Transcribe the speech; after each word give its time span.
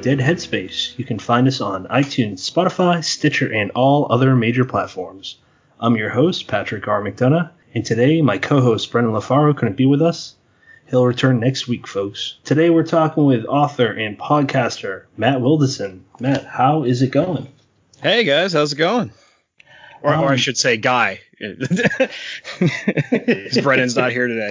Dead 0.00 0.18
Headspace. 0.20 0.96
You 0.96 1.04
can 1.04 1.18
find 1.18 1.48
us 1.48 1.60
on 1.60 1.88
iTunes, 1.88 2.48
Spotify, 2.48 3.02
Stitcher, 3.02 3.52
and 3.52 3.72
all 3.72 4.06
other 4.10 4.36
major 4.36 4.64
platforms. 4.64 5.38
I'm 5.80 5.96
your 5.96 6.10
host, 6.10 6.46
Patrick 6.46 6.86
R. 6.86 7.02
McDonough, 7.02 7.50
and 7.74 7.84
today 7.84 8.22
my 8.22 8.38
co 8.38 8.60
host, 8.60 8.92
Brennan 8.92 9.10
LaFaro, 9.10 9.56
couldn't 9.56 9.76
be 9.76 9.86
with 9.86 10.00
us. 10.00 10.36
He'll 10.86 11.04
return 11.04 11.40
next 11.40 11.66
week, 11.66 11.88
folks. 11.88 12.36
Today 12.44 12.70
we're 12.70 12.84
talking 12.84 13.24
with 13.24 13.44
author 13.46 13.90
and 13.90 14.16
podcaster 14.16 15.06
Matt 15.16 15.38
Wildasin. 15.38 16.02
Matt, 16.20 16.44
how 16.44 16.84
is 16.84 17.02
it 17.02 17.10
going? 17.10 17.48
Hey 18.00 18.22
guys, 18.22 18.52
how's 18.52 18.72
it 18.72 18.76
going? 18.76 19.10
Or, 20.02 20.14
um, 20.14 20.20
or 20.20 20.28
I 20.28 20.32
um, 20.32 20.38
should 20.38 20.56
say, 20.56 20.76
Guy. 20.76 21.20
Brennan's 23.62 23.96
not 23.96 24.12
here 24.12 24.28
today. 24.28 24.50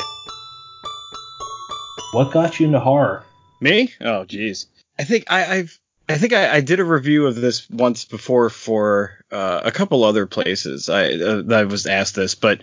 What 2.11 2.33
got 2.33 2.59
you 2.59 2.65
into 2.65 2.81
horror? 2.81 3.23
Me? 3.61 3.93
Oh, 4.01 4.25
geez. 4.25 4.67
I 4.99 5.03
think 5.03 5.25
I, 5.29 5.39
have 5.39 5.77
I 6.09 6.17
think 6.17 6.33
I, 6.33 6.55
I, 6.55 6.61
did 6.61 6.79
a 6.79 6.85
review 6.85 7.27
of 7.27 7.35
this 7.35 7.69
once 7.69 8.05
before 8.05 8.49
for 8.49 9.23
uh, 9.31 9.61
a 9.63 9.71
couple 9.71 10.03
other 10.03 10.25
places. 10.25 10.89
I 10.89 11.11
uh, 11.11 11.43
I 11.49 11.63
was 11.63 11.85
asked 11.85 12.15
this, 12.15 12.35
but 12.35 12.61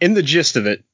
in 0.00 0.14
the 0.14 0.22
gist 0.22 0.56
of 0.56 0.66
it, 0.66 0.84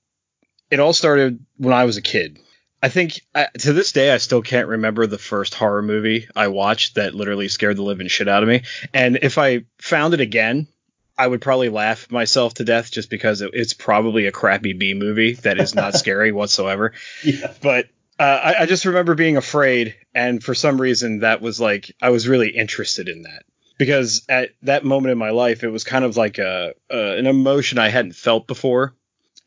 it 0.70 0.80
all 0.80 0.92
started 0.92 1.44
when 1.56 1.74
I 1.74 1.84
was 1.84 1.96
a 1.96 2.02
kid. 2.02 2.38
I 2.82 2.88
think 2.88 3.20
I, 3.34 3.48
to 3.60 3.72
this 3.72 3.92
day 3.92 4.12
I 4.12 4.18
still 4.18 4.42
can't 4.42 4.68
remember 4.68 5.06
the 5.06 5.18
first 5.18 5.54
horror 5.54 5.82
movie 5.82 6.28
I 6.36 6.48
watched 6.48 6.94
that 6.94 7.14
literally 7.14 7.48
scared 7.48 7.76
the 7.76 7.82
living 7.82 8.08
shit 8.08 8.28
out 8.28 8.42
of 8.42 8.48
me. 8.48 8.62
And 8.94 9.18
if 9.22 9.36
I 9.36 9.64
found 9.78 10.14
it 10.14 10.20
again, 10.20 10.68
I 11.16 11.26
would 11.26 11.40
probably 11.40 11.68
laugh 11.68 12.10
myself 12.10 12.54
to 12.54 12.64
death 12.64 12.92
just 12.92 13.10
because 13.10 13.40
it, 13.40 13.50
it's 13.52 13.72
probably 13.72 14.26
a 14.26 14.32
crappy 14.32 14.74
B 14.74 14.94
movie 14.94 15.32
that 15.34 15.58
is 15.58 15.74
not 15.74 15.94
scary 15.96 16.30
whatsoever. 16.30 16.92
Yeah. 17.24 17.52
But 17.60 17.88
uh, 18.18 18.22
I, 18.22 18.62
I, 18.62 18.66
just 18.66 18.84
remember 18.84 19.14
being 19.14 19.36
afraid, 19.36 19.94
and 20.14 20.42
for 20.42 20.54
some 20.54 20.80
reason 20.80 21.20
that 21.20 21.40
was 21.40 21.60
like 21.60 21.94
I 22.02 22.10
was 22.10 22.26
really 22.26 22.50
interested 22.50 23.08
in 23.08 23.22
that. 23.22 23.44
Because 23.78 24.24
at 24.28 24.50
that 24.62 24.84
moment 24.84 25.12
in 25.12 25.18
my 25.18 25.30
life 25.30 25.62
it 25.62 25.68
was 25.68 25.84
kind 25.84 26.04
of 26.04 26.16
like 26.16 26.38
a, 26.38 26.74
an 26.90 27.28
emotion 27.28 27.78
I 27.78 27.90
hadn't 27.90 28.16
felt 28.16 28.48
before, 28.48 28.94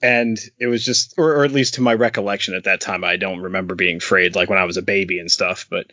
and 0.02 0.39
it 0.58 0.67
was 0.67 0.83
just, 0.83 1.16
or, 1.17 1.36
or 1.36 1.45
at 1.45 1.52
least 1.52 1.75
to 1.75 1.81
my 1.81 1.94
recollection 1.94 2.55
at 2.55 2.63
that 2.63 2.81
time, 2.81 3.03
I 3.03 3.17
don't 3.17 3.41
remember 3.41 3.75
being 3.75 3.97
afraid 3.97 4.36
like 4.36 4.50
when 4.50 4.59
I 4.59 4.66
was 4.66 4.78
a 4.78 4.81
baby 4.81 5.19
and 5.19 5.30
stuff, 5.30 5.67
but 5.69 5.91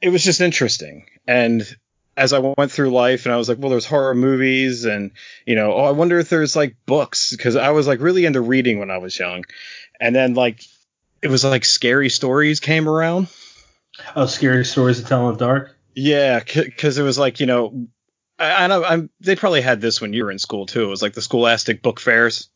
it 0.00 0.10
was 0.10 0.22
just 0.22 0.40
interesting. 0.40 1.06
And 1.26 1.62
as 2.16 2.32
I 2.32 2.38
went 2.38 2.70
through 2.70 2.90
life 2.90 3.26
and 3.26 3.32
I 3.32 3.36
was 3.36 3.48
like, 3.48 3.58
well, 3.58 3.70
there's 3.70 3.86
horror 3.86 4.14
movies 4.14 4.84
and, 4.84 5.10
you 5.46 5.56
know, 5.56 5.72
oh, 5.72 5.84
I 5.84 5.92
wonder 5.92 6.18
if 6.18 6.28
there's 6.28 6.54
like 6.54 6.76
books 6.86 7.30
because 7.30 7.56
I 7.56 7.70
was 7.70 7.86
like 7.86 8.00
really 8.00 8.24
into 8.24 8.40
reading 8.40 8.78
when 8.78 8.90
I 8.90 8.98
was 8.98 9.18
young. 9.18 9.44
And 10.00 10.14
then 10.14 10.34
like, 10.34 10.62
it 11.22 11.28
was 11.28 11.44
like 11.44 11.64
scary 11.64 12.08
stories 12.08 12.60
came 12.60 12.88
around. 12.88 13.28
Oh, 14.14 14.26
scary 14.26 14.64
stories 14.64 15.00
to 15.00 15.06
tell 15.06 15.28
in 15.28 15.36
the 15.36 15.44
dark? 15.44 15.76
Yeah. 15.94 16.40
Cause 16.40 16.98
it 16.98 17.02
was 17.02 17.18
like, 17.18 17.40
you 17.40 17.46
know, 17.46 17.88
I, 18.38 18.64
I 18.64 18.66
know 18.68 18.84
I'm, 18.84 19.10
they 19.20 19.36
probably 19.36 19.60
had 19.60 19.80
this 19.80 20.00
when 20.00 20.12
you 20.12 20.24
were 20.24 20.30
in 20.30 20.38
school 20.38 20.66
too. 20.66 20.84
It 20.84 20.88
was 20.88 21.02
like 21.02 21.14
the 21.14 21.22
scholastic 21.22 21.82
book 21.82 22.00
fairs. 22.00 22.48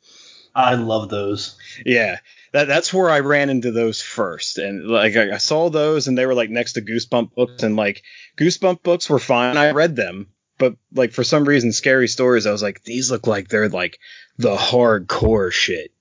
I 0.55 0.75
love 0.75 1.09
those. 1.09 1.57
Yeah 1.85 2.19
that 2.53 2.69
that's 2.69 2.93
where 2.93 3.11
I 3.11 3.21
ran 3.21 3.51
into 3.51 3.73
those 3.73 4.01
first, 4.01 4.59
and 4.59 4.87
like 4.87 5.17
I, 5.17 5.33
I 5.33 5.39
saw 5.39 5.71
those, 5.71 6.07
and 6.07 6.17
they 6.17 6.27
were 6.27 6.35
like 6.35 6.51
next 6.51 6.75
to 6.75 6.83
Goosebump 6.83 7.35
books, 7.35 7.63
and 7.63 7.77
like 7.77 8.03
Goosebump 8.37 8.83
books 8.83 9.09
were 9.09 9.19
fine. 9.19 9.57
I 9.57 9.73
read 9.73 9.97
them, 9.97 10.29
but 10.59 10.77
like 10.93 11.13
for 11.13 11.25
some 11.25 11.47
reason, 11.47 11.73
scary 11.73 12.09
stories, 12.09 12.47
I 12.47 12.53
was 12.53 12.63
like, 12.63 12.85
these 12.85 13.11
look 13.11 13.27
like 13.27 13.49
they're 13.49 13.71
like 13.71 13.99
the 14.37 14.55
hardcore 14.55 15.51
shit. 15.51 15.92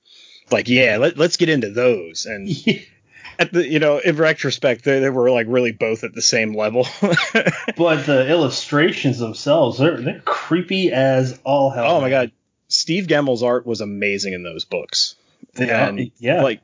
Like, 0.51 0.69
yeah, 0.69 0.97
let, 0.97 1.17
let's 1.17 1.37
get 1.37 1.49
into 1.49 1.69
those. 1.69 2.25
And 2.25 2.49
at 3.39 3.51
the, 3.51 3.67
you 3.67 3.79
know, 3.79 3.99
in 3.99 4.17
retrospect, 4.17 4.83
they, 4.83 4.99
they 4.99 5.09
were 5.09 5.31
like 5.31 5.47
really 5.49 5.71
both 5.71 6.03
at 6.03 6.13
the 6.13 6.21
same 6.21 6.53
level. 6.53 6.87
but 7.01 8.05
the 8.05 8.27
illustrations 8.29 9.19
themselves, 9.19 9.77
they're, 9.77 9.99
they're 9.99 10.21
creepy 10.21 10.91
as 10.91 11.39
all 11.43 11.69
hell. 11.69 11.97
Oh 11.97 12.01
my 12.01 12.09
god, 12.09 12.31
Steve 12.67 13.07
Gammell's 13.07 13.43
art 13.43 13.65
was 13.65 13.81
amazing 13.81 14.33
in 14.33 14.43
those 14.43 14.65
books. 14.65 15.15
And 15.57 16.11
yeah, 16.17 16.43
like 16.43 16.61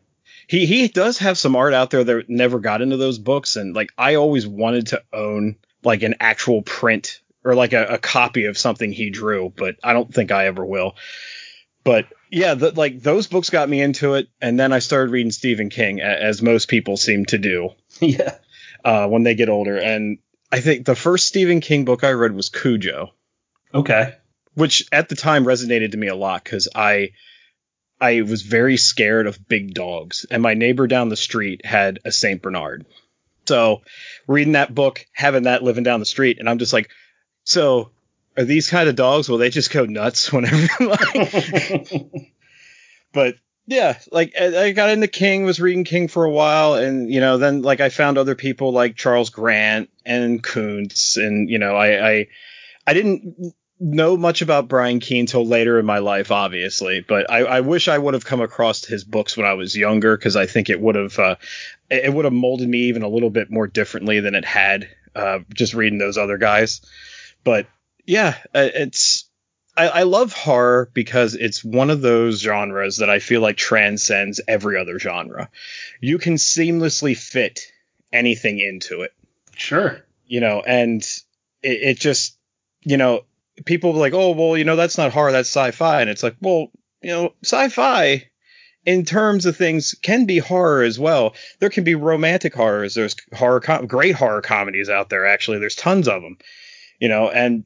he 0.48 0.66
he 0.66 0.88
does 0.88 1.18
have 1.18 1.38
some 1.38 1.56
art 1.56 1.74
out 1.74 1.90
there 1.90 2.04
that 2.04 2.30
never 2.30 2.60
got 2.60 2.82
into 2.82 2.98
those 2.98 3.20
books, 3.20 3.58
and 3.58 3.76
like 3.76 3.92
I 3.98 4.16
always 4.16 4.48
wanted 4.48 4.88
to 4.88 5.04
own 5.12 5.58
like 5.84 6.04
an 6.04 6.16
actual 6.20 6.62
print 6.62 7.22
or 7.44 7.54
like 7.54 7.74
a, 7.74 7.86
a 7.86 7.98
copy 7.98 8.46
of 8.46 8.58
something 8.58 8.92
he 8.92 9.10
drew, 9.10 9.52
but 9.56 9.76
I 9.84 9.94
don't 9.94 10.14
think 10.14 10.32
I 10.32 10.48
ever 10.48 10.66
will. 10.66 10.96
But 11.88 12.08
yeah, 12.30 12.56
the, 12.56 12.72
like 12.72 13.02
those 13.02 13.28
books 13.28 13.50
got 13.50 13.70
me 13.70 13.82
into 13.82 14.16
it, 14.16 14.28
and 14.42 14.60
then 14.60 14.74
I 14.74 14.80
started 14.80 15.10
reading 15.10 15.32
Stephen 15.32 15.70
King, 15.70 16.02
as 16.02 16.42
most 16.42 16.68
people 16.68 16.98
seem 16.98 17.26
to 17.28 17.38
do. 17.38 17.70
Yeah. 18.02 18.36
Uh, 18.84 19.08
when 19.08 19.24
they 19.24 19.34
get 19.34 19.50
older, 19.50 19.78
and 19.78 20.20
I 20.52 20.60
think 20.60 20.86
the 20.86 20.96
first 20.96 21.28
Stephen 21.28 21.62
King 21.62 21.84
book 21.84 22.04
I 22.04 22.12
read 22.12 22.34
was 22.34 22.50
Cujo. 22.50 23.12
Okay. 23.74 24.14
Which 24.54 24.86
at 24.92 25.10
the 25.10 25.16
time 25.16 25.46
resonated 25.46 25.92
to 25.92 25.98
me 25.98 26.08
a 26.08 26.16
lot 26.16 26.44
because 26.44 26.68
I 26.76 27.12
I 28.00 28.22
was 28.22 28.42
very 28.42 28.78
scared 28.78 29.26
of 29.26 29.48
big 29.48 29.74
dogs, 29.74 30.26
and 30.30 30.44
my 30.44 30.56
neighbor 30.56 30.88
down 30.88 31.08
the 31.08 31.16
street 31.16 31.66
had 31.66 32.00
a 32.04 32.12
Saint 32.12 32.42
Bernard. 32.42 32.86
So, 33.48 33.82
reading 34.28 34.54
that 34.54 34.76
book, 34.76 35.06
having 35.14 35.44
that 35.44 35.64
living 35.64 35.84
down 35.84 36.02
the 36.02 36.06
street, 36.06 36.38
and 36.40 36.50
I'm 36.50 36.60
just 36.60 36.74
like, 36.74 36.90
so 37.46 37.92
are 38.38 38.46
these 38.46 38.70
kind 38.70 38.88
of 38.88 38.96
dogs? 38.96 39.28
Will 39.28 39.38
they 39.38 39.50
just 39.50 39.72
go 39.72 39.86
nuts 39.86 40.32
whenever? 40.32 40.68
like, 40.80 41.92
but 43.14 43.36
yeah, 43.66 44.00
like 44.12 44.40
I 44.40 44.72
got 44.72 44.92
into 44.92 45.08
King, 45.08 45.44
was 45.44 45.60
reading 45.60 45.84
King 45.84 46.08
for 46.08 46.24
a 46.24 46.32
while, 46.32 46.76
and 46.76 47.12
you 47.12 47.20
know, 47.20 47.38
then 47.38 47.62
like 47.64 47.82
I 47.82 47.90
found 47.90 48.18
other 48.18 48.36
people 48.36 48.72
like 48.72 48.96
Charles 48.96 49.30
Grant 49.30 49.90
and 50.06 50.42
Koontz, 50.42 51.18
and 51.18 51.50
you 51.50 51.60
know, 51.60 51.76
I 51.76 52.10
I, 52.10 52.28
I 52.86 52.94
didn't 52.94 53.54
know 53.80 54.18
much 54.18 54.42
about 54.42 54.68
Brian 54.68 55.00
Keene 55.00 55.26
till 55.26 55.46
later 55.46 55.80
in 55.80 55.86
my 55.86 56.00
life, 56.00 56.32
obviously, 56.32 57.02
but 57.08 57.30
I, 57.30 57.40
I, 57.44 57.62
wish 57.62 57.88
I 57.88 57.98
would 57.98 58.16
have 58.16 58.26
come 58.26 58.42
across 58.42 58.84
his 58.84 59.04
books 59.04 59.38
when 59.38 59.46
I 59.46 59.54
was 59.54 59.78
younger 59.78 60.18
because 60.18 60.36
I 60.36 60.48
think 60.48 60.72
it 60.72 60.82
would 60.82 60.96
have 60.96 61.20
uh, 61.20 61.36
it 61.90 62.12
would 62.12 62.26
have 62.26 62.34
molded 62.34 62.68
me 62.68 62.84
even 62.86 63.04
a 63.04 63.08
little 63.08 63.30
bit 63.30 63.52
more 63.52 63.68
differently 63.68 64.20
than 64.20 64.34
it 64.34 64.46
had 64.46 64.90
uh, 65.16 65.40
just 65.54 65.74
reading 65.74 66.00
those 66.00 66.18
other 66.18 66.38
guys. 66.38 66.82
But 67.44 67.68
yeah, 68.08 68.36
uh, 68.56 68.70
it's 68.74 69.30
I, 69.76 69.88
I 69.90 70.04
love 70.04 70.34
horror 70.34 70.90
because 70.94 71.36
it's 71.36 71.64
one 71.64 71.92
of 71.92 72.02
those 72.02 72.42
genres 72.42 72.98
that 72.98 73.10
I 73.10 73.20
feel 73.20 73.42
like 73.42 73.58
transcends 73.58 74.42
every 74.48 74.80
other 74.80 74.98
genre. 74.98 75.52
You 76.02 76.18
can 76.18 76.36
seamlessly 76.36 77.16
fit 77.16 77.60
anything 78.12 78.60
into 78.60 79.02
it. 79.02 79.14
Sure. 79.56 80.04
You 80.26 80.40
know, 80.40 80.64
and 80.66 81.02
it, 81.62 81.82
it 81.82 82.00
just 82.00 82.38
you 82.82 82.98
know 82.98 83.26
people 83.66 83.94
like, 83.94 84.14
oh, 84.14 84.32
well, 84.32 84.58
you 84.58 84.64
know, 84.64 84.76
that's 84.76 84.98
not 84.98 85.12
horror, 85.12 85.32
that's 85.32 85.50
sci-fi, 85.50 86.02
and 86.02 86.10
it's 86.10 86.24
like, 86.24 86.38
well, 86.42 86.72
you 87.02 87.10
know, 87.10 87.34
sci-fi 87.44 88.30
in 88.86 89.04
terms 89.04 89.46
of 89.46 89.58
things 89.58 89.96
can 90.02 90.26
be 90.26 90.38
horror 90.38 90.82
as 90.82 90.98
well. 90.98 91.36
There 91.60 91.70
can 91.70 91.84
be 91.84 91.96
romantic 91.96 92.54
horrors. 92.54 92.96
There's 92.96 93.16
horror, 93.34 93.60
com- 93.60 93.86
great 93.86 94.16
horror 94.16 94.42
comedies 94.42 94.90
out 94.90 95.10
there. 95.10 95.26
Actually, 95.26 95.60
there's 95.60 95.76
tons 95.76 96.08
of 96.08 96.22
them. 96.22 96.38
You 97.00 97.10
know, 97.10 97.30
and 97.30 97.66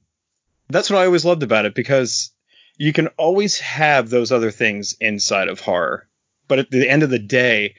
that's 0.71 0.89
what 0.89 0.99
I 0.99 1.05
always 1.05 1.25
loved 1.25 1.43
about 1.43 1.65
it 1.65 1.75
because 1.75 2.31
you 2.77 2.93
can 2.93 3.07
always 3.09 3.59
have 3.59 4.09
those 4.09 4.31
other 4.31 4.51
things 4.51 4.95
inside 4.99 5.47
of 5.47 5.59
horror, 5.59 6.07
but 6.47 6.59
at 6.59 6.71
the 6.71 6.89
end 6.89 7.03
of 7.03 7.09
the 7.09 7.19
day, 7.19 7.75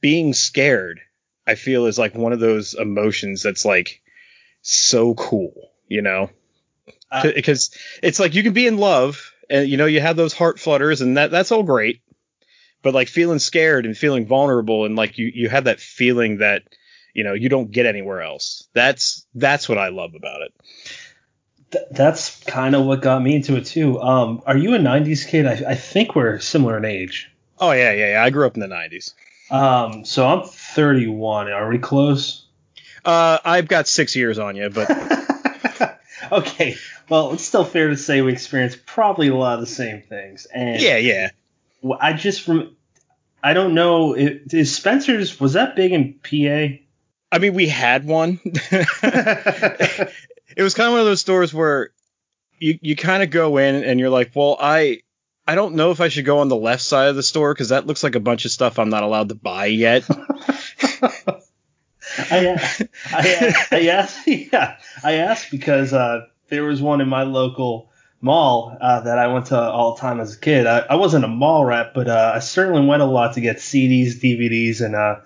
being 0.00 0.34
scared, 0.34 1.00
I 1.46 1.54
feel 1.54 1.86
is 1.86 1.98
like 1.98 2.14
one 2.14 2.32
of 2.32 2.40
those 2.40 2.74
emotions 2.74 3.42
that's 3.42 3.64
like 3.64 4.02
so 4.62 5.14
cool. 5.14 5.70
You 5.88 6.02
know 6.02 6.30
because 7.22 7.70
uh, 7.72 7.78
it's 8.02 8.20
like 8.20 8.34
you 8.34 8.42
can 8.42 8.52
be 8.52 8.66
in 8.66 8.78
love 8.78 9.32
and 9.48 9.68
you 9.68 9.76
know 9.76 9.86
you 9.86 10.00
have 10.00 10.16
those 10.16 10.32
heart 10.32 10.58
flutters 10.58 11.00
and 11.00 11.16
that 11.16 11.30
that's 11.30 11.52
all 11.52 11.62
great 11.62 12.00
but 12.82 12.94
like 12.94 13.08
feeling 13.08 13.38
scared 13.38 13.86
and 13.86 13.96
feeling 13.96 14.26
vulnerable 14.26 14.84
and 14.84 14.96
like 14.96 15.18
you 15.18 15.30
you 15.32 15.48
have 15.48 15.64
that 15.64 15.80
feeling 15.80 16.38
that 16.38 16.62
you 17.14 17.24
know 17.24 17.32
you 17.32 17.48
don't 17.48 17.70
get 17.70 17.86
anywhere 17.86 18.22
else 18.22 18.68
that's 18.74 19.26
that's 19.34 19.68
what 19.68 19.78
i 19.78 19.88
love 19.88 20.14
about 20.16 20.42
it 20.42 20.52
Th- 21.72 21.84
that's 21.90 22.42
kind 22.44 22.74
of 22.74 22.84
what 22.84 23.02
got 23.02 23.22
me 23.22 23.36
into 23.36 23.56
it 23.56 23.66
too 23.66 24.00
um 24.00 24.42
are 24.46 24.56
you 24.56 24.74
a 24.74 24.78
90s 24.78 25.26
kid 25.26 25.46
I, 25.46 25.70
I 25.70 25.74
think 25.74 26.14
we're 26.14 26.38
similar 26.38 26.78
in 26.78 26.84
age 26.84 27.30
oh 27.58 27.72
yeah, 27.72 27.92
yeah 27.92 28.10
yeah 28.10 28.24
i 28.24 28.30
grew 28.30 28.46
up 28.46 28.54
in 28.54 28.60
the 28.60 28.68
90s 28.68 29.14
um 29.50 30.04
so 30.04 30.26
i'm 30.26 30.46
31 30.46 31.50
are 31.50 31.68
we 31.68 31.78
close 31.78 32.46
uh 33.04 33.38
i've 33.44 33.68
got 33.68 33.88
six 33.88 34.14
years 34.16 34.38
on 34.38 34.56
you 34.56 34.70
but 34.70 34.90
okay, 36.32 36.76
well, 37.08 37.32
it's 37.32 37.44
still 37.44 37.64
fair 37.64 37.88
to 37.88 37.96
say 37.96 38.22
we 38.22 38.32
experienced 38.32 38.86
probably 38.86 39.28
a 39.28 39.34
lot 39.34 39.54
of 39.54 39.60
the 39.60 39.66
same 39.66 40.02
things. 40.02 40.46
And 40.46 40.80
yeah, 40.80 40.96
yeah. 40.96 41.30
I 42.00 42.12
just 42.12 42.42
from 42.42 42.76
I 43.42 43.52
don't 43.52 43.74
know. 43.74 44.14
Is 44.14 44.74
Spencer's 44.74 45.38
was 45.38 45.54
that 45.54 45.76
big 45.76 45.92
in 45.92 46.14
PA? 46.14 46.78
I 47.32 47.38
mean, 47.38 47.54
we 47.54 47.68
had 47.68 48.06
one. 48.06 48.40
it 50.56 50.62
was 50.62 50.74
kind 50.74 50.88
of 50.88 50.92
one 50.92 51.00
of 51.00 51.06
those 51.06 51.20
stores 51.20 51.54
where 51.54 51.90
you 52.58 52.78
you 52.80 52.96
kind 52.96 53.22
of 53.22 53.30
go 53.30 53.58
in 53.58 53.84
and 53.84 54.00
you're 54.00 54.10
like, 54.10 54.32
well, 54.34 54.56
I 54.58 55.02
I 55.46 55.54
don't 55.54 55.74
know 55.74 55.92
if 55.92 56.00
I 56.00 56.08
should 56.08 56.24
go 56.24 56.40
on 56.40 56.48
the 56.48 56.56
left 56.56 56.82
side 56.82 57.08
of 57.08 57.16
the 57.16 57.22
store 57.22 57.54
because 57.54 57.68
that 57.68 57.86
looks 57.86 58.02
like 58.02 58.14
a 58.16 58.20
bunch 58.20 58.44
of 58.44 58.50
stuff 58.50 58.78
I'm 58.78 58.90
not 58.90 59.04
allowed 59.04 59.28
to 59.28 59.34
buy 59.34 59.66
yet. 59.66 60.08
I, 62.18 62.88
I, 63.12 63.54
I 63.70 63.86
asked, 63.88 64.26
yeah, 64.26 64.78
I 65.04 65.12
asked 65.14 65.50
because 65.50 65.92
uh, 65.92 66.26
there 66.48 66.64
was 66.64 66.80
one 66.80 67.00
in 67.00 67.08
my 67.08 67.22
local 67.24 67.90
mall 68.20 68.76
uh, 68.80 69.00
that 69.00 69.18
I 69.18 69.26
went 69.28 69.46
to 69.46 69.60
all 69.60 69.94
the 69.94 70.00
time 70.00 70.20
as 70.20 70.34
a 70.34 70.38
kid. 70.38 70.66
I, 70.66 70.80
I 70.80 70.94
wasn't 70.96 71.24
a 71.24 71.28
mall 71.28 71.64
rat, 71.64 71.92
but 71.94 72.08
uh, 72.08 72.32
I 72.34 72.38
certainly 72.38 72.86
went 72.86 73.02
a 73.02 73.06
lot 73.06 73.34
to 73.34 73.40
get 73.40 73.58
CDs, 73.58 74.14
DVDs, 74.14 74.80
and 74.84 74.94
uh, 74.94 75.16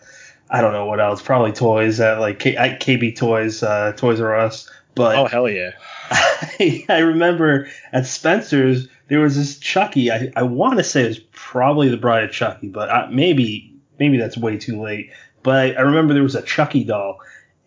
I 0.51 0.61
don't 0.61 0.73
know 0.73 0.87
what 0.87 1.01
else. 1.01 1.23
Probably 1.23 1.53
toys 1.53 2.01
at 2.01 2.19
like 2.19 2.41
K- 2.41 2.57
at 2.57 2.81
KB 2.81 3.17
Toys, 3.17 3.63
uh, 3.63 3.93
Toys 3.97 4.21
R 4.21 4.37
Us. 4.37 4.69
But 4.95 5.17
oh 5.17 5.27
hell 5.27 5.49
yeah! 5.49 5.71
I, 6.11 6.85
I 6.89 6.99
remember 6.99 7.69
at 7.93 8.07
Spencer's 8.07 8.89
there 9.09 9.21
was 9.21 9.37
this 9.37 9.59
Chucky. 9.59 10.11
I, 10.11 10.33
I 10.37 10.43
want 10.45 10.79
to 10.79 10.85
say 10.85 11.05
it 11.05 11.09
was 11.09 11.19
probably 11.33 11.89
the 11.89 11.97
Bride 11.97 12.25
of 12.25 12.33
Chucky, 12.33 12.69
but 12.69 12.91
I, 12.91 13.09
maybe 13.11 13.75
maybe 13.99 14.17
that's 14.17 14.37
way 14.37 14.57
too 14.57 14.81
late. 14.81 15.11
But 15.43 15.57
I, 15.57 15.73
I 15.73 15.81
remember 15.83 16.15
there 16.15 16.23
was 16.23 16.35
a 16.35 16.43
Chucky 16.43 16.85
doll, 16.85 17.19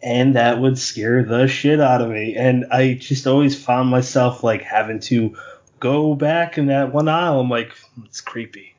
and 0.02 0.36
that 0.36 0.60
would 0.60 0.78
scare 0.78 1.24
the 1.24 1.48
shit 1.48 1.80
out 1.80 2.02
of 2.02 2.10
me. 2.10 2.36
And 2.36 2.66
I 2.72 2.96
just 2.96 3.28
always 3.28 3.62
found 3.62 3.90
myself 3.90 4.44
like 4.44 4.62
having 4.62 5.00
to 5.02 5.36
go 5.80 6.16
back 6.16 6.58
in 6.58 6.68
that 6.68 6.94
one 6.94 7.08
aisle. 7.08 7.40
I'm 7.40 7.50
like, 7.50 7.74
it's 8.06 8.22
creepy. 8.22 8.73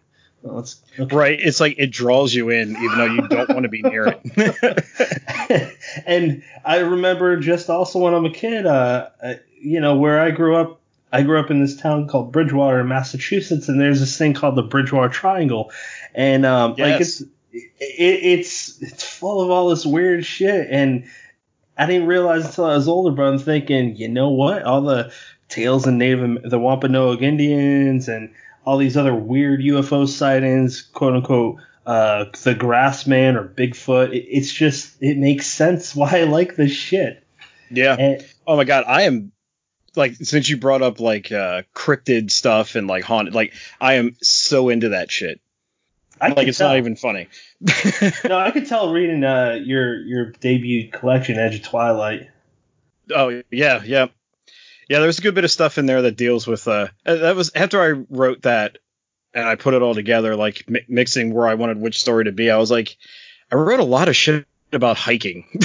Okay. 0.44 0.70
Right. 1.16 1.38
It's 1.40 1.60
like 1.60 1.76
it 1.78 1.90
draws 1.90 2.34
you 2.34 2.50
in, 2.50 2.76
even 2.76 2.98
though 2.98 3.04
you 3.04 3.28
don't 3.28 3.48
want 3.50 3.62
to 3.64 3.68
be 3.68 3.82
near 3.82 4.06
it. 4.06 5.76
and 6.06 6.42
I 6.64 6.78
remember 6.78 7.38
just 7.40 7.70
also 7.70 7.98
when 7.98 8.14
I'm 8.14 8.24
a 8.24 8.30
kid, 8.30 8.66
uh, 8.66 9.08
you 9.60 9.80
know, 9.80 9.96
where 9.96 10.20
I 10.20 10.30
grew 10.30 10.56
up, 10.56 10.80
I 11.12 11.22
grew 11.22 11.40
up 11.40 11.50
in 11.50 11.60
this 11.60 11.76
town 11.76 12.08
called 12.08 12.32
Bridgewater, 12.32 12.84
Massachusetts, 12.84 13.68
and 13.68 13.80
there's 13.80 14.00
this 14.00 14.16
thing 14.18 14.34
called 14.34 14.56
the 14.56 14.62
Bridgewater 14.62 15.08
Triangle, 15.08 15.72
and 16.14 16.44
um, 16.44 16.74
yes. 16.76 16.90
like 16.90 17.00
it's 17.00 17.20
it, 17.20 17.30
it's 17.80 18.82
it's 18.82 19.04
full 19.04 19.40
of 19.40 19.50
all 19.50 19.70
this 19.70 19.86
weird 19.86 20.24
shit, 20.26 20.68
and 20.70 21.08
I 21.78 21.86
didn't 21.86 22.08
realize 22.08 22.44
until 22.44 22.66
I 22.66 22.74
was 22.76 22.88
older, 22.88 23.14
but 23.14 23.24
I'm 23.24 23.38
thinking, 23.38 23.96
you 23.96 24.08
know 24.08 24.30
what? 24.30 24.62
All 24.62 24.82
the 24.82 25.12
tales 25.48 25.86
and 25.86 25.98
Native 25.98 26.42
the 26.50 26.58
Wampanoag 26.58 27.22
Indians 27.22 28.08
and 28.08 28.34
all 28.64 28.78
these 28.78 28.96
other 28.96 29.14
weird 29.14 29.60
UFO 29.60 30.08
sightings, 30.08 30.82
quote 30.82 31.14
unquote, 31.14 31.56
uh, 31.86 32.24
the 32.42 32.54
Grassman 32.54 33.36
or 33.36 33.46
Bigfoot. 33.46 34.14
It, 34.14 34.26
it's 34.28 34.52
just 34.52 34.96
it 35.02 35.18
makes 35.18 35.46
sense 35.46 35.94
why 35.96 36.20
I 36.20 36.24
like 36.24 36.56
this 36.56 36.72
shit. 36.72 37.22
Yeah. 37.70 37.96
And, 37.98 38.26
oh 38.46 38.56
my 38.56 38.64
god, 38.64 38.84
I 38.86 39.02
am 39.02 39.32
like 39.96 40.16
since 40.16 40.48
you 40.48 40.56
brought 40.56 40.82
up 40.82 41.00
like 41.00 41.30
uh, 41.30 41.62
cryptid 41.74 42.30
stuff 42.30 42.74
and 42.74 42.86
like 42.86 43.04
haunted, 43.04 43.34
like 43.34 43.52
I 43.80 43.94
am 43.94 44.16
so 44.22 44.68
into 44.68 44.90
that 44.90 45.10
shit. 45.10 45.40
I 46.20 46.28
like 46.28 46.46
it's 46.46 46.58
tell. 46.58 46.68
not 46.68 46.78
even 46.78 46.94
funny. 46.96 47.28
no, 48.24 48.38
I 48.38 48.52
could 48.52 48.66
tell 48.66 48.92
reading 48.92 49.24
uh, 49.24 49.58
your 49.62 50.00
your 50.00 50.30
debut 50.30 50.90
collection, 50.90 51.38
Edge 51.38 51.56
of 51.56 51.62
Twilight. 51.62 52.28
Oh 53.14 53.42
yeah, 53.50 53.82
yeah 53.84 54.06
yeah, 54.94 55.00
there's 55.00 55.18
a 55.18 55.22
good 55.22 55.34
bit 55.34 55.42
of 55.42 55.50
stuff 55.50 55.76
in 55.76 55.86
there 55.86 56.02
that 56.02 56.16
deals 56.16 56.46
with 56.46 56.68
uh 56.68 56.86
that 57.04 57.34
was 57.34 57.50
after 57.56 57.82
I 57.82 58.04
wrote 58.08 58.42
that 58.42 58.78
and 59.34 59.44
I 59.44 59.56
put 59.56 59.74
it 59.74 59.82
all 59.82 59.92
together 59.92 60.36
like 60.36 60.70
mi- 60.70 60.84
mixing 60.88 61.34
where 61.34 61.48
I 61.48 61.54
wanted 61.54 61.80
which 61.80 62.00
story 62.00 62.26
to 62.26 62.32
be. 62.32 62.48
I 62.48 62.58
was 62.58 62.70
like 62.70 62.96
I 63.50 63.56
wrote 63.56 63.80
a 63.80 63.84
lot 63.84 64.06
of 64.06 64.14
shit 64.14 64.46
about 64.72 64.96
hiking. 64.96 65.46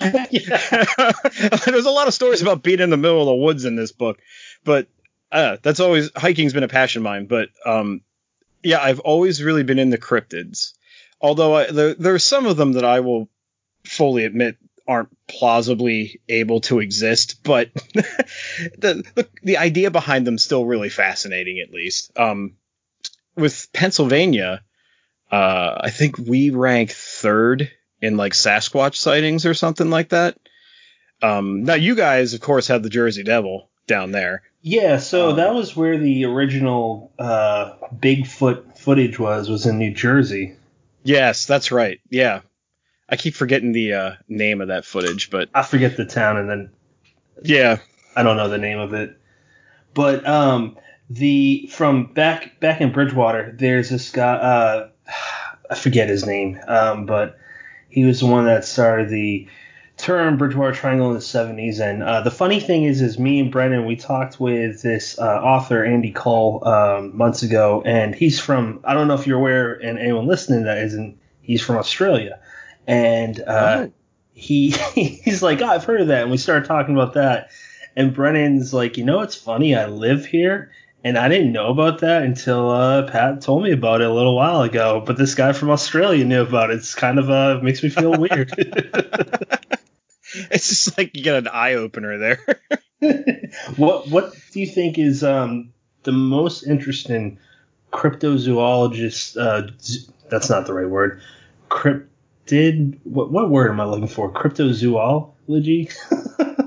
There's 0.00 0.46
a 1.84 1.90
lot 1.90 2.06
of 2.06 2.14
stories 2.14 2.42
about 2.42 2.62
being 2.62 2.78
in 2.78 2.90
the 2.90 2.96
middle 2.96 3.22
of 3.22 3.26
the 3.26 3.34
woods 3.34 3.64
in 3.64 3.74
this 3.74 3.90
book, 3.90 4.20
but 4.62 4.86
uh, 5.32 5.56
that's 5.60 5.80
always 5.80 6.12
hiking's 6.14 6.52
been 6.52 6.62
a 6.62 6.68
passion 6.68 7.00
of 7.00 7.04
mine. 7.04 7.26
But 7.26 7.48
um, 7.66 8.02
yeah, 8.62 8.80
I've 8.80 9.00
always 9.00 9.42
really 9.42 9.64
been 9.64 9.80
in 9.80 9.90
the 9.90 9.98
cryptids. 9.98 10.74
Although 11.20 11.56
I, 11.56 11.72
there, 11.72 11.94
there 11.94 12.14
are 12.14 12.20
some 12.20 12.46
of 12.46 12.56
them 12.56 12.74
that 12.74 12.84
I 12.84 13.00
will 13.00 13.28
fully 13.84 14.24
admit 14.24 14.58
aren't 14.86 15.08
plausibly 15.26 16.20
able 16.28 16.60
to 16.62 16.80
exist, 16.80 17.42
but 17.42 17.72
the, 17.94 19.04
the, 19.14 19.28
the 19.42 19.58
idea 19.58 19.90
behind 19.90 20.26
them 20.26 20.38
still 20.38 20.64
really 20.64 20.88
fascinating, 20.88 21.60
at 21.60 21.72
least. 21.72 22.10
Um, 22.18 22.56
with 23.36 23.68
Pennsylvania, 23.72 24.62
uh, 25.30 25.78
I 25.80 25.90
think 25.90 26.18
we 26.18 26.50
rank 26.50 26.90
third 26.90 27.70
in 28.00 28.16
like 28.16 28.32
Sasquatch 28.32 28.96
sightings 28.96 29.46
or 29.46 29.54
something 29.54 29.88
like 29.88 30.10
that. 30.10 30.38
Um, 31.22 31.64
now 31.64 31.74
you 31.74 31.94
guys, 31.94 32.34
of 32.34 32.40
course, 32.40 32.66
have 32.66 32.82
the 32.82 32.90
Jersey 32.90 33.22
Devil 33.22 33.70
down 33.86 34.12
there. 34.12 34.42
Yeah, 34.60 34.98
so 34.98 35.30
um, 35.30 35.36
that 35.36 35.54
was 35.54 35.76
where 35.76 35.98
the 35.98 36.24
original 36.24 37.12
uh, 37.18 37.74
Bigfoot 37.94 38.78
footage 38.78 39.18
was, 39.18 39.48
was 39.48 39.66
in 39.66 39.78
New 39.78 39.92
Jersey. 39.92 40.56
Yes, 41.02 41.46
that's 41.46 41.72
right. 41.72 42.00
Yeah, 42.10 42.40
I 43.12 43.16
keep 43.16 43.34
forgetting 43.34 43.72
the 43.72 43.92
uh, 43.92 44.12
name 44.26 44.62
of 44.62 44.68
that 44.68 44.86
footage, 44.86 45.28
but 45.28 45.50
I 45.54 45.62
forget 45.62 45.98
the 45.98 46.06
town 46.06 46.38
and 46.38 46.48
then 46.48 46.70
yeah, 47.44 47.76
I 48.16 48.22
don't 48.22 48.38
know 48.38 48.48
the 48.48 48.56
name 48.56 48.78
of 48.78 48.94
it. 48.94 49.18
But 49.92 50.26
um, 50.26 50.78
the 51.10 51.68
from 51.70 52.06
back 52.06 52.58
back 52.58 52.80
in 52.80 52.90
Bridgewater, 52.90 53.54
there's 53.58 53.90
this 53.90 54.10
guy. 54.10 54.34
Uh, 54.34 54.88
I 55.70 55.74
forget 55.74 56.08
his 56.08 56.26
name, 56.26 56.58
um, 56.66 57.06
but 57.06 57.38
he 57.88 58.04
was 58.04 58.20
the 58.20 58.26
one 58.26 58.46
that 58.46 58.64
started 58.64 59.08
the 59.08 59.46
term 59.96 60.36
Bridgewater 60.36 60.72
Triangle 60.72 61.08
in 61.08 61.14
the 61.14 61.20
70s. 61.20 61.80
And 61.80 62.02
uh, 62.02 62.20
the 62.20 62.30
funny 62.30 62.60
thing 62.60 62.84
is, 62.84 63.00
is 63.00 63.18
me 63.18 63.40
and 63.40 63.50
Brennan, 63.50 63.86
we 63.86 63.96
talked 63.96 64.38
with 64.38 64.82
this 64.82 65.18
uh, 65.18 65.22
author, 65.22 65.82
Andy 65.82 66.10
Cole, 66.10 66.66
um, 66.68 67.16
months 67.16 67.42
ago, 67.42 67.82
and 67.86 68.14
he's 68.14 68.38
from, 68.38 68.80
I 68.84 68.92
don't 68.92 69.08
know 69.08 69.14
if 69.14 69.26
you're 69.26 69.38
aware, 69.38 69.72
and 69.72 69.98
anyone 69.98 70.26
listening 70.26 70.64
that 70.64 70.76
isn't, 70.78 71.18
he's 71.40 71.62
from 71.62 71.76
Australia 71.76 72.38
and 72.86 73.40
uh, 73.40 73.88
he 74.34 74.70
he's 74.94 75.42
like, 75.42 75.60
oh, 75.62 75.66
I've 75.66 75.84
heard 75.84 76.00
of 76.00 76.08
that, 76.08 76.22
and 76.22 76.30
we 76.30 76.36
started 76.36 76.66
talking 76.66 76.94
about 76.94 77.14
that. 77.14 77.50
And 77.94 78.14
Brennan's 78.14 78.72
like, 78.72 78.96
you 78.96 79.04
know, 79.04 79.20
it's 79.20 79.36
funny, 79.36 79.74
I 79.74 79.86
live 79.86 80.24
here, 80.24 80.72
and 81.04 81.18
I 81.18 81.28
didn't 81.28 81.52
know 81.52 81.68
about 81.68 82.00
that 82.00 82.22
until 82.22 82.70
uh, 82.70 83.10
Pat 83.10 83.42
told 83.42 83.62
me 83.62 83.72
about 83.72 84.00
it 84.00 84.08
a 84.08 84.12
little 84.12 84.34
while 84.34 84.62
ago. 84.62 85.02
But 85.04 85.18
this 85.18 85.34
guy 85.34 85.52
from 85.52 85.70
Australia 85.70 86.24
knew 86.24 86.42
about 86.42 86.70
it. 86.70 86.76
It's 86.76 86.94
kind 86.94 87.18
of 87.18 87.28
uh, 87.28 87.60
makes 87.62 87.82
me 87.82 87.90
feel 87.90 88.12
weird. 88.12 88.52
it's 90.50 90.68
just 90.68 90.96
like 90.96 91.16
you 91.16 91.22
get 91.22 91.36
an 91.36 91.48
eye 91.48 91.74
opener 91.74 92.18
there. 92.18 92.60
what 93.76 94.08
what 94.08 94.34
do 94.52 94.60
you 94.60 94.66
think 94.66 94.98
is 94.98 95.22
um, 95.22 95.72
the 96.04 96.12
most 96.12 96.62
interesting 96.62 97.38
cryptozoologist? 97.92 99.36
Uh, 99.36 99.70
that's 100.30 100.48
not 100.48 100.66
the 100.66 100.72
right 100.72 100.88
word. 100.88 101.20
Crypt 101.68 102.11
did 102.52 103.00
what, 103.04 103.32
what 103.32 103.48
word 103.48 103.70
am 103.70 103.80
I 103.80 103.84
looking 103.84 104.08
for? 104.08 104.30
Cryptozoology. 104.30 105.90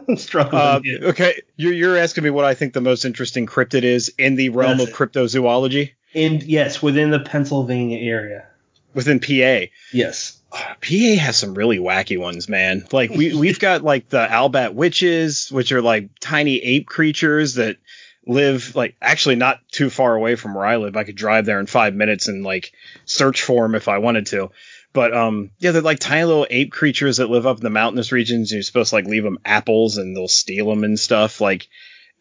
I'm 0.10 0.18
struggling. 0.18 0.60
Uh, 1.04 1.10
okay, 1.10 1.39
you're, 1.58 1.74
you're 1.74 1.96
asking 1.96 2.24
me 2.24 2.32
what 2.32 2.44
I 2.44 2.56
think 2.56 2.74
the 2.74 2.82
most 2.82 3.06
interesting 3.06 3.46
cryptid 3.46 3.84
is 3.84 4.12
in 4.18 4.34
the 4.34 4.50
realm 4.50 4.80
That's 4.80 4.89
of 4.89 5.00
it. 5.00 5.12
cryptozoology. 5.12 5.92
And 6.15 6.42
yes, 6.42 6.82
within 6.82 7.12
the 7.12 7.20
Pennsylvania 7.20 8.00
area. 8.00 8.48
Within 8.96 9.20
PA. 9.20 9.68
Yes. 9.94 10.42
Uh, 10.51 10.58
PA 10.82 11.22
has 11.22 11.38
some 11.38 11.54
really 11.54 11.77
wacky 11.77 12.18
ones, 12.18 12.50
man. 12.50 12.88
Like 12.92 13.12
we 13.12 13.36
we've 13.36 13.60
got 13.60 13.84
like 13.84 14.10
the 14.10 14.25
Albatwitches, 14.25 15.51
which 15.51 15.72
are 15.72 15.84
like 15.84 16.10
tiny 16.20 16.58
ape 16.63 16.88
creatures 16.88 17.56
that 17.56 17.77
live 18.25 18.75
like 18.75 18.96
actually 19.01 19.36
not 19.36 19.60
too 19.70 19.92
far 19.92 20.15
away 20.15 20.36
from 20.36 20.56
where 20.56 20.65
I 20.65 20.77
live. 20.77 20.98
I 20.98 21.04
could 21.04 21.15
drive 21.15 21.46
there 21.46 21.60
in 21.60 21.68
five 21.68 21.94
minutes 21.94 22.27
and 22.27 22.44
like 22.44 22.74
search 23.06 23.44
for 23.44 23.63
them 23.63 23.75
if 23.75 23.88
I 23.88 24.00
wanted 24.00 24.25
to. 24.27 24.50
But 24.96 25.14
um, 25.14 25.52
yeah, 25.60 25.72
they're 25.72 25.82
like 25.82 26.00
tiny 26.00 26.24
little 26.24 26.48
ape 26.50 26.72
creatures 26.72 27.18
that 27.18 27.30
live 27.30 27.46
up 27.46 27.58
in 27.58 27.64
the 27.64 27.70
mountainous 27.70 28.14
regions. 28.14 28.50
You're 28.50 28.64
supposed 28.64 28.92
to 28.92 28.96
like 28.96 29.06
leave 29.06 29.25
them 29.25 29.40
apples 29.44 29.98
and 29.98 30.16
they'll 30.16 30.30
steal 30.30 30.70
them 30.70 30.86
and 30.86 30.98
stuff. 30.98 31.42
Like 31.42 31.68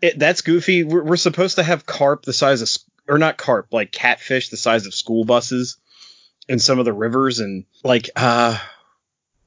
it, 0.03 0.19
that's 0.19 0.41
goofy. 0.41 0.83
We're, 0.83 1.05
we're 1.05 1.17
supposed 1.17 1.55
to 1.55 1.63
have 1.63 1.87
carp 1.87 2.25
the 2.25 2.33
size 2.33 2.63
of 2.63 2.69
or 3.09 3.19
not 3.19 3.37
carp, 3.37 3.69
like 3.71 3.93
catfish 3.93 4.49
the 4.49 4.57
size 4.57 4.87
of 4.87 4.95
school 4.95 5.25
buses 5.25 5.77
in 6.49 6.59
some 6.59 6.81
of 6.81 6.85
the 6.85 6.93
rivers 6.93 7.39
and 7.39 7.65
like 7.85 8.11
uh 8.17 8.59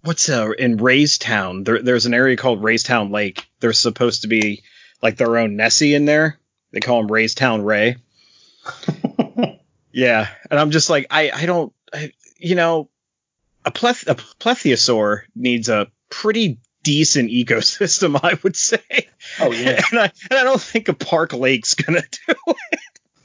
what's 0.03 0.29
uh 0.29 0.51
in 0.51 0.77
Raystown 0.77 1.65
there, 1.65 1.83
there's 1.83 2.05
an 2.05 2.13
area 2.13 2.37
called 2.37 2.63
Raystown 2.63 3.11
Lake. 3.11 3.45
There's 3.59 3.77
supposed 3.77 4.21
to 4.21 4.29
be 4.29 4.63
like 5.01 5.17
their 5.17 5.37
own 5.37 5.57
Nessie 5.57 5.95
in 5.95 6.05
there. 6.05 6.39
They 6.71 6.79
call 6.79 7.01
him 7.01 7.09
Raystown 7.09 7.65
Ray. 7.65 7.97
yeah, 9.91 10.29
and 10.49 10.57
I'm 10.57 10.71
just 10.71 10.89
like 10.89 11.07
I 11.11 11.29
I 11.31 11.45
don't 11.45 11.73
I, 11.93 12.13
you 12.37 12.55
know 12.55 12.89
a, 13.67 13.71
pleth- 13.71 14.07
a 14.07 14.15
plesiosaur 14.15 15.21
needs 15.35 15.69
a 15.69 15.87
pretty 16.09 16.59
decent 16.83 17.29
ecosystem, 17.29 18.19
I 18.23 18.37
would 18.43 18.55
say. 18.55 18.79
Oh 19.39 19.51
yeah, 19.51 19.81
and 19.91 19.99
I, 19.99 20.11
and 20.29 20.39
I 20.39 20.43
don't 20.43 20.61
think 20.61 20.87
a 20.87 20.93
park 20.93 21.33
lake's 21.33 21.73
gonna 21.73 22.01
do 22.27 22.35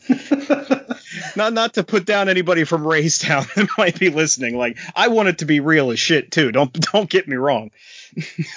it. 0.09 0.97
not 1.37 1.53
not 1.53 1.75
to 1.75 1.85
put 1.85 2.05
down 2.05 2.29
anybody 2.29 2.65
from 2.65 2.83
Raystown 2.83 3.53
that 3.55 3.69
might 3.79 3.99
be 3.99 4.11
listening. 4.11 4.57
Like 4.59 4.79
I 4.97 5.09
want 5.09 5.29
it 5.29 5.39
to 5.39 5.45
be 5.45 5.61
real 5.61 5.93
as 5.93 6.01
shit 6.01 6.33
too. 6.33 6.51
Don't 6.51 6.73
don't 6.93 7.09
get 7.09 7.29
me 7.29 7.37
wrong. 7.37 7.71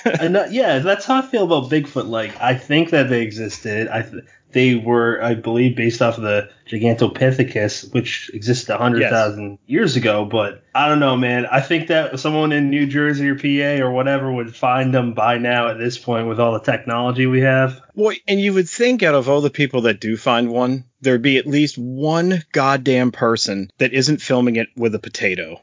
and 0.04 0.36
that, 0.36 0.52
yeah, 0.52 0.80
that's 0.80 1.06
how 1.06 1.20
I 1.20 1.22
feel 1.22 1.46
about 1.46 1.72
Bigfoot. 1.72 2.08
Like, 2.10 2.42
I 2.42 2.56
think 2.56 2.90
that 2.90 3.10
they 3.10 3.22
existed. 3.22 3.88
I 3.88 4.02
th- 4.02 4.26
they 4.56 4.74
were, 4.74 5.22
I 5.22 5.34
believe, 5.34 5.76
based 5.76 6.02
off 6.02 6.18
of 6.18 6.24
the 6.24 6.50
Gigantopithecus, 6.70 7.94
which 7.94 8.32
existed 8.34 8.72
100,000 8.72 9.50
yes. 9.52 9.60
years 9.68 9.96
ago. 9.98 10.24
But 10.24 10.64
I 10.74 10.88
don't 10.88 11.02
know, 11.02 11.18
man. 11.18 11.46
I 11.46 11.60
think 11.60 11.90
that 11.90 12.18
someone 12.22 12.54
in 12.54 12.70
New 12.70 12.88
Jersey 12.88 13.28
or 13.28 13.36
PA 13.36 13.84
or 13.86 13.92
whatever 13.92 14.32
would 14.32 14.56
find 14.56 14.94
them 14.94 15.14
by 15.14 15.40
now 15.40 15.68
at 15.68 15.78
this 15.78 15.98
point 15.98 16.30
with 16.30 16.40
all 16.40 16.54
the 16.54 16.62
technology 16.62 17.26
we 17.26 17.42
have. 17.42 17.82
Well, 17.96 18.16
and 18.30 18.40
you 18.40 18.54
would 18.54 18.70
think 18.70 19.04
out 19.04 19.14
of 19.14 19.28
all 19.28 19.42
the 19.42 19.50
people 19.50 19.82
that 19.82 20.00
do 20.00 20.16
find 20.16 20.50
one, 20.50 20.86
there'd 21.02 21.22
be 21.22 21.38
at 21.38 21.46
least 21.46 21.78
one 21.78 22.42
goddamn 22.54 23.12
person 23.12 23.70
that 23.78 23.92
isn't 23.92 24.22
filming 24.22 24.56
it 24.56 24.70
with 24.78 24.96
a 24.96 25.00
potato. 25.00 25.62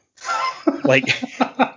like 0.85 1.09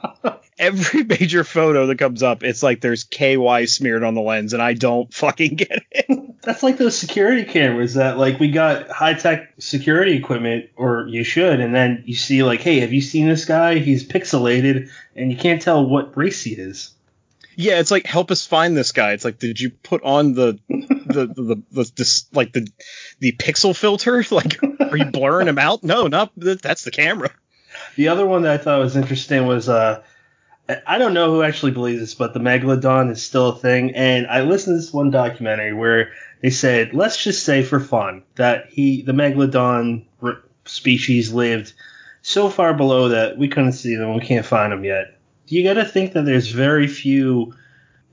every 0.57 1.03
major 1.19 1.43
photo 1.43 1.88
that 1.88 1.97
comes 1.97 2.24
up, 2.24 2.43
it's 2.43 2.63
like 2.63 2.81
there's 2.81 3.03
KY 3.03 3.65
smeared 3.65 4.03
on 4.03 4.15
the 4.15 4.21
lens, 4.21 4.53
and 4.53 4.62
I 4.62 4.74
don't 4.74 5.13
fucking 5.13 5.55
get 5.55 5.83
it. 5.91 6.21
That's 6.41 6.62
like 6.62 6.77
those 6.77 6.97
security 6.97 7.43
cameras 7.43 7.95
that 7.95 8.17
like 8.17 8.39
we 8.39 8.51
got 8.51 8.89
high 8.89 9.15
tech 9.15 9.53
security 9.59 10.13
equipment, 10.13 10.69
or 10.75 11.07
you 11.07 11.24
should, 11.24 11.59
and 11.59 11.74
then 11.74 12.03
you 12.05 12.15
see 12.15 12.43
like, 12.43 12.62
hey, 12.62 12.81
have 12.81 12.93
you 12.93 13.01
seen 13.01 13.27
this 13.27 13.45
guy? 13.45 13.79
He's 13.79 14.07
pixelated, 14.07 14.89
and 15.15 15.31
you 15.31 15.38
can't 15.38 15.62
tell 15.62 15.85
what 15.85 16.15
race 16.15 16.43
he 16.43 16.51
is. 16.51 16.91
Yeah, 17.57 17.79
it's 17.79 17.89
like 17.89 18.05
help 18.05 18.31
us 18.31 18.45
find 18.45 18.75
this 18.75 18.91
guy. 18.91 19.13
It's 19.13 19.25
like, 19.25 19.39
did 19.39 19.59
you 19.59 19.69
put 19.71 20.03
on 20.03 20.33
the 20.33 20.59
the 20.67 21.05
the, 21.05 21.43
the, 21.43 21.63
the 21.71 21.91
this, 21.95 22.27
like 22.33 22.53
the 22.53 22.67
the 23.19 23.31
pixel 23.31 23.75
filter? 23.75 24.24
Like, 24.31 24.59
are 24.81 24.97
you 24.97 25.05
blurring 25.05 25.47
him 25.47 25.57
out? 25.57 25.83
No, 25.83 26.07
not 26.07 26.31
that's 26.35 26.83
the 26.83 26.91
camera. 26.91 27.31
The 27.95 28.09
other 28.09 28.25
one 28.25 28.41
that 28.41 28.59
I 28.59 28.62
thought 28.62 28.79
was 28.79 28.97
interesting 28.97 29.47
was 29.47 29.69
uh 29.69 30.03
I 30.67 30.98
don't 30.98 31.13
know 31.13 31.31
who 31.31 31.43
actually 31.43 31.74
believes 31.74 32.00
this, 32.00 32.15
but 32.15 32.34
the 32.34 32.39
megalodon 32.39 33.12
is 33.12 33.24
still 33.24 33.50
a 33.50 33.55
thing. 33.55 33.95
And 33.95 34.25
I 34.27 34.41
listened 34.41 34.74
to 34.74 34.81
this 34.81 34.93
one 34.93 35.12
documentary 35.12 35.74
where 35.74 36.12
they 36.41 36.50
said, 36.50 36.93
let's 36.93 37.24
just 37.24 37.43
say 37.43 37.62
for 37.62 37.79
fun 37.79 38.24
that 38.36 38.67
he, 38.69 39.03
the 39.03 39.12
megalodon 39.12 40.05
species, 40.65 41.31
lived 41.34 41.74
so 42.24 42.50
far 42.50 42.74
below 42.74 43.10
that 43.10 43.38
we 43.38 43.48
couldn't 43.48 43.74
see 43.74 43.95
them, 43.95 44.15
we 44.15 44.22
can't 44.22 44.45
find 44.45 44.74
them 44.74 44.84
yet. 44.84 45.19
You 45.48 45.63
got 45.63 45.75
to 45.75 45.86
think 45.86 46.13
that 46.13 46.25
there's 46.25 46.50
very 46.50 46.88
few. 46.88 47.53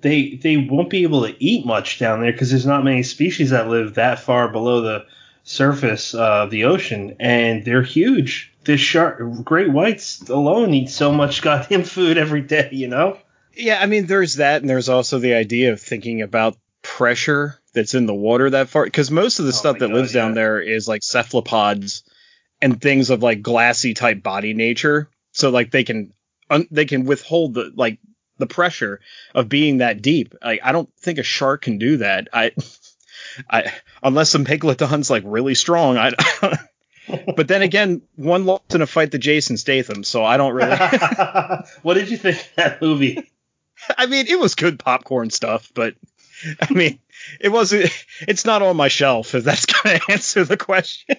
They 0.02 0.35
they 0.35 0.59
won't 0.59 0.90
be 0.90 1.04
able 1.04 1.26
to 1.26 1.42
eat 1.42 1.64
much 1.64 1.99
down 1.99 2.21
there 2.21 2.32
because 2.32 2.50
there's 2.50 2.66
not 2.66 2.85
many 2.85 3.02
species 3.02 3.50
that 3.50 3.68
live 3.68 3.94
that 3.94 4.18
far 4.18 4.49
below 4.49 4.82
the 4.82 5.06
surface 5.44 6.14
of 6.14 6.50
the 6.50 6.64
ocean, 6.64 7.16
and 7.18 7.64
they're 7.64 7.82
huge 7.82 8.52
the 8.64 8.76
shark, 8.76 9.20
great 9.44 9.70
whites 9.70 10.28
alone 10.28 10.72
eat 10.75 10.90
so 10.90 11.12
much 11.12 11.42
goddamn 11.42 11.84
food 11.84 12.18
every 12.18 12.42
day, 12.42 12.68
you 12.72 12.88
know? 12.88 13.18
Yeah, 13.54 13.80
I 13.80 13.87
mean, 13.87 14.06
there's 14.06 14.37
that, 14.37 14.62
and 14.62 14.70
there's 14.70 14.88
also 14.88 15.18
the 15.18 15.34
idea 15.34 15.72
of 15.72 15.80
thinking 15.80 16.22
about 16.22 16.56
pressure 16.82 17.58
that's 17.75 17.94
in 17.94 18.06
the 18.06 18.14
water 18.14 18.50
that 18.50 18.68
far, 18.68 18.84
because 18.84 19.11
most 19.11 19.38
of 19.38 19.44
the 19.44 19.50
oh 19.50 19.54
stuff 19.54 19.78
that 19.78 19.88
God, 19.88 19.94
lives 19.94 20.14
yeah. 20.14 20.22
down 20.22 20.34
there 20.34 20.61
is 20.61 20.88
like 20.88 21.02
cephalopods 21.02 22.02
and 22.61 22.80
things 22.80 23.11
of 23.11 23.22
like 23.22 23.42
glassy 23.42 23.94
type 23.94 24.22
body 24.22 24.54
nature, 24.54 25.08
so 25.32 25.50
like 25.50 25.70
they 25.70 25.84
can 25.84 26.12
un- 26.49 26.68
they 26.70 26.87
can 26.87 27.04
withhold 27.04 27.54
the 27.54 27.72
like 27.75 27.99
the 28.38 28.46
pressure 28.46 29.00
of 29.34 29.49
being 29.49 29.78
that 29.78 30.00
deep. 30.00 30.34
Like 30.42 30.61
I 30.62 30.72
don't 30.72 30.90
think 30.99 31.18
a 31.18 31.22
shark 31.22 31.62
can 31.62 31.78
do 31.78 31.99
that. 31.99 32.28
I, 32.32 32.52
I 33.50 33.72
unless 34.02 34.30
some 34.30 34.44
megalodon's 34.44 35.10
like 35.10 35.24
really 35.26 35.54
strong, 35.54 35.96
I. 35.96 36.12
but 37.36 37.48
then 37.48 37.62
again, 37.62 38.02
one 38.16 38.46
lost 38.46 38.74
in 38.74 38.82
a 38.82 38.86
fight 38.86 39.10
to 39.12 39.18
Jason 39.18 39.56
Statham, 39.56 40.04
so 40.04 40.24
I 40.24 40.36
don't 40.36 40.54
really. 40.54 40.76
what 41.82 41.94
did 41.94 42.10
you 42.10 42.16
think 42.16 42.38
of 42.38 42.48
that 42.56 42.82
movie? 42.82 43.30
I 43.96 44.06
mean, 44.06 44.26
it 44.28 44.38
was 44.38 44.54
good 44.54 44.78
popcorn 44.78 45.30
stuff, 45.30 45.70
but 45.74 45.94
I 46.60 46.72
mean, 46.72 47.00
it 47.40 47.50
wasn't. 47.50 47.90
It's 48.20 48.44
not 48.44 48.62
on 48.62 48.76
my 48.76 48.88
shelf. 48.88 49.34
If 49.34 49.44
that's 49.44 49.66
gonna 49.66 50.00
answer 50.08 50.44
the 50.44 50.56
question. 50.56 51.16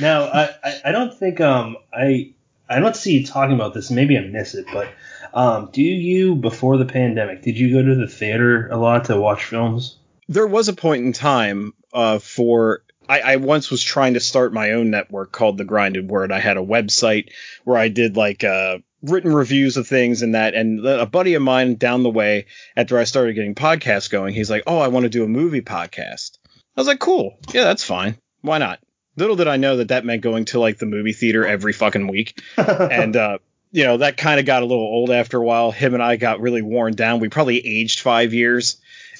now, 0.00 0.24
I, 0.24 0.54
I, 0.62 0.80
I 0.86 0.92
don't 0.92 1.16
think 1.18 1.40
um 1.40 1.76
I 1.92 2.34
I 2.68 2.80
don't 2.80 2.96
see 2.96 3.18
you 3.18 3.26
talking 3.26 3.54
about 3.54 3.74
this. 3.74 3.90
Maybe 3.90 4.18
I 4.18 4.20
miss 4.20 4.54
it, 4.54 4.66
but 4.72 4.88
um, 5.32 5.70
do 5.72 5.82
you 5.82 6.34
before 6.34 6.76
the 6.76 6.84
pandemic 6.84 7.42
did 7.42 7.58
you 7.58 7.72
go 7.72 7.82
to 7.82 7.94
the 7.94 8.06
theater 8.06 8.68
a 8.68 8.76
lot 8.76 9.06
to 9.06 9.20
watch 9.20 9.44
films? 9.44 9.96
There 10.28 10.46
was 10.46 10.68
a 10.68 10.74
point 10.74 11.04
in 11.04 11.12
time 11.12 11.72
uh, 11.92 12.18
for 12.18 12.82
I, 13.08 13.20
I, 13.20 13.36
once 13.36 13.70
was 13.70 13.82
trying 13.82 14.14
to 14.14 14.20
start 14.20 14.52
my 14.52 14.72
own 14.72 14.90
network 14.90 15.32
called 15.32 15.56
The 15.56 15.64
Grinded 15.64 16.08
Word. 16.08 16.30
I 16.30 16.40
had 16.40 16.58
a 16.58 16.62
website 16.62 17.30
where 17.64 17.78
I 17.78 17.88
did 17.88 18.16
like 18.16 18.44
uh, 18.44 18.78
written 19.02 19.32
reviews 19.32 19.76
of 19.76 19.86
things 19.86 20.22
and 20.22 20.34
that. 20.34 20.54
And 20.54 20.84
a 20.86 21.06
buddy 21.06 21.34
of 21.34 21.42
mine 21.42 21.76
down 21.76 22.02
the 22.02 22.10
way, 22.10 22.46
after 22.76 22.98
I 22.98 23.04
started 23.04 23.34
getting 23.34 23.54
podcasts 23.54 24.10
going, 24.10 24.34
he's 24.34 24.50
like, 24.50 24.64
"Oh, 24.66 24.78
I 24.78 24.88
want 24.88 25.04
to 25.04 25.10
do 25.10 25.24
a 25.24 25.28
movie 25.28 25.62
podcast." 25.62 26.38
I 26.76 26.80
was 26.80 26.86
like, 26.86 27.00
"Cool, 27.00 27.38
yeah, 27.52 27.64
that's 27.64 27.84
fine. 27.84 28.18
Why 28.42 28.58
not?" 28.58 28.80
Little 29.16 29.36
did 29.36 29.48
I 29.48 29.56
know 29.56 29.78
that 29.78 29.88
that 29.88 30.04
meant 30.04 30.22
going 30.22 30.44
to 30.46 30.60
like 30.60 30.78
the 30.78 30.86
movie 30.86 31.12
theater 31.12 31.46
every 31.46 31.72
fucking 31.72 32.06
week, 32.06 32.40
and 32.56 33.16
uh, 33.16 33.38
you 33.72 33.84
know 33.84 33.96
that 33.96 34.16
kind 34.16 34.38
of 34.38 34.46
got 34.46 34.62
a 34.62 34.66
little 34.66 34.84
old 34.84 35.10
after 35.10 35.38
a 35.38 35.44
while. 35.44 35.70
Him 35.70 35.94
and 35.94 36.02
I 36.02 36.16
got 36.16 36.40
really 36.40 36.62
worn 36.62 36.94
down. 36.94 37.20
We 37.20 37.28
probably 37.30 37.66
aged 37.66 38.00
five 38.00 38.34
years 38.34 38.76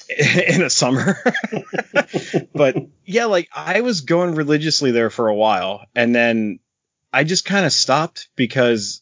in 0.47 0.61
a 0.63 0.69
summer. 0.69 1.17
but 2.53 2.75
yeah, 3.05 3.25
like 3.25 3.49
I 3.53 3.81
was 3.81 4.01
going 4.01 4.35
religiously 4.35 4.91
there 4.91 5.09
for 5.09 5.27
a 5.27 5.35
while 5.35 5.85
and 5.95 6.15
then 6.15 6.59
I 7.13 7.23
just 7.23 7.45
kind 7.45 7.65
of 7.65 7.71
stopped 7.71 8.29
because 8.35 9.01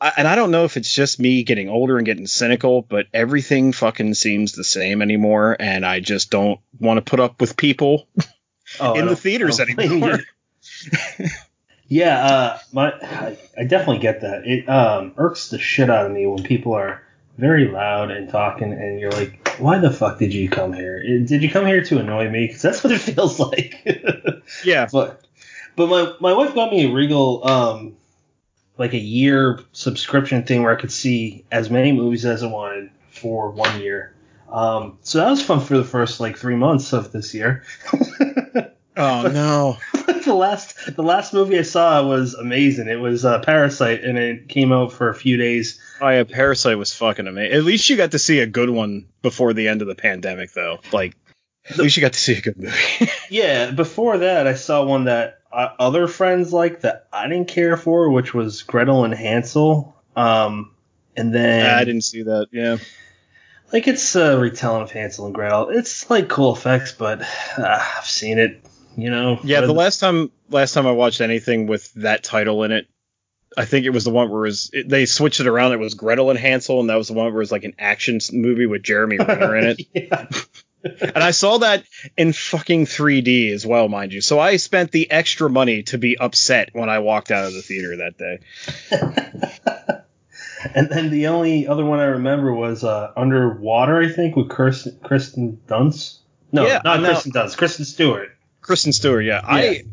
I, 0.00 0.12
and 0.18 0.28
I 0.28 0.36
don't 0.36 0.50
know 0.50 0.64
if 0.64 0.76
it's 0.76 0.92
just 0.92 1.18
me 1.18 1.44
getting 1.44 1.68
older 1.68 1.96
and 1.96 2.06
getting 2.06 2.26
cynical, 2.26 2.82
but 2.82 3.06
everything 3.12 3.72
fucking 3.72 4.14
seems 4.14 4.52
the 4.52 4.64
same 4.64 5.02
anymore 5.02 5.56
and 5.58 5.84
I 5.84 6.00
just 6.00 6.30
don't 6.30 6.60
want 6.78 6.98
to 6.98 7.10
put 7.10 7.20
up 7.20 7.40
with 7.40 7.56
people 7.56 8.08
oh, 8.80 8.94
in 8.94 9.06
the 9.06 9.16
theaters 9.16 9.60
anymore. 9.60 10.18
yeah, 11.88 12.24
uh, 12.24 12.58
my 12.72 12.92
I, 12.92 13.38
I, 13.56 13.64
definitely 13.64 14.00
get 14.00 14.20
that. 14.20 14.46
It 14.46 14.68
um, 14.68 15.14
irks 15.16 15.48
the 15.48 15.58
shit 15.58 15.88
out 15.88 16.06
of 16.06 16.12
me 16.12 16.26
when 16.26 16.42
people 16.42 16.74
are 16.74 17.02
very 17.38 17.68
loud 17.68 18.10
and 18.10 18.28
talking, 18.28 18.72
and 18.72 19.00
you're 19.00 19.12
like, 19.12 19.48
why 19.58 19.78
the 19.78 19.90
fuck 19.90 20.18
did 20.18 20.34
you 20.34 20.50
come 20.50 20.72
here? 20.72 21.02
Did 21.02 21.42
you 21.42 21.50
come 21.50 21.66
here 21.66 21.82
to 21.84 21.98
annoy 21.98 22.28
me? 22.28 22.48
Because 22.48 22.62
that's 22.62 22.84
what 22.84 22.92
it 22.92 22.98
feels 23.00 23.38
like. 23.38 23.74
yeah. 24.64 24.86
But 24.92 25.24
but 25.76 25.88
my 25.88 26.12
my 26.20 26.32
wife 26.34 26.54
got 26.54 26.70
me 26.72 26.86
a 26.86 26.92
Regal 26.92 27.46
um 27.48 27.96
like 28.76 28.92
a 28.92 28.98
year 28.98 29.60
subscription 29.72 30.44
thing 30.44 30.62
where 30.62 30.76
I 30.76 30.80
could 30.80 30.92
see 30.92 31.44
as 31.50 31.70
many 31.70 31.92
movies 31.92 32.24
as 32.24 32.42
I 32.42 32.46
wanted 32.46 32.90
for 33.10 33.50
one 33.50 33.80
year. 33.80 34.14
Um, 34.50 34.98
so 35.02 35.18
that 35.18 35.30
was 35.30 35.42
fun 35.42 35.60
for 35.60 35.76
the 35.76 35.84
first 35.84 36.20
like 36.20 36.36
three 36.36 36.56
months 36.56 36.92
of 36.92 37.12
this 37.12 37.34
year. 37.34 37.64
oh 38.98 39.28
no. 39.32 39.78
the 40.24 40.34
last 40.34 40.94
the 40.94 41.02
last 41.02 41.32
movie 41.32 41.58
I 41.58 41.62
saw 41.62 42.06
was 42.06 42.34
amazing. 42.34 42.88
It 42.88 43.00
was 43.00 43.24
uh, 43.24 43.40
Parasite, 43.40 44.04
and 44.04 44.18
it 44.18 44.48
came 44.48 44.72
out 44.72 44.92
for 44.92 45.08
a 45.08 45.14
few 45.14 45.36
days. 45.36 45.80
Oh 46.00 46.08
yeah, 46.08 46.24
Parasite 46.24 46.76
was 46.76 46.94
fucking 46.94 47.26
amazing. 47.26 47.56
At 47.56 47.64
least 47.64 47.88
you 47.88 47.96
got 47.96 48.10
to 48.12 48.18
see 48.18 48.40
a 48.40 48.46
good 48.46 48.70
one 48.70 49.06
before 49.22 49.54
the 49.54 49.68
end 49.68 49.82
of 49.82 49.88
the 49.88 49.94
pandemic, 49.94 50.52
though. 50.52 50.80
Like, 50.92 51.16
at 51.70 51.78
least 51.78 51.96
you 51.96 52.00
got 52.00 52.12
to 52.12 52.18
see 52.18 52.36
a 52.36 52.40
good 52.40 52.58
movie. 52.58 53.10
yeah, 53.30 53.70
before 53.70 54.18
that, 54.18 54.46
I 54.46 54.54
saw 54.54 54.84
one 54.84 55.04
that 55.04 55.40
uh, 55.52 55.68
other 55.78 56.08
friends 56.08 56.52
like 56.52 56.82
that 56.82 57.08
I 57.12 57.28
didn't 57.28 57.48
care 57.48 57.76
for, 57.76 58.10
which 58.10 58.34
was 58.34 58.62
Gretel 58.62 59.04
and 59.04 59.14
Hansel. 59.14 59.96
Um, 60.16 60.72
and 61.16 61.34
then 61.34 61.66
I 61.66 61.84
didn't 61.84 62.02
see 62.02 62.22
that. 62.22 62.48
Yeah. 62.52 62.78
Like 63.72 63.86
it's 63.86 64.16
a 64.16 64.38
retelling 64.38 64.82
of 64.82 64.90
Hansel 64.90 65.26
and 65.26 65.34
Gretel. 65.34 65.68
It's 65.70 66.08
like 66.08 66.28
cool 66.28 66.54
effects, 66.54 66.92
but 66.92 67.22
uh, 67.58 67.84
I've 67.98 68.06
seen 68.06 68.38
it 68.38 68.62
you 68.98 69.10
know. 69.10 69.38
Yeah, 69.44 69.60
the 69.60 69.72
last 69.72 70.00
time 70.00 70.32
last 70.50 70.74
time 70.74 70.86
I 70.86 70.92
watched 70.92 71.20
anything 71.20 71.68
with 71.68 71.92
that 71.94 72.24
title 72.24 72.64
in 72.64 72.72
it, 72.72 72.88
I 73.56 73.64
think 73.64 73.86
it 73.86 73.90
was 73.90 74.04
the 74.04 74.10
one 74.10 74.28
where 74.28 74.40
was 74.40 74.70
it, 74.72 74.88
they 74.88 75.06
switched 75.06 75.38
it 75.38 75.46
around. 75.46 75.72
It 75.72 75.78
was 75.78 75.94
Gretel 75.94 76.30
and 76.30 76.38
Hansel, 76.38 76.80
and 76.80 76.90
that 76.90 76.96
was 76.96 77.06
the 77.06 77.14
one 77.14 77.26
where 77.26 77.36
it 77.36 77.38
was 77.38 77.52
like 77.52 77.64
an 77.64 77.74
action 77.78 78.18
movie 78.32 78.66
with 78.66 78.82
Jeremy 78.82 79.16
Renner 79.28 79.56
in 79.56 79.76
it. 79.94 80.46
and 81.00 81.16
I 81.16 81.30
saw 81.30 81.58
that 81.58 81.84
in 82.16 82.32
fucking 82.32 82.86
3D 82.86 83.52
as 83.52 83.64
well, 83.64 83.88
mind 83.88 84.12
you. 84.12 84.20
So 84.20 84.40
I 84.40 84.56
spent 84.56 84.90
the 84.90 85.08
extra 85.10 85.48
money 85.48 85.84
to 85.84 85.98
be 85.98 86.18
upset 86.18 86.70
when 86.72 86.88
I 86.88 86.98
walked 86.98 87.30
out 87.30 87.46
of 87.46 87.52
the 87.52 87.62
theater 87.62 87.98
that 87.98 88.18
day. 88.18 88.40
and 90.74 90.88
then 90.88 91.10
the 91.10 91.28
only 91.28 91.68
other 91.68 91.84
one 91.84 92.00
I 92.00 92.06
remember 92.06 92.52
was 92.52 92.82
uh, 92.82 93.12
Underwater, 93.16 94.00
I 94.00 94.08
think, 94.08 94.34
with 94.34 94.48
Kirsten, 94.48 94.98
Kristen 95.04 95.60
Dunst. 95.68 96.18
No, 96.50 96.66
yeah, 96.66 96.80
not 96.84 97.00
Kristen 97.00 97.30
Dunst, 97.32 97.56
Kristen 97.56 97.84
Stewart. 97.84 98.30
Kristen 98.68 98.92
Stewart, 98.92 99.24
yeah. 99.24 99.40
yeah. 99.40 99.48
I 99.48 99.84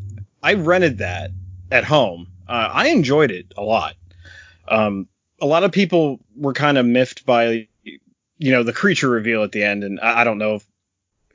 I 0.44 0.54
rented 0.56 0.98
that 1.00 1.32
at 1.72 1.86
home. 1.86 2.28
Uh, 2.48 2.70
I 2.72 2.90
enjoyed 2.90 3.32
it 3.32 3.54
a 3.58 3.64
lot. 3.64 3.96
Um, 4.68 5.08
a 5.42 5.46
lot 5.46 5.64
of 5.64 5.72
people 5.72 6.20
were 6.36 6.54
kind 6.54 6.78
of 6.78 6.86
miffed 6.86 7.26
by, 7.26 7.70
you 7.84 8.52
know, 8.52 8.64
the 8.64 8.74
creature 8.74 9.10
reveal 9.10 9.44
at 9.44 9.54
the 9.54 9.64
end, 9.64 9.86
and 9.86 10.00
I, 10.02 10.22
I 10.22 10.24
don't 10.26 10.38
know 10.38 10.56
if, 10.56 10.68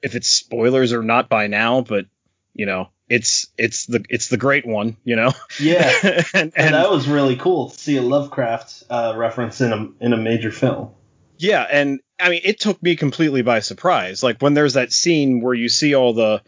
if 0.03 0.15
it's 0.15 0.29
spoilers 0.29 0.93
or 0.93 1.03
not 1.03 1.31
by 1.31 1.47
now, 1.47 1.81
but 1.81 2.05
you 2.53 2.67
know, 2.67 2.91
it's 3.09 3.47
it's 3.57 3.87
the 3.87 4.05
it's 4.11 4.29
the 4.29 4.37
great 4.37 4.67
one, 4.67 4.99
you 5.03 5.17
know. 5.17 5.33
Yeah, 5.59 5.91
and, 6.03 6.25
and, 6.35 6.53
and 6.55 6.75
that 6.75 6.91
was 6.91 7.09
really 7.09 7.37
cool 7.37 7.71
to 7.71 7.79
see 7.79 7.97
a 7.97 8.03
Lovecraft 8.03 8.85
uh, 8.91 9.15
reference 9.17 9.63
in 9.63 9.73
a 9.73 9.89
in 10.05 10.13
a 10.13 10.19
major 10.19 10.53
film. 10.53 10.91
yeah, 11.39 11.63
and 11.63 12.01
I 12.21 12.29
mean, 12.29 12.43
it 12.45 12.61
took 12.61 12.83
me 12.83 12.97
completely 12.97 13.41
by 13.41 13.61
surprise. 13.61 14.23
Like 14.23 14.41
when 14.41 14.53
there's 14.53 14.75
that 14.75 14.93
scene 14.93 15.41
where 15.41 15.55
you 15.55 15.71
see 15.71 15.95
all 15.95 16.13
the, 16.13 16.43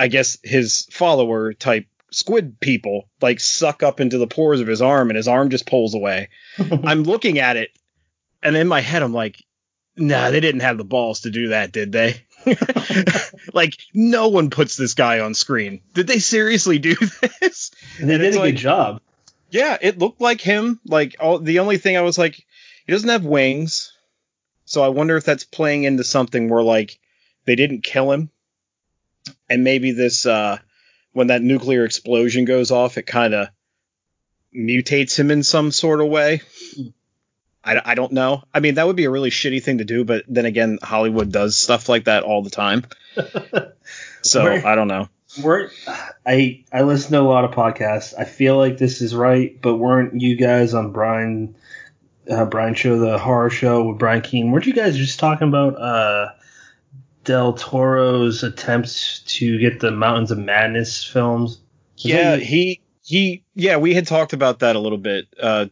I 0.00 0.08
guess 0.08 0.38
his 0.42 0.86
follower 0.90 1.52
type 1.52 1.86
squid 2.10 2.58
people 2.58 3.08
like 3.20 3.38
suck 3.38 3.82
up 3.84 4.00
into 4.00 4.18
the 4.18 4.26
pores 4.26 4.60
of 4.60 4.66
his 4.66 4.82
arm, 4.82 5.10
and 5.10 5.16
his 5.16 5.28
arm 5.28 5.50
just 5.50 5.66
pulls 5.66 5.94
away. 5.94 6.28
I'm 6.58 7.04
looking 7.04 7.38
at 7.38 7.56
it, 7.56 7.70
and 8.42 8.56
in 8.56 8.66
my 8.66 8.80
head, 8.80 9.02
I'm 9.02 9.12
like, 9.12 9.36
nah, 9.96 10.30
they 10.30 10.40
didn't 10.40 10.62
have 10.62 10.78
the 10.78 10.84
balls 10.84 11.20
to 11.20 11.30
do 11.30 11.48
that, 11.48 11.70
did 11.72 11.92
they? 11.92 12.24
like 13.52 13.76
no 13.94 14.28
one 14.28 14.50
puts 14.50 14.76
this 14.76 14.94
guy 14.94 15.20
on 15.20 15.34
screen. 15.34 15.80
Did 15.94 16.06
they 16.06 16.18
seriously 16.18 16.78
do 16.78 16.94
this? 17.40 17.70
And 17.98 18.08
they 18.08 18.14
And 18.14 18.22
did 18.22 18.34
a 18.34 18.38
like- 18.40 18.54
good 18.54 18.60
job. 18.60 19.00
Yeah, 19.52 19.76
it 19.82 19.98
looked 19.98 20.20
like 20.20 20.40
him. 20.40 20.78
Like 20.86 21.16
all 21.18 21.40
the 21.40 21.58
only 21.58 21.76
thing 21.76 21.96
I 21.96 22.02
was 22.02 22.16
like, 22.16 22.36
he 22.86 22.92
doesn't 22.92 23.08
have 23.08 23.24
wings, 23.24 23.92
so 24.64 24.82
I 24.82 24.88
wonder 24.88 25.16
if 25.16 25.24
that's 25.24 25.44
playing 25.44 25.84
into 25.84 26.04
something 26.04 26.48
where 26.48 26.62
like 26.62 26.98
they 27.46 27.56
didn't 27.56 27.82
kill 27.82 28.12
him, 28.12 28.30
and 29.48 29.64
maybe 29.64 29.92
this 29.92 30.26
uh 30.26 30.58
when 31.12 31.26
that 31.28 31.42
nuclear 31.42 31.84
explosion 31.84 32.44
goes 32.44 32.70
off, 32.70 32.96
it 32.98 33.02
kind 33.06 33.34
of 33.34 33.48
mutates 34.56 35.18
him 35.18 35.30
in 35.30 35.42
some 35.42 35.70
sort 35.72 36.00
of 36.00 36.08
way. 36.08 36.40
I, 37.62 37.80
I 37.84 37.94
don't 37.94 38.12
know. 38.12 38.42
I 38.54 38.60
mean, 38.60 38.76
that 38.76 38.86
would 38.86 38.96
be 38.96 39.04
a 39.04 39.10
really 39.10 39.30
shitty 39.30 39.62
thing 39.62 39.78
to 39.78 39.84
do, 39.84 40.04
but 40.04 40.24
then 40.28 40.46
again, 40.46 40.78
Hollywood 40.82 41.30
does 41.30 41.58
stuff 41.58 41.88
like 41.88 42.04
that 42.04 42.22
all 42.22 42.42
the 42.42 42.50
time. 42.50 42.84
So 44.22 44.44
Where- 44.44 44.66
I 44.66 44.74
don't 44.74 44.88
know. 44.88 45.08
weren't 45.42 45.72
I 46.26 46.64
I 46.72 46.82
listen 46.82 47.12
to 47.12 47.20
a 47.20 47.22
lot 47.22 47.44
of 47.44 47.52
podcasts. 47.52 48.12
I 48.16 48.24
feel 48.24 48.58
like 48.58 48.76
this 48.76 49.00
is 49.00 49.14
right, 49.14 49.60
but 49.62 49.76
weren't 49.76 50.20
you 50.20 50.36
guys 50.36 50.74
on 50.74 50.92
Brian 50.92 51.56
uh, 52.30 52.44
Brian 52.44 52.74
show 52.74 52.98
the 52.98 53.18
horror 53.18 53.48
show 53.50 53.88
with 53.88 53.98
Brian 53.98 54.20
Keene? 54.20 54.50
Weren't 54.52 54.66
you 54.66 54.74
guys 54.74 54.96
just 54.96 55.18
talking 55.18 55.48
about 55.48 55.80
uh, 55.80 56.32
Del 57.24 57.52
Toro's 57.52 58.42
attempts 58.42 59.20
to 59.20 59.58
get 59.58 59.80
the 59.80 59.90
Mountains 59.90 60.30
of 60.30 60.38
Madness 60.38 61.04
films? 61.04 61.60
Yeah, 61.96 62.36
he 62.36 62.80
he 63.04 63.44
yeah, 63.54 63.76
we 63.76 63.94
had 63.94 64.06
talked 64.06 64.32
about 64.32 64.60
that 64.60 64.76
a 64.76 64.78
little 64.78 64.98
bit. 64.98 65.28
Uh 65.40 65.66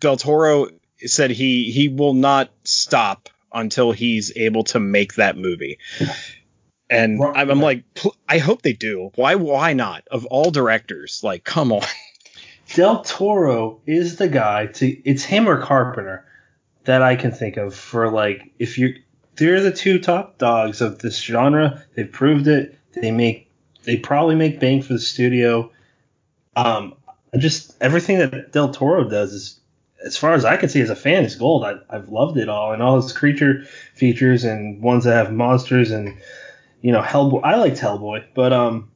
Del 0.00 0.16
Toro 0.16 0.68
said 0.98 1.30
he 1.30 1.70
he 1.72 1.88
will 1.88 2.14
not 2.14 2.50
stop 2.64 3.28
until 3.52 3.92
he's 3.92 4.32
able 4.36 4.64
to 4.64 4.80
make 4.80 5.14
that 5.14 5.36
movie. 5.36 5.78
And 6.90 7.18
Right. 7.18 7.36
I'm, 7.36 7.50
I'm 7.50 7.60
like, 7.60 7.84
I 8.28 8.38
hope 8.38 8.62
they 8.62 8.72
do. 8.72 9.10
Why? 9.14 9.36
Why 9.36 9.72
not? 9.72 10.04
Of 10.10 10.26
all 10.26 10.50
directors, 10.50 11.20
like, 11.22 11.44
come 11.44 11.72
on. 11.72 11.82
Del 12.74 13.02
Toro 13.02 13.80
is 13.86 14.16
the 14.16 14.28
guy 14.28 14.66
to 14.66 14.86
it's 15.08 15.24
him 15.24 15.48
or 15.48 15.60
Carpenter 15.60 16.24
that 16.84 17.02
I 17.02 17.16
can 17.16 17.30
think 17.30 17.56
of 17.56 17.74
for 17.74 18.10
like 18.10 18.52
if 18.58 18.78
you 18.78 18.94
they're 19.36 19.60
the 19.60 19.72
two 19.72 19.98
top 19.98 20.38
dogs 20.38 20.80
of 20.80 20.98
this 20.98 21.20
genre. 21.20 21.82
They've 21.94 22.10
proved 22.10 22.46
it. 22.48 22.78
They 22.94 23.10
make 23.10 23.50
they 23.84 23.96
probably 23.96 24.34
make 24.34 24.60
bang 24.60 24.82
for 24.82 24.94
the 24.94 24.98
studio. 24.98 25.70
Um, 26.56 26.94
just 27.36 27.76
everything 27.80 28.18
that 28.18 28.52
Del 28.52 28.72
Toro 28.72 29.08
does 29.08 29.32
is, 29.32 29.60
as 30.04 30.16
far 30.16 30.34
as 30.34 30.44
I 30.44 30.56
can 30.56 30.68
see 30.68 30.80
as 30.80 30.90
a 30.90 30.96
fan, 30.96 31.24
is 31.24 31.34
gold. 31.36 31.64
I, 31.64 31.74
I've 31.90 32.08
loved 32.08 32.38
it 32.38 32.48
all 32.48 32.72
and 32.72 32.82
all 32.82 33.00
his 33.00 33.12
creature 33.12 33.64
features 33.94 34.44
and 34.44 34.80
ones 34.82 35.04
that 35.04 35.14
have 35.14 35.32
monsters 35.32 35.90
and 35.90 36.16
you 36.80 36.92
know 36.92 37.02
Hellboy. 37.02 37.40
I 37.42 37.56
liked 37.56 37.78
Hellboy, 37.78 38.24
but 38.34 38.52
um, 38.52 38.90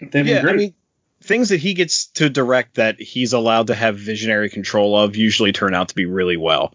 they've 0.00 0.10
been 0.10 0.26
yeah, 0.26 0.42
great. 0.42 0.54
I 0.54 0.56
mean, 0.56 0.74
things 1.22 1.48
that 1.48 1.60
he 1.60 1.74
gets 1.74 2.06
to 2.06 2.28
direct 2.28 2.76
that 2.76 3.00
he's 3.00 3.32
allowed 3.32 3.68
to 3.68 3.74
have 3.74 3.96
visionary 3.96 4.50
control 4.50 4.98
of 4.98 5.16
usually 5.16 5.52
turn 5.52 5.74
out 5.74 5.88
to 5.88 5.94
be 5.94 6.06
really 6.06 6.36
well. 6.36 6.74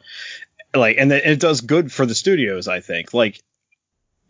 Like, 0.75 0.97
and 0.97 1.11
it 1.11 1.39
does 1.39 1.61
good 1.61 1.91
for 1.91 2.05
the 2.05 2.15
studios, 2.15 2.67
I 2.67 2.79
think. 2.79 3.13
Like, 3.13 3.39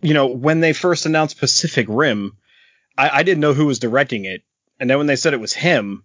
you 0.02 0.14
know, 0.14 0.28
when 0.28 0.60
they 0.60 0.74
first 0.74 1.06
announced 1.06 1.40
Pacific 1.40 1.86
Rim, 1.90 2.36
I, 2.98 3.10
I 3.20 3.24
didn't 3.24 3.40
know 3.42 3.54
who 3.54 3.66
was 3.68 3.80
directing 3.80 4.26
it, 4.26 4.44
and 4.80 4.90
then 4.90 4.98
when 4.98 5.08
they 5.08 5.16
said 5.16 5.34
it 5.34 5.40
was 5.40 5.54
him, 5.54 6.04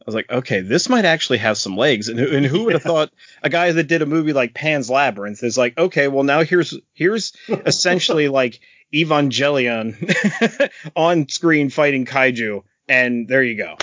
I 0.00 0.04
was 0.06 0.14
like, 0.14 0.30
okay, 0.30 0.60
this 0.60 0.88
might 0.88 1.04
actually 1.04 1.38
have 1.38 1.56
some 1.58 1.76
legs. 1.76 2.08
And, 2.08 2.18
who- 2.18 2.36
and 2.36 2.44
who 2.46 2.64
would 2.64 2.74
have 2.74 2.82
thought 2.82 3.10
a 3.42 3.48
guy 3.48 3.70
that 3.72 3.88
did 3.88 4.02
a 4.02 4.06
movie 4.06 4.32
like 4.32 4.52
Pan's 4.54 4.90
Labyrinth 4.90 5.42
is 5.44 5.56
like, 5.58 5.78
okay, 5.78 6.08
well 6.08 6.24
now 6.24 6.42
here's 6.42 6.76
here's 6.92 7.32
essentially 7.48 8.28
like 8.28 8.60
Evangelion 8.92 10.70
on 10.96 11.28
screen 11.28 11.70
fighting 11.70 12.04
kaiju, 12.06 12.62
and 12.88 13.28
there 13.28 13.42
you 13.42 13.56
go. 13.56 13.76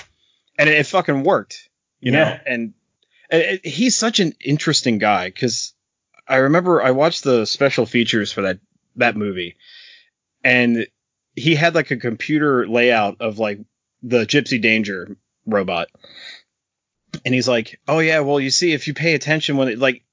And 0.58 0.70
it, 0.70 0.78
it 0.80 0.86
fucking 0.88 1.24
worked, 1.24 1.70
you 2.00 2.12
know. 2.12 2.20
Yeah. 2.20 2.40
And 2.46 2.74
it, 3.30 3.62
it- 3.64 3.70
he's 3.70 3.96
such 3.98 4.20
an 4.20 4.34
interesting 4.42 4.98
guy 4.98 5.28
because 5.28 5.74
I 6.30 6.38
remember 6.38 6.82
I 6.82 6.92
watched 6.92 7.24
the 7.24 7.46
special 7.46 7.86
features 7.88 8.32
for 8.32 8.44
that 8.44 8.60
that 8.96 9.18
movie, 9.18 9.56
and 10.44 10.88
he 11.36 11.56
had 11.56 11.74
like 11.76 11.92
a 11.92 11.98
computer 11.98 12.68
layout 12.68 13.18
of 13.20 13.40
like 13.40 13.60
the 14.04 14.26
Gipsy 14.26 14.60
Danger 14.62 15.18
robot. 15.46 15.88
And 17.26 17.34
he's 17.34 17.48
like, 17.48 17.80
"Oh 17.88 18.00
yeah, 18.00 18.20
well 18.20 18.40
you 18.40 18.52
see 18.52 18.74
if 18.74 18.88
you 18.88 18.94
pay 18.94 19.16
attention 19.16 19.58
when 19.58 19.70
it 19.70 19.80
like 19.80 20.04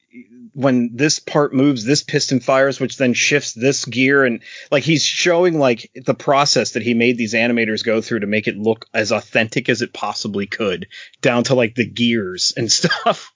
when 0.55 0.97
this 0.97 1.19
part 1.19 1.53
moves, 1.53 1.85
this 1.85 2.03
piston 2.03 2.41
fires, 2.41 2.81
which 2.81 2.97
then 2.97 3.13
shifts 3.13 3.53
this 3.53 3.85
gear, 3.85 4.25
and 4.25 4.41
like 4.71 4.85
he's 4.85 5.05
showing 5.05 5.59
like 5.59 5.91
the 5.95 6.15
process 6.15 6.73
that 6.73 6.83
he 6.83 6.95
made 6.95 7.19
these 7.19 7.35
animators 7.35 7.85
go 7.85 8.01
through 8.01 8.21
to 8.21 8.27
make 8.27 8.49
it 8.49 8.57
look 8.57 8.87
as 8.95 9.13
authentic 9.13 9.69
as 9.69 9.83
it 9.83 9.93
possibly 9.93 10.47
could, 10.47 10.87
down 11.21 11.45
to 11.45 11.55
like 11.55 11.75
the 11.75 11.85
gears 11.85 12.55
and 12.57 12.73
stuff. 12.73 13.35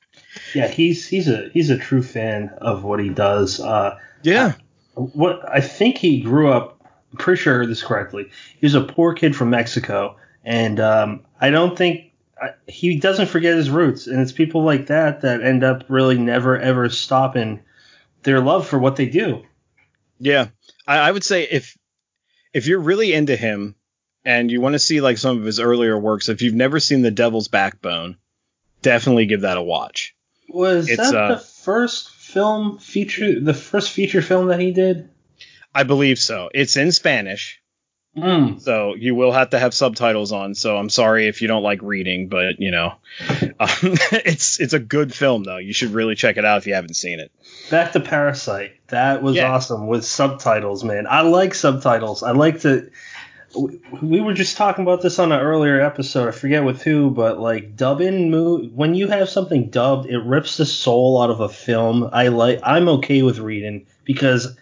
Yeah, 0.55 0.69
he's 0.69 1.07
he's 1.07 1.29
a 1.29 1.49
he's 1.53 1.71
a 1.71 1.79
true 1.79 2.03
fan 2.03 2.51
of 2.59 2.85
what 2.85 3.01
he 3.01 3.09
does. 3.09 3.61
Uh, 3.61 3.99
Yeah, 4.23 4.55
what 4.95 5.49
I 5.49 5.61
think 5.61 5.99
he 5.99 6.21
grew 6.21 6.51
up. 6.51 6.77
I'm 7.13 7.19
pretty 7.19 7.41
sure 7.41 7.55
I 7.55 7.57
heard 7.59 7.69
this 7.69 7.83
correctly. 7.83 8.31
He 8.59 8.67
was 8.67 8.75
a 8.75 8.83
poor 8.83 9.15
kid 9.15 9.35
from 9.35 9.51
Mexico, 9.51 10.17
and 10.45 10.79
um, 10.79 11.25
I 11.41 11.51
don't 11.51 11.77
think 11.77 12.13
I, 12.41 12.51
he 12.69 13.01
doesn't 13.01 13.27
forget 13.27 13.57
his 13.57 13.71
roots. 13.71 14.07
And 14.07 14.21
it's 14.21 14.33
people 14.33 14.63
like 14.63 14.87
that 14.87 15.23
that 15.23 15.43
end 15.43 15.65
up 15.65 15.85
really 15.89 16.19
never 16.19 16.59
ever 16.59 16.89
stopping 16.89 17.61
their 18.23 18.41
love 18.41 18.69
for 18.69 18.79
what 18.79 18.97
they 18.97 19.07
do. 19.07 19.43
yeah. 20.19 20.49
I, 20.87 20.99
I 20.99 21.11
would 21.11 21.25
say 21.25 21.43
if 21.45 21.77
if 22.53 22.67
you're 22.67 22.81
really 22.81 23.13
into 23.13 23.37
him 23.37 23.75
and 24.25 24.51
you 24.51 24.61
want 24.61 24.75
to 24.75 24.79
see 24.79 25.01
like 25.01 25.19
some 25.19 25.39
of 25.39 25.45
his 25.45 25.61
earlier 25.61 25.99
works, 25.99 26.29
if 26.29 26.43
you've 26.43 26.55
never 26.55 26.79
seen 26.81 27.03
The 27.03 27.11
Devil's 27.11 27.49
Backbone, 27.49 28.19
definitely 28.83 29.27
give 29.27 29.43
that 29.43 29.57
a 29.57 29.63
watch. 29.63 30.15
Was 30.53 30.89
It's, 30.89 30.97
that 31.11 31.15
uh, 31.15 31.35
the 31.35 31.41
first 31.41 32.11
film 32.11 32.79
feature? 32.79 33.41
The 33.41 33.55
first 33.55 33.91
feature 33.93 34.23
film 34.23 34.49
that 34.49 34.61
he 34.61 34.73
did? 34.73 35.09
I 35.75 35.85
believe 35.85 36.19
so. 36.19 36.51
It's 36.53 36.77
in 36.77 36.93
Spanish. 36.93 37.61
Mm. 38.17 38.61
So 38.61 38.95
you 38.97 39.15
will 39.15 39.31
have 39.31 39.51
to 39.51 39.59
have 39.59 39.73
subtitles 39.73 40.33
on. 40.33 40.57
So 40.57 40.77
I'm 40.77 40.89
sorry 40.89 41.29
if 41.29 41.43
you 41.43 41.49
don't 41.49 41.63
like 41.63 41.81
reading, 41.81 42.29
but 42.29 42.59
you 42.59 42.73
know, 42.73 42.95
um, 43.61 43.69
it's 44.13 44.59
it's 44.59 44.73
a 44.73 44.81
good 44.81 45.15
film 45.15 45.45
though. 45.45 45.59
You 45.59 45.73
should 45.73 45.91
really 45.91 46.17
check 46.17 46.37
it 46.37 46.45
out 46.45 46.59
if 46.59 46.67
you 46.67 46.75
haven't 46.75 46.95
seen 46.95 47.21
it. 47.21 47.31
Back 47.71 47.93
to 47.93 48.01
Parasite. 48.01 48.73
That 48.89 49.23
was 49.23 49.37
Yeah. 49.37 49.53
awesome 49.53 49.87
with 49.87 50.05
subtitles, 50.05 50.83
man. 50.83 51.07
I 51.09 51.21
like 51.21 51.55
subtitles. 51.55 52.25
I 52.25 52.33
like 52.33 52.63
to. 52.63 52.91
We- 53.55 53.81
We 54.03 54.21
were 54.21 54.33
just 54.35 54.57
talking 54.57 54.83
about 54.83 55.03
this 55.03 55.19
on 55.19 55.33
an 55.33 55.41
earlier 55.41 55.81
episode. 55.81 56.29
I 56.29 56.31
forget 56.33 56.65
with 56.65 56.83
who, 56.83 57.11
but 57.11 57.39
like 57.41 57.77
dubbing, 57.77 58.75
when 58.75 58.95
you 58.95 59.09
have 59.09 59.29
something 59.29 59.69
dubbed, 59.71 60.09
it 60.09 60.19
rips 60.21 60.57
the 60.57 60.67
soul 60.67 61.21
out 61.23 61.31
of 61.31 61.41
a 61.41 61.49
film. 61.49 62.09
I 62.13 62.29
like. 62.29 62.61
I'm 62.63 62.89
okay 62.89 63.23
with 63.23 63.39
reading 63.39 63.87
because 64.05 64.57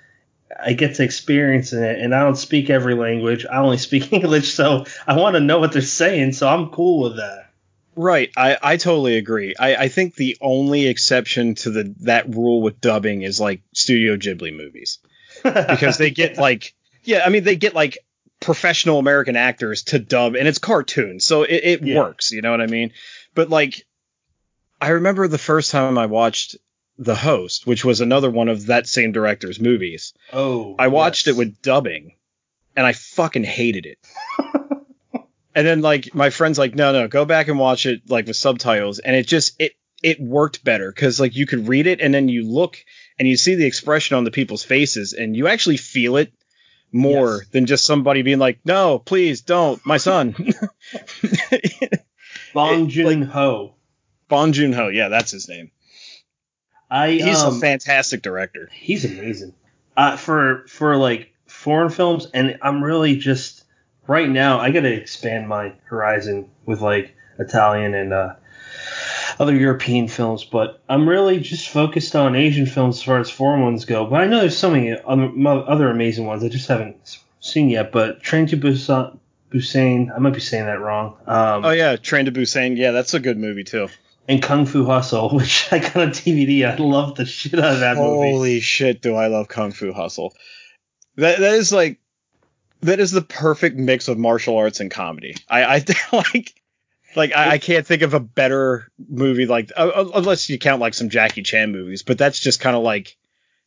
I 0.60 0.72
get 0.72 0.96
to 0.96 1.04
experience 1.04 1.72
it, 1.72 1.98
and 2.00 2.14
I 2.14 2.20
don't 2.24 2.36
speak 2.36 2.70
every 2.70 2.94
language. 2.94 3.44
I 3.46 3.58
only 3.58 3.78
speak 3.78 4.12
English, 4.12 4.54
so 4.54 4.84
I 5.06 5.16
want 5.16 5.34
to 5.34 5.40
know 5.40 5.58
what 5.60 5.72
they're 5.72 5.82
saying. 5.82 6.32
So 6.32 6.48
I'm 6.48 6.70
cool 6.70 7.02
with 7.02 7.16
that. 7.16 7.44
Right. 7.94 8.30
I, 8.36 8.56
I 8.62 8.76
totally 8.76 9.16
agree. 9.16 9.54
I, 9.58 9.74
I 9.74 9.88
think 9.88 10.14
the 10.14 10.36
only 10.40 10.86
exception 10.86 11.56
to 11.56 11.70
the 11.70 11.94
that 12.00 12.32
rule 12.34 12.62
with 12.62 12.80
dubbing 12.80 13.22
is 13.22 13.40
like 13.40 13.60
Studio 13.74 14.16
Ghibli 14.16 14.56
movies 14.56 14.98
because 15.42 15.98
they 15.98 16.10
get 16.10 16.38
like 16.38 16.74
yeah, 17.04 17.22
I 17.26 17.28
mean 17.28 17.42
they 17.44 17.56
get 17.56 17.74
like 17.74 17.98
professional 18.40 18.98
American 18.98 19.36
actors 19.36 19.82
to 19.84 19.98
dub 19.98 20.34
and 20.36 20.46
it's 20.48 20.58
cartoon, 20.58 21.20
so 21.20 21.42
it, 21.42 21.60
it 21.64 21.82
Yeah. 21.82 21.98
works. 21.98 22.30
You 22.32 22.42
know 22.42 22.50
what 22.50 22.60
I 22.60 22.66
mean? 22.66 22.92
But 23.34 23.50
like, 23.50 23.86
I 24.80 24.90
remember 24.90 25.26
the 25.28 25.38
first 25.38 25.70
time 25.70 25.98
I 25.98 26.06
watched 26.06 26.56
The 26.98 27.14
Host, 27.16 27.66
which 27.66 27.84
was 27.84 28.00
another 28.00 28.30
one 28.30 28.48
of 28.48 28.66
that 28.66 28.86
same 28.86 29.12
director's 29.12 29.58
movies. 29.60 30.14
oh, 30.32 30.74
I 30.78 30.88
watched 30.88 31.26
yes. 31.26 31.34
it 31.34 31.38
with 31.38 31.60
dubbing, 31.62 32.12
and 32.76 32.86
I 32.86 32.92
fucking 32.92 33.44
hated 33.44 33.86
it. 33.86 33.98
and 35.54 35.66
then 35.66 35.80
like 35.80 36.14
my 36.14 36.30
friends 36.30 36.58
like, 36.58 36.74
no, 36.74 36.92
no, 36.92 37.08
go 37.08 37.24
back 37.24 37.48
and 37.48 37.58
watch 37.58 37.86
it 37.86 38.02
like 38.08 38.26
with 38.26 38.36
subtitles, 38.36 38.98
and 39.00 39.16
it 39.16 39.26
just 39.26 39.60
it 39.60 39.72
it 40.02 40.20
worked 40.20 40.62
better 40.62 40.92
because 40.92 41.18
like 41.18 41.34
you 41.34 41.44
could 41.46 41.66
read 41.66 41.88
it 41.88 42.00
and 42.00 42.14
then 42.14 42.28
you 42.28 42.48
look 42.48 42.76
and 43.18 43.26
you 43.26 43.36
see 43.36 43.56
the 43.56 43.66
expression 43.66 44.16
on 44.16 44.22
the 44.22 44.30
people's 44.30 44.62
faces 44.62 45.12
and 45.12 45.34
you 45.36 45.48
actually 45.48 45.76
feel 45.76 46.16
it 46.16 46.32
more 46.92 47.38
Yes. 47.38 47.48
than 47.52 47.66
just 47.66 47.86
somebody 47.86 48.22
being 48.22 48.38
like, 48.38 48.58
"No, 48.64 48.98
please 48.98 49.42
don't, 49.42 49.84
my 49.84 49.96
son." 49.98 50.34
Bong 52.54 52.88
Joon 52.88 53.22
Ho. 53.22 53.74
Bong 54.28 54.52
Joon 54.52 54.72
Ho, 54.72 54.88
yeah, 54.88 55.08
that's 55.08 55.30
his 55.30 55.48
name. 55.48 55.70
I 56.90 57.12
He's 57.12 57.38
um, 57.42 57.56
a 57.56 57.60
fantastic 57.60 58.22
director. 58.22 58.68
he's 58.72 59.04
amazing. 59.04 59.54
Uh, 59.96 60.16
for 60.16 60.64
for 60.68 60.96
like 60.96 61.34
foreign 61.46 61.90
films, 61.90 62.26
and 62.32 62.58
I'm 62.62 62.82
really 62.82 63.16
just 63.16 63.64
right 64.06 64.28
now. 64.28 64.58
I 64.60 64.70
got 64.70 64.80
to 64.82 64.92
expand 64.92 65.48
my 65.48 65.74
horizon 65.84 66.50
with 66.64 66.80
like 66.80 67.14
Italian 67.38 67.94
and 67.94 68.12
uh, 68.12 68.34
other 69.38 69.54
European 69.54 70.08
films, 70.08 70.44
but 70.44 70.82
I'm 70.88 71.08
really 71.08 71.38
just 71.38 71.68
focused 71.68 72.16
on 72.16 72.34
Asian 72.34 72.66
films 72.66 72.96
as 72.98 73.02
far 73.02 73.20
as 73.20 73.30
foreign 73.30 73.62
ones 73.62 73.84
go. 73.84 74.04
But 74.06 74.20
I 74.20 74.26
know 74.26 74.40
there's 74.40 74.56
so 74.56 74.70
many 74.70 74.96
other, 75.06 75.90
amazing 75.90 76.26
ones 76.26 76.42
I 76.42 76.48
just 76.48 76.68
haven't 76.68 77.18
seen 77.40 77.68
yet. 77.68 77.92
But 77.92 78.22
Train 78.22 78.46
to 78.48 78.56
Busan, 78.56 79.18
Busan 79.52 80.14
I 80.14 80.18
might 80.18 80.34
be 80.34 80.40
saying 80.40 80.66
that 80.66 80.80
wrong. 80.80 81.16
Um, 81.26 81.64
Oh 81.64 81.70
yeah, 81.70 81.96
Train 81.96 82.24
to 82.24 82.32
Busan, 82.32 82.76
yeah, 82.76 82.90
that's 82.90 83.14
a 83.14 83.20
good 83.20 83.38
movie 83.38 83.64
too. 83.64 83.88
and 84.26 84.42
Kung 84.42 84.66
Fu 84.66 84.84
Hustle, 84.84 85.30
which 85.34 85.72
I 85.72 85.78
got 85.78 85.96
on 85.96 86.10
DVD. 86.10 86.70
I 86.70 86.76
love 86.76 87.14
the 87.14 87.24
shit 87.24 87.58
out 87.58 87.74
of 87.74 87.80
that 87.80 87.96
movie. 87.96 88.32
Holy 88.32 88.60
shit, 88.60 89.00
do 89.00 89.14
I 89.14 89.28
love 89.28 89.48
Kung 89.48 89.70
Fu 89.72 89.92
Hustle? 89.92 90.34
That 91.16 91.38
that 91.38 91.54
is 91.54 91.72
like 91.72 91.98
that 92.80 93.00
is 93.00 93.10
the 93.10 93.22
perfect 93.22 93.76
mix 93.76 94.08
of 94.08 94.18
martial 94.18 94.56
arts 94.56 94.80
and 94.80 94.90
comedy. 94.90 95.36
I 95.48 95.76
I 95.76 95.84
like 96.34 96.54
like 97.16 97.34
I, 97.34 97.52
I 97.52 97.58
can't 97.58 97.86
think 97.86 98.02
of 98.02 98.14
a 98.14 98.20
better 98.20 98.88
movie 99.08 99.46
like 99.46 99.72
uh, 99.76 100.04
unless 100.14 100.48
you 100.48 100.58
count 100.58 100.80
like 100.80 100.94
some 100.94 101.08
Jackie 101.08 101.42
Chan 101.42 101.72
movies, 101.72 102.02
but 102.02 102.18
that's 102.18 102.40
just 102.40 102.60
kind 102.60 102.76
of 102.76 102.82
like 102.82 103.16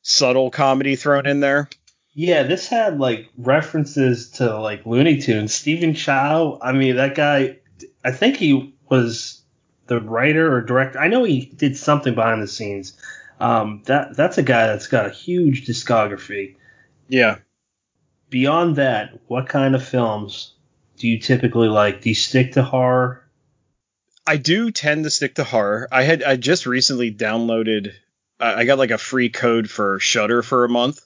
subtle 0.02 0.52
comedy 0.52 0.96
thrown 0.96 1.26
in 1.26 1.40
there. 1.40 1.70
Yeah, 2.14 2.44
this 2.44 2.68
had 2.68 3.00
like 3.00 3.30
references 3.38 4.32
to 4.32 4.60
like 4.60 4.86
Looney 4.86 5.22
Tunes. 5.22 5.54
Stephen 5.54 5.94
Chow, 5.94 6.60
I 6.62 6.74
mean, 6.74 6.98
that 6.98 7.16
guy, 7.16 7.60
I 8.04 8.12
think 8.12 8.38
he 8.38 8.76
was 8.90 9.42
the 9.88 10.02
writer 10.02 10.54
or 10.54 10.62
director. 10.62 11.00
I 11.00 11.08
know 11.08 11.24
he 11.24 11.46
did 11.46 11.78
something 11.78 12.14
behind 12.14 12.42
the 12.42 12.48
scenes. 12.48 12.98
Um, 13.40 13.82
that 13.86 14.16
that's 14.16 14.38
a 14.38 14.44
guy 14.44 14.68
that's 14.68 14.88
got 14.88 15.08
a 15.08 15.10
huge 15.10 15.66
discography. 15.66 16.56
Yeah. 17.08 17.38
Beyond 18.30 18.76
that, 18.76 19.20
what 19.28 19.50
kind 19.50 19.74
of 19.76 19.86
films 19.86 20.54
do 20.98 21.08
you 21.08 21.18
typically 21.18 21.68
like? 21.68 22.02
Do 22.02 22.10
you 22.10 22.16
stick 22.16 22.54
to 22.54 22.64
horror? 22.64 23.26
I 24.32 24.38
do 24.38 24.72
tend 24.72 25.04
to 25.04 25.10
stick 25.10 25.36
to 25.36 25.44
horror. 25.44 25.90
I 25.92 26.04
had 26.04 26.24
I 26.24 26.38
just 26.38 26.66
recently 26.66 27.14
downloaded 27.14 27.92
I 28.40 28.62
I 28.62 28.64
got 28.64 28.78
like 28.78 28.92
a 28.92 28.98
free 28.98 29.28
code 29.28 29.70
for 29.70 30.00
Shudder 30.00 30.42
for 30.42 30.64
a 30.64 30.70
month. 30.70 31.06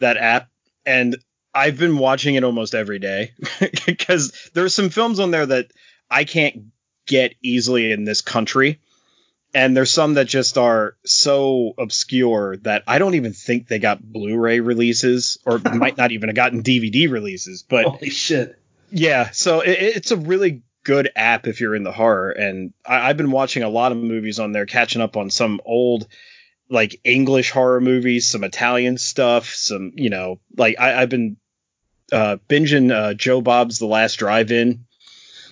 that 0.00 0.16
app 0.16 0.48
and 0.84 1.16
I've 1.54 1.78
been 1.78 1.96
watching 1.96 2.34
it 2.34 2.42
almost 2.42 2.74
every 2.74 2.98
day 2.98 3.34
because 3.86 4.50
there's 4.52 4.74
some 4.74 4.90
films 4.90 5.20
on 5.20 5.30
there 5.30 5.46
that 5.46 5.68
I 6.10 6.24
can't 6.24 6.72
get 7.06 7.36
easily 7.40 7.92
in 7.92 8.02
this 8.02 8.20
country. 8.20 8.80
And 9.54 9.76
there's 9.76 9.92
some 9.92 10.14
that 10.14 10.26
just 10.26 10.58
are 10.58 10.96
so 11.04 11.74
obscure 11.78 12.56
that 12.62 12.82
I 12.88 12.98
don't 12.98 13.14
even 13.14 13.32
think 13.32 13.68
they 13.68 13.78
got 13.78 14.02
Blu-ray 14.02 14.58
releases 14.58 15.38
or 15.46 15.58
might 15.74 15.96
not 15.96 16.10
even 16.10 16.30
have 16.30 16.34
gotten 16.34 16.64
DVD 16.64 17.08
releases. 17.08 17.62
But 17.62 17.84
Holy 17.84 18.10
shit! 18.10 18.58
yeah, 18.90 19.30
so 19.30 19.60
it, 19.60 19.78
it's 19.78 20.10
a 20.10 20.16
really 20.16 20.64
good 20.84 21.10
app 21.16 21.46
if 21.46 21.60
you're 21.60 21.74
in 21.74 21.82
the 21.82 21.92
horror. 21.92 22.30
And 22.30 22.72
I, 22.86 23.08
I've 23.08 23.16
been 23.16 23.30
watching 23.30 23.62
a 23.62 23.68
lot 23.68 23.92
of 23.92 23.98
movies 23.98 24.38
on 24.38 24.52
there, 24.52 24.66
catching 24.66 25.02
up 25.02 25.16
on 25.16 25.30
some 25.30 25.60
old 25.64 26.06
like 26.70 27.00
English 27.04 27.50
horror 27.50 27.80
movies, 27.80 28.28
some 28.28 28.44
Italian 28.44 28.98
stuff, 28.98 29.48
some 29.54 29.92
you 29.96 30.10
know, 30.10 30.40
like 30.56 30.76
I, 30.78 31.02
I've 31.02 31.08
been 31.08 31.36
uh, 32.12 32.36
binging 32.48 32.92
uh, 32.92 33.14
Joe 33.14 33.40
Bob's 33.40 33.78
The 33.78 33.86
Last 33.86 34.16
Drive-In, 34.16 34.84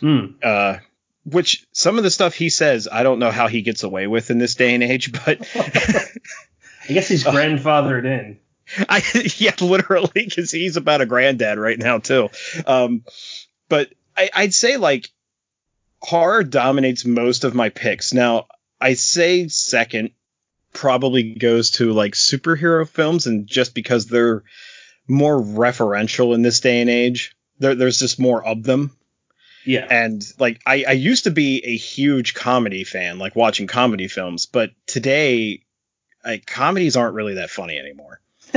Hmm. 0.01 0.27
uh, 0.42 0.79
which 1.25 1.66
some 1.73 1.97
of 1.99 2.05
the 2.05 2.11
stuff 2.11 2.35
he 2.35 2.49
says 2.51 2.88
I 2.90 3.03
don't 3.05 3.18
know 3.21 3.31
how 3.31 3.47
he 3.49 3.62
gets 3.62 3.85
away 3.85 4.07
with 4.07 4.31
in 4.31 4.38
this 4.38 4.55
day 4.57 4.75
and 4.75 4.83
age, 4.83 5.12
but 5.12 5.47
I 5.55 6.92
guess 6.92 7.09
he's 7.09 7.25
grandfathered 7.25 8.05
in. 8.05 8.38
I 8.88 9.03
yeah, 9.37 9.55
literally, 9.61 10.11
because 10.14 10.51
he's 10.51 10.77
about 10.77 11.01
a 11.01 11.07
granddad 11.07 11.59
right 11.59 11.79
now 11.79 11.99
too. 11.99 12.31
Um, 12.66 13.05
but 13.68 13.92
I, 14.16 14.31
I'd 14.35 14.55
say 14.55 14.77
like 14.77 15.09
horror 16.03 16.43
dominates 16.43 17.05
most 17.05 17.45
of 17.45 17.55
my 17.55 17.69
picks. 17.69 18.12
Now 18.12 18.47
I 18.81 18.95
say 18.95 19.49
second 19.49 20.11
probably 20.73 21.35
goes 21.35 21.73
to 21.73 21.93
like 21.93 22.15
superhero 22.15 22.88
films, 22.88 23.27
and 23.27 23.47
just 23.47 23.75
because 23.75 24.07
they're 24.07 24.43
more 25.09 25.41
referential 25.41 26.35
in 26.35 26.43
this 26.43 26.61
day 26.61 26.81
and 26.81 26.91
age, 26.91 27.37
there, 27.59 27.75
there's 27.75 27.99
just 27.99 28.19
more 28.19 28.45
of 28.45 28.62
them. 28.62 28.97
Yeah. 29.65 29.87
And 29.88 30.25
like 30.38 30.61
I, 30.67 30.85
I 30.88 30.93
used 30.93 31.25
to 31.25 31.31
be 31.31 31.65
a 31.65 31.77
huge 31.77 32.35
comedy 32.35 32.85
fan, 32.85 33.19
like 33.19 33.37
watching 33.37 33.69
comedy 33.69 34.09
films, 34.09 34.47
but 34.47 34.73
today, 34.87 35.62
comedies 36.47 36.97
aren't 36.97 37.15
really 37.15 37.35
that 37.35 37.51
funny 37.51 37.79
anymore 37.79 38.21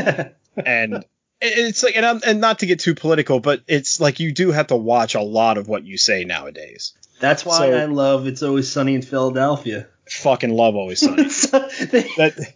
and 0.66 1.06
it's 1.42 1.84
like 1.84 1.96
and, 1.96 2.06
I'm, 2.06 2.22
and 2.26 2.42
not 2.42 2.60
to 2.60 2.66
get 2.66 2.80
too 2.80 2.96
political 2.96 3.40
but 3.40 3.62
it's 3.68 4.00
like 4.00 4.20
you 4.20 4.32
do 4.32 4.52
have 4.52 4.68
to 4.68 4.76
watch 4.76 5.16
a 5.16 5.22
lot 5.22 5.58
of 5.58 5.68
what 5.68 5.84
you 5.84 5.98
say 5.98 6.24
nowadays 6.24 6.94
That's 7.20 7.46
why 7.46 7.58
So- 7.58 7.78
I 7.78 7.86
love 7.86 8.28
It's 8.28 8.44
Always 8.44 8.72
Sunny 8.72 8.96
in 8.96 9.02
Philadelphia. 9.02 9.88
fucking 10.10 10.52
love 10.54 10.76
always 10.76 11.00
sunny 11.00 11.24
They- 11.92 12.10
that 12.18 12.54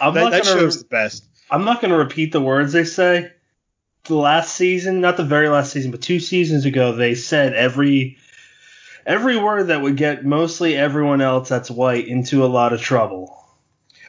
I'm 0.00 0.14
that, 0.14 0.20
not 0.24 0.30
that 0.32 0.44
gonna. 0.44 0.60
show's 0.60 0.78
the 0.82 0.88
best 0.88 1.24
I'm 1.50 1.64
not 1.64 1.80
gonna 1.80 1.96
repeat 1.98 2.32
the 2.32 2.40
words 2.40 2.72
they 2.72 2.84
say. 2.84 3.30
The 4.04 4.16
last 4.16 4.54
season, 4.56 5.00
not 5.00 5.16
the 5.16 5.22
very 5.24 5.48
last 5.48 5.72
season, 5.72 5.90
but 5.92 6.02
two 6.02 6.18
seasons 6.18 6.64
ago, 6.64 6.92
they 6.92 7.14
said 7.14 7.54
every 7.54 8.18
every 9.06 9.36
word 9.36 9.68
that 9.68 9.80
would 9.82 9.96
get 9.96 10.24
mostly 10.24 10.76
everyone 10.76 11.20
else 11.20 11.48
that's 11.48 11.70
white 11.70 12.08
into 12.08 12.44
a 12.44 12.46
lot 12.46 12.72
of 12.72 12.80
trouble. 12.80 13.38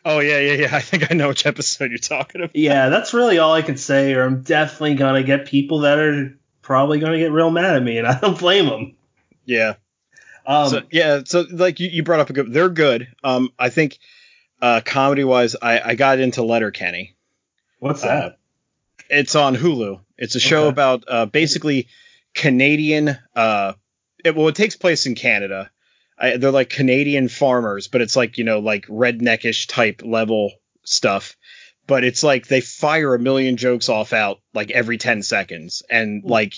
oh 0.06 0.20
yeah 0.20 0.40
yeah 0.40 0.54
yeah 0.54 0.70
i 0.76 0.80
think 0.82 1.10
i 1.12 1.14
know 1.16 1.28
which 1.30 1.46
episode 1.46 1.90
you're 1.92 1.98
talking 1.98 2.42
about 2.42 2.56
Yeah, 2.56 2.90
that's 2.90 3.14
really 3.14 3.38
all 3.40 3.54
I 3.54 3.62
can 3.62 3.78
say. 3.78 4.14
Or 4.14 4.24
I'm 4.24 4.42
definitely 4.42 4.96
gonna 4.96 5.24
get 5.24 5.46
people 5.46 5.80
that 5.82 5.98
are 6.00 6.38
probably 6.64 7.00
gonna 7.00 7.20
get 7.20 7.32
real 7.32 7.52
mad 7.52 7.76
at 7.76 7.84
me, 7.84 7.98
and 8.00 8.08
I 8.08 8.20
don't 8.20 8.38
blame 8.40 8.66
them. 8.68 8.96
Yeah 9.46 9.76
Um, 10.46 10.70
so 10.70 10.82
yeah 10.92 11.22
so 11.26 11.46
like 11.52 11.80
you, 11.80 11.90
you 11.90 12.04
brought 12.04 12.20
up 12.20 12.30
a 12.30 12.34
good 12.34 12.52
they're 12.54 12.70
good 12.70 13.08
um 13.24 13.50
i 13.58 13.70
think 13.70 13.98
uh 14.62 14.82
comedy 14.86 15.24
wise 15.24 15.56
i 15.62 15.80
i 15.80 15.96
got 15.96 16.20
into 16.20 16.44
Letterkenny. 16.44 17.16
what's 17.80 18.04
uh, 18.04 18.08
that? 18.08 18.40
it's 19.10 19.36
on 19.36 19.56
Hulu. 19.56 20.00
It's 20.18 20.36
a 20.36 20.40
show 20.40 20.64
Okay. 20.64 20.70
about 20.70 21.04
uh, 21.08 21.26
basically 21.26 21.88
Canadian. 22.34 23.18
Uh, 23.36 23.74
it, 24.24 24.36
well, 24.36 24.48
it 24.48 24.56
takes 24.56 24.76
place 24.76 25.06
in 25.06 25.16
Canada. 25.16 25.70
I, 26.18 26.38
they're 26.38 26.52
like 26.52 26.70
Canadian 26.70 27.28
farmers, 27.28 27.88
but 27.90 28.02
it's 28.02 28.16
like 28.16 28.38
you 28.38 28.44
know 28.44 28.60
like 28.60 28.86
redneckish 28.88 29.68
type 29.68 30.02
level 30.04 30.52
stuff. 30.84 31.36
But 31.86 32.04
it's 32.06 32.24
like 32.24 32.48
they 32.48 32.62
fire 32.62 33.14
a 33.14 33.20
million 33.20 33.58
jokes 33.58 33.90
off 33.90 34.14
out 34.14 34.40
like 34.54 34.72
every 34.72 34.98
ten 34.98 35.22
seconds, 35.22 35.84
and 35.90 36.24
Hmm. 36.24 36.30
like 36.30 36.54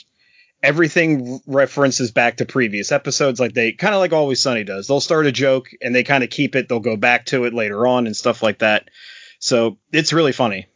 everything 0.66 1.40
references 1.46 2.12
back 2.12 2.38
to 2.38 2.46
previous 2.46 2.92
episodes. 2.92 3.40
Like 3.40 3.54
they 3.54 3.72
kind 3.72 3.94
of 3.94 4.00
like 4.00 4.14
Always 4.14 4.42
Sunny 4.42 4.64
does. 4.64 4.88
They'll 4.88 5.00
start 5.00 5.28
a 5.28 5.32
joke 5.32 5.70
and 5.82 5.94
they 5.94 6.04
kind 6.04 6.24
of 6.24 6.30
keep 6.30 6.56
it. 6.56 6.68
They'll 6.68 6.80
go 6.80 6.98
back 6.98 7.28
to 7.28 7.46
it 7.46 7.54
later 7.54 7.86
on 7.86 8.08
and 8.08 8.16
stuff 8.16 8.42
like 8.42 8.60
that. 8.60 8.90
So 9.40 9.78
it's 9.94 10.12
really 10.12 10.32
funny. 10.32 10.68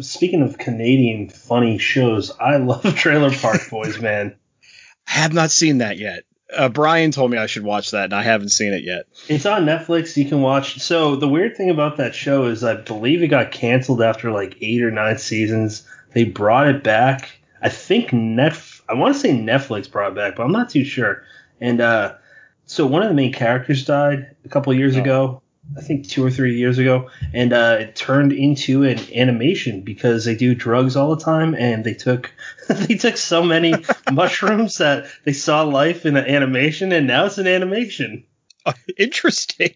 Speaking 0.00 0.42
of 0.42 0.58
Canadian 0.58 1.30
funny 1.30 1.78
shows, 1.78 2.32
I 2.38 2.56
love 2.56 2.82
Trailer 2.96 3.30
Park 3.30 3.70
Boys, 3.70 4.00
man. 4.00 4.36
I 5.06 5.12
have 5.12 5.32
not 5.32 5.50
seen 5.50 5.78
that 5.78 5.96
yet. 5.96 6.24
Uh, 6.54 6.68
Brian 6.68 7.10
told 7.10 7.30
me 7.30 7.38
I 7.38 7.46
should 7.46 7.64
watch 7.64 7.92
that, 7.92 8.04
and 8.04 8.14
I 8.14 8.22
haven't 8.22 8.50
seen 8.50 8.74
it 8.74 8.84
yet. 8.84 9.06
It's 9.28 9.46
on 9.46 9.64
Netflix. 9.64 10.16
You 10.16 10.26
can 10.26 10.42
watch. 10.42 10.80
So 10.80 11.16
the 11.16 11.28
weird 11.28 11.56
thing 11.56 11.70
about 11.70 11.96
that 11.96 12.14
show 12.14 12.46
is, 12.46 12.62
I 12.62 12.74
believe 12.74 13.22
it 13.22 13.28
got 13.28 13.52
canceled 13.52 14.02
after 14.02 14.30
like 14.30 14.56
eight 14.60 14.82
or 14.82 14.90
nine 14.90 15.18
seasons. 15.18 15.88
They 16.12 16.24
brought 16.24 16.68
it 16.68 16.84
back. 16.84 17.30
I 17.62 17.70
think 17.70 18.12
Net. 18.12 18.60
I 18.88 18.94
want 18.94 19.14
to 19.14 19.20
say 19.20 19.30
Netflix 19.30 19.90
brought 19.90 20.12
it 20.12 20.14
back, 20.16 20.36
but 20.36 20.44
I'm 20.44 20.52
not 20.52 20.70
too 20.70 20.84
sure. 20.84 21.22
And 21.60 21.80
uh, 21.80 22.14
so 22.66 22.86
one 22.86 23.02
of 23.02 23.08
the 23.08 23.14
main 23.14 23.32
characters 23.32 23.84
died 23.84 24.34
a 24.44 24.48
couple 24.48 24.72
years 24.74 24.96
Oh. 24.96 25.00
ago. 25.00 25.40
I 25.78 25.80
think 25.80 26.06
two 26.10 26.22
or 26.22 26.30
three 26.30 26.58
years 26.58 26.76
ago, 26.76 27.08
and 27.32 27.54
uh, 27.54 27.78
it 27.80 27.96
turned 27.96 28.34
into 28.34 28.82
an 28.82 28.98
animation 29.14 29.80
because 29.80 30.26
they 30.26 30.34
do 30.36 30.54
drugs 30.54 30.94
all 30.94 31.16
the 31.16 31.24
time, 31.24 31.54
and 31.54 31.82
they 31.84 31.94
took 31.94 32.30
they 32.68 32.96
took 32.96 33.16
so 33.16 33.42
many 33.42 33.72
mushrooms 34.12 34.76
that 34.76 35.06
they 35.24 35.32
saw 35.32 35.62
life 35.62 36.04
in 36.04 36.18
an 36.18 36.26
animation, 36.26 36.92
and 36.92 37.06
now 37.06 37.24
it's 37.24 37.38
an 37.38 37.46
animation 37.46 38.24
Interesting. 38.98 39.70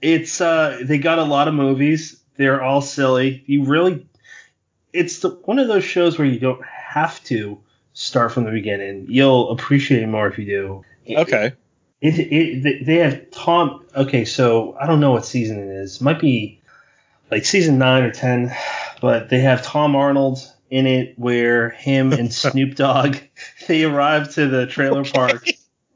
it's 0.00 0.40
uh 0.40 0.80
they 0.82 0.96
got 0.96 1.18
a 1.18 1.24
lot 1.24 1.46
of 1.46 1.52
movies 1.52 2.18
they're 2.38 2.62
all 2.62 2.80
silly 2.80 3.42
you 3.46 3.64
really 3.64 4.06
it's 4.94 5.18
the, 5.18 5.28
one 5.44 5.58
of 5.58 5.68
those 5.68 5.84
shows 5.84 6.18
where 6.18 6.26
you 6.26 6.40
don't 6.40 6.64
have 6.64 7.22
to 7.24 7.58
start 7.98 8.30
from 8.32 8.44
the 8.44 8.50
beginning 8.50 9.06
you'll 9.08 9.50
appreciate 9.50 10.02
it 10.02 10.06
more 10.06 10.28
if 10.28 10.38
you 10.38 10.44
do 10.46 10.84
It- 11.04 11.18
Okay. 11.18 11.52
it, 12.00 12.18
it, 12.18 12.62
they- 12.62 12.82
they 12.84 12.96
have 12.98 13.30
tom 13.32 13.84
okay 13.96 14.24
so 14.24 14.76
i 14.80 14.86
don't 14.86 15.00
know 15.00 15.10
what 15.12 15.24
season 15.26 15.58
it 15.58 15.68
is 15.82 16.00
might 16.00 16.20
be 16.20 16.60
like 17.30 17.44
season 17.44 17.78
9 17.78 18.02
or 18.04 18.10
10 18.12 18.54
but 19.00 19.28
they 19.30 19.40
have 19.40 19.62
tom 19.64 19.96
arnold 19.96 20.38
in 20.70 20.86
it 20.86 21.18
where 21.18 21.70
him 21.70 22.12
and 22.12 22.32
Snoop 22.42 22.76
Dogg 22.76 23.16
they 23.66 23.82
arrive 23.84 24.32
to 24.34 24.46
the 24.46 24.66
trailer 24.66 25.04
park. 25.04 25.44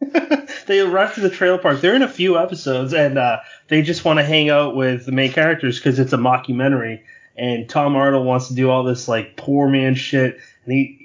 they 0.66 0.80
arrive 0.80 1.14
to 1.14 1.20
the 1.20 1.30
trailer 1.30 1.58
park. 1.58 1.80
They're 1.80 1.94
in 1.94 2.02
a 2.02 2.08
few 2.08 2.38
episodes, 2.38 2.92
and 2.92 3.18
uh, 3.18 3.38
they 3.68 3.82
just 3.82 4.04
want 4.04 4.18
to 4.18 4.24
hang 4.24 4.50
out 4.50 4.74
with 4.74 5.06
the 5.06 5.12
main 5.12 5.30
characters 5.32 5.78
because 5.78 5.98
it's 5.98 6.12
a 6.12 6.16
mockumentary. 6.16 7.02
And 7.36 7.68
Tom 7.68 7.94
Arnold 7.96 8.26
wants 8.26 8.48
to 8.48 8.54
do 8.54 8.68
all 8.70 8.82
this 8.82 9.08
like 9.08 9.36
poor 9.36 9.68
man 9.68 9.94
shit, 9.94 10.38
and 10.64 10.72
he, 10.74 11.01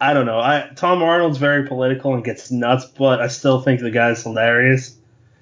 I 0.00 0.12
don't 0.12 0.26
know. 0.26 0.38
I 0.38 0.70
Tom 0.76 1.02
Arnold's 1.02 1.38
very 1.38 1.66
political 1.66 2.14
and 2.14 2.24
gets 2.24 2.50
nuts, 2.50 2.84
but 2.86 3.20
I 3.20 3.28
still 3.28 3.60
think 3.60 3.80
the 3.80 3.90
guy's 3.90 4.22
hilarious. 4.22 4.96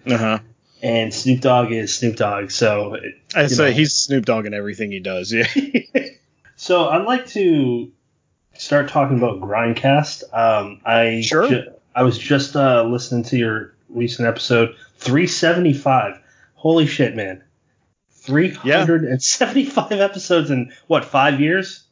Uh 0.07 0.17
huh. 0.17 0.39
And 0.83 1.15
Snoop 1.15 1.41
Dogg 1.41 1.73
is 1.73 1.95
Snoop 1.95 2.17
Dogg, 2.17 2.51
so 2.51 2.99
I 3.35 3.47
say 3.47 3.73
he's 3.73 3.95
Snoop 3.95 4.27
Dogg 4.27 4.47
in 4.47 4.55
everything 4.55 4.93
he 4.93 5.01
does. 5.01 5.33
Yeah. 5.33 5.47
so 6.57 6.89
I'd 6.89 7.07
like 7.07 7.27
to 7.29 7.91
start 8.55 8.89
talking 8.89 9.17
about 9.17 9.41
Grindcast. 9.41 10.25
Um, 10.33 10.81
I 10.85 11.23
sure. 11.23 11.49
Ju- 11.49 11.73
I 11.95 12.03
was 12.03 12.19
just 12.19 12.55
uh, 12.55 12.85
listening 12.85 13.25
to 13.25 13.37
your 13.37 13.75
recent 13.89 14.29
episode 14.29 14.75
375. 14.99 16.21
Holy 16.55 16.87
shit, 16.87 17.17
man! 17.17 17.43
375 18.11 19.91
yeah. 19.91 20.05
episodes 20.05 20.51
in 20.51 20.73
what 20.87 21.05
five 21.05 21.41
years? 21.41 21.84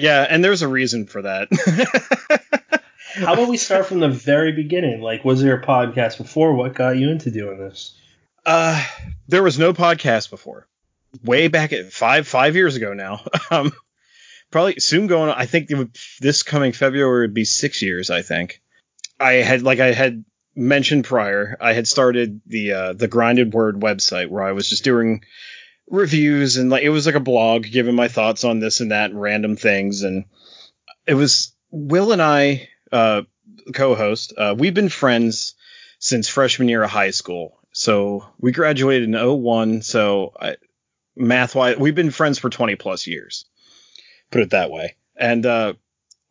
Yeah, 0.00 0.26
and 0.28 0.44
there's 0.44 0.62
a 0.62 0.68
reason 0.68 1.06
for 1.06 1.22
that. 1.22 1.48
How 3.14 3.32
about 3.32 3.48
we 3.48 3.56
start 3.56 3.86
from 3.86 4.00
the 4.00 4.08
very 4.08 4.52
beginning? 4.52 5.00
Like, 5.00 5.24
was 5.24 5.42
there 5.42 5.56
a 5.56 5.64
podcast 5.64 6.18
before? 6.18 6.54
What 6.54 6.74
got 6.74 6.96
you 6.96 7.10
into 7.10 7.30
doing 7.30 7.58
this? 7.58 7.98
Uh, 8.46 8.84
there 9.26 9.42
was 9.42 9.58
no 9.58 9.72
podcast 9.72 10.30
before. 10.30 10.66
Way 11.24 11.48
back 11.48 11.72
at 11.72 11.92
five 11.92 12.28
five 12.28 12.54
years 12.54 12.76
ago 12.76 12.92
now. 12.94 13.22
um, 13.50 13.72
probably 14.50 14.78
soon 14.78 15.06
going. 15.06 15.30
I 15.30 15.46
think 15.46 15.70
would, 15.70 15.96
this 16.20 16.42
coming 16.42 16.72
February 16.72 17.22
would 17.22 17.34
be 17.34 17.44
six 17.44 17.82
years. 17.82 18.10
I 18.10 18.22
think. 18.22 18.60
I 19.18 19.34
had 19.34 19.62
like 19.62 19.80
I 19.80 19.92
had 19.92 20.24
mentioned 20.54 21.04
prior. 21.04 21.56
I 21.60 21.72
had 21.72 21.88
started 21.88 22.40
the 22.46 22.72
uh, 22.72 22.92
the 22.92 23.08
Grinded 23.08 23.52
Word 23.52 23.80
website 23.80 24.28
where 24.28 24.42
I 24.42 24.52
was 24.52 24.68
just 24.68 24.84
doing 24.84 25.22
reviews 25.90 26.56
and 26.56 26.70
like 26.70 26.82
it 26.82 26.90
was 26.90 27.06
like 27.06 27.14
a 27.14 27.20
blog 27.20 27.64
giving 27.64 27.94
my 27.94 28.08
thoughts 28.08 28.44
on 28.44 28.60
this 28.60 28.80
and 28.80 28.90
that 28.90 29.10
and 29.10 29.20
random 29.20 29.56
things. 29.56 30.02
And 30.02 30.24
it 31.06 31.14
was 31.14 31.52
Will 31.70 32.12
and 32.12 32.22
I 32.22 32.68
uh, 32.92 33.22
co-host 33.74 34.32
uh, 34.36 34.54
we've 34.56 34.74
been 34.74 34.88
friends 34.88 35.54
since 35.98 36.28
freshman 36.28 36.68
year 36.68 36.82
of 36.82 36.90
high 36.90 37.10
school. 37.10 37.58
So 37.72 38.26
we 38.38 38.52
graduated 38.52 39.08
in 39.08 39.42
01 39.42 39.82
so 39.82 40.32
I, 40.40 40.56
math 41.16 41.54
wise 41.54 41.76
we've 41.76 41.94
been 41.94 42.10
friends 42.10 42.38
for 42.38 42.50
20 42.50 42.76
plus 42.76 43.06
years 43.06 43.44
put 44.30 44.42
it 44.42 44.50
that 44.50 44.70
way. 44.70 44.96
And 45.16 45.44
uh, 45.44 45.74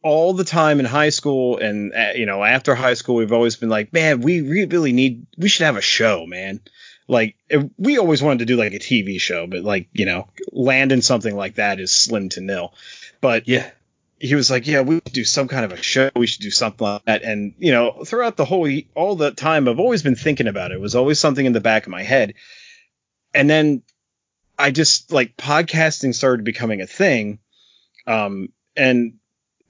all 0.04 0.34
the 0.34 0.44
time 0.44 0.80
in 0.80 0.86
high 0.86 1.10
school 1.10 1.58
and 1.58 1.94
uh, 1.94 2.12
you 2.16 2.26
know 2.26 2.44
after 2.44 2.76
high 2.76 2.94
school 2.94 3.16
we've 3.16 3.34
always 3.34 3.56
been 3.56 3.70
like 3.70 3.92
man 3.92 4.22
we 4.22 4.66
really 4.66 4.94
need 4.94 5.26
we 5.38 5.50
should 5.50 5.66
have 5.66 5.76
a 5.76 5.82
show 5.82 6.26
man 6.26 6.62
like 7.08 7.36
it, 7.50 7.70
we 7.78 7.98
always 7.98 8.22
wanted 8.22 8.40
to 8.40 8.46
do 8.46 8.58
like 8.58 8.74
a 8.74 8.80
TV 8.80 9.20
show, 9.20 9.48
but 9.48 9.64
like 9.64 9.90
you 9.94 10.06
know, 10.06 10.28
land 10.52 10.92
in 10.92 11.02
something 11.02 11.36
like 11.36 11.56
that 11.56 11.80
is 11.80 11.92
slim 11.92 12.30
to 12.30 12.42
nil. 12.42 12.74
But 13.22 13.48
yeah, 13.48 13.70
he 14.20 14.36
was 14.36 14.50
like, 14.50 14.68
yeah, 14.68 14.82
we 14.82 14.96
should 14.96 15.14
do 15.14 15.24
some 15.24 15.48
kind 15.48 15.66
of 15.66 15.72
a 15.72 15.82
show. 15.82 16.10
We 16.16 16.28
should 16.28 16.42
do 16.42 16.52
something 16.52 16.86
like 16.86 17.06
that. 17.06 17.24
And 17.24 17.54
you 17.58 17.72
know, 17.72 18.04
throughout 18.06 18.36
the 18.36 18.46
whole 18.46 18.70
all 18.96 19.16
the 19.16 19.32
time, 19.32 19.68
I've 19.68 19.80
always 19.80 20.04
been 20.04 20.16
thinking 20.16 20.48
about 20.48 20.72
it. 20.72 20.76
It 20.76 20.82
was 20.82 20.96
always 20.96 21.20
something 21.20 21.46
in 21.46 21.54
the 21.54 21.62
back 21.62 21.86
of 21.86 21.92
my 21.92 22.04
head. 22.04 22.34
And 23.34 23.50
then 23.50 23.84
I 24.58 24.72
just 24.72 25.12
like 25.12 25.38
podcasting 25.38 26.14
started 26.14 26.44
becoming 26.44 26.82
a 26.82 26.88
thing. 26.88 27.40
Um, 28.08 28.50
and 28.76 29.14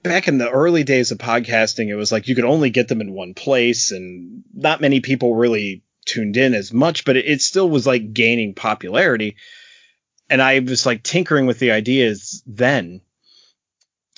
back 0.04 0.28
in 0.28 0.38
the 0.38 0.50
early 0.50 0.84
days 0.84 1.12
of 1.12 1.18
podcasting, 1.18 1.88
it 1.88 1.96
was 1.96 2.12
like 2.12 2.28
you 2.28 2.36
could 2.36 2.46
only 2.46 2.70
get 2.70 2.88
them 2.88 3.02
in 3.02 3.14
one 3.14 3.34
place, 3.34 3.92
and 3.92 4.44
not 4.54 4.82
many 4.82 5.02
people 5.02 5.36
really 5.36 5.84
tuned 6.08 6.38
in 6.38 6.54
as 6.54 6.74
much, 6.74 7.06
but 7.06 7.18
it, 7.18 7.26
it 7.26 7.42
still 7.42 7.70
was 7.70 7.86
like 7.86 8.14
gaining 8.14 8.54
popularity. 8.54 9.36
And 10.30 10.42
I 10.42 10.60
was 10.60 10.86
like 10.86 11.04
tinkering 11.04 11.46
with 11.46 11.60
the 11.60 11.72
ideas 11.72 12.44
then. 12.48 13.02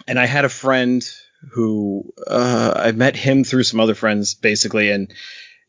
And 0.08 0.17
I 0.17 0.25
had 0.25 0.45
a 0.45 0.49
friend 0.49 1.08
who 1.52 2.13
uh, 2.28 2.73
I 2.75 2.91
met 2.91 3.15
him 3.15 3.43
through 3.43 3.63
some 3.63 3.80
other 3.80 3.95
friends 3.95 4.34
basically, 4.34 4.91
and 4.91 5.13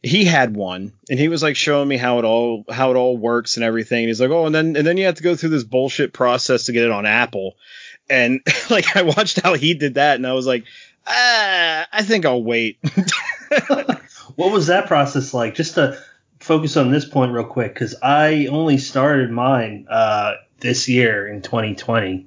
he 0.02 0.24
had 0.24 0.56
one, 0.56 0.94
and 1.10 1.18
he 1.18 1.28
was 1.28 1.42
like 1.42 1.56
showing 1.56 1.88
me 1.88 1.96
how 1.96 2.18
it 2.18 2.24
all 2.24 2.64
how 2.70 2.90
it 2.90 2.96
all 2.96 3.16
works 3.16 3.56
and 3.56 3.64
everything. 3.64 4.00
And 4.00 4.08
he's 4.08 4.20
like, 4.20 4.30
oh, 4.30 4.46
and 4.46 4.54
then 4.54 4.76
and 4.76 4.86
then 4.86 4.96
you 4.96 5.04
have 5.06 5.16
to 5.16 5.22
go 5.22 5.36
through 5.36 5.50
this 5.50 5.64
bullshit 5.64 6.12
process 6.12 6.64
to 6.64 6.72
get 6.72 6.84
it 6.84 6.90
on 6.90 7.06
Apple. 7.06 7.56
And 8.08 8.40
like 8.70 8.96
I 8.96 9.02
watched 9.02 9.40
how 9.40 9.54
he 9.54 9.74
did 9.74 9.94
that, 9.94 10.16
and 10.16 10.26
I 10.26 10.32
was 10.32 10.46
like, 10.46 10.64
ah, 11.06 11.86
I 11.92 12.02
think 12.02 12.24
I'll 12.24 12.42
wait. 12.42 12.78
what 14.36 14.52
was 14.52 14.68
that 14.68 14.86
process 14.86 15.34
like? 15.34 15.54
Just 15.54 15.74
to 15.74 16.02
focus 16.40 16.76
on 16.76 16.90
this 16.90 17.04
point 17.04 17.32
real 17.32 17.44
quick 17.44 17.72
because 17.74 17.94
I 18.02 18.46
only 18.46 18.78
started 18.78 19.30
mine 19.30 19.86
uh, 19.88 20.34
this 20.58 20.88
year 20.88 21.28
in 21.28 21.42
2020. 21.42 22.26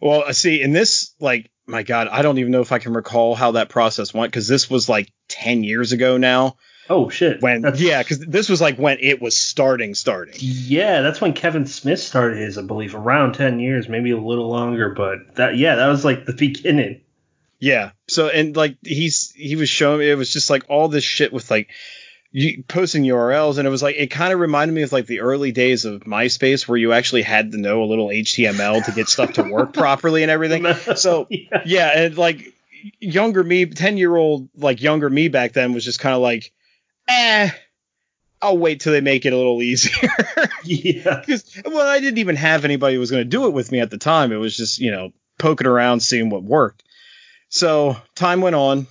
Well, 0.00 0.24
uh, 0.26 0.32
see, 0.32 0.62
in 0.62 0.72
this, 0.72 1.14
like, 1.18 1.50
my 1.66 1.82
God, 1.82 2.08
I 2.08 2.22
don't 2.22 2.38
even 2.38 2.52
know 2.52 2.60
if 2.60 2.72
I 2.72 2.78
can 2.78 2.92
recall 2.92 3.34
how 3.34 3.52
that 3.52 3.70
process 3.70 4.14
went 4.14 4.30
because 4.30 4.46
this 4.46 4.70
was 4.70 4.88
like 4.88 5.10
10 5.28 5.64
years 5.64 5.92
ago 5.92 6.16
now. 6.16 6.56
Oh 6.88 7.08
shit! 7.08 7.42
When 7.42 7.62
that's, 7.62 7.80
yeah, 7.80 8.00
because 8.00 8.20
this 8.20 8.48
was 8.48 8.60
like 8.60 8.76
when 8.76 8.98
it 9.00 9.20
was 9.20 9.36
starting, 9.36 9.96
starting. 9.96 10.36
Yeah, 10.38 11.02
that's 11.02 11.20
when 11.20 11.32
Kevin 11.32 11.66
Smith 11.66 11.98
started 11.98 12.38
his, 12.38 12.58
I 12.58 12.62
believe, 12.62 12.94
around 12.94 13.32
10 13.32 13.58
years, 13.58 13.88
maybe 13.88 14.12
a 14.12 14.16
little 14.16 14.48
longer, 14.48 14.90
but 14.90 15.34
that 15.34 15.56
yeah, 15.56 15.74
that 15.74 15.88
was 15.88 16.04
like 16.04 16.26
the 16.26 16.32
beginning. 16.38 17.00
Yeah. 17.58 17.90
So 18.08 18.28
and 18.28 18.56
like 18.56 18.76
he's 18.82 19.32
he 19.32 19.56
was 19.56 19.68
showing 19.68 19.98
me 20.00 20.10
it 20.10 20.14
was 20.14 20.32
just 20.32 20.48
like 20.48 20.66
all 20.68 20.86
this 20.86 21.02
shit 21.02 21.32
with 21.32 21.50
like 21.50 21.70
you, 22.36 22.62
posting 22.68 23.02
URLs, 23.02 23.56
and 23.56 23.66
it 23.66 23.70
was 23.70 23.82
like 23.82 23.96
it 23.96 24.08
kind 24.08 24.30
of 24.30 24.38
reminded 24.38 24.74
me 24.74 24.82
of 24.82 24.92
like 24.92 25.06
the 25.06 25.20
early 25.20 25.52
days 25.52 25.86
of 25.86 26.02
MySpace, 26.02 26.68
where 26.68 26.76
you 26.76 26.92
actually 26.92 27.22
had 27.22 27.52
to 27.52 27.56
know 27.56 27.82
a 27.82 27.86
little 27.86 28.08
HTML 28.08 28.84
to 28.84 28.92
get 28.92 29.08
stuff 29.08 29.32
to 29.34 29.42
work 29.42 29.72
properly 29.72 30.22
and 30.22 30.30
everything. 30.30 30.66
So 30.96 31.26
yeah. 31.30 31.62
yeah, 31.64 31.98
and 31.98 32.18
like 32.18 32.52
younger 33.00 33.42
me, 33.42 33.64
ten 33.64 33.96
year 33.96 34.14
old 34.14 34.50
like 34.54 34.82
younger 34.82 35.08
me 35.08 35.28
back 35.28 35.54
then 35.54 35.72
was 35.72 35.82
just 35.82 35.98
kind 35.98 36.14
of 36.14 36.20
like, 36.20 36.52
eh. 37.08 37.50
I'll 38.42 38.58
wait 38.58 38.80
till 38.80 38.92
they 38.92 39.00
make 39.00 39.24
it 39.24 39.32
a 39.32 39.36
little 39.36 39.62
easier. 39.62 40.10
yeah. 40.62 41.20
Because 41.20 41.58
well, 41.64 41.88
I 41.88 42.00
didn't 42.00 42.18
even 42.18 42.36
have 42.36 42.66
anybody 42.66 42.94
who 42.94 43.00
was 43.00 43.10
going 43.10 43.24
to 43.24 43.28
do 43.28 43.46
it 43.46 43.54
with 43.54 43.72
me 43.72 43.80
at 43.80 43.88
the 43.90 43.96
time. 43.96 44.30
It 44.30 44.36
was 44.36 44.54
just 44.54 44.78
you 44.78 44.90
know 44.90 45.12
poking 45.38 45.66
around, 45.66 46.00
seeing 46.00 46.28
what 46.28 46.42
worked. 46.42 46.82
So 47.48 47.96
time 48.14 48.42
went 48.42 48.56
on, 48.56 48.88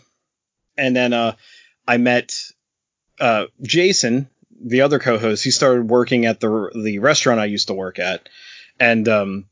and 0.79 0.95
then 0.95 1.13
uh, 1.13 1.33
I 1.87 1.97
met 1.97 2.33
uh, 3.19 3.45
Jason, 3.61 4.29
the 4.59 4.81
other 4.81 4.99
co-host, 4.99 5.43
he 5.43 5.51
started 5.51 5.89
working 5.89 6.25
at 6.25 6.39
the 6.39 6.71
the 6.75 6.99
restaurant 6.99 7.39
I 7.39 7.45
used 7.45 7.67
to 7.67 7.73
work 7.73 7.99
at, 7.99 8.29
and 8.79 9.07
um, 9.07 9.45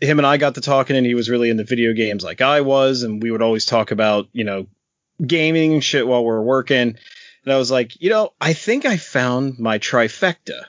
him 0.00 0.18
and 0.18 0.26
I 0.26 0.36
got 0.36 0.54
to 0.56 0.60
talking, 0.60 0.96
and 0.96 1.06
he 1.06 1.14
was 1.14 1.30
really 1.30 1.50
into 1.50 1.64
video 1.64 1.92
games 1.92 2.24
like 2.24 2.40
I 2.40 2.60
was, 2.60 3.02
and 3.02 3.22
we 3.22 3.30
would 3.30 3.42
always 3.42 3.66
talk 3.66 3.90
about 3.90 4.28
you 4.32 4.44
know 4.44 4.66
gaming 5.24 5.74
and 5.74 5.84
shit 5.84 6.06
while 6.06 6.24
we 6.24 6.30
are 6.30 6.42
working. 6.42 6.96
And 7.46 7.52
I 7.52 7.58
was 7.58 7.70
like, 7.70 8.00
you 8.00 8.10
know, 8.10 8.32
I 8.40 8.52
think 8.52 8.84
I 8.84 8.96
found 8.96 9.58
my 9.58 9.78
trifecta. 9.78 10.64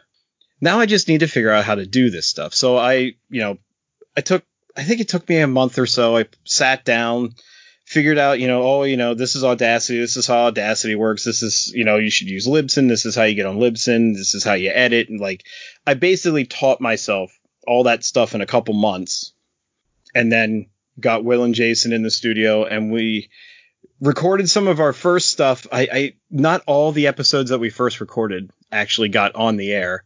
Now 0.62 0.80
I 0.80 0.86
just 0.86 1.08
need 1.08 1.20
to 1.20 1.28
figure 1.28 1.52
out 1.52 1.66
how 1.66 1.76
to 1.76 1.86
do 1.86 2.10
this 2.10 2.28
stuff. 2.28 2.54
So 2.54 2.78
I, 2.78 3.16
you 3.30 3.42
know, 3.42 3.58
I 4.16 4.22
took, 4.22 4.44
I 4.76 4.84
think 4.84 5.02
it 5.02 5.10
took 5.10 5.28
me 5.28 5.40
a 5.40 5.48
month 5.48 5.80
or 5.80 5.88
so. 5.88 6.18
I 6.18 6.26
sat 6.46 6.86
down, 6.86 7.34
figured 7.88 8.18
out, 8.18 8.38
you 8.38 8.48
know, 8.48 8.64
oh, 8.64 8.84
you 8.84 8.98
know, 8.98 9.14
this 9.14 9.38
is 9.38 9.46
Audacity. 9.46 9.98
This 9.98 10.18
is 10.18 10.28
how 10.28 10.48
Audacity 10.48 10.96
works. 10.96 11.24
This 11.24 11.42
is, 11.42 11.72
you 11.74 11.86
know, 11.86 11.96
you 11.96 12.10
should 12.10 12.28
use 12.28 12.46
Libsyn. 12.46 12.90
This 12.90 13.06
is 13.06 13.16
how 13.16 13.24
you 13.24 13.34
get 13.34 13.46
on 13.46 13.60
Libsyn. 13.60 14.14
This 14.14 14.36
is 14.36 14.44
how 14.44 14.56
you 14.56 14.70
edit. 14.70 15.08
And 15.08 15.22
like, 15.22 15.46
I 15.86 15.94
basically 15.94 16.44
taught 16.44 16.82
myself 16.82 17.32
all 17.66 17.84
that 17.84 18.04
stuff 18.04 18.36
in 18.36 18.42
a 18.42 18.46
couple 18.46 18.74
months 18.74 19.32
and 20.14 20.30
then 20.30 20.66
got 21.00 21.24
Will 21.24 21.46
and 21.46 21.56
Jason 21.56 21.94
in 21.94 22.04
the 22.04 22.12
studio 22.12 22.66
and 22.66 22.92
we 22.92 23.30
recorded 24.02 24.50
some 24.50 24.68
of 24.68 24.82
our 24.82 24.92
first 24.92 25.32
stuff. 25.32 25.66
I, 25.72 25.88
I 25.90 26.14
not 26.30 26.64
all 26.68 26.92
the 26.92 27.08
episodes 27.08 27.52
that 27.52 27.60
we 27.60 27.70
first 27.70 28.02
recorded 28.02 28.52
actually 28.70 29.10
got 29.10 29.36
on 29.36 29.56
the 29.56 29.72
air. 29.72 30.04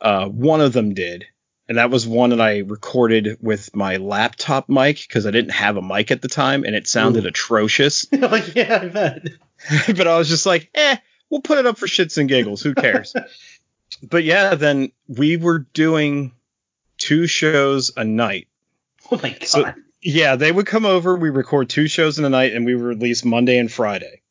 Uh, 0.00 0.26
one 0.26 0.60
of 0.60 0.72
them 0.72 0.94
did 0.94 1.26
and 1.68 1.78
that 1.78 1.90
was 1.90 2.06
one 2.06 2.30
that 2.30 2.40
I 2.40 2.58
recorded 2.58 3.38
with 3.40 3.74
my 3.74 3.96
laptop 3.96 4.68
mic 4.68 5.00
because 5.06 5.26
I 5.26 5.30
didn't 5.30 5.50
have 5.50 5.76
a 5.76 5.82
mic 5.82 6.10
at 6.10 6.22
the 6.22 6.28
time, 6.28 6.64
and 6.64 6.76
it 6.76 6.86
sounded 6.86 7.24
Ooh. 7.24 7.28
atrocious. 7.28 8.10
like, 8.12 8.54
yeah, 8.54 8.80
I 8.82 8.88
bet. 8.88 9.28
but 9.96 10.06
I 10.06 10.16
was 10.16 10.28
just 10.28 10.46
like, 10.46 10.70
eh, 10.74 10.96
we'll 11.28 11.40
put 11.40 11.58
it 11.58 11.66
up 11.66 11.78
for 11.78 11.86
shits 11.86 12.18
and 12.18 12.28
giggles. 12.28 12.62
Who 12.62 12.74
cares? 12.74 13.14
but 14.02 14.24
yeah, 14.24 14.54
then 14.54 14.92
we 15.08 15.36
were 15.36 15.60
doing 15.60 16.32
two 16.98 17.26
shows 17.26 17.90
a 17.96 18.04
night. 18.04 18.48
Oh 19.10 19.20
my 19.22 19.30
god. 19.30 19.44
So, 19.44 19.72
yeah, 20.02 20.36
they 20.36 20.52
would 20.52 20.66
come 20.66 20.86
over. 20.86 21.16
We 21.16 21.30
record 21.30 21.68
two 21.68 21.88
shows 21.88 22.18
in 22.18 22.24
a 22.24 22.30
night, 22.30 22.52
and 22.52 22.64
we 22.64 22.74
release 22.74 23.24
Monday 23.24 23.58
and 23.58 23.70
Friday. 23.70 24.22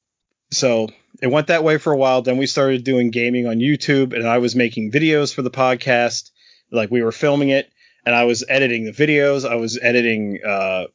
So 0.52 0.88
it 1.22 1.28
went 1.28 1.48
that 1.48 1.64
way 1.64 1.78
for 1.78 1.92
a 1.92 1.98
while. 1.98 2.22
Then 2.22 2.38
we 2.38 2.46
started 2.46 2.86
doing 2.86 3.12
gaming 3.12 3.46
on 3.46 3.58
YouTube, 3.58 4.14
and 4.14 4.26
I 4.26 4.38
was 4.38 4.56
making 4.56 4.92
videos 4.92 5.34
for 5.34 5.42
the 5.42 5.52
podcast 5.52 6.32
like 6.72 6.92
we 6.92 7.02
were 7.02 7.12
filming 7.12 7.50
it 7.50 7.70
and 8.06 8.14
I 8.14 8.26
was 8.26 8.44
editing 8.48 8.86
the 8.86 8.92
videos. 8.92 9.50
I 9.50 9.56
was 9.56 9.80
editing 9.82 10.40
uh, 10.46 10.86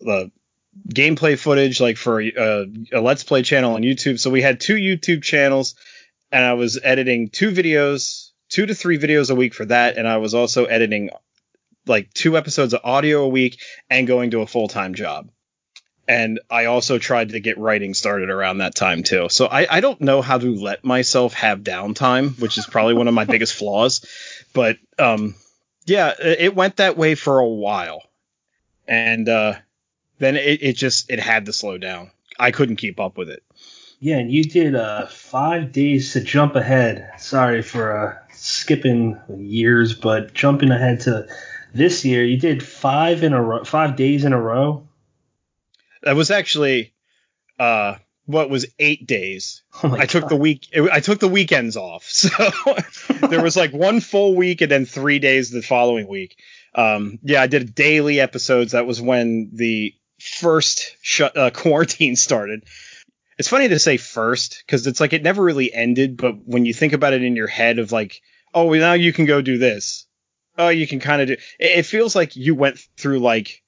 the 0.00 0.30
gameplay 0.88 1.38
footage 1.38 1.80
like 1.80 1.96
for 1.96 2.20
a, 2.20 2.66
a 2.92 3.00
let's 3.00 3.24
play 3.24 3.42
channel 3.42 3.74
on 3.74 3.82
YouTube. 3.82 4.20
So 4.20 4.30
we 4.30 4.42
had 4.42 4.60
two 4.60 4.76
YouTube 4.76 5.22
channels 5.22 5.74
and 6.30 6.44
I 6.44 6.54
was 6.54 6.78
editing 6.82 7.28
two 7.28 7.50
videos, 7.50 8.30
two 8.48 8.66
to 8.66 8.74
three 8.74 8.98
videos 8.98 9.30
a 9.30 9.34
week 9.34 9.54
for 9.54 9.64
that. 9.66 9.96
And 9.96 10.06
I 10.06 10.18
was 10.18 10.34
also 10.34 10.64
editing 10.66 11.10
like 11.86 12.12
two 12.12 12.36
episodes 12.36 12.74
of 12.74 12.80
audio 12.84 13.22
a 13.22 13.28
week 13.28 13.60
and 13.88 14.06
going 14.06 14.30
to 14.30 14.42
a 14.42 14.46
full 14.46 14.68
time 14.68 14.94
job. 14.94 15.30
And 16.06 16.40
I 16.50 16.64
also 16.64 16.98
tried 16.98 17.30
to 17.30 17.40
get 17.40 17.56
writing 17.56 17.94
started 17.94 18.30
around 18.30 18.58
that 18.58 18.74
time 18.74 19.04
too. 19.04 19.28
So 19.28 19.46
I, 19.46 19.66
I 19.70 19.80
don't 19.80 20.00
know 20.00 20.22
how 20.22 20.38
to 20.38 20.54
let 20.56 20.84
myself 20.84 21.34
have 21.34 21.60
downtime, 21.60 22.40
which 22.40 22.58
is 22.58 22.66
probably 22.66 22.94
one 22.94 23.06
of 23.06 23.14
my 23.14 23.24
biggest 23.26 23.54
flaws. 23.54 24.04
But 24.52 24.78
um, 24.98 25.34
yeah, 25.86 26.14
it 26.20 26.54
went 26.54 26.76
that 26.76 26.96
way 26.96 27.14
for 27.14 27.38
a 27.38 27.48
while. 27.48 28.02
And 28.86 29.28
uh, 29.28 29.54
then 30.18 30.36
it, 30.36 30.62
it 30.62 30.76
just 30.76 31.10
it 31.10 31.20
had 31.20 31.46
to 31.46 31.52
slow 31.52 31.78
down. 31.78 32.10
I 32.38 32.50
couldn't 32.50 32.76
keep 32.76 32.98
up 32.98 33.16
with 33.16 33.28
it. 33.28 33.42
Yeah, 34.00 34.16
and 34.16 34.32
you 34.32 34.44
did 34.44 34.74
uh, 34.74 35.06
five 35.06 35.72
days 35.72 36.14
to 36.14 36.22
jump 36.22 36.56
ahead. 36.56 37.10
Sorry 37.18 37.60
for 37.60 38.08
uh, 38.08 38.18
skipping 38.32 39.20
years, 39.36 39.94
but 39.94 40.32
jumping 40.32 40.70
ahead 40.70 41.00
to 41.00 41.26
this 41.74 42.04
year, 42.04 42.24
you 42.24 42.38
did 42.38 42.62
five 42.62 43.22
in 43.22 43.34
a 43.34 43.42
row, 43.42 43.64
five 43.64 43.96
days 43.96 44.24
in 44.24 44.32
a 44.32 44.40
row. 44.40 44.88
That 46.02 46.16
was 46.16 46.30
actually 46.30 46.94
uh, 47.58 47.96
what 48.30 48.50
was 48.50 48.66
eight 48.78 49.06
days. 49.06 49.62
Oh 49.82 49.94
I 49.96 50.06
took 50.06 50.22
God. 50.22 50.30
the 50.30 50.36
week. 50.36 50.68
I 50.92 51.00
took 51.00 51.20
the 51.20 51.28
weekends 51.28 51.76
off, 51.76 52.04
so 52.08 52.30
there 53.28 53.42
was 53.42 53.56
like 53.56 53.72
one 53.72 54.00
full 54.00 54.34
week 54.34 54.60
and 54.60 54.70
then 54.70 54.86
three 54.86 55.18
days 55.18 55.50
the 55.50 55.62
following 55.62 56.08
week. 56.08 56.36
Um, 56.74 57.18
yeah, 57.22 57.42
I 57.42 57.46
did 57.46 57.74
daily 57.74 58.20
episodes. 58.20 58.72
That 58.72 58.86
was 58.86 59.00
when 59.00 59.50
the 59.52 59.94
first 60.20 60.96
sh- 61.02 61.22
uh, 61.22 61.50
quarantine 61.54 62.16
started. 62.16 62.64
It's 63.38 63.48
funny 63.48 63.68
to 63.68 63.78
say 63.78 63.96
first 63.96 64.62
because 64.64 64.86
it's 64.86 65.00
like 65.00 65.12
it 65.12 65.22
never 65.22 65.42
really 65.42 65.72
ended, 65.72 66.16
but 66.16 66.46
when 66.46 66.66
you 66.66 66.74
think 66.74 66.92
about 66.92 67.14
it 67.14 67.22
in 67.22 67.36
your 67.36 67.46
head 67.46 67.78
of 67.78 67.90
like, 67.90 68.20
oh, 68.52 68.72
now 68.74 68.92
you 68.92 69.12
can 69.12 69.24
go 69.24 69.40
do 69.40 69.56
this. 69.56 70.06
Oh, 70.58 70.68
you 70.68 70.86
can 70.86 71.00
kind 71.00 71.22
of 71.22 71.28
do. 71.28 71.32
It, 71.58 71.78
it, 71.78 71.86
feels 71.86 72.14
like 72.14 72.36
you 72.36 72.54
went 72.54 72.78
through 72.98 73.20
like 73.20 73.62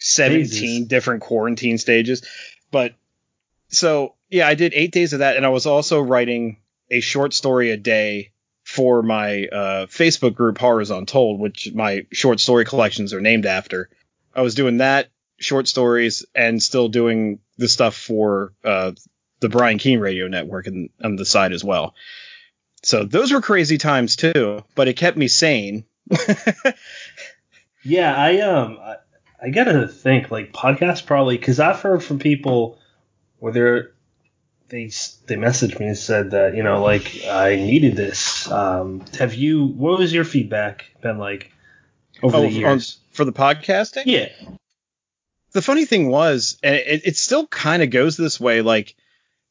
17 0.00 0.46
Jesus. 0.46 0.88
different 0.88 1.22
quarantine 1.22 1.78
stages. 1.78 2.22
But 2.70 2.94
so 3.74 4.14
yeah, 4.30 4.48
I 4.48 4.54
did 4.54 4.72
eight 4.74 4.92
days 4.92 5.12
of 5.12 5.20
that, 5.20 5.36
and 5.36 5.46
I 5.46 5.50
was 5.50 5.66
also 5.66 6.00
writing 6.00 6.58
a 6.90 7.00
short 7.00 7.34
story 7.34 7.70
a 7.70 7.76
day 7.76 8.32
for 8.64 9.02
my 9.02 9.46
uh, 9.46 9.86
Facebook 9.86 10.34
group 10.34 10.58
Horrors 10.58 10.90
Untold, 10.90 11.38
which 11.38 11.72
my 11.74 12.06
short 12.12 12.40
story 12.40 12.64
collections 12.64 13.12
are 13.12 13.20
named 13.20 13.46
after. 13.46 13.90
I 14.34 14.42
was 14.42 14.54
doing 14.54 14.78
that 14.78 15.08
short 15.38 15.68
stories 15.68 16.24
and 16.34 16.62
still 16.62 16.88
doing 16.88 17.40
the 17.58 17.68
stuff 17.68 17.94
for 17.94 18.52
uh, 18.64 18.92
the 19.40 19.48
Brian 19.48 19.78
Keene 19.78 20.00
Radio 20.00 20.28
Network 20.28 20.66
and 20.66 20.88
on 21.02 21.16
the 21.16 21.24
side 21.24 21.52
as 21.52 21.62
well. 21.62 21.94
So 22.82 23.04
those 23.04 23.32
were 23.32 23.40
crazy 23.40 23.78
times 23.78 24.16
too, 24.16 24.64
but 24.74 24.88
it 24.88 24.96
kept 24.96 25.16
me 25.16 25.28
sane. 25.28 25.84
yeah, 27.82 28.14
I 28.14 28.40
um 28.40 28.78
I, 28.80 28.96
I 29.42 29.50
gotta 29.50 29.88
think 29.88 30.30
like 30.30 30.52
podcasts 30.52 31.04
probably 31.04 31.38
because 31.38 31.60
I've 31.60 31.80
heard 31.80 32.02
from 32.02 32.18
people 32.18 32.78
where 33.44 33.52
they're 33.52 33.92
they 34.70 34.86
they 35.26 35.36
messaged 35.36 35.78
me 35.78 35.88
and 35.88 35.98
said 35.98 36.30
that 36.30 36.56
you 36.56 36.62
know 36.62 36.82
like 36.82 37.26
I 37.28 37.56
needed 37.56 37.94
this. 37.94 38.50
Um, 38.50 39.04
have 39.18 39.34
you? 39.34 39.66
What 39.66 39.98
was 39.98 40.14
your 40.14 40.24
feedback 40.24 40.86
been 41.02 41.18
like 41.18 41.52
over 42.22 42.38
oh, 42.38 42.40
the 42.40 42.50
years 42.50 42.98
for 43.12 43.26
the 43.26 43.34
podcasting? 43.34 44.04
Yeah. 44.06 44.30
The 45.52 45.60
funny 45.60 45.84
thing 45.84 46.08
was, 46.08 46.58
and 46.62 46.74
it, 46.74 47.02
it 47.04 47.16
still 47.18 47.46
kind 47.46 47.82
of 47.82 47.90
goes 47.90 48.16
this 48.16 48.40
way. 48.40 48.62
Like 48.62 48.96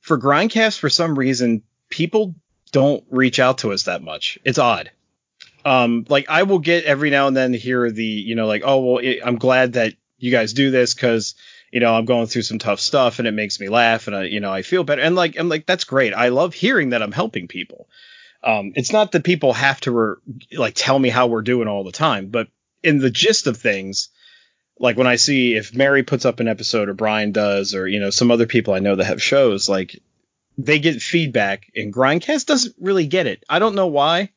for 0.01 0.17
Grindcast, 0.17 0.79
for 0.79 0.89
some 0.89 1.17
reason, 1.17 1.62
people 1.88 2.34
don't 2.71 3.03
reach 3.12 3.39
out 3.39 3.60
to 3.60 3.73
us 3.73 3.84
that 3.84 4.01
much. 4.01 4.39
It's 4.43 4.58
odd. 4.58 4.89
Um, 5.65 6.08
like 6.10 6.32
I 6.32 6.43
will 6.43 6.60
get 6.60 6.86
every 6.86 7.12
now 7.12 7.27
and 7.27 7.38
then 7.38 7.51
to 7.51 7.60
hear 7.60 7.91
the, 7.91 8.03
you 8.03 8.34
know, 8.34 8.47
like, 8.47 8.63
oh 8.65 8.79
well, 8.84 8.97
it, 8.97 9.19
I'm 9.23 9.38
glad 9.38 9.73
that 9.73 9.93
you 10.17 10.32
guys 10.32 10.53
do 10.53 10.71
this 10.71 10.95
because 10.95 11.36
you 11.73 11.79
know 11.79 11.95
I'm 11.95 12.05
going 12.05 12.27
through 12.27 12.43
some 12.43 12.59
tough 12.59 12.79
stuff 12.79 13.17
and 13.17 13.27
it 13.27 13.31
makes 13.31 13.59
me 13.59 13.67
laugh 13.67 14.05
and 14.05 14.15
I, 14.15 14.23
you 14.25 14.39
know, 14.39 14.53
I 14.53 14.62
feel 14.62 14.83
better. 14.83 15.01
And 15.01 15.15
like 15.15 15.39
I'm 15.39 15.49
like 15.49 15.65
that's 15.65 15.86
great. 15.86 16.13
I 16.13 16.29
love 16.29 16.53
hearing 16.53 16.91
that 16.91 17.01
I'm 17.01 17.12
helping 17.12 17.47
people. 17.47 17.89
Um, 18.43 18.73
it's 18.75 18.91
not 18.91 19.13
that 19.13 19.23
people 19.23 19.53
have 19.53 19.81
to 19.81 19.91
re- 19.91 20.15
like 20.55 20.75
tell 20.75 20.99
me 20.99 21.09
how 21.09 21.27
we're 21.27 21.41
doing 21.41 21.67
all 21.67 21.83
the 21.83 21.91
time, 21.91 22.27
but 22.27 22.47
in 22.83 22.99
the 22.99 23.09
gist 23.09 23.47
of 23.47 23.57
things, 23.57 24.09
like 24.77 24.97
when 24.97 25.07
I 25.07 25.15
see 25.15 25.55
if 25.55 25.73
Mary 25.73 26.03
puts 26.03 26.25
up 26.25 26.39
an 26.39 26.47
episode 26.47 26.89
or 26.89 26.93
Brian 26.93 27.31
does 27.31 27.73
or 27.73 27.88
you 27.88 27.99
know 27.99 28.12
some 28.12 28.29
other 28.29 28.45
people 28.45 28.75
I 28.75 28.79
know 28.79 28.95
that 28.95 29.05
have 29.05 29.21
shows 29.21 29.67
like 29.67 29.99
they 30.59 30.77
get 30.77 31.01
feedback 31.01 31.71
and 31.75 31.91
Grindcast 31.91 32.45
doesn't 32.45 32.75
really 32.79 33.07
get 33.07 33.25
it. 33.25 33.43
I 33.49 33.57
don't 33.57 33.73
know 33.73 33.88
why. 33.88 34.29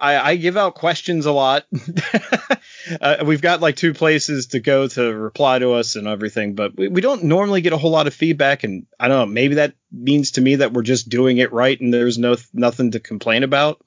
I, 0.00 0.30
I 0.30 0.36
give 0.36 0.56
out 0.56 0.74
questions 0.74 1.26
a 1.26 1.32
lot. 1.32 1.66
uh, 3.00 3.24
we've 3.24 3.42
got 3.42 3.60
like 3.60 3.76
two 3.76 3.94
places 3.94 4.48
to 4.48 4.60
go 4.60 4.88
to 4.88 5.14
reply 5.14 5.58
to 5.58 5.72
us 5.72 5.96
and 5.96 6.06
everything, 6.06 6.54
but 6.54 6.76
we, 6.76 6.88
we 6.88 7.00
don't 7.00 7.24
normally 7.24 7.60
get 7.60 7.72
a 7.72 7.78
whole 7.78 7.90
lot 7.90 8.06
of 8.06 8.14
feedback. 8.14 8.64
And 8.64 8.86
I 8.98 9.08
don't 9.08 9.18
know, 9.18 9.26
maybe 9.26 9.56
that 9.56 9.74
means 9.92 10.32
to 10.32 10.40
me 10.40 10.56
that 10.56 10.72
we're 10.72 10.82
just 10.82 11.08
doing 11.08 11.38
it 11.38 11.52
right 11.52 11.78
and 11.80 11.92
there's 11.92 12.18
no 12.18 12.36
nothing 12.52 12.92
to 12.92 13.00
complain 13.00 13.42
about. 13.42 13.82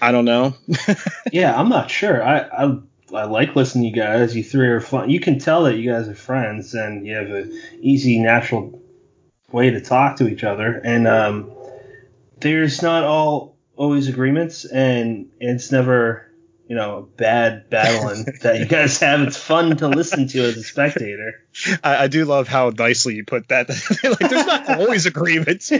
I 0.00 0.12
don't 0.12 0.24
know. 0.24 0.54
yeah, 1.32 1.58
I'm 1.58 1.68
not 1.68 1.90
sure. 1.90 2.22
I, 2.22 2.38
I 2.40 2.78
I 3.14 3.24
like 3.24 3.56
listening 3.56 3.84
to 3.92 3.98
you 3.98 4.04
guys. 4.04 4.36
You 4.36 4.44
three 4.44 4.68
are 4.68 4.80
fun. 4.80 5.10
You 5.10 5.20
can 5.20 5.38
tell 5.38 5.64
that 5.64 5.76
you 5.76 5.90
guys 5.90 6.08
are 6.08 6.14
friends 6.14 6.74
and 6.74 7.06
you 7.06 7.14
have 7.16 7.30
an 7.30 7.60
easy, 7.80 8.20
natural 8.20 8.82
way 9.50 9.70
to 9.70 9.80
talk 9.80 10.16
to 10.16 10.28
each 10.28 10.44
other. 10.44 10.80
And 10.84 11.08
um, 11.08 11.50
there's 12.38 12.82
not 12.82 13.04
all 13.04 13.56
always 13.76 14.08
agreements, 14.08 14.64
and 14.64 15.30
it's 15.40 15.72
never 15.72 16.27
you 16.68 16.76
know 16.76 16.98
a 16.98 17.02
bad 17.02 17.70
battling 17.70 18.24
that 18.42 18.60
you 18.60 18.66
guys 18.66 19.00
have. 19.00 19.22
It's 19.22 19.36
fun 19.36 19.76
to 19.78 19.88
listen 19.88 20.28
to 20.28 20.40
as 20.40 20.56
a 20.56 20.62
spectator. 20.62 21.42
I, 21.82 22.04
I 22.04 22.08
do 22.08 22.24
love 22.26 22.46
how 22.46 22.70
nicely 22.70 23.14
you 23.14 23.24
put 23.24 23.48
that. 23.48 23.68
like, 24.04 24.18
there's 24.18 24.46
not 24.46 24.68
always 24.78 25.06
agreements. 25.06 25.72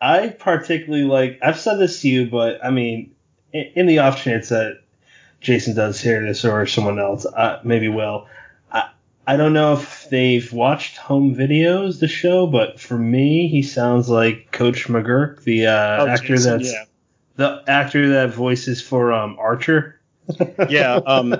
I 0.00 0.28
particularly 0.38 1.04
like. 1.04 1.38
I've 1.42 1.58
said 1.58 1.76
this 1.76 2.02
to 2.02 2.08
you, 2.08 2.30
but 2.30 2.64
I 2.64 2.70
mean, 2.70 3.14
in, 3.52 3.72
in 3.74 3.86
the 3.86 4.00
off 4.00 4.22
chance 4.22 4.50
that 4.50 4.82
Jason 5.40 5.74
does 5.74 6.00
hear 6.00 6.24
this 6.24 6.44
or 6.44 6.66
someone 6.66 6.98
else, 6.98 7.24
uh, 7.24 7.60
maybe 7.64 7.88
will. 7.88 8.26
I, 8.70 8.90
I 9.26 9.36
don't 9.38 9.54
know 9.54 9.74
if 9.74 10.10
they've 10.10 10.52
watched 10.52 10.98
home 10.98 11.34
videos, 11.34 12.00
the 12.00 12.08
show, 12.08 12.46
but 12.46 12.78
for 12.78 12.98
me, 12.98 13.48
he 13.48 13.62
sounds 13.62 14.10
like 14.10 14.52
Coach 14.52 14.88
McGuirk, 14.88 15.42
the 15.44 15.68
uh, 15.68 16.04
oh, 16.04 16.06
actor 16.08 16.36
Jason, 16.36 16.58
that's 16.58 16.72
yeah. 16.72 16.84
The 17.36 17.62
actor 17.66 18.10
that 18.10 18.34
voices 18.34 18.82
for 18.82 19.12
um, 19.12 19.36
Archer. 19.38 20.00
yeah. 20.68 20.94
Um, 20.94 21.34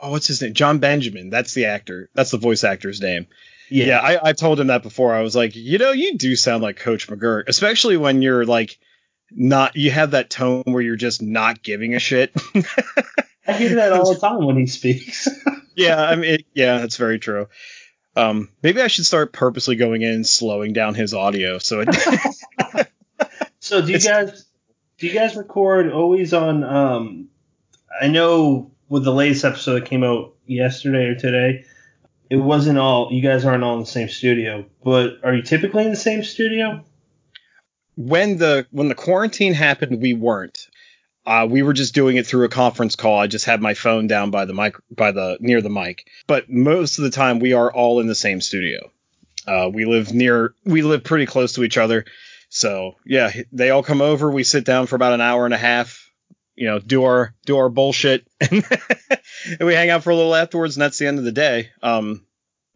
oh, 0.00 0.10
what's 0.10 0.26
his 0.26 0.42
name? 0.42 0.54
Jon 0.54 0.78
Benjamin. 0.78 1.30
That's 1.30 1.54
the 1.54 1.66
actor. 1.66 2.10
That's 2.14 2.30
the 2.30 2.38
voice 2.38 2.64
actor's 2.64 3.00
name. 3.00 3.26
Yeah, 3.68 3.86
yeah 3.86 3.98
I, 4.00 4.30
I 4.30 4.32
told 4.32 4.58
him 4.58 4.66
that 4.68 4.82
before. 4.82 5.14
I 5.14 5.22
was 5.22 5.36
like, 5.36 5.54
you 5.54 5.78
know, 5.78 5.92
you 5.92 6.18
do 6.18 6.34
sound 6.36 6.62
like 6.62 6.76
Coach 6.76 7.08
McGuirk, 7.08 7.44
especially 7.46 7.96
when 7.96 8.20
you're 8.20 8.44
like 8.44 8.78
not 9.30 9.76
you 9.76 9.90
have 9.90 10.10
that 10.12 10.28
tone 10.28 10.64
where 10.66 10.82
you're 10.82 10.96
just 10.96 11.22
not 11.22 11.62
giving 11.62 11.94
a 11.94 11.98
shit. 11.98 12.32
I 13.46 13.52
hear 13.54 13.76
that 13.76 13.92
all 13.92 14.12
the 14.12 14.20
time 14.20 14.44
when 14.44 14.56
he 14.56 14.66
speaks. 14.66 15.28
yeah, 15.76 16.02
I 16.02 16.16
mean, 16.16 16.34
it, 16.34 16.46
yeah, 16.54 16.78
that's 16.78 16.96
very 16.96 17.18
true. 17.18 17.48
Um, 18.16 18.50
maybe 18.62 18.80
I 18.80 18.88
should 18.88 19.06
start 19.06 19.32
purposely 19.32 19.76
going 19.76 20.02
in 20.02 20.12
and 20.12 20.26
slowing 20.26 20.72
down 20.72 20.94
his 20.94 21.14
audio 21.14 21.58
so 21.58 21.84
it. 21.86 22.88
so 23.60 23.80
do 23.80 23.92
you 23.92 24.00
guys 24.00 24.44
do 25.00 25.08
you 25.08 25.12
guys 25.12 25.34
record 25.34 25.90
always 25.90 26.32
on? 26.32 26.62
Um, 26.62 27.28
I 28.00 28.06
know 28.06 28.70
with 28.88 29.02
the 29.02 29.12
latest 29.12 29.44
episode 29.44 29.82
that 29.82 29.86
came 29.86 30.04
out 30.04 30.34
yesterday 30.46 31.06
or 31.06 31.16
today, 31.16 31.64
it 32.30 32.36
wasn't 32.36 32.78
all 32.78 33.12
you 33.12 33.20
guys 33.22 33.44
aren't 33.44 33.64
all 33.64 33.74
in 33.74 33.80
the 33.80 33.86
same 33.86 34.08
studio, 34.08 34.64
but 34.84 35.18
are 35.24 35.34
you 35.34 35.42
typically 35.42 35.84
in 35.84 35.90
the 35.90 35.96
same 35.96 36.22
studio? 36.22 36.84
when 38.00 38.38
the 38.38 38.66
when 38.70 38.88
the 38.88 38.94
quarantine 38.94 39.52
happened, 39.52 40.00
we 40.00 40.14
weren't. 40.14 40.68
Uh, 41.26 41.46
we 41.48 41.62
were 41.62 41.74
just 41.74 41.94
doing 41.94 42.16
it 42.16 42.26
through 42.26 42.44
a 42.44 42.48
conference 42.48 42.96
call. 42.96 43.18
I 43.18 43.26
just 43.26 43.44
had 43.44 43.60
my 43.60 43.74
phone 43.74 44.06
down 44.06 44.30
by 44.30 44.46
the 44.46 44.54
mic, 44.54 44.76
by 44.90 45.12
the 45.12 45.36
near 45.40 45.60
the 45.60 45.68
mic. 45.68 46.06
But 46.26 46.48
most 46.48 46.98
of 46.98 47.04
the 47.04 47.10
time, 47.10 47.40
we 47.40 47.52
are 47.52 47.70
all 47.70 48.00
in 48.00 48.06
the 48.06 48.14
same 48.14 48.40
studio. 48.40 48.90
Uh, 49.46 49.68
we 49.72 49.84
live 49.84 50.12
near, 50.12 50.54
we 50.64 50.82
live 50.82 51.04
pretty 51.04 51.26
close 51.26 51.52
to 51.54 51.64
each 51.64 51.76
other. 51.76 52.06
So 52.50 52.96
yeah, 53.06 53.32
they 53.52 53.70
all 53.70 53.82
come 53.82 54.02
over. 54.02 54.30
We 54.30 54.44
sit 54.44 54.64
down 54.64 54.86
for 54.86 54.96
about 54.96 55.14
an 55.14 55.20
hour 55.20 55.46
and 55.46 55.54
a 55.54 55.58
half. 55.58 56.10
You 56.56 56.66
know, 56.66 56.78
do 56.78 57.04
our 57.04 57.34
do 57.46 57.56
our 57.56 57.70
bullshit, 57.70 58.26
and 58.40 58.62
we 59.60 59.72
hang 59.72 59.88
out 59.88 60.02
for 60.02 60.10
a 60.10 60.16
little 60.16 60.34
afterwards, 60.34 60.76
and 60.76 60.82
that's 60.82 60.98
the 60.98 61.06
end 61.06 61.18
of 61.18 61.24
the 61.24 61.32
day. 61.32 61.70
Um, 61.82 62.26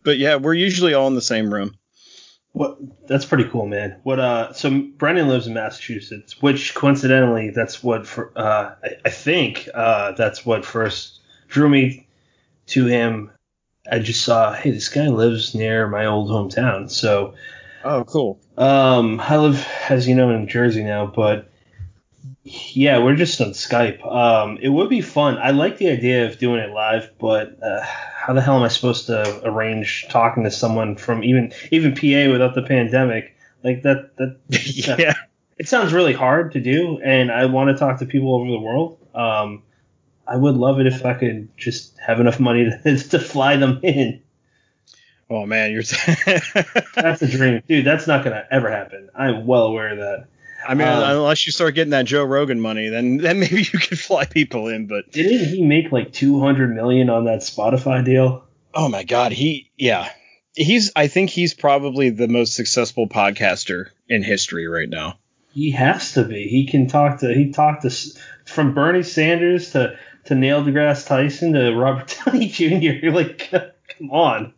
but 0.02 0.16
yeah, 0.16 0.36
we're 0.36 0.54
usually 0.54 0.94
all 0.94 1.08
in 1.08 1.14
the 1.14 1.20
same 1.20 1.52
room. 1.52 1.76
What 2.52 2.78
that's 3.06 3.26
pretty 3.26 3.44
cool, 3.50 3.66
man. 3.66 4.00
What 4.04 4.20
uh 4.20 4.52
so 4.52 4.70
Brennan 4.70 5.28
lives 5.28 5.48
in 5.48 5.54
Massachusetts, 5.54 6.40
which 6.40 6.74
coincidentally 6.74 7.50
that's 7.50 7.82
what 7.82 8.06
for 8.06 8.32
uh 8.36 8.76
I, 8.82 8.88
I 9.04 9.10
think 9.10 9.68
uh 9.74 10.12
that's 10.12 10.46
what 10.46 10.64
first 10.64 11.20
drew 11.48 11.68
me 11.68 12.06
to 12.68 12.86
him 12.86 13.32
I 13.90 13.98
just 13.98 14.24
saw, 14.24 14.52
hey, 14.54 14.70
this 14.70 14.88
guy 14.88 15.08
lives 15.08 15.54
near 15.54 15.86
my 15.88 16.06
old 16.06 16.30
hometown. 16.30 16.90
So, 16.90 17.34
oh, 17.84 18.04
cool. 18.04 18.40
Um, 18.56 19.20
I 19.20 19.36
live, 19.36 19.66
as 19.88 20.06
you 20.06 20.14
know, 20.14 20.30
in 20.30 20.46
Jersey 20.48 20.84
now, 20.84 21.06
but 21.06 21.50
yeah, 22.44 22.98
we're 22.98 23.16
just 23.16 23.40
on 23.40 23.48
Skype. 23.48 24.06
Um, 24.06 24.58
it 24.60 24.68
would 24.68 24.88
be 24.88 25.00
fun. 25.00 25.38
I 25.38 25.50
like 25.50 25.78
the 25.78 25.88
idea 25.88 26.26
of 26.26 26.38
doing 26.38 26.60
it 26.60 26.70
live, 26.70 27.10
but 27.18 27.58
uh, 27.62 27.80
how 27.82 28.34
the 28.34 28.40
hell 28.40 28.56
am 28.56 28.62
I 28.62 28.68
supposed 28.68 29.06
to 29.06 29.40
arrange 29.44 30.06
talking 30.10 30.44
to 30.44 30.50
someone 30.50 30.96
from 30.96 31.24
even 31.24 31.52
even 31.70 31.94
PA 31.94 32.30
without 32.30 32.54
the 32.54 32.62
pandemic? 32.62 33.36
Like 33.62 33.82
that 33.82 34.16
that 34.16 34.98
yeah. 34.98 35.14
It 35.56 35.68
sounds 35.68 35.92
really 35.92 36.12
hard 36.12 36.52
to 36.52 36.60
do, 36.60 36.98
and 36.98 37.30
I 37.30 37.46
want 37.46 37.70
to 37.70 37.76
talk 37.76 38.00
to 38.00 38.06
people 38.06 38.34
over 38.34 38.50
the 38.50 38.58
world. 38.58 38.98
Um, 39.14 39.62
I 40.26 40.36
would 40.36 40.56
love 40.56 40.80
it 40.80 40.86
if 40.86 41.04
I 41.04 41.14
could 41.14 41.48
just 41.56 41.96
have 41.98 42.18
enough 42.20 42.40
money 42.40 42.64
to, 42.84 42.98
to 42.98 43.18
fly 43.18 43.56
them 43.56 43.80
in. 43.82 44.22
Oh 45.30 45.46
man, 45.46 45.72
you're 45.72 45.82
that's 46.94 47.22
a 47.22 47.28
dream, 47.28 47.62
dude. 47.66 47.84
That's 47.84 48.06
not 48.06 48.24
gonna 48.24 48.46
ever 48.50 48.70
happen. 48.70 49.08
I'm 49.14 49.46
well 49.46 49.64
aware 49.64 49.90
of 49.90 49.98
that. 49.98 50.26
I 50.66 50.74
mean, 50.74 50.88
um, 50.88 51.02
unless 51.02 51.46
you 51.46 51.52
start 51.52 51.74
getting 51.74 51.90
that 51.90 52.06
Joe 52.06 52.24
Rogan 52.24 52.60
money, 52.60 52.88
then 52.88 53.18
then 53.18 53.40
maybe 53.40 53.62
you 53.62 53.78
could 53.78 53.98
fly 53.98 54.26
people 54.26 54.68
in. 54.68 54.86
But 54.86 55.10
didn't 55.12 55.48
he 55.48 55.62
make 55.62 55.92
like 55.92 56.12
200 56.12 56.74
million 56.74 57.10
on 57.10 57.24
that 57.24 57.40
Spotify 57.40 58.04
deal? 58.04 58.44
Oh 58.74 58.88
my 58.88 59.04
God, 59.04 59.32
he 59.32 59.70
yeah, 59.76 60.10
he's. 60.54 60.92
I 60.96 61.08
think 61.08 61.30
he's 61.30 61.54
probably 61.54 62.10
the 62.10 62.28
most 62.28 62.54
successful 62.54 63.08
podcaster 63.08 63.86
in 64.08 64.22
history 64.22 64.66
right 64.66 64.88
now. 64.88 65.18
He 65.52 65.70
has 65.70 66.12
to 66.14 66.24
be. 66.24 66.48
He 66.48 66.66
can 66.66 66.88
talk 66.88 67.20
to. 67.20 67.32
He 67.32 67.52
talked 67.52 67.82
to 67.82 67.90
from 68.44 68.74
Bernie 68.74 69.02
Sanders 69.02 69.70
to 69.72 69.96
to 70.24 70.34
Neil 70.34 70.62
deGrasse 70.62 71.06
Tyson 71.06 71.52
to 71.52 71.74
Robert 71.74 72.16
Downey 72.26 72.48
Jr. 72.48 73.10
Like, 73.10 73.50
come 73.50 74.10
on. 74.10 74.54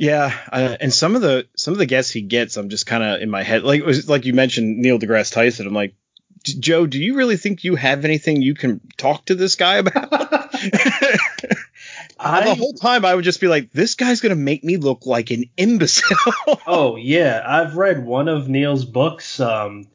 Yeah, 0.00 0.34
uh, 0.50 0.78
and 0.80 0.94
some 0.94 1.14
of 1.14 1.20
the 1.20 1.46
some 1.56 1.72
of 1.72 1.78
the 1.78 1.84
guests 1.84 2.10
he 2.10 2.22
gets, 2.22 2.56
I'm 2.56 2.70
just 2.70 2.86
kind 2.86 3.02
of 3.04 3.20
in 3.20 3.28
my 3.28 3.42
head. 3.42 3.64
Like 3.64 3.84
was 3.84 4.08
like 4.08 4.24
you 4.24 4.32
mentioned 4.32 4.78
Neil 4.78 4.98
deGrasse 4.98 5.30
Tyson. 5.30 5.66
I'm 5.66 5.74
like, 5.74 5.94
Joe, 6.42 6.86
do 6.86 6.98
you 6.98 7.16
really 7.16 7.36
think 7.36 7.64
you 7.64 7.74
have 7.76 8.02
anything 8.06 8.40
you 8.40 8.54
can 8.54 8.80
talk 8.96 9.26
to 9.26 9.34
this 9.34 9.56
guy 9.56 9.74
about? 9.74 10.08
I, 12.18 12.44
the 12.46 12.54
whole 12.54 12.72
time 12.72 13.04
I 13.04 13.14
would 13.14 13.26
just 13.26 13.42
be 13.42 13.48
like, 13.48 13.72
this 13.72 13.94
guy's 13.94 14.22
gonna 14.22 14.36
make 14.36 14.64
me 14.64 14.78
look 14.78 15.04
like 15.04 15.30
an 15.32 15.44
imbecile. 15.58 16.16
oh 16.66 16.96
yeah, 16.96 17.42
I've 17.46 17.76
read 17.76 18.06
one 18.06 18.28
of 18.28 18.48
Neil's 18.48 18.86
books. 18.86 19.38
Um, 19.38 19.86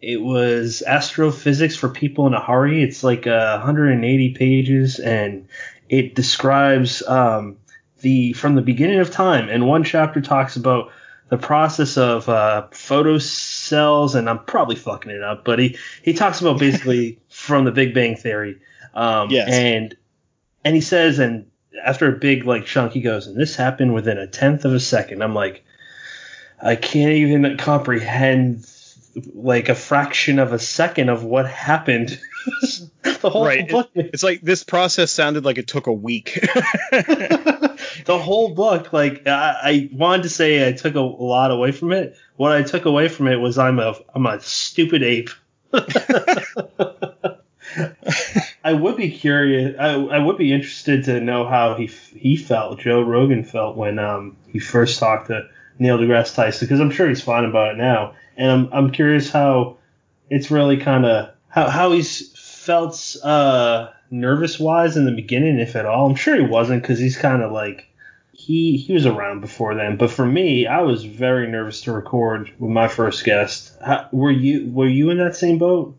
it 0.00 0.22
was 0.22 0.84
Astrophysics 0.86 1.74
for 1.74 1.88
People 1.88 2.28
in 2.28 2.34
a 2.34 2.40
Hurry. 2.40 2.84
It's 2.84 3.02
like 3.02 3.26
uh, 3.26 3.58
180 3.58 4.34
pages, 4.34 5.00
and 5.00 5.48
it 5.88 6.14
describes 6.14 7.02
um, 7.02 7.56
the 8.00 8.32
from 8.32 8.54
the 8.54 8.62
beginning 8.62 8.98
of 8.98 9.10
time, 9.10 9.48
and 9.48 9.66
one 9.66 9.84
chapter 9.84 10.20
talks 10.20 10.56
about 10.56 10.90
the 11.28 11.38
process 11.38 11.96
of 11.96 12.28
uh, 12.28 12.66
photocells, 12.72 14.14
and 14.14 14.28
I'm 14.28 14.40
probably 14.40 14.76
fucking 14.76 15.10
it 15.10 15.22
up, 15.22 15.44
but 15.44 15.58
he 15.58 15.78
he 16.02 16.12
talks 16.12 16.40
about 16.40 16.58
basically 16.60 17.18
from 17.28 17.64
the 17.64 17.72
Big 17.72 17.94
Bang 17.94 18.16
Theory. 18.16 18.60
Um, 18.94 19.30
yes. 19.30 19.48
And 19.50 19.96
and 20.64 20.74
he 20.74 20.80
says, 20.80 21.18
and 21.18 21.46
after 21.84 22.08
a 22.08 22.18
big 22.18 22.44
like 22.44 22.66
chunk, 22.66 22.92
he 22.92 23.00
goes, 23.00 23.26
and 23.26 23.36
this 23.36 23.56
happened 23.56 23.94
within 23.94 24.18
a 24.18 24.26
tenth 24.26 24.64
of 24.64 24.72
a 24.72 24.80
second. 24.80 25.22
I'm 25.22 25.34
like, 25.34 25.64
I 26.60 26.76
can't 26.76 27.12
even 27.12 27.56
comprehend 27.56 28.66
like 29.34 29.68
a 29.68 29.74
fraction 29.74 30.38
of 30.38 30.52
a 30.52 30.58
second 30.58 31.08
of 31.08 31.24
what 31.24 31.48
happened. 31.48 32.20
the 33.02 33.30
whole 33.30 33.44
right. 33.44 33.68
book. 33.68 33.90
It's 33.94 34.22
like 34.22 34.40
this 34.40 34.64
process 34.64 35.12
sounded 35.12 35.44
like 35.44 35.58
it 35.58 35.66
took 35.66 35.86
a 35.86 35.92
week. 35.92 36.34
the 36.90 38.18
whole 38.20 38.54
book, 38.54 38.92
like 38.92 39.26
I, 39.26 39.56
I, 39.62 39.90
wanted 39.92 40.24
to 40.24 40.28
say 40.28 40.66
I 40.66 40.72
took 40.72 40.94
a, 40.94 41.00
a, 41.00 41.00
lot 41.00 41.50
away 41.50 41.72
from 41.72 41.92
it. 41.92 42.16
What 42.36 42.52
I 42.52 42.62
took 42.62 42.84
away 42.84 43.08
from 43.08 43.28
it 43.28 43.36
was 43.36 43.58
I'm 43.58 43.78
a 43.78 43.94
I'm 44.14 44.26
a 44.26 44.40
stupid 44.40 45.02
ape. 45.02 45.30
I 48.62 48.72
would 48.72 48.96
be 48.96 49.10
curious. 49.10 49.76
I, 49.78 49.92
I 49.92 50.18
would 50.18 50.38
be 50.38 50.52
interested 50.52 51.04
to 51.04 51.20
know 51.20 51.46
how 51.46 51.74
he 51.74 51.86
he 51.86 52.36
felt, 52.36 52.80
Joe 52.80 53.02
Rogan 53.02 53.44
felt 53.44 53.76
when 53.76 53.98
um 53.98 54.36
he 54.48 54.58
first 54.58 54.98
talked 54.98 55.28
to 55.28 55.48
Neil 55.78 55.98
deGrasse 55.98 56.34
Tyson, 56.34 56.66
because 56.66 56.80
I'm 56.80 56.90
sure 56.90 57.08
he's 57.08 57.22
fine 57.22 57.44
about 57.44 57.74
it 57.74 57.78
now, 57.78 58.14
and 58.36 58.50
I'm 58.50 58.68
I'm 58.72 58.90
curious 58.90 59.30
how 59.30 59.78
it's 60.28 60.50
really 60.50 60.78
kind 60.78 61.04
of 61.04 61.30
how 61.50 61.68
how 61.68 61.92
he's 61.92 62.32
felt 62.38 63.16
uh 63.22 63.88
nervous 64.10 64.58
wise 64.58 64.96
in 64.96 65.04
the 65.04 65.12
beginning, 65.12 65.58
if 65.58 65.76
at 65.76 65.86
all. 65.86 66.08
I'm 66.08 66.16
sure 66.16 66.36
he 66.36 66.42
wasn't 66.42 66.82
because 66.82 66.98
he's 66.98 67.16
kind 67.16 67.42
of 67.42 67.52
like 67.52 67.86
he 68.32 68.76
he 68.76 68.92
was 68.92 69.06
around 69.06 69.40
before 69.40 69.74
then. 69.74 69.96
But 69.96 70.10
for 70.10 70.26
me, 70.26 70.66
I 70.66 70.80
was 70.80 71.04
very 71.04 71.48
nervous 71.48 71.82
to 71.82 71.92
record 71.92 72.50
with 72.58 72.70
my 72.70 72.88
first 72.88 73.24
guest. 73.24 73.72
How, 73.84 74.08
were 74.12 74.30
you 74.30 74.70
were 74.70 74.88
you 74.88 75.10
in 75.10 75.18
that 75.18 75.36
same 75.36 75.58
boat? 75.58 75.96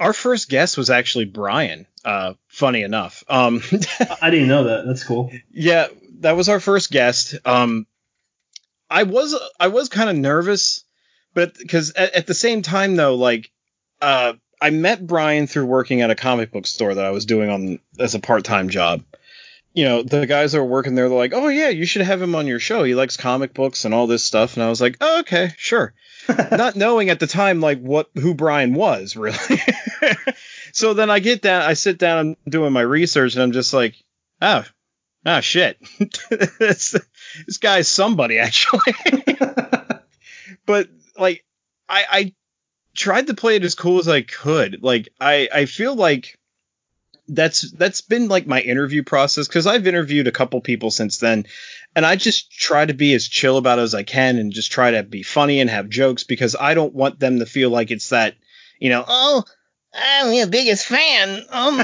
Our 0.00 0.12
first 0.12 0.48
guest 0.48 0.76
was 0.76 0.90
actually 0.90 1.26
Brian. 1.26 1.86
Uh, 2.04 2.34
funny 2.48 2.82
enough. 2.82 3.22
Um, 3.28 3.62
I 4.20 4.30
didn't 4.30 4.48
know 4.48 4.64
that. 4.64 4.84
That's 4.86 5.04
cool. 5.04 5.30
Yeah, 5.52 5.86
that 6.20 6.36
was 6.36 6.48
our 6.48 6.58
first 6.58 6.90
guest. 6.90 7.36
Um, 7.44 7.86
I 8.90 9.04
was 9.04 9.34
I 9.60 9.68
was 9.68 9.88
kind 9.88 10.10
of 10.10 10.16
nervous, 10.16 10.84
but 11.34 11.56
because 11.56 11.92
at, 11.92 12.14
at, 12.14 12.26
the 12.26 12.34
same 12.34 12.62
time 12.62 12.96
though, 12.96 13.14
like, 13.14 13.50
uh, 14.00 14.34
I 14.62 14.70
met 14.70 15.04
Brian 15.04 15.48
through 15.48 15.66
working 15.66 16.02
at 16.02 16.10
a 16.10 16.14
comic 16.14 16.52
book 16.52 16.68
store 16.68 16.94
that 16.94 17.04
I 17.04 17.10
was 17.10 17.26
doing 17.26 17.50
on 17.50 17.80
as 17.98 18.14
a 18.14 18.20
part 18.20 18.44
time 18.44 18.68
job. 18.68 19.02
You 19.74 19.84
know, 19.84 20.02
the 20.02 20.26
guys 20.26 20.52
that 20.52 20.60
were 20.60 20.66
working 20.66 20.94
there, 20.94 21.08
they're 21.08 21.18
like, 21.18 21.32
"Oh 21.34 21.48
yeah, 21.48 21.70
you 21.70 21.84
should 21.84 22.02
have 22.02 22.22
him 22.22 22.34
on 22.34 22.46
your 22.46 22.60
show. 22.60 22.84
He 22.84 22.94
likes 22.94 23.16
comic 23.16 23.54
books 23.54 23.84
and 23.84 23.92
all 23.92 24.06
this 24.06 24.22
stuff." 24.22 24.54
And 24.54 24.62
I 24.62 24.68
was 24.68 24.80
like, 24.80 24.98
"Oh 25.00 25.20
okay, 25.20 25.52
sure," 25.56 25.94
not 26.52 26.76
knowing 26.76 27.10
at 27.10 27.18
the 27.18 27.26
time 27.26 27.60
like 27.60 27.80
what 27.80 28.08
who 28.14 28.34
Brian 28.34 28.74
was 28.74 29.16
really. 29.16 29.60
so 30.72 30.94
then 30.94 31.10
I 31.10 31.18
get 31.18 31.42
down, 31.42 31.62
I 31.62 31.72
sit 31.72 31.98
down, 31.98 32.18
I'm 32.18 32.50
doing 32.50 32.72
my 32.72 32.82
research, 32.82 33.34
and 33.34 33.42
I'm 33.42 33.52
just 33.52 33.72
like, 33.72 33.96
"Oh, 34.40 34.64
oh 35.26 35.40
shit, 35.40 35.78
this, 36.58 36.94
this 37.46 37.58
guy's 37.58 37.88
somebody 37.88 38.38
actually." 38.38 38.94
but 40.66 40.88
like, 41.16 41.44
I, 41.88 42.04
I 42.10 42.34
tried 42.94 43.28
to 43.28 43.34
play 43.34 43.56
it 43.56 43.64
as 43.64 43.74
cool 43.74 43.98
as 43.98 44.08
I 44.08 44.22
could. 44.22 44.82
Like 44.82 45.08
I 45.20 45.48
I 45.52 45.64
feel 45.66 45.94
like 45.94 46.38
that's 47.28 47.70
that's 47.72 48.00
been 48.00 48.28
like 48.28 48.46
my 48.46 48.60
interview 48.60 49.02
process 49.02 49.46
because 49.46 49.66
I've 49.66 49.86
interviewed 49.86 50.26
a 50.26 50.32
couple 50.32 50.60
people 50.60 50.90
since 50.90 51.18
then, 51.18 51.46
and 51.94 52.04
I 52.04 52.16
just 52.16 52.50
try 52.50 52.84
to 52.84 52.94
be 52.94 53.14
as 53.14 53.28
chill 53.28 53.56
about 53.56 53.78
it 53.78 53.82
as 53.82 53.94
I 53.94 54.02
can 54.02 54.38
and 54.38 54.52
just 54.52 54.72
try 54.72 54.92
to 54.92 55.02
be 55.02 55.22
funny 55.22 55.60
and 55.60 55.70
have 55.70 55.88
jokes 55.88 56.24
because 56.24 56.56
I 56.58 56.74
don't 56.74 56.94
want 56.94 57.20
them 57.20 57.38
to 57.38 57.46
feel 57.46 57.70
like 57.70 57.90
it's 57.90 58.10
that 58.10 58.34
you 58.78 58.90
know 58.90 59.04
oh 59.06 59.44
I'm 59.94 60.32
your 60.32 60.46
biggest 60.46 60.86
fan. 60.86 61.44
Um 61.48 61.78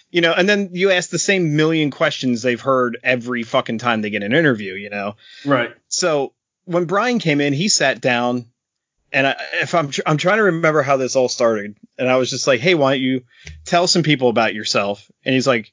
you 0.10 0.20
know 0.20 0.34
and 0.34 0.48
then 0.48 0.70
you 0.72 0.90
ask 0.90 1.10
the 1.10 1.18
same 1.18 1.56
million 1.56 1.90
questions 1.90 2.42
they've 2.42 2.60
heard 2.60 2.98
every 3.02 3.44
fucking 3.44 3.78
time 3.78 4.02
they 4.02 4.10
get 4.10 4.22
an 4.22 4.34
interview 4.34 4.74
you 4.74 4.90
know? 4.90 5.16
Right. 5.44 5.70
So 5.88 6.34
when 6.64 6.86
Brian 6.86 7.20
came 7.20 7.40
in 7.40 7.52
he 7.52 7.68
sat 7.68 8.00
down 8.00 8.46
and 9.12 9.26
I, 9.26 9.36
if 9.54 9.74
I'm 9.74 9.90
I'm 10.06 10.16
trying 10.16 10.38
to 10.38 10.44
remember 10.44 10.82
how 10.82 10.96
this 10.96 11.16
all 11.16 11.28
started, 11.28 11.76
and 11.98 12.08
I 12.08 12.16
was 12.16 12.30
just 12.30 12.46
like, 12.46 12.60
hey, 12.60 12.74
why 12.74 12.94
don't 12.94 13.02
you 13.02 13.24
tell 13.64 13.86
some 13.86 14.02
people 14.02 14.28
about 14.28 14.54
yourself? 14.54 15.10
And 15.24 15.34
he's 15.34 15.46
like, 15.46 15.72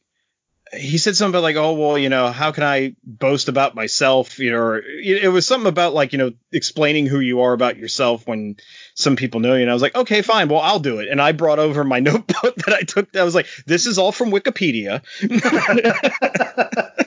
he 0.74 0.98
said 0.98 1.16
something 1.16 1.34
about 1.34 1.44
like, 1.44 1.56
oh 1.56 1.74
well, 1.74 1.98
you 1.98 2.10
know, 2.10 2.32
how 2.32 2.52
can 2.52 2.64
I 2.64 2.96
boast 3.04 3.50
about 3.50 3.76
myself? 3.76 4.40
You 4.40 4.52
know, 4.52 4.58
or, 4.58 4.78
it 4.80 5.32
was 5.32 5.46
something 5.46 5.68
about 5.68 5.94
like 5.94 6.14
you 6.14 6.18
know 6.18 6.34
explaining 6.52 7.08
who 7.08 7.20
you 7.20 7.42
are 7.42 7.54
about 7.54 7.78
yourself 7.78 8.26
when 8.28 8.58
some 8.94 9.16
people 9.16 9.42
know 9.42 9.56
you. 9.56 9.62
And 9.62 9.70
I 9.70 9.74
was 9.74 9.82
like, 9.82 9.96
okay, 9.96 10.22
fine, 10.22 10.48
well 10.48 10.62
I'll 10.62 10.80
do 10.80 11.00
it. 11.00 11.10
And 11.10 11.22
I 11.22 11.34
brought 11.34 11.60
over 11.60 11.84
my 11.84 12.00
notebook 12.02 12.56
that 12.56 12.74
I 12.74 12.82
took. 12.82 13.16
I 13.16 13.24
was 13.24 13.36
like, 13.36 13.48
this 13.66 13.86
is 13.86 13.98
all 13.98 14.12
from 14.12 14.32
Wikipedia. 14.32 15.02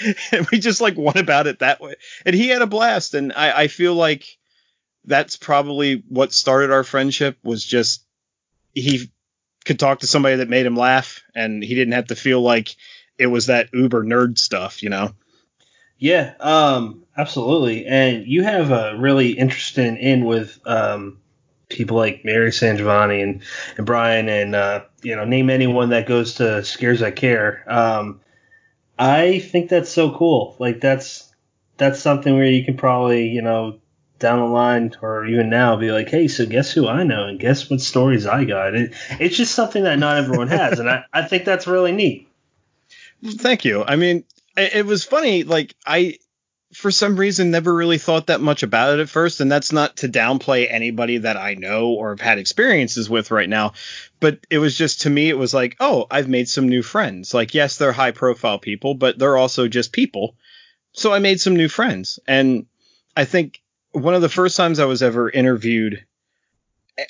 and 0.32 0.46
we 0.50 0.58
just 0.58 0.80
like 0.80 0.96
went 0.96 1.16
about 1.16 1.46
it 1.46 1.60
that 1.60 1.80
way. 1.80 1.94
And 2.24 2.34
he 2.34 2.48
had 2.48 2.62
a 2.62 2.66
blast, 2.66 3.14
and 3.14 3.32
I, 3.32 3.62
I 3.62 3.68
feel 3.68 3.94
like 3.94 4.37
that's 5.08 5.36
probably 5.36 6.04
what 6.08 6.32
started 6.32 6.70
our 6.70 6.84
friendship 6.84 7.38
was 7.42 7.64
just 7.64 8.04
he 8.74 9.10
could 9.64 9.78
talk 9.78 10.00
to 10.00 10.06
somebody 10.06 10.36
that 10.36 10.48
made 10.48 10.66
him 10.66 10.76
laugh 10.76 11.22
and 11.34 11.62
he 11.62 11.74
didn't 11.74 11.94
have 11.94 12.06
to 12.06 12.16
feel 12.16 12.40
like 12.40 12.76
it 13.18 13.26
was 13.26 13.46
that 13.46 13.70
uber 13.72 14.04
nerd 14.04 14.38
stuff, 14.38 14.82
you 14.82 14.90
know. 14.90 15.10
Yeah, 15.98 16.34
um, 16.38 17.04
absolutely. 17.16 17.86
And 17.86 18.26
you 18.26 18.44
have 18.44 18.70
a 18.70 18.96
really 18.96 19.32
interesting 19.32 19.96
in 19.96 20.24
with 20.24 20.60
um, 20.64 21.18
people 21.68 21.96
like 21.96 22.24
Mary 22.24 22.50
Sangiovanni 22.50 23.22
and, 23.22 23.42
and 23.76 23.86
Brian 23.86 24.28
and 24.28 24.54
uh, 24.54 24.84
you 25.02 25.16
know, 25.16 25.24
name 25.24 25.50
anyone 25.50 25.90
that 25.90 26.06
goes 26.06 26.34
to 26.34 26.64
Scares 26.64 27.00
That 27.00 27.16
Care. 27.16 27.64
Um, 27.66 28.20
I 28.98 29.40
think 29.40 29.70
that's 29.70 29.90
so 29.90 30.14
cool. 30.16 30.56
Like 30.58 30.80
that's 30.80 31.32
that's 31.76 32.00
something 32.00 32.34
where 32.34 32.44
you 32.44 32.64
can 32.64 32.76
probably, 32.76 33.28
you 33.28 33.42
know, 33.42 33.80
down 34.18 34.40
the 34.40 34.46
line 34.46 34.94
or 35.00 35.26
even 35.26 35.48
now 35.48 35.76
be 35.76 35.92
like, 35.92 36.08
hey, 36.08 36.28
so 36.28 36.46
guess 36.46 36.72
who 36.72 36.88
I 36.88 37.04
know 37.04 37.24
and 37.24 37.38
guess 37.38 37.70
what 37.70 37.80
stories 37.80 38.26
I 38.26 38.44
got. 38.44 38.74
It, 38.74 38.92
it's 39.20 39.36
just 39.36 39.54
something 39.54 39.84
that 39.84 39.98
not 39.98 40.18
everyone 40.18 40.48
has, 40.48 40.78
and 40.78 40.90
I, 40.90 41.04
I 41.12 41.22
think 41.22 41.44
that's 41.44 41.66
really 41.66 41.92
neat. 41.92 42.28
Thank 43.24 43.64
you. 43.64 43.84
I 43.84 43.96
mean, 43.96 44.24
it, 44.56 44.76
it 44.76 44.86
was 44.86 45.04
funny. 45.04 45.44
Like 45.44 45.74
I, 45.86 46.18
for 46.72 46.90
some 46.90 47.16
reason, 47.16 47.50
never 47.50 47.74
really 47.74 47.98
thought 47.98 48.26
that 48.26 48.40
much 48.40 48.62
about 48.62 48.94
it 48.98 49.02
at 49.02 49.08
first, 49.08 49.40
and 49.40 49.50
that's 49.50 49.72
not 49.72 49.98
to 49.98 50.08
downplay 50.08 50.66
anybody 50.70 51.18
that 51.18 51.36
I 51.36 51.54
know 51.54 51.88
or 51.88 52.10
have 52.10 52.20
had 52.20 52.38
experiences 52.38 53.08
with 53.08 53.30
right 53.30 53.48
now. 53.48 53.72
But 54.20 54.40
it 54.50 54.58
was 54.58 54.76
just 54.76 55.02
to 55.02 55.10
me, 55.10 55.28
it 55.28 55.38
was 55.38 55.54
like, 55.54 55.76
oh, 55.80 56.06
I've 56.10 56.28
made 56.28 56.48
some 56.48 56.68
new 56.68 56.82
friends. 56.82 57.32
Like, 57.32 57.54
yes, 57.54 57.76
they're 57.76 57.92
high 57.92 58.10
profile 58.10 58.58
people, 58.58 58.94
but 58.94 59.18
they're 59.18 59.36
also 59.36 59.68
just 59.68 59.92
people. 59.92 60.36
So 60.92 61.12
I 61.12 61.20
made 61.20 61.40
some 61.40 61.54
new 61.54 61.68
friends, 61.68 62.18
and 62.26 62.66
I 63.16 63.24
think 63.24 63.62
one 63.92 64.14
of 64.14 64.22
the 64.22 64.28
first 64.28 64.56
times 64.56 64.78
I 64.78 64.84
was 64.84 65.02
ever 65.02 65.30
interviewed, 65.30 66.04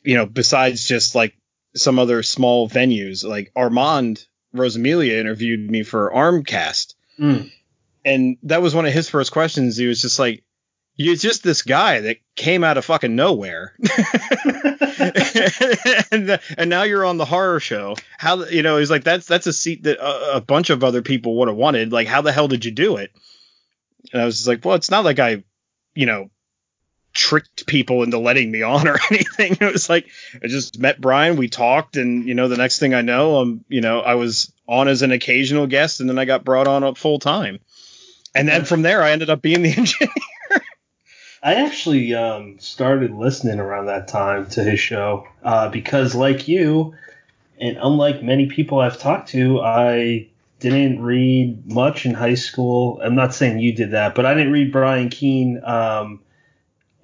you 0.02 0.16
know, 0.16 0.26
besides 0.26 0.86
just 0.86 1.14
like 1.14 1.34
some 1.74 1.98
other 1.98 2.22
small 2.22 2.68
venues, 2.68 3.24
like 3.24 3.52
Armand 3.56 4.26
Rosamilia 4.54 5.18
interviewed 5.18 5.70
me 5.70 5.82
for 5.82 6.10
Armcast. 6.10 6.94
Mm. 7.18 7.50
And 8.04 8.36
that 8.44 8.62
was 8.62 8.74
one 8.74 8.86
of 8.86 8.92
his 8.92 9.08
first 9.08 9.32
questions. 9.32 9.76
He 9.76 9.86
was 9.86 10.00
just 10.00 10.18
like, 10.18 10.44
You're 10.96 11.16
just 11.16 11.42
this 11.42 11.62
guy 11.62 12.00
that 12.00 12.18
came 12.36 12.64
out 12.64 12.78
of 12.78 12.84
fucking 12.84 13.14
nowhere. 13.14 13.76
and, 16.10 16.40
and 16.56 16.70
now 16.70 16.84
you're 16.84 17.04
on 17.04 17.18
the 17.18 17.24
horror 17.24 17.60
show. 17.60 17.96
How, 18.16 18.44
you 18.44 18.62
know, 18.62 18.78
he's 18.78 18.90
like, 18.90 19.04
That's 19.04 19.26
that's 19.26 19.46
a 19.46 19.52
seat 19.52 19.82
that 19.82 19.98
a, 19.98 20.36
a 20.36 20.40
bunch 20.40 20.70
of 20.70 20.84
other 20.84 21.02
people 21.02 21.36
would 21.38 21.48
have 21.48 21.56
wanted. 21.56 21.92
Like, 21.92 22.08
how 22.08 22.22
the 22.22 22.32
hell 22.32 22.48
did 22.48 22.64
you 22.64 22.70
do 22.70 22.96
it? 22.96 23.10
And 24.12 24.22
I 24.22 24.24
was 24.24 24.36
just 24.36 24.48
like, 24.48 24.64
Well, 24.64 24.76
it's 24.76 24.90
not 24.90 25.04
like 25.04 25.18
I, 25.18 25.42
you 25.94 26.06
know, 26.06 26.30
tricked 27.12 27.66
people 27.66 28.02
into 28.02 28.18
letting 28.18 28.50
me 28.50 28.62
on 28.62 28.86
or 28.86 28.98
anything. 29.10 29.56
It 29.60 29.72
was 29.72 29.88
like 29.88 30.06
I 30.42 30.46
just 30.46 30.78
met 30.78 31.00
Brian, 31.00 31.36
we 31.36 31.48
talked, 31.48 31.96
and 31.96 32.26
you 32.26 32.34
know, 32.34 32.48
the 32.48 32.56
next 32.56 32.78
thing 32.78 32.94
I 32.94 33.02
know, 33.02 33.38
um, 33.38 33.64
you 33.68 33.80
know, 33.80 34.00
I 34.00 34.14
was 34.14 34.52
on 34.66 34.88
as 34.88 35.02
an 35.02 35.12
occasional 35.12 35.66
guest, 35.66 36.00
and 36.00 36.08
then 36.08 36.18
I 36.18 36.24
got 36.24 36.44
brought 36.44 36.68
on 36.68 36.84
up 36.84 36.98
full 36.98 37.18
time, 37.18 37.58
and 38.34 38.48
then 38.48 38.64
from 38.64 38.82
there, 38.82 39.02
I 39.02 39.12
ended 39.12 39.30
up 39.30 39.42
being 39.42 39.62
the 39.62 39.72
engineer. 39.76 40.12
I 41.40 41.54
actually 41.54 42.14
um, 42.14 42.58
started 42.58 43.12
listening 43.12 43.60
around 43.60 43.86
that 43.86 44.08
time 44.08 44.46
to 44.50 44.64
his 44.64 44.80
show 44.80 45.28
uh, 45.42 45.68
because, 45.68 46.14
like 46.14 46.48
you, 46.48 46.94
and 47.60 47.78
unlike 47.80 48.22
many 48.22 48.46
people 48.46 48.80
I've 48.80 48.98
talked 48.98 49.28
to, 49.30 49.60
I 49.60 50.28
didn't 50.60 51.00
read 51.00 51.70
much 51.70 52.06
in 52.06 52.14
high 52.14 52.34
school. 52.34 53.00
I'm 53.02 53.14
not 53.14 53.34
saying 53.34 53.60
you 53.60 53.72
did 53.72 53.92
that, 53.92 54.14
but 54.14 54.26
I 54.26 54.34
didn't 54.34 54.52
read 54.52 54.72
Brian 54.72 55.08
Keene. 55.08 55.62
Um, 55.64 56.20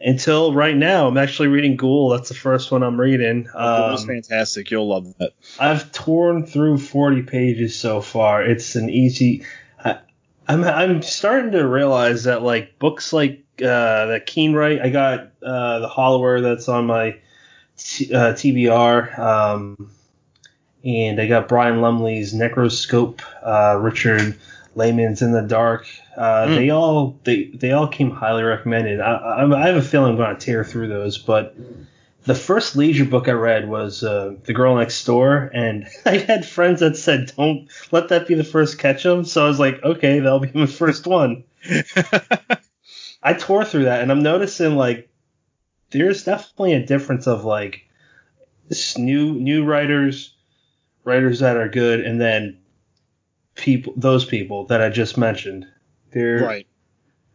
until 0.05 0.53
right 0.53 0.77
now. 0.77 1.09
I'm 1.09 1.17
actually 1.17 1.49
reading 1.49 1.77
Ghoul. 1.77 2.11
That's 2.11 2.29
the 2.29 2.35
first 2.35 2.71
one 2.71 2.83
I'm 2.83 3.01
reading. 3.01 3.49
Um, 3.55 3.81
Ghoul's 3.81 4.05
fantastic. 4.05 4.71
You'll 4.71 4.89
love 4.89 5.17
that. 5.19 5.33
I've 5.59 5.91
torn 5.93 6.45
through 6.47 6.79
40 6.79 7.23
pages 7.23 7.77
so 7.77 8.01
far. 8.01 8.43
It's 8.43 8.77
an 8.77 8.91
easy. 8.91 9.45
I, 9.83 9.99
I'm 10.47 10.63
I'm 10.63 11.03
starting 11.03 11.53
to 11.53 11.67
realize 11.67 12.25
that 12.25 12.43
like 12.43 12.79
books 12.79 13.13
like 13.13 13.45
uh, 13.61 14.07
that 14.07 14.27
Keene 14.27 14.53
write. 14.53 14.83
I 14.83 14.91
got 14.91 15.31
uh, 15.43 15.79
the 15.81 15.89
Hollower 15.89 16.41
that's 16.43 16.69
on 16.69 16.87
my 16.87 17.17
t- 17.79 18.13
uh, 18.15 18.35
TBR. 18.35 19.19
Um, 19.19 19.91
and 20.85 21.19
I 21.19 21.27
got 21.27 21.49
Brian 21.49 21.81
Lumley's 21.81 22.35
Necroscope, 22.35 23.23
uh, 23.43 23.79
Richard 23.81 24.39
Laymon's 24.77 25.23
in 25.23 25.33
the 25.33 25.43
Dark. 25.43 25.87
Uh, 26.17 26.47
mm. 26.47 26.57
They 26.57 26.71
all 26.71 27.19
they 27.25 27.45
they 27.45 27.73
all 27.73 27.89
came 27.89 28.11
highly 28.11 28.43
recommended. 28.43 29.01
I, 29.01 29.15
I, 29.15 29.63
I 29.63 29.67
have 29.67 29.77
a 29.77 29.83
feeling 29.83 30.13
I'm 30.13 30.17
going 30.17 30.37
to 30.37 30.45
tear 30.45 30.65
through 30.65 30.89
those, 30.89 31.19
but 31.19 31.57
the 32.25 32.35
first 32.35 32.75
leisure 32.75 33.05
book 33.05 33.29
I 33.29 33.33
read 33.33 33.69
was 33.69 34.03
uh, 34.03 34.35
The 34.45 34.55
Girl 34.55 34.77
Next 34.77 35.05
Door, 35.05 35.51
and 35.55 35.87
I 36.07 36.19
had 36.19 36.47
friends 36.47 36.81
that 36.81 36.97
said, 36.97 37.33
"Don't 37.37 37.69
let 37.93 38.09
that 38.09 38.27
be 38.27 38.35
the 38.35 38.45
first 38.45 38.79
Ketchum." 38.79 39.25
So 39.25 39.45
I 39.45 39.49
was 39.49 39.61
like, 39.61 39.83
"Okay, 39.83 40.21
that'll 40.21 40.41
be 40.41 40.51
my 40.55 40.67
first 40.67 41.07
one." 41.07 41.45
I 43.23 43.33
tore 43.33 43.65
through 43.65 43.85
that, 43.85 44.03
and 44.03 44.11
I'm 44.11 44.23
noticing 44.23 44.77
like 44.77 45.09
there's 45.91 46.25
definitely 46.25 46.75
a 46.75 46.85
difference 46.85 47.27
of 47.27 47.45
like 47.45 47.83
new 48.97 49.35
new 49.35 49.65
writers, 49.65 50.35
writers 51.05 51.41
that 51.41 51.57
are 51.57 51.69
good, 51.69 52.01
and 52.01 52.21
then 52.21 52.59
people 53.55 53.95
those 53.97 54.25
people 54.25 54.67
that 54.67 54.83
I 54.83 54.89
just 54.89 55.17
mentioned. 55.17 55.67
They're 56.13 56.41
right. 56.41 56.67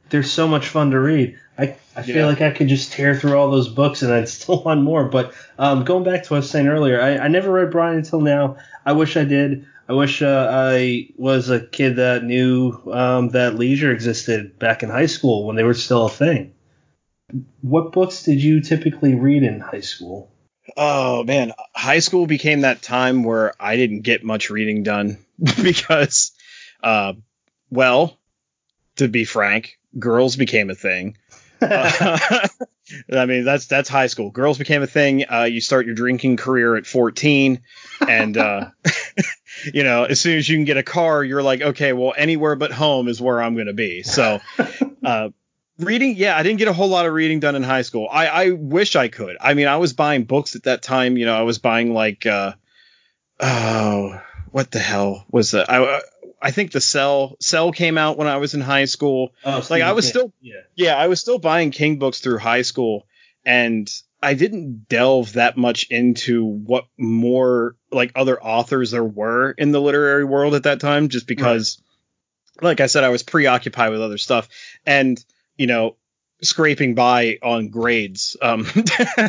They're 0.10 0.24
so 0.24 0.48
much 0.48 0.68
fun 0.68 0.92
to 0.92 1.00
read. 1.00 1.38
I, 1.58 1.76
I 1.96 2.02
feel 2.02 2.26
like 2.26 2.42
I 2.42 2.52
could 2.52 2.68
just 2.68 2.94
tear 2.94 3.16
through 3.16 3.38
all 3.38 3.52
those 3.52 3.68
books 3.68 4.02
and 4.02 4.12
I'd 4.12 4.30
still 4.30 4.64
want 4.64 4.82
more. 4.82 5.06
But 5.06 5.34
um, 5.58 5.84
going 5.84 6.04
back 6.04 6.24
to 6.24 6.34
what 6.34 6.38
I 6.38 6.40
was 6.40 6.50
saying 6.50 6.68
earlier, 6.68 7.02
I, 7.02 7.18
I 7.18 7.28
never 7.28 7.52
read 7.52 7.72
Brian 7.72 7.98
until 7.98 8.22
now. 8.22 8.58
I 8.86 8.94
wish 8.94 9.18
I 9.18 9.24
did. 9.24 9.68
I 9.88 9.94
wish 9.94 10.22
uh, 10.22 10.48
I 10.52 11.10
was 11.18 11.50
a 11.50 11.60
kid 11.60 11.98
that 11.98 12.24
knew 12.24 12.80
um, 12.92 13.30
that 13.30 13.56
leisure 13.56 13.92
existed 13.92 14.58
back 14.60 14.84
in 14.84 14.90
high 14.90 15.08
school 15.08 15.46
when 15.46 15.56
they 15.56 15.64
were 15.64 15.74
still 15.74 16.06
a 16.06 16.10
thing. 16.10 16.54
What 17.62 17.92
books 17.92 18.24
did 18.24 18.42
you 18.42 18.62
typically 18.62 19.16
read 19.16 19.44
in 19.44 19.60
high 19.60 19.82
school? 19.82 20.32
Oh 20.78 21.24
man, 21.24 21.54
high 21.76 22.00
school 22.00 22.28
became 22.28 22.62
that 22.62 22.82
time 22.82 23.24
where 23.24 23.54
I 23.60 23.76
didn't 23.76 24.02
get 24.02 24.24
much 24.24 24.50
reading 24.50 24.84
done 24.84 25.18
because, 25.64 26.32
uh, 26.84 27.14
well, 27.70 28.18
to 28.98 29.08
be 29.08 29.26
frank, 29.26 29.78
girls 29.98 30.36
became 30.36 30.70
a 30.70 30.76
thing. 30.76 31.18
uh, 31.62 32.48
I 33.14 33.26
mean, 33.26 33.46
that's 33.46 33.68
that's 33.68 33.90
high 33.90 34.08
school. 34.08 34.32
Girls 34.32 34.58
became 34.58 34.82
a 34.82 34.88
thing. 34.88 35.26
Uh, 35.32 35.44
you 35.44 35.62
start 35.62 35.86
your 35.86 35.96
drinking 35.96 36.38
career 36.38 36.76
at 36.76 36.86
14, 36.88 37.62
and 38.08 38.38
uh, 38.38 38.70
you 39.74 39.84
know, 39.84 40.06
as 40.06 40.20
soon 40.20 40.38
as 40.38 40.48
you 40.48 40.58
can 40.58 40.66
get 40.66 40.78
a 40.78 40.84
car, 40.84 41.24
you're 41.24 41.44
like, 41.44 41.62
okay, 41.62 41.94
well, 41.94 42.14
anywhere 42.16 42.56
but 42.56 42.72
home 42.72 43.08
is 43.08 43.22
where 43.22 43.42
I'm 43.42 43.56
going 43.56 43.68
to 43.68 43.74
be. 43.74 44.04
So, 44.04 44.40
uh, 45.04 45.30
reading, 45.78 46.16
yeah, 46.16 46.38
I 46.38 46.44
didn't 46.44 46.60
get 46.60 46.68
a 46.68 46.74
whole 46.74 46.88
lot 46.88 47.06
of 47.06 47.14
reading 47.14 47.40
done 47.40 47.56
in 47.56 47.64
high 47.64 47.84
school. 47.84 48.08
I, 48.12 48.28
I 48.28 48.50
wish 48.52 48.96
I 48.96 49.08
could. 49.08 49.38
I 49.40 49.54
mean, 49.54 49.68
I 49.68 49.78
was 49.78 49.94
buying 49.94 50.24
books 50.24 50.56
at 50.56 50.64
that 50.64 50.82
time. 50.82 51.18
You 51.18 51.26
know, 51.26 51.36
I 51.36 51.44
was 51.44 51.60
buying 51.60 51.94
like, 51.94 52.26
uh, 52.26 52.54
oh, 53.40 54.22
what 54.52 54.72
the 54.72 54.80
hell 54.80 55.26
was 55.32 55.52
that? 55.52 55.70
I, 55.70 56.02
I 56.42 56.52
think 56.52 56.72
the 56.72 56.82
Cell 56.82 57.36
Cell 57.40 57.72
came 57.72 57.98
out 57.98 58.18
when 58.18 58.28
I 58.28 58.38
was 58.38 58.54
in 58.54 58.62
high 58.62 58.86
school. 58.86 59.32
Oh, 59.44 59.66
like 59.70 59.84
I 59.84 59.92
was 59.92 60.06
King. 60.06 60.10
still, 60.10 60.34
yeah, 60.42 60.62
yeah, 60.76 60.96
I 60.96 61.08
was 61.08 61.20
still 61.20 61.40
buying 61.40 61.72
King 61.72 62.00
books 62.00 62.20
through 62.20 62.38
high 62.38 62.62
school, 62.62 63.08
and 63.46 63.90
I 64.22 64.34
didn't 64.34 64.88
delve 64.88 65.34
that 65.34 65.58
much 65.58 65.88
into 65.90 66.46
what 66.46 66.86
more 66.98 67.76
like 67.92 68.12
other 68.16 68.42
authors 68.42 68.92
there 68.92 69.04
were 69.04 69.52
in 69.52 69.72
the 69.72 69.82
literary 69.82 70.26
world 70.26 70.56
at 70.56 70.64
that 70.64 70.80
time, 70.80 71.10
just 71.10 71.28
because, 71.28 71.82
right. 72.62 72.70
like 72.70 72.80
I 72.80 72.88
said, 72.88 73.04
I 73.04 73.10
was 73.10 73.24
preoccupied 73.24 73.92
with 73.92 74.02
other 74.02 74.18
stuff, 74.18 74.48
and 74.86 75.24
you 75.58 75.68
know, 75.68 75.98
scraping 76.42 76.96
by 76.96 77.38
on 77.44 77.70
grades 77.70 78.38
um 78.42 78.66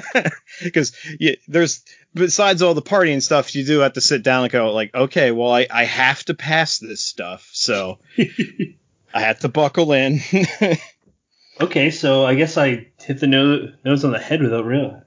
because 0.62 0.96
yeah, 1.18 1.34
there's 1.48 1.84
besides 2.14 2.62
all 2.62 2.74
the 2.74 2.82
partying 2.82 3.22
stuff 3.22 3.54
you 3.54 3.64
do 3.64 3.80
have 3.80 3.94
to 3.94 4.00
sit 4.00 4.22
down 4.22 4.44
and 4.44 4.52
go 4.52 4.72
like 4.72 4.94
okay 4.94 5.30
well 5.32 5.52
i, 5.52 5.66
I 5.70 5.84
have 5.84 6.24
to 6.26 6.34
pass 6.34 6.78
this 6.78 7.00
stuff 7.00 7.48
so 7.52 7.98
i 9.14 9.20
have 9.20 9.40
to 9.40 9.48
buckle 9.48 9.92
in. 9.92 10.20
Okay 11.60 11.90
so 11.90 12.24
i 12.24 12.36
guess 12.36 12.56
i 12.56 12.86
hit 12.98 13.20
the 13.20 13.26
nose, 13.26 13.74
nose 13.84 14.02
on 14.02 14.12
the 14.12 14.18
head 14.18 14.40
without 14.42 14.64
real 14.64 15.02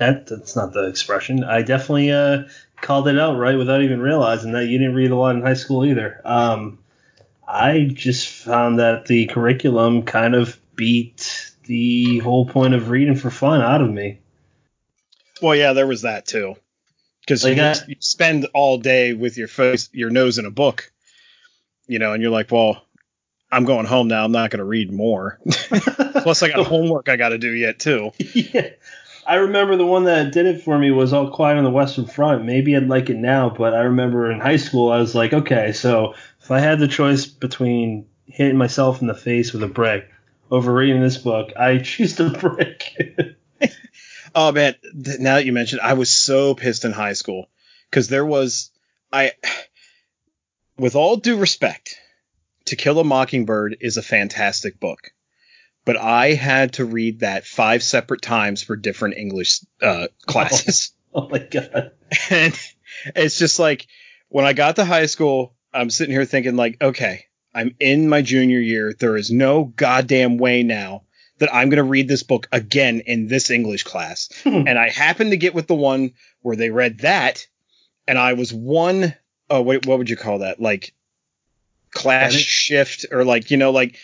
that 0.00 0.26
that's 0.26 0.56
not 0.56 0.72
the 0.72 0.88
expression. 0.88 1.44
I 1.44 1.62
definitely 1.62 2.10
uh 2.10 2.44
called 2.80 3.06
it 3.06 3.18
out 3.18 3.36
right 3.36 3.56
without 3.56 3.82
even 3.82 4.00
realizing 4.00 4.52
that 4.52 4.66
you 4.66 4.78
didn't 4.78 4.94
read 4.94 5.10
a 5.10 5.16
lot 5.16 5.36
in 5.36 5.42
high 5.42 5.54
school 5.54 5.84
either. 5.84 6.20
Um 6.24 6.78
i 7.46 7.90
just 7.92 8.28
found 8.28 8.78
that 8.78 9.06
the 9.06 9.26
curriculum 9.26 10.02
kind 10.02 10.34
of 10.34 10.59
beat 10.80 11.52
the 11.64 12.20
whole 12.20 12.46
point 12.46 12.72
of 12.72 12.88
reading 12.88 13.14
for 13.14 13.30
fun 13.30 13.60
out 13.60 13.82
of 13.82 13.90
me. 13.90 14.18
Well, 15.42 15.54
yeah, 15.54 15.74
there 15.74 15.86
was 15.86 16.02
that 16.02 16.24
too, 16.24 16.56
because 17.20 17.44
like 17.44 17.58
you, 17.58 17.72
you, 17.88 17.96
spend 17.98 18.46
all 18.54 18.78
day 18.78 19.12
with 19.12 19.36
your 19.36 19.46
face, 19.46 19.90
your 19.92 20.08
nose 20.08 20.38
in 20.38 20.46
a 20.46 20.50
book, 20.50 20.90
you 21.86 21.98
know, 21.98 22.14
and 22.14 22.22
you're 22.22 22.32
like, 22.32 22.50
well, 22.50 22.82
I'm 23.52 23.66
going 23.66 23.84
home 23.84 24.08
now. 24.08 24.24
I'm 24.24 24.32
not 24.32 24.48
going 24.48 24.60
to 24.60 24.64
read 24.64 24.90
more. 24.90 25.38
Plus, 25.50 26.42
I 26.42 26.48
got 26.48 26.66
homework 26.66 27.10
I 27.10 27.16
got 27.16 27.28
to 27.28 27.38
do 27.38 27.50
yet 27.50 27.78
too. 27.78 28.12
yeah. 28.18 28.70
I 29.26 29.34
remember 29.34 29.76
the 29.76 29.86
one 29.86 30.04
that 30.04 30.32
did 30.32 30.46
it 30.46 30.62
for 30.62 30.78
me 30.78 30.90
was 30.90 31.12
All 31.12 31.30
Quiet 31.30 31.58
on 31.58 31.64
the 31.64 31.70
Western 31.70 32.06
Front. 32.06 32.46
Maybe 32.46 32.74
I'd 32.74 32.88
like 32.88 33.10
it 33.10 33.18
now, 33.18 33.50
but 33.50 33.74
I 33.74 33.80
remember 33.80 34.30
in 34.30 34.40
high 34.40 34.56
school 34.56 34.90
I 34.90 34.98
was 34.98 35.14
like, 35.14 35.34
okay, 35.34 35.72
so 35.72 36.14
if 36.40 36.50
I 36.50 36.58
had 36.58 36.78
the 36.78 36.88
choice 36.88 37.26
between 37.26 38.06
hitting 38.24 38.56
myself 38.56 39.02
in 39.02 39.08
the 39.08 39.14
face 39.14 39.52
with 39.52 39.62
a 39.62 39.68
brick 39.68 40.08
over 40.50 40.72
reading 40.72 41.00
this 41.00 41.18
book, 41.18 41.52
I 41.56 41.78
choose 41.78 42.16
the 42.16 42.30
brick. 42.30 42.94
oh 44.34 44.52
man, 44.52 44.74
now 44.92 45.36
that 45.36 45.46
you 45.46 45.52
mentioned, 45.52 45.80
I 45.82 45.94
was 45.94 46.10
so 46.10 46.54
pissed 46.54 46.84
in 46.84 46.92
high 46.92 47.12
school 47.12 47.48
because 47.90 48.08
there 48.08 48.26
was 48.26 48.70
I, 49.12 49.32
with 50.76 50.96
all 50.96 51.16
due 51.16 51.36
respect, 51.36 51.96
To 52.66 52.76
Kill 52.76 52.98
a 52.98 53.04
Mockingbird 53.04 53.78
is 53.80 53.96
a 53.96 54.02
fantastic 54.02 54.78
book, 54.78 55.12
but 55.84 55.96
I 55.96 56.34
had 56.34 56.74
to 56.74 56.84
read 56.84 57.20
that 57.20 57.46
five 57.46 57.82
separate 57.82 58.22
times 58.22 58.62
for 58.62 58.76
different 58.76 59.16
English 59.16 59.60
uh, 59.82 60.08
classes. 60.26 60.92
Oh, 61.14 61.22
oh 61.22 61.28
my 61.28 61.38
god! 61.38 61.92
And 62.30 62.58
it's 63.14 63.38
just 63.38 63.60
like 63.60 63.86
when 64.28 64.44
I 64.44 64.52
got 64.52 64.76
to 64.76 64.84
high 64.84 65.06
school, 65.06 65.54
I'm 65.72 65.90
sitting 65.90 66.12
here 66.12 66.24
thinking 66.24 66.56
like, 66.56 66.82
okay, 66.82 67.26
I'm 67.54 67.74
in 67.80 68.08
my 68.08 68.22
junior 68.22 68.60
year. 68.60 68.94
There 68.98 69.16
is 69.16 69.30
no 69.30 69.64
goddamn 69.64 70.38
way 70.38 70.62
now 70.62 71.02
that 71.38 71.52
I'm 71.52 71.68
going 71.68 71.78
to 71.78 71.90
read 71.90 72.06
this 72.06 72.22
book 72.22 72.48
again 72.52 73.00
in 73.06 73.26
this 73.26 73.50
English 73.50 73.82
class. 73.84 74.28
and 74.44 74.78
I 74.78 74.88
happened 74.90 75.30
to 75.30 75.36
get 75.36 75.54
with 75.54 75.66
the 75.66 75.74
one 75.74 76.12
where 76.42 76.56
they 76.56 76.70
read 76.70 77.00
that, 77.00 77.46
and 78.06 78.18
I 78.18 78.34
was 78.34 78.52
one. 78.52 79.14
Oh, 79.48 79.62
wait, 79.62 79.86
what 79.86 79.98
would 79.98 80.10
you 80.10 80.16
call 80.16 80.38
that? 80.40 80.60
Like 80.60 80.94
class 81.90 82.32
shift 82.32 83.06
or 83.10 83.24
like 83.24 83.50
you 83.50 83.56
know 83.56 83.72
like 83.72 83.96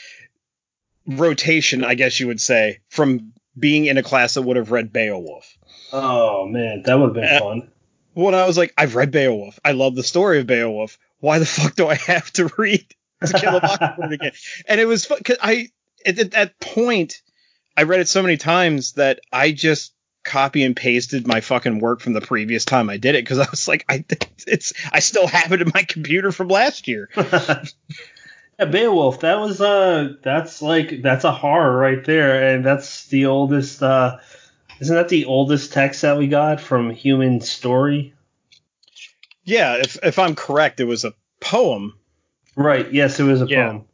rotation, 1.07 1.85
I 1.85 1.95
guess 1.95 2.19
you 2.19 2.27
would 2.27 2.41
say, 2.41 2.81
from 2.89 3.33
being 3.59 3.87
in 3.87 3.97
a 3.97 4.03
class 4.03 4.35
that 4.35 4.43
would 4.43 4.57
have 4.57 4.71
read 4.71 4.93
Beowulf. 4.93 5.57
Oh 5.93 6.47
man, 6.47 6.83
that 6.85 6.99
would 6.99 7.07
have 7.07 7.15
been 7.15 7.25
Uh, 7.25 7.39
fun. 7.39 7.71
When 8.15 8.35
I 8.35 8.47
was 8.47 8.57
like, 8.57 8.73
I've 8.77 8.97
read 8.97 9.11
Beowulf. 9.11 9.61
I 9.65 9.73
love 9.73 9.95
the 9.95 10.03
story 10.03 10.41
of 10.41 10.47
Beowulf. 10.47 10.99
Why 11.21 11.39
the 11.39 11.47
fuck 11.47 11.77
do 11.77 11.87
I 11.87 11.95
have 11.95 12.31
to 12.33 12.51
read 12.59 12.85
To 13.25 13.33
Kill 13.33 13.57
a 13.57 13.63
Mockingbird 13.63 14.13
again? 14.21 14.33
And 14.67 14.81
it 14.81 14.87
was 14.87 15.07
fun 15.07 15.19
because 15.19 15.39
I 15.41 15.71
at, 16.05 16.19
at 16.19 16.31
that 16.33 16.61
point 16.61 17.23
I 17.77 17.85
read 17.85 18.01
it 18.01 18.09
so 18.09 18.23
many 18.23 18.37
times 18.37 18.93
that 18.93 19.21
I 19.33 19.53
just 19.53 19.93
copy 20.27 20.65
and 20.65 20.77
pasted 20.77 21.27
my 21.27 21.41
fucking 21.41 21.79
work 21.79 22.01
from 22.01 22.13
the 22.13 22.21
previous 22.21 22.65
time 22.65 22.91
I 22.91 22.97
did 22.97 23.15
it 23.15 23.25
because 23.25 23.39
I 23.39 23.47
was 23.51 23.69
like, 23.69 23.85
I 23.89 24.05
it's 24.47 24.73
I 24.93 24.99
still 25.01 25.27
have 25.27 25.53
it 25.53 25.63
in 25.63 25.71
my 25.73 25.85
computer 25.85 26.33
from 26.33 26.49
last 26.49 26.89
year. 26.89 27.09
yeah, 27.17 27.65
Beowulf. 28.71 29.21
That 29.21 29.39
was 29.41 29.61
uh, 29.61 30.15
that's 30.23 30.61
like 30.61 31.03
that's 31.03 31.25
a 31.25 31.33
horror 31.33 31.77
right 31.77 32.05
there, 32.05 32.55
and 32.55 32.65
that's 32.65 33.07
the 33.07 33.27
oldest. 33.27 33.83
uh 33.83 34.19
Isn't 34.81 34.97
that 34.97 35.09
the 35.09 35.25
oldest 35.27 35.73
text 35.73 36.03
that 36.03 36.19
we 36.19 36.27
got 36.27 36.61
from 36.61 36.91
human 36.91 37.41
story? 37.41 38.15
Yeah, 39.45 39.77
if 39.77 39.97
if 40.03 40.19
I'm 40.19 40.35
correct, 40.35 40.81
it 40.81 40.85
was 40.85 41.05
a 41.05 41.15
poem. 41.41 41.95
Right. 42.57 42.91
Yes, 42.93 43.21
it 43.21 43.25
was 43.25 43.43
a 43.43 43.47
Yeah. 43.47 43.69
poem. 43.71 43.85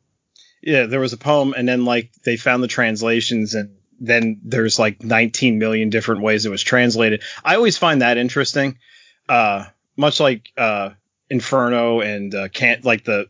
Yeah, 0.62 0.86
there 0.86 1.00
was 1.00 1.12
a 1.12 1.16
poem, 1.18 1.54
and 1.56 1.68
then 1.68 1.84
like 1.84 2.12
they 2.24 2.36
found 2.36 2.62
the 2.62 2.68
translations, 2.68 3.54
and 3.54 3.76
then 3.98 4.40
there's 4.44 4.78
like 4.78 5.02
19 5.02 5.58
million 5.58 5.90
different 5.90 6.22
ways 6.22 6.46
it 6.46 6.50
was 6.50 6.62
translated. 6.62 7.22
I 7.44 7.56
always 7.56 7.76
find 7.78 8.02
that 8.02 8.16
interesting, 8.16 8.78
uh, 9.28 9.64
much 9.96 10.20
like 10.20 10.50
uh, 10.56 10.90
Inferno 11.28 12.00
and 12.00 12.32
uh, 12.34 12.48
can't 12.48 12.84
like 12.84 13.02
the 13.04 13.28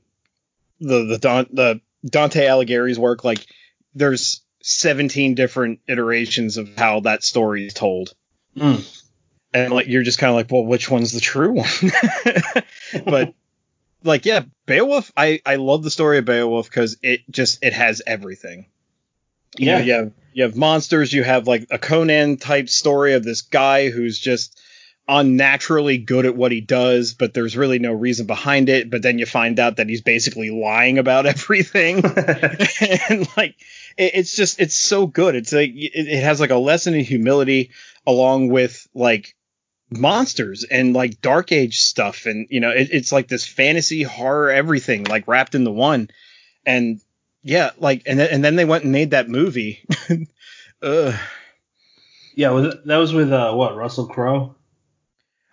the 0.81 1.05
the, 1.05 1.19
Don, 1.19 1.47
the 1.53 1.81
Dante 2.05 2.45
Alighieri's 2.47 2.99
work. 2.99 3.25
Like 3.25 3.47
there's 3.95 4.43
17 4.63 5.35
different 5.35 5.81
iterations 5.89 6.57
of 6.59 6.69
how 6.77 7.01
that 7.01 7.25
story 7.25 7.67
is 7.67 7.73
told, 7.75 8.15
Mm. 8.57 8.85
and 9.55 9.73
like 9.73 9.87
you're 9.87 10.03
just 10.03 10.19
kind 10.19 10.29
of 10.31 10.37
like, 10.37 10.51
well, 10.51 10.67
which 10.67 10.91
one's 10.91 11.13
the 11.13 11.21
true 11.21 11.53
one? 11.53 11.69
but 13.07 13.35
like 14.05 14.25
yeah 14.27 14.43
beowulf 14.67 15.13
i 15.17 15.41
i 15.47 15.57
love 15.57 15.83
the 15.83 15.91
story 15.91 16.19
of 16.19 16.25
beowulf 16.25 16.69
because 16.69 16.97
it 17.03 17.21
just 17.31 17.63
it 17.65 17.73
has 17.73 18.03
everything. 18.07 18.67
You 19.59 19.67
Yeah. 19.67 19.79
know, 19.79 19.85
you 19.85 19.93
have 19.95 20.13
you 20.33 20.43
have 20.45 20.57
monsters 20.57 21.13
you 21.13 21.25
have 21.25 21.47
like 21.47 21.67
a 21.71 21.79
conan 21.79 22.39
type 22.39 22.69
story 22.69 23.13
of 23.15 23.23
this 23.25 23.43
guy 23.43 23.91
who's 23.91 24.19
just 24.19 24.59
unnaturally 25.09 25.99
good 25.99 26.25
at 26.27 26.37
what 26.37 26.53
he 26.53 26.61
does 26.61 27.13
but 27.15 27.35
there's 27.35 27.57
really 27.57 27.81
no 27.81 27.93
reason 27.93 28.25
behind 28.27 28.69
it 28.69 28.89
but 28.89 29.03
then 29.03 29.19
you 29.19 29.27
find 29.27 29.59
out 29.59 29.77
that 29.77 29.89
he's 29.89 30.01
basically 30.01 30.49
lying 30.51 30.97
about 30.99 31.27
everything. 31.35 32.03
And 33.09 33.29
like 33.37 33.57
it, 33.99 34.13
it's 34.15 34.35
just 34.35 34.61
it's 34.61 34.75
so 34.75 35.07
good. 35.07 35.35
It's 35.35 35.53
like 35.53 35.71
it, 35.75 36.09
it 36.09 36.23
has 36.23 36.41
like 36.41 36.51
a 36.51 36.57
lesson 36.57 36.95
in 36.95 37.05
humility 37.05 37.71
along 38.07 38.49
with 38.49 38.87
like 38.95 39.35
monsters 39.99 40.65
and 40.65 40.95
like 40.95 41.21
dark 41.21 41.53
age 41.53 41.81
stuff 41.81 42.27
and 42.27 42.47
you 42.51 42.61
know 42.61 42.71
it, 42.71 42.89
it's 42.93 43.13
like 43.13 43.29
this 43.29 43.47
fantasy 43.47 44.03
horror 44.03 44.51
everything 44.51 45.05
like 45.05 45.27
wrapped 45.29 45.55
into 45.55 45.71
one 45.71 46.09
and 46.67 47.01
yeah 47.43 47.71
like 47.79 48.03
and 48.07 48.19
then, 48.19 48.29
and 48.31 48.45
then 48.45 48.57
they 48.57 48.65
went 48.65 48.85
and 48.85 48.93
made 48.93 49.11
that 49.13 49.29
movie 49.29 49.85
Ugh. 50.83 51.15
yeah, 52.35 52.51
was 52.51 52.75
it, 52.75 52.87
that 52.87 52.97
was 52.97 53.13
with 53.13 53.33
uh, 53.33 53.53
what 53.53 53.77
Russell 53.77 54.07
Crowe? 54.09 54.55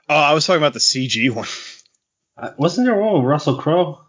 oh 0.09 0.15
i 0.15 0.33
was 0.33 0.45
talking 0.45 0.61
about 0.61 0.73
the 0.73 0.79
cg 0.79 1.29
one 1.31 1.47
Uh, 2.37 2.51
wasn't 2.57 2.85
there 2.87 2.95
one 2.95 3.13
with 3.15 3.23
Russell 3.25 3.57
Crowe? 3.57 3.99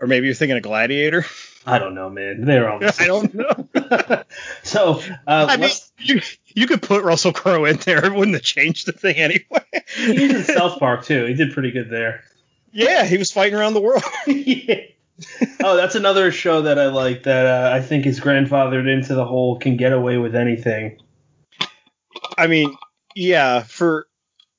or 0.00 0.06
maybe 0.06 0.26
you're 0.26 0.34
thinking 0.34 0.56
of 0.56 0.62
gladiator 0.62 1.24
I 1.66 1.78
don't 1.78 1.94
know, 1.94 2.10
man. 2.10 2.44
They're 2.44 2.68
all. 2.70 2.78
the 2.78 2.94
i 3.00 3.06
don't 3.06 3.32
know 3.34 4.22
so, 4.62 5.00
uh, 5.26 5.46
i 5.48 5.56
mean 5.56 5.60
let's- 5.62 5.83
you, 5.98 6.20
you 6.46 6.66
could 6.66 6.82
put 6.82 7.04
russell 7.04 7.32
crowe 7.32 7.64
in 7.64 7.76
there 7.78 8.04
it 8.04 8.14
wouldn't 8.14 8.34
have 8.34 8.42
changed 8.42 8.86
the 8.86 8.92
thing 8.92 9.16
anyway 9.16 9.64
he 9.96 10.28
was 10.28 10.48
in 10.48 10.56
South 10.56 10.78
Park 10.78 11.04
too. 11.04 11.24
He 11.26 11.34
did 11.34 11.52
pretty 11.52 11.70
good 11.70 11.90
there. 11.90 12.24
yeah 12.72 13.04
he 13.04 13.18
was 13.18 13.30
fighting 13.30 13.58
around 13.58 13.74
the 13.74 13.80
world 13.80 14.02
Yeah. 14.26 14.76
Oh, 15.62 15.76
that's 15.76 15.94
another 15.94 16.30
show 16.32 16.62
that 16.62 16.78
I 16.78 16.86
like 16.86 17.22
that 17.22 17.46
uh, 17.46 17.74
I 17.74 17.80
think 17.80 18.04
is 18.04 18.20
grandfathered 18.20 18.92
into 18.92 19.14
the 19.14 19.24
whole 19.24 19.58
can 19.58 19.76
get 19.76 19.92
away 19.92 20.18
with 20.18 20.34
anything. 20.34 21.00
I 22.36 22.48
mean, 22.48 22.76
yeah, 23.14 23.62
for 23.62 24.06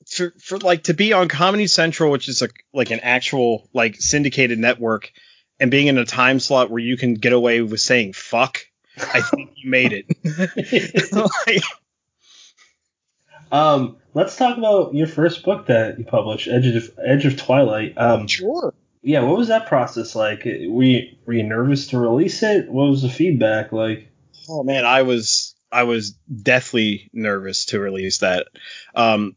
for 0.08 0.34
for 0.42 0.58
like 0.58 0.84
to 0.84 0.94
be 0.94 1.14
on 1.14 1.28
Comedy 1.28 1.68
Central, 1.68 2.10
which 2.10 2.30
is 2.30 2.42
a, 2.42 2.50
like 2.74 2.90
an 2.90 3.02
actual 3.02 3.70
like 3.74 3.98
syndicated 3.98 4.58
network, 4.58 5.12
and 5.60 5.70
being 5.70 5.88
in 5.88 5.98
a 5.98 6.06
time 6.06 6.40
slot 6.40 6.72
where 6.72 6.82
you 6.82 6.98
can 6.98 7.16
get 7.16 7.34
away 7.34 7.62
with 7.62 7.82
saying 7.82 8.14
fuck, 8.14 8.60
I 8.98 9.22
think 9.22 9.52
you 9.56 9.70
made 9.70 9.94
it. 9.94 11.12
Like, 11.12 11.64
um, 13.52 13.98
let's 14.14 14.36
talk 14.36 14.58
about 14.58 14.94
your 14.94 15.08
first 15.08 15.44
book 15.44 15.68
that 15.68 15.98
you 15.98 16.06
published, 16.06 16.48
Edge 16.48 16.68
of 16.68 16.92
Edge 17.04 17.26
of 17.26 17.38
Twilight. 17.38 17.98
Um, 17.98 18.28
sure. 18.28 18.74
yeah, 19.02 19.22
what 19.22 19.38
was 19.38 19.50
that 19.50 19.68
process 19.68 20.16
like? 20.16 20.46
Were 20.46 20.84
you, 20.84 21.16
were 21.26 21.34
you 21.34 21.44
nervous 21.44 21.88
to 21.88 22.00
release 22.00 22.42
it? 22.44 22.70
What 22.70 22.90
was 22.90 23.02
the 23.02 23.10
feedback 23.10 23.72
like? 23.72 24.12
Oh 24.50 24.64
man, 24.64 24.86
I 24.86 25.02
was 25.02 25.56
I 25.72 25.84
was 25.84 26.12
deathly 26.12 27.10
nervous 27.14 27.66
to 27.66 27.80
release 27.80 28.20
that. 28.20 28.48
Um, 28.94 29.36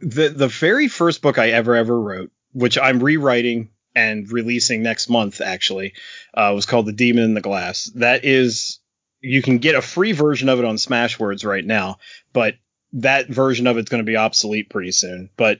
the 0.00 0.28
the 0.28 0.48
very 0.48 0.88
first 0.88 1.22
book 1.22 1.38
I 1.38 1.50
ever 1.50 1.74
ever 1.74 2.00
wrote, 2.00 2.30
which 2.52 2.78
I'm 2.78 3.00
rewriting 3.00 3.70
and 3.94 4.30
releasing 4.30 4.82
next 4.82 5.08
month, 5.08 5.40
actually, 5.40 5.94
uh, 6.34 6.52
was 6.54 6.66
called 6.66 6.86
The 6.86 6.92
Demon 6.92 7.24
in 7.24 7.34
the 7.34 7.40
Glass. 7.40 7.90
That 7.96 8.24
is, 8.24 8.78
you 9.20 9.42
can 9.42 9.58
get 9.58 9.74
a 9.74 9.82
free 9.82 10.12
version 10.12 10.48
of 10.48 10.58
it 10.58 10.64
on 10.64 10.76
Smashwords 10.76 11.44
right 11.44 11.64
now, 11.64 11.98
but 12.32 12.54
that 12.94 13.28
version 13.28 13.66
of 13.66 13.76
it's 13.76 13.90
going 13.90 14.02
to 14.02 14.10
be 14.10 14.16
obsolete 14.16 14.70
pretty 14.70 14.92
soon. 14.92 15.30
But 15.36 15.58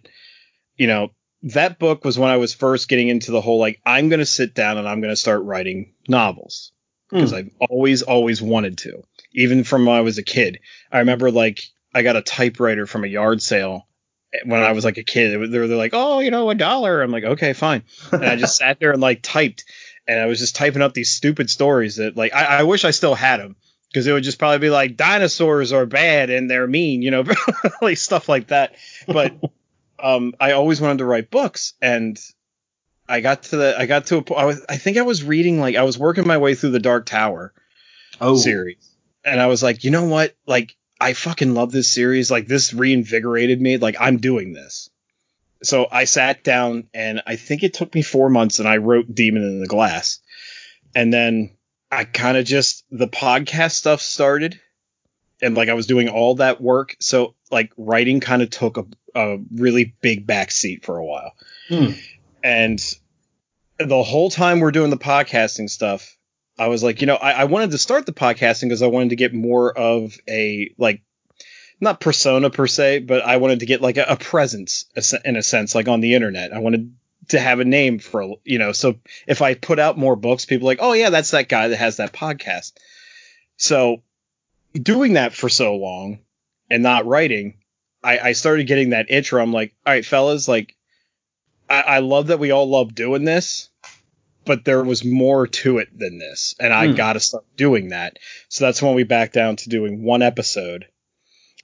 you 0.77 0.87
know, 0.87 1.11
that 1.43 1.79
book 1.79 2.05
was 2.05 2.19
when 2.19 2.31
I 2.31 2.37
was 2.37 2.55
first 2.55 2.89
getting 2.89 3.09
into 3.09 3.31
the 3.31 3.41
whole 3.41 3.59
like 3.59 3.81
I'm 3.85 4.09
going 4.09 4.21
to 4.21 4.27
sit 4.27 4.55
down 4.55 4.79
and 4.79 4.89
I'm 4.89 5.01
going 5.01 5.13
to 5.13 5.17
start 5.17 5.43
writing 5.45 5.95
novels 6.09 6.73
because 7.11 7.31
Hmm. 7.31 7.37
I've 7.37 7.51
always 7.71 8.03
always 8.03 8.41
wanted 8.43 8.79
to, 8.79 9.03
even 9.33 9.65
from 9.65 9.87
when 9.87 9.97
I 9.97 10.01
was 10.03 10.19
a 10.19 10.23
kid. 10.23 10.61
I 10.91 10.99
remember 10.99 11.31
like 11.31 11.63
I 11.95 12.03
got 12.03 12.17
a 12.17 12.23
typewriter 12.23 12.87
from 12.87 13.05
a 13.05 13.09
yard 13.09 13.43
sale 13.43 13.87
when 14.45 14.63
I 14.63 14.73
was 14.73 14.85
like 14.85 14.99
a 14.99 15.03
kid. 15.05 15.31
They 15.33 15.37
were, 15.37 15.47
they 15.47 15.59
were 15.59 15.67
like, 15.67 15.93
oh, 15.95 16.21
you 16.21 16.31
know, 16.31 16.51
a 16.51 16.55
dollar. 16.55 17.01
I'm 17.01 17.11
like, 17.11 17.25
okay, 17.25 17.55
fine. 17.55 17.83
And 18.13 18.25
I 18.25 18.37
just 18.37 18.57
sat 18.59 18.79
there 18.79 18.93
and 18.93 19.01
like 19.01 19.21
typed, 19.23 19.65
and 20.09 20.19
I 20.19 20.27
was 20.27 20.39
just 20.39 20.57
typing 20.57 20.83
up 20.83 20.95
these 20.95 21.13
stupid 21.13 21.51
stories 21.51 21.97
that 21.97 22.17
like 22.17 22.35
I, 22.35 22.61
I 22.61 22.63
wish 22.63 22.85
I 22.85 22.91
still 22.91 23.15
had 23.15 23.41
them 23.41 23.55
because 23.89 24.07
it 24.07 24.13
would 24.13 24.25
just 24.25 24.39
probably 24.39 24.59
be 24.59 24.71
like 24.71 24.97
dinosaurs 24.97 25.73
are 25.73 25.87
bad 25.87 26.31
and 26.31 26.51
they're 26.51 26.67
mean, 26.67 27.03
you 27.03 27.11
know, 27.11 27.25
like 27.83 27.99
stuff 27.99 28.29
like 28.29 28.49
that. 28.49 28.75
But 29.07 29.35
um, 30.03 30.35
I 30.41 30.53
always 30.53 30.81
wanted 30.81 30.99
to 30.99 31.05
write 31.05 31.31
books, 31.31 31.75
and 31.83 32.19
I 33.07 33.21
got 33.21 33.45
to 33.45 33.57
the 33.59 33.79
I 33.79 33.87
got 33.87 34.07
to 34.07 34.17
a 34.17 34.23
po- 34.23 34.47
was 34.47 34.65
I 34.69 34.79
think 34.79 34.97
I 34.97 35.03
was 35.03 35.23
reading 35.23 35.61
like 35.61 35.77
I 35.77 35.83
was 35.83 35.99
working 35.99 36.27
my 36.27 36.39
way 36.39 36.55
through 36.55 36.71
the 36.71 36.81
Dark 36.81 37.07
Tower 37.07 37.53
oh, 38.21 38.37
series, 38.37 38.97
and 39.25 39.41
I 39.41 39.47
was 39.47 39.63
like, 39.63 39.85
you 39.85 39.91
know 39.91 40.07
what, 40.07 40.35
like 40.47 40.75
I 40.99 41.13
fucking 41.13 41.53
love 41.53 41.71
this 41.71 41.93
series. 41.93 42.31
Like 42.31 42.47
this 42.47 42.73
reinvigorated 42.73 43.61
me. 43.61 43.77
Like 43.77 43.97
I'm 44.01 44.17
doing 44.17 44.55
this. 44.55 44.89
So 45.63 45.87
I 45.91 46.05
sat 46.05 46.45
down 46.45 46.89
and 46.95 47.23
I 47.27 47.37
think 47.37 47.63
it 47.63 47.75
took 47.75 47.95
me 47.95 48.03
four 48.03 48.29
months 48.29 48.59
and 48.59 48.69
I 48.69 48.77
wrote 48.77 49.15
Demon 49.15 49.43
in 49.43 49.61
the 49.61 49.67
Glass. 49.67 50.21
And 50.95 51.13
then 51.13 51.51
I 51.91 52.05
kind 52.05 52.37
of 52.37 52.45
just, 52.45 52.85
the 52.91 53.09
podcast 53.09 53.73
stuff 53.73 54.01
started 54.01 54.61
and 55.43 55.57
like 55.57 55.69
I 55.69 55.75
was 55.75 55.87
doing 55.87 56.09
all 56.09 56.37
that 56.37 56.61
work. 56.61 56.97
So 57.01 57.35
like 57.51 57.73
writing 57.77 58.21
kind 58.21 58.43
of 58.43 58.51
took 58.51 58.77
a, 58.77 58.87
a 59.15 59.39
really 59.53 59.95
big 60.01 60.27
backseat 60.27 60.85
for 60.85 60.97
a 60.97 61.05
while. 61.05 61.33
Hmm. 61.69 61.91
And 62.43 62.81
the 63.79 64.03
whole 64.03 64.31
time 64.31 64.61
we're 64.61 64.71
doing 64.71 64.91
the 64.91 64.97
podcasting 64.97 65.71
stuff, 65.71 66.17
I 66.59 66.69
was 66.69 66.83
like, 66.83 67.01
you 67.01 67.07
know, 67.07 67.15
I, 67.15 67.33
I 67.33 67.45
wanted 67.45 67.71
to 67.71 67.79
start 67.79 68.07
the 68.07 68.13
podcasting 68.13 68.63
because 68.63 68.83
I 68.83 68.89
wanted 68.89 69.11
to 69.11 69.17
get 69.17 69.33
more 69.33 69.77
of 69.77 70.17
a 70.29 70.75
like 70.79 71.03
not 71.81 72.01
persona 72.01 72.51
per 72.51 72.67
se, 72.67 73.01
but 73.01 73.25
I 73.25 73.37
wanted 73.37 73.61
to 73.61 73.67
get 73.67 73.81
like 73.81 73.97
a, 73.97 74.05
a 74.09 74.17
presence 74.17 74.87
in 75.25 75.37
a 75.37 75.43
sense, 75.43 75.75
like 75.75 75.89
on 75.89 76.01
the 76.01 76.15
internet. 76.15 76.53
I 76.53 76.59
wanted 76.59 76.95
to 77.29 77.39
have 77.39 77.61
a 77.61 77.65
name 77.65 77.99
for 77.99 78.37
you 78.45 78.59
know, 78.59 78.73
so 78.73 78.97
if 79.27 79.43
I 79.43 79.55
put 79.55 79.79
out 79.79 79.99
more 79.99 80.17
books, 80.17 80.45
people 80.47 80.67
are 80.67 80.73
like, 80.73 80.79
oh 80.81 80.93
yeah, 80.93 81.11
that's 81.11 81.33
that 81.33 81.49
guy 81.49 81.69
that 81.69 81.77
has 81.77 81.99
that 81.99 82.13
podcast. 82.13 82.73
So 83.57 84.03
doing 84.73 85.15
that 85.15 85.33
for 85.35 85.49
so 85.49 85.77
long 85.77 86.21
and 86.71 86.83
not 86.83 87.07
writing, 87.07 87.59
I, 88.03 88.19
I 88.19 88.33
started 88.33 88.67
getting 88.67 88.91
that 88.91 89.11
itch 89.11 89.33
where 89.33 89.41
I'm 89.43 89.53
like, 89.53 89.75
all 89.87 89.93
right, 89.93 90.05
fellas, 90.05 90.49
like 90.49 90.75
I, 91.69 91.81
I 91.83 91.99
love 91.99 92.29
that 92.29 92.39
we 92.39 92.51
all 92.51 92.69
love 92.69 92.95
doing 92.95 93.25
this, 93.25 93.69
but 94.45 94.65
there 94.65 94.83
was 94.83 95.05
more 95.05 95.47
to 95.47 95.79
it 95.79 95.89
than 95.97 96.19
this, 96.19 96.55
and 96.59 96.73
I 96.73 96.89
Hmm. 96.89 96.95
got 96.95 97.13
to 97.15 97.21
start 97.21 97.45
doing 97.57 97.89
that. 97.89 98.19
So 98.49 98.65
that's 98.65 98.81
when 98.83 98.95
we 98.95 99.05
backed 99.05 99.35
down 99.35 99.57
to 99.57 99.69
doing 99.69 100.03
one 100.03 100.23
episode, 100.23 100.87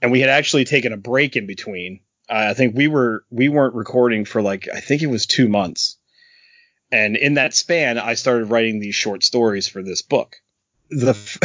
and 0.04 0.12
we 0.12 0.20
had 0.20 0.28
actually 0.28 0.66
taken 0.66 0.92
a 0.92 0.98
break 0.98 1.34
in 1.34 1.46
between. 1.46 2.00
Uh, 2.28 2.48
I 2.50 2.54
think 2.54 2.76
we 2.76 2.88
were 2.88 3.24
we 3.30 3.48
weren't 3.48 3.74
recording 3.74 4.26
for 4.26 4.42
like 4.42 4.68
I 4.72 4.80
think 4.80 5.00
it 5.00 5.06
was 5.06 5.24
two 5.24 5.48
months, 5.48 5.96
and 6.92 7.16
in 7.16 7.34
that 7.34 7.54
span, 7.54 7.98
I 7.98 8.12
started 8.12 8.50
writing 8.50 8.80
these 8.80 8.94
short 8.94 9.24
stories 9.24 9.66
for 9.66 9.82
this 9.82 10.02
book. 10.02 10.36
The 10.90 11.10
f- 11.12 11.38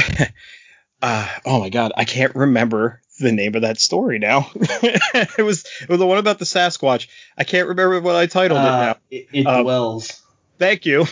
uh, 1.01 1.29
oh 1.45 1.61
my 1.61 1.69
god, 1.69 1.93
I 1.95 2.03
can't 2.03 2.35
remember 2.35 3.01
the 3.17 3.31
name 3.31 3.55
of 3.55 3.61
that 3.61 3.79
story 3.79 4.19
now. 4.19 4.51
it 4.55 5.41
was 5.43 5.65
it 5.81 5.87
was 5.87 5.99
the 5.99 6.05
one 6.05 6.17
about 6.17 6.37
the 6.37 6.45
Sasquatch. 6.45 7.07
I 7.37 7.45
can't 7.45 7.69
remember 7.69 8.01
what 8.01 8.17
I 8.17 8.25
titled 8.25 8.59
it 8.59 8.63
now. 8.63 8.91
Uh, 8.91 8.93
it, 9.09 9.27
it 9.31 9.47
Um, 9.47 9.63
dwells. 9.63 10.21
Thank 10.57 10.85
you. 10.85 11.01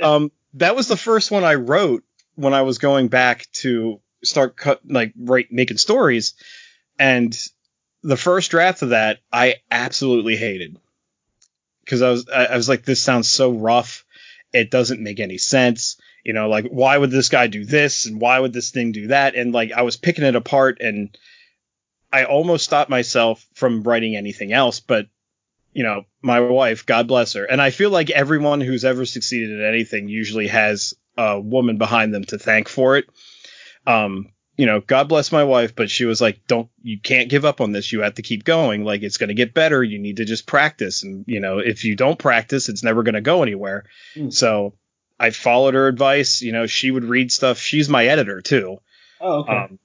um, 0.00 0.30
that 0.54 0.76
was 0.76 0.86
the 0.86 0.96
first 0.96 1.32
one 1.32 1.42
I 1.42 1.54
wrote 1.54 2.04
when 2.36 2.54
I 2.54 2.62
was 2.62 2.78
going 2.78 3.08
back 3.08 3.48
to 3.54 4.00
start 4.22 4.56
cut 4.56 4.80
like 4.86 5.12
write 5.16 5.52
making 5.52 5.78
stories, 5.78 6.34
and 6.98 7.36
the 8.02 8.16
first 8.16 8.50
draft 8.50 8.82
of 8.82 8.90
that 8.90 9.18
I 9.32 9.56
absolutely 9.70 10.36
hated 10.36 10.78
because 11.84 12.02
I 12.02 12.10
was 12.10 12.28
I, 12.28 12.46
I 12.46 12.56
was 12.56 12.68
like 12.68 12.84
this 12.84 13.02
sounds 13.02 13.28
so 13.28 13.50
rough, 13.50 14.04
it 14.52 14.70
doesn't 14.70 15.02
make 15.02 15.20
any 15.20 15.38
sense. 15.38 16.00
You 16.24 16.32
know, 16.32 16.48
like 16.48 16.66
why 16.66 16.96
would 16.96 17.10
this 17.10 17.28
guy 17.28 17.46
do 17.46 17.64
this 17.64 18.06
and 18.06 18.20
why 18.20 18.38
would 18.38 18.52
this 18.52 18.70
thing 18.70 18.92
do 18.92 19.08
that? 19.08 19.34
And 19.34 19.52
like 19.52 19.72
I 19.72 19.82
was 19.82 19.96
picking 19.96 20.24
it 20.24 20.36
apart 20.36 20.78
and 20.80 21.16
I 22.12 22.24
almost 22.24 22.64
stopped 22.64 22.90
myself 22.90 23.46
from 23.54 23.82
writing 23.82 24.16
anything 24.16 24.52
else, 24.52 24.80
but 24.80 25.06
you 25.72 25.84
know, 25.84 26.04
my 26.22 26.40
wife, 26.40 26.86
God 26.86 27.06
bless 27.06 27.34
her. 27.34 27.44
And 27.44 27.62
I 27.62 27.70
feel 27.70 27.90
like 27.90 28.10
everyone 28.10 28.60
who's 28.60 28.84
ever 28.84 29.04
succeeded 29.04 29.60
at 29.60 29.68
anything 29.68 30.08
usually 30.08 30.48
has 30.48 30.94
a 31.16 31.38
woman 31.38 31.78
behind 31.78 32.12
them 32.12 32.24
to 32.24 32.38
thank 32.38 32.68
for 32.68 32.96
it. 32.96 33.08
Um, 33.86 34.32
you 34.56 34.66
know, 34.66 34.80
God 34.80 35.08
bless 35.08 35.30
my 35.30 35.44
wife, 35.44 35.76
but 35.76 35.88
she 35.88 36.04
was 36.04 36.20
like, 36.20 36.40
don't, 36.48 36.68
you 36.82 36.98
can't 36.98 37.28
give 37.30 37.44
up 37.44 37.60
on 37.60 37.70
this. 37.70 37.92
You 37.92 38.00
have 38.02 38.14
to 38.14 38.22
keep 38.22 38.42
going. 38.42 38.84
Like, 38.84 39.02
it's 39.02 39.16
going 39.16 39.28
to 39.28 39.34
get 39.34 39.54
better. 39.54 39.82
You 39.82 40.00
need 40.00 40.16
to 40.16 40.24
just 40.24 40.46
practice. 40.46 41.04
And, 41.04 41.24
you 41.28 41.38
know, 41.38 41.58
if 41.58 41.84
you 41.84 41.94
don't 41.94 42.18
practice, 42.18 42.68
it's 42.68 42.82
never 42.82 43.04
going 43.04 43.14
to 43.14 43.20
go 43.20 43.44
anywhere. 43.44 43.84
Hmm. 44.14 44.30
So 44.30 44.74
I 45.18 45.30
followed 45.30 45.74
her 45.74 45.86
advice. 45.86 46.42
You 46.42 46.50
know, 46.50 46.66
she 46.66 46.90
would 46.90 47.04
read 47.04 47.30
stuff. 47.30 47.58
She's 47.58 47.88
my 47.88 48.06
editor 48.06 48.40
too. 48.40 48.78
oh, 49.20 49.40
okay. 49.40 49.52
Um, 49.52 49.78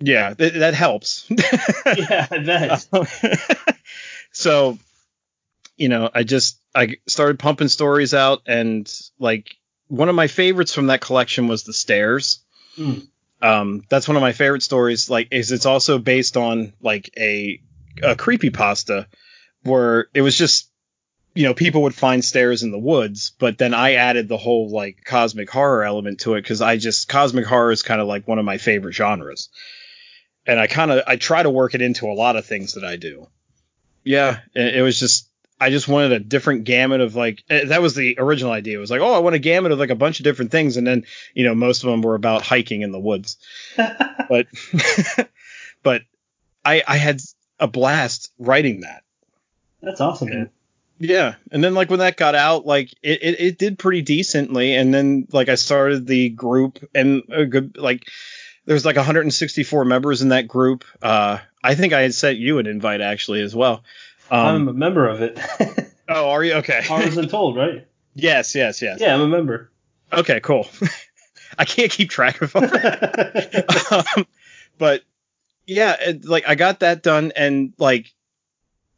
yeah, 0.00 0.34
th- 0.34 0.54
that 0.54 0.74
helps. 0.74 1.26
yeah, 1.30 2.26
I 2.30 2.38
bet. 2.38 3.78
so, 4.32 4.78
you 5.76 5.88
know, 5.88 6.10
I 6.12 6.24
just 6.24 6.58
I 6.74 6.96
started 7.06 7.38
pumping 7.38 7.68
stories 7.68 8.12
out, 8.12 8.42
and 8.46 8.92
like 9.18 9.56
one 9.88 10.08
of 10.08 10.14
my 10.14 10.26
favorites 10.26 10.74
from 10.74 10.88
that 10.88 11.00
collection 11.00 11.46
was 11.46 11.64
the 11.64 11.72
stairs. 11.72 12.40
Mm. 12.76 13.06
Um, 13.44 13.82
that's 13.90 14.08
one 14.08 14.16
of 14.16 14.22
my 14.22 14.32
favorite 14.32 14.62
stories. 14.62 15.10
Like, 15.10 15.28
is 15.30 15.52
it's 15.52 15.66
also 15.66 15.98
based 15.98 16.38
on 16.38 16.72
like 16.80 17.10
a 17.16 17.60
a 18.02 18.16
creepy 18.16 18.48
pasta 18.48 19.06
where 19.62 20.08
it 20.14 20.22
was 20.22 20.36
just 20.36 20.70
you 21.34 21.44
know 21.44 21.52
people 21.52 21.82
would 21.82 21.94
find 21.94 22.24
stairs 22.24 22.62
in 22.62 22.70
the 22.70 22.78
woods, 22.78 23.32
but 23.38 23.58
then 23.58 23.74
I 23.74 23.94
added 23.94 24.28
the 24.28 24.38
whole 24.38 24.70
like 24.70 25.04
cosmic 25.04 25.50
horror 25.50 25.84
element 25.84 26.20
to 26.20 26.34
it 26.34 26.42
because 26.42 26.62
I 26.62 26.78
just 26.78 27.06
cosmic 27.06 27.44
horror 27.44 27.70
is 27.70 27.82
kind 27.82 28.00
of 28.00 28.06
like 28.06 28.26
one 28.26 28.38
of 28.38 28.46
my 28.46 28.56
favorite 28.56 28.94
genres, 28.94 29.50
and 30.46 30.58
I 30.58 30.66
kind 30.66 30.90
of 30.90 31.04
I 31.06 31.16
try 31.16 31.42
to 31.42 31.50
work 31.50 31.74
it 31.74 31.82
into 31.82 32.06
a 32.06 32.14
lot 32.14 32.36
of 32.36 32.46
things 32.46 32.74
that 32.74 32.84
I 32.84 32.96
do. 32.96 33.26
Yeah, 34.04 34.38
it, 34.54 34.76
it 34.76 34.82
was 34.82 34.98
just 34.98 35.28
I 35.60 35.70
just 35.70 35.88
wanted 35.88 36.12
a 36.12 36.18
different 36.18 36.64
gamut 36.64 37.00
of 37.00 37.14
like 37.14 37.44
eh, 37.48 37.66
that 37.66 37.82
was 37.82 37.94
the 37.94 38.16
original 38.18 38.52
idea. 38.52 38.76
It 38.76 38.80
was 38.80 38.90
like, 38.90 39.00
oh, 39.00 39.14
I 39.14 39.18
want 39.18 39.36
a 39.36 39.40
gamut 39.40 39.72
of 39.72 39.78
like 39.78 39.90
a 39.90 39.94
bunch 39.94 40.20
of 40.20 40.24
different 40.24 40.50
things, 40.50 40.76
and 40.76 40.86
then 40.86 41.04
you 41.34 41.44
know 41.44 41.54
most 41.54 41.84
of 41.84 41.90
them 41.90 42.02
were 42.02 42.14
about 42.14 42.42
hiking 42.42 42.82
in 42.82 42.92
the 42.92 43.00
woods. 43.00 43.36
But 44.26 44.46
but 45.82 46.02
I 46.64 46.82
I 46.86 46.96
had 46.96 47.20
a 47.60 47.68
blast 47.68 48.32
writing 48.38 48.80
that. 48.80 49.04
That's 49.82 50.00
awesome, 50.00 50.30
man. 50.30 50.50
Yeah, 50.98 51.34
and 51.50 51.62
then 51.62 51.74
like 51.74 51.90
when 51.90 51.98
that 51.98 52.16
got 52.16 52.34
out, 52.34 52.64
like 52.64 52.92
it, 53.02 53.22
it, 53.22 53.40
it 53.40 53.58
did 53.58 53.78
pretty 53.78 54.00
decently, 54.00 54.74
and 54.74 54.94
then 54.94 55.26
like 55.30 55.48
I 55.48 55.56
started 55.56 56.06
the 56.06 56.30
group, 56.30 56.88
and 56.94 57.22
a 57.30 57.44
good 57.44 57.76
like 57.76 58.08
there's 58.64 58.84
like 58.84 58.96
164 58.96 59.84
members 59.84 60.22
in 60.22 60.30
that 60.30 60.48
group. 60.48 60.84
Uh, 61.02 61.38
I 61.62 61.74
think 61.74 61.92
I 61.92 62.02
had 62.02 62.14
sent 62.14 62.38
you 62.38 62.58
an 62.58 62.66
invite 62.66 63.00
actually 63.00 63.42
as 63.42 63.54
well. 63.54 63.82
I'm 64.30 64.56
Um, 64.62 64.68
a 64.68 64.72
member 64.72 65.08
of 65.08 65.20
it. 65.22 65.38
oh, 66.08 66.30
are 66.30 66.44
you 66.44 66.54
okay? 66.54 66.82
Horrors 66.86 67.16
Told, 67.28 67.56
right? 67.56 67.86
yes, 68.14 68.54
yes, 68.54 68.80
yes. 68.82 69.00
Yeah, 69.00 69.14
I'm 69.14 69.20
a 69.20 69.28
member. 69.28 69.70
Okay, 70.12 70.40
cool. 70.40 70.66
I 71.58 71.64
can't 71.64 71.90
keep 71.90 72.10
track 72.10 72.40
of 72.42 72.52
them. 72.52 72.64
um, 73.90 74.26
but 74.78 75.02
yeah, 75.66 75.96
it, 76.00 76.24
like 76.24 76.48
I 76.48 76.54
got 76.56 76.80
that 76.80 77.02
done, 77.02 77.32
and 77.36 77.72
like 77.78 78.12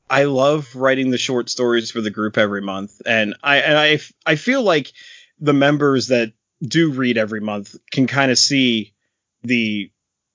I 0.08 0.24
love 0.24 0.74
writing 0.74 1.10
the 1.10 1.18
short 1.18 1.50
stories 1.50 1.90
for 1.90 2.00
the 2.00 2.10
group 2.10 2.38
every 2.38 2.62
month, 2.62 3.02
and 3.04 3.34
I 3.42 3.58
and 3.58 3.78
I 3.78 3.98
I 4.24 4.36
feel 4.36 4.62
like 4.62 4.92
the 5.40 5.52
members 5.52 6.08
that 6.08 6.32
do 6.62 6.92
read 6.92 7.18
every 7.18 7.40
month 7.40 7.76
can 7.90 8.06
kind 8.06 8.30
of 8.30 8.38
see 8.38 8.94
the 9.42 9.90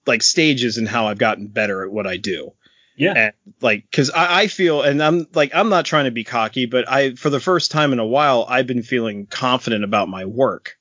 like 0.06 0.22
stages 0.22 0.78
and 0.78 0.88
how 0.88 1.08
I've 1.08 1.18
gotten 1.18 1.48
better 1.48 1.84
at 1.84 1.92
what 1.92 2.06
I 2.08 2.18
do 2.18 2.54
yeah. 2.96 3.14
and 3.16 3.34
like 3.62 3.86
because 3.90 4.10
I, 4.10 4.42
I 4.42 4.48
feel 4.48 4.82
and 4.82 5.02
i'm 5.02 5.28
like 5.34 5.52
i'm 5.54 5.70
not 5.70 5.86
trying 5.86 6.06
to 6.06 6.12
be 6.12 6.24
cocky 6.24 6.66
but 6.66 6.90
i 6.90 7.16
for 7.16 7.30
the 7.30 7.40
first 7.40 7.72
time 7.72 7.94
in 7.94 8.00
a 8.00 8.06
while 8.06 8.46
i've 8.48 8.68
been 8.68 8.84
feeling 8.84 9.26
confident 9.26 9.84
about 9.84 10.10
my 10.10 10.26
work. 10.26 10.78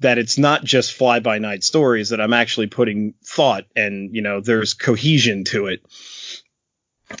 That 0.00 0.18
it's 0.18 0.38
not 0.38 0.62
just 0.62 0.92
fly 0.92 1.18
by 1.18 1.38
night 1.38 1.64
stories 1.64 2.10
that 2.10 2.20
i'm 2.20 2.32
actually 2.32 2.68
putting 2.68 3.14
thought 3.24 3.64
and 3.74 4.14
you 4.14 4.22
know 4.22 4.40
there's 4.40 4.74
cohesion 4.74 5.44
to 5.44 5.66
it. 5.66 5.80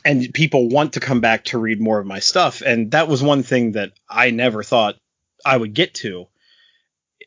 And 0.04 0.32
people 0.34 0.68
want 0.68 0.92
to 0.92 1.00
come 1.00 1.20
back 1.20 1.46
to 1.46 1.58
read 1.58 1.80
more 1.80 1.98
of 1.98 2.06
my 2.06 2.18
stuff. 2.18 2.60
And 2.60 2.90
that 2.90 3.08
was 3.08 3.22
one 3.22 3.42
thing 3.42 3.72
that 3.72 3.92
i 4.08 4.30
never 4.30 4.62
thought 4.62 4.94
i 5.44 5.56
would 5.56 5.74
get 5.74 5.94
to. 5.94 6.28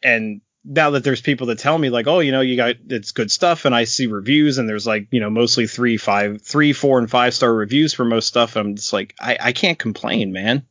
And 0.03 0.41
now 0.63 0.91
that 0.91 1.03
there's 1.03 1.21
people 1.21 1.47
that 1.47 1.59
tell 1.59 1.77
me 1.77 1.89
like, 1.89 2.07
oh, 2.07 2.19
you 2.19 2.31
know, 2.31 2.41
you 2.41 2.55
got 2.55 2.75
it's 2.89 3.11
good 3.11 3.31
stuff, 3.31 3.65
and 3.65 3.73
I 3.73 3.85
see 3.85 4.07
reviews, 4.07 4.57
and 4.57 4.69
there's 4.69 4.85
like, 4.85 5.07
you 5.11 5.19
know, 5.19 5.29
mostly 5.29 5.67
three, 5.67 5.97
five, 5.97 6.41
three, 6.41 6.73
four, 6.73 6.99
and 6.99 7.09
five 7.09 7.33
star 7.33 7.53
reviews 7.53 7.93
for 7.93 8.05
most 8.05 8.27
stuff. 8.27 8.55
I'm 8.55 8.75
just 8.75 8.93
like, 8.93 9.15
I, 9.19 9.37
I 9.39 9.51
can't 9.53 9.79
complain, 9.79 10.31
man. 10.31 10.65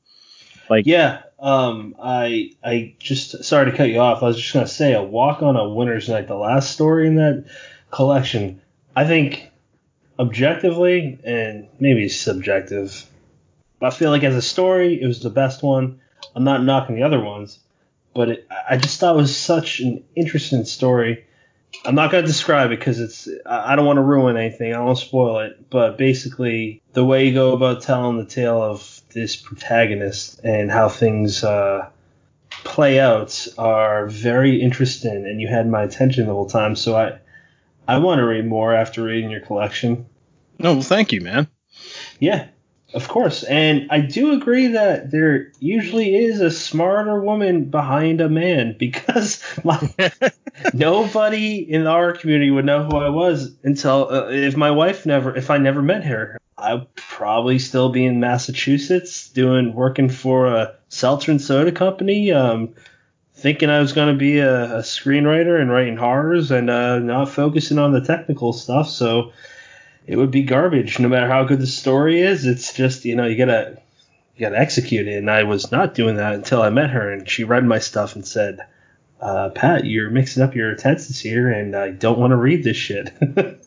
Like, 0.69 0.87
Yeah, 0.87 1.23
um, 1.41 1.97
I 2.01 2.53
I 2.63 2.95
just 3.01 3.43
sorry 3.45 3.71
to 3.71 3.77
cut 3.77 3.89
you 3.89 3.99
off. 3.99 4.23
I 4.23 4.27
was 4.27 4.37
just 4.37 4.53
gonna 4.53 4.69
say 4.69 4.95
a 4.95 5.03
walk 5.03 5.43
on 5.43 5.57
a 5.57 5.69
winter's 5.69 6.09
night, 6.09 6.29
the 6.29 6.37
last 6.37 6.71
story 6.71 7.09
in 7.09 7.17
that 7.17 7.47
collection. 7.91 8.63
I 8.95 9.07
think 9.07 9.51
objectively 10.19 11.19
and 11.25 11.67
maybe 11.81 12.09
subjective, 12.09 13.07
I 13.83 13.91
feel 13.91 14.11
like 14.11 14.23
as 14.23 14.37
a 14.37 14.43
story, 14.43 15.01
it 15.01 15.07
was 15.07 15.21
the 15.21 15.31
best 15.31 15.63
one. 15.63 16.01
I'm 16.37 16.45
not 16.45 16.63
knocking 16.63 16.95
the 16.95 17.03
other 17.03 17.21
ones, 17.21 17.59
but 18.15 18.29
it, 18.31 18.49
I 18.69 18.77
just 18.77 19.01
thought 19.01 19.15
it 19.15 19.19
was 19.19 19.37
such 19.37 19.81
an 19.81 20.05
interesting 20.15 20.65
story. 20.65 21.25
I'm 21.85 21.95
not 21.95 22.11
gonna 22.11 22.27
describe 22.27 22.73
it 22.73 22.79
because 22.79 22.99
it's 22.99 23.29
I 23.47 23.77
don't 23.77 23.87
want 23.87 23.99
to 23.99 24.03
ruin 24.03 24.37
anything. 24.37 24.73
I 24.73 24.77
don't 24.77 24.87
want 24.87 24.99
to 24.99 25.05
spoil 25.05 25.39
it. 25.41 25.71
But 25.71 25.97
basically, 25.97 26.83
the 26.93 27.05
way 27.05 27.27
you 27.27 27.35
go 27.35 27.53
about 27.53 27.83
telling 27.83 28.19
the 28.19 28.25
tale 28.25 28.61
of 28.61 29.01
this 29.11 29.37
protagonist 29.37 30.41
and 30.43 30.71
how 30.71 30.89
things 30.89 31.45
uh, 31.45 31.89
play 32.51 32.99
out 32.99 33.47
are 33.57 34.09
very 34.09 34.61
interesting, 34.61 35.25
and 35.27 35.41
you 35.41 35.49
had 35.49 35.69
my 35.69 35.85
attention 35.85 36.27
the 36.27 36.33
whole 36.33 36.49
time. 36.49 36.75
So 36.75 36.97
I 36.97 37.19
I 37.87 37.99
want 37.99 38.19
to 38.19 38.25
read 38.25 38.47
more 38.47 38.75
after 38.75 39.05
reading 39.05 39.31
your 39.31 39.41
collection. 39.41 40.07
no, 40.59 40.75
well, 40.75 40.83
thank 40.83 41.13
you, 41.13 41.21
man. 41.21 41.49
Yeah, 42.19 42.49
of 42.95 43.09
course. 43.09 43.43
And 43.45 43.87
I 43.91 44.01
do 44.01 44.33
agree 44.33 44.69
that 44.69 45.11
there 45.11 45.53
usually 45.61 46.15
is 46.17 46.41
a 46.41 46.51
smarter 46.51 47.21
woman 47.21 47.65
behind 47.65 48.21
a 48.21 48.29
man 48.29 48.77
because 48.79 49.43
my 49.65 49.81
nobody 50.75 51.59
in 51.59 51.87
our 51.87 52.13
community 52.13 52.51
would 52.51 52.65
know 52.65 52.85
who 52.85 52.97
I 52.97 53.09
was 53.09 53.55
until 53.63 54.09
uh, 54.11 54.29
if 54.29 54.57
my 54.57 54.71
wife 54.71 55.07
never 55.07 55.35
if 55.35 55.51
I 55.51 55.59
never 55.59 55.83
met 55.83 56.05
her. 56.05 56.39
I'd 56.59 56.95
probably 56.95 57.59
still 57.59 57.89
be 57.89 58.05
in 58.05 58.21
Massachusetts 58.21 59.31
doing 59.31 59.73
working 59.73 60.11
for 60.11 60.47
a 60.47 60.75
seltzer 60.91 61.31
and 61.31 61.41
soda 61.41 61.73
company, 61.73 62.33
um, 62.33 62.75
thinking 63.35 63.71
I 63.71 63.81
was 63.81 63.95
going 63.95 64.13
to 64.13 64.19
be 64.19 64.39
a, 64.39 64.77
a 64.77 64.81
screenwriter 64.81 65.59
and 65.59 65.71
writing 65.71 65.97
horrors 65.97 66.51
and 66.51 66.69
uh, 66.69 66.99
not 66.99 67.31
focusing 67.31 67.79
on 67.79 67.93
the 67.93 68.03
technical 68.03 68.53
stuff. 68.53 68.91
So 68.91 69.33
it 70.11 70.17
would 70.17 70.33
be 70.33 70.43
garbage 70.43 70.99
no 70.99 71.09
matter 71.09 71.29
how 71.29 71.45
good 71.45 71.61
the 71.61 71.69
story 71.69 72.21
is. 72.21 72.45
It's 72.45 72.73
just 72.75 73.05
you 73.05 73.15
know 73.15 73.27
you 73.27 73.37
gotta 73.39 73.79
you 74.37 74.41
gotta 74.41 74.59
execute 74.59 75.07
it. 75.07 75.19
And 75.19 75.31
I 75.31 75.45
was 75.45 75.71
not 75.71 75.95
doing 75.95 76.17
that 76.17 76.35
until 76.35 76.61
I 76.63 76.71
met 76.71 76.91
her, 76.91 77.13
and 77.13 77.31
she 77.31 77.45
read 77.45 77.65
my 77.65 77.79
stuff 77.79 78.17
and 78.17 78.27
said, 78.27 78.59
uh, 79.21 79.51
Pat, 79.51 79.85
you're 79.85 80.11
mixing 80.11 80.43
up 80.43 80.57
your 80.57 80.75
tenses 80.75 81.21
here, 81.21 81.49
and 81.49 81.77
I 81.77 81.91
don't 81.91 82.19
want 82.19 82.33
to 82.33 82.37
read 82.37 82.65
this 82.65 82.77
shit. 82.77 83.13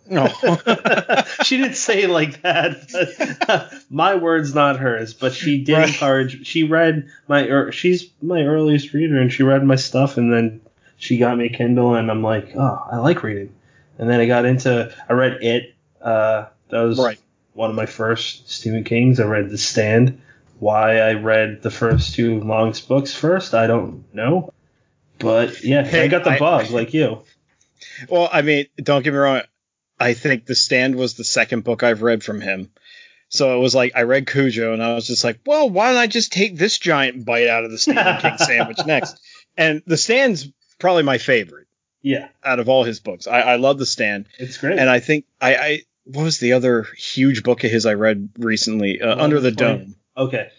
No. 0.09 0.27
she 1.43 1.57
didn't 1.57 1.75
say 1.77 2.01
it 2.03 2.09
like 2.09 2.41
that. 2.41 3.39
But 3.47 3.73
my 3.89 4.15
words, 4.15 4.53
not 4.53 4.79
hers. 4.79 5.13
But 5.13 5.31
she 5.33 5.63
did 5.63 5.77
Right. 5.77 5.87
encourage. 5.87 6.45
She 6.45 6.63
read 6.63 7.07
my. 7.29 7.47
Er, 7.47 7.71
she's 7.71 8.09
my 8.21 8.41
earliest 8.41 8.93
reader, 8.93 9.21
and 9.21 9.31
she 9.31 9.43
read 9.43 9.63
my 9.63 9.75
stuff, 9.75 10.17
and 10.17 10.33
then 10.33 10.59
she 10.97 11.17
got 11.19 11.37
me 11.37 11.45
a 11.45 11.49
Kindle, 11.49 11.95
and 11.95 12.11
I'm 12.11 12.23
like, 12.23 12.53
oh, 12.55 12.87
I 12.91 12.97
like 12.97 13.23
reading. 13.23 13.53
And 13.97 14.09
then 14.09 14.19
I 14.19 14.25
got 14.25 14.45
into. 14.45 14.93
I 15.07 15.13
read 15.13 15.37
it. 15.41 15.72
Uh, 16.03 16.47
that 16.69 16.81
was 16.81 16.99
Right. 16.99 17.17
one 17.53 17.69
of 17.69 17.75
my 17.75 17.85
first 17.85 18.51
Stephen 18.51 18.83
King's. 18.83 19.19
I 19.19 19.25
read 19.25 19.49
The 19.49 19.57
Stand. 19.57 20.21
Why 20.59 20.99
I 20.99 21.13
read 21.13 21.61
the 21.61 21.71
first 21.71 22.13
two 22.15 22.39
Long's 22.39 22.79
books 22.81 23.13
first, 23.13 23.53
I 23.53 23.67
don't 23.67 24.05
know. 24.13 24.53
But 25.19 25.63
yeah, 25.63 25.89
I 25.91 26.07
got 26.07 26.23
the 26.23 26.31
I- 26.31 26.39
bug 26.39 26.69
like 26.71 26.93
you. 26.93 27.19
Well, 28.09 28.29
I 28.31 28.41
mean, 28.43 28.67
don't 28.77 29.03
get 29.03 29.11
me 29.11 29.17
wrong. 29.19 29.41
I 29.99 30.13
think 30.13 30.45
The 30.45 30.55
Stand 30.55 30.95
was 30.95 31.13
the 31.15 31.23
second 31.23 31.63
book 31.63 31.83
I've 31.83 32.01
read 32.01 32.23
from 32.23 32.41
him. 32.41 32.71
So 33.29 33.57
it 33.57 33.61
was 33.61 33.73
like 33.75 33.93
I 33.95 34.03
read 34.03 34.27
Cujo 34.27 34.73
and 34.73 34.83
I 34.83 34.93
was 34.93 35.07
just 35.07 35.23
like, 35.23 35.39
well, 35.45 35.69
why 35.69 35.89
don't 35.91 35.99
I 36.01 36.07
just 36.07 36.31
take 36.31 36.55
this 36.57 36.77
giant 36.77 37.25
bite 37.25 37.47
out 37.47 37.63
of 37.65 37.71
the 37.71 37.77
Stephen 37.77 38.17
King 38.21 38.37
sandwich 38.37 38.79
next? 38.85 39.19
And 39.57 39.81
The 39.87 39.97
Stand's 39.97 40.49
probably 40.79 41.03
my 41.03 41.17
favorite 41.17 41.67
Yeah, 42.01 42.27
out 42.43 42.59
of 42.59 42.69
all 42.69 42.83
his 42.83 42.99
books. 42.99 43.27
I, 43.27 43.41
I 43.41 43.55
love 43.55 43.79
The 43.79 43.85
Stand, 43.85 44.27
it's 44.37 44.57
great. 44.57 44.77
and 44.79 44.89
I 44.89 44.99
think 44.99 45.25
I, 45.41 45.55
I 45.55 45.81
what 46.05 46.23
was 46.23 46.39
the 46.39 46.53
other 46.53 46.83
huge 46.97 47.43
book 47.43 47.63
of 47.63 47.71
his 47.71 47.85
I 47.85 47.93
read 47.93 48.29
recently? 48.37 49.01
Uh, 49.01 49.21
Under 49.21 49.39
the 49.39 49.51
Funny. 49.51 49.77
Dome. 49.77 49.95
okay. 50.17 50.49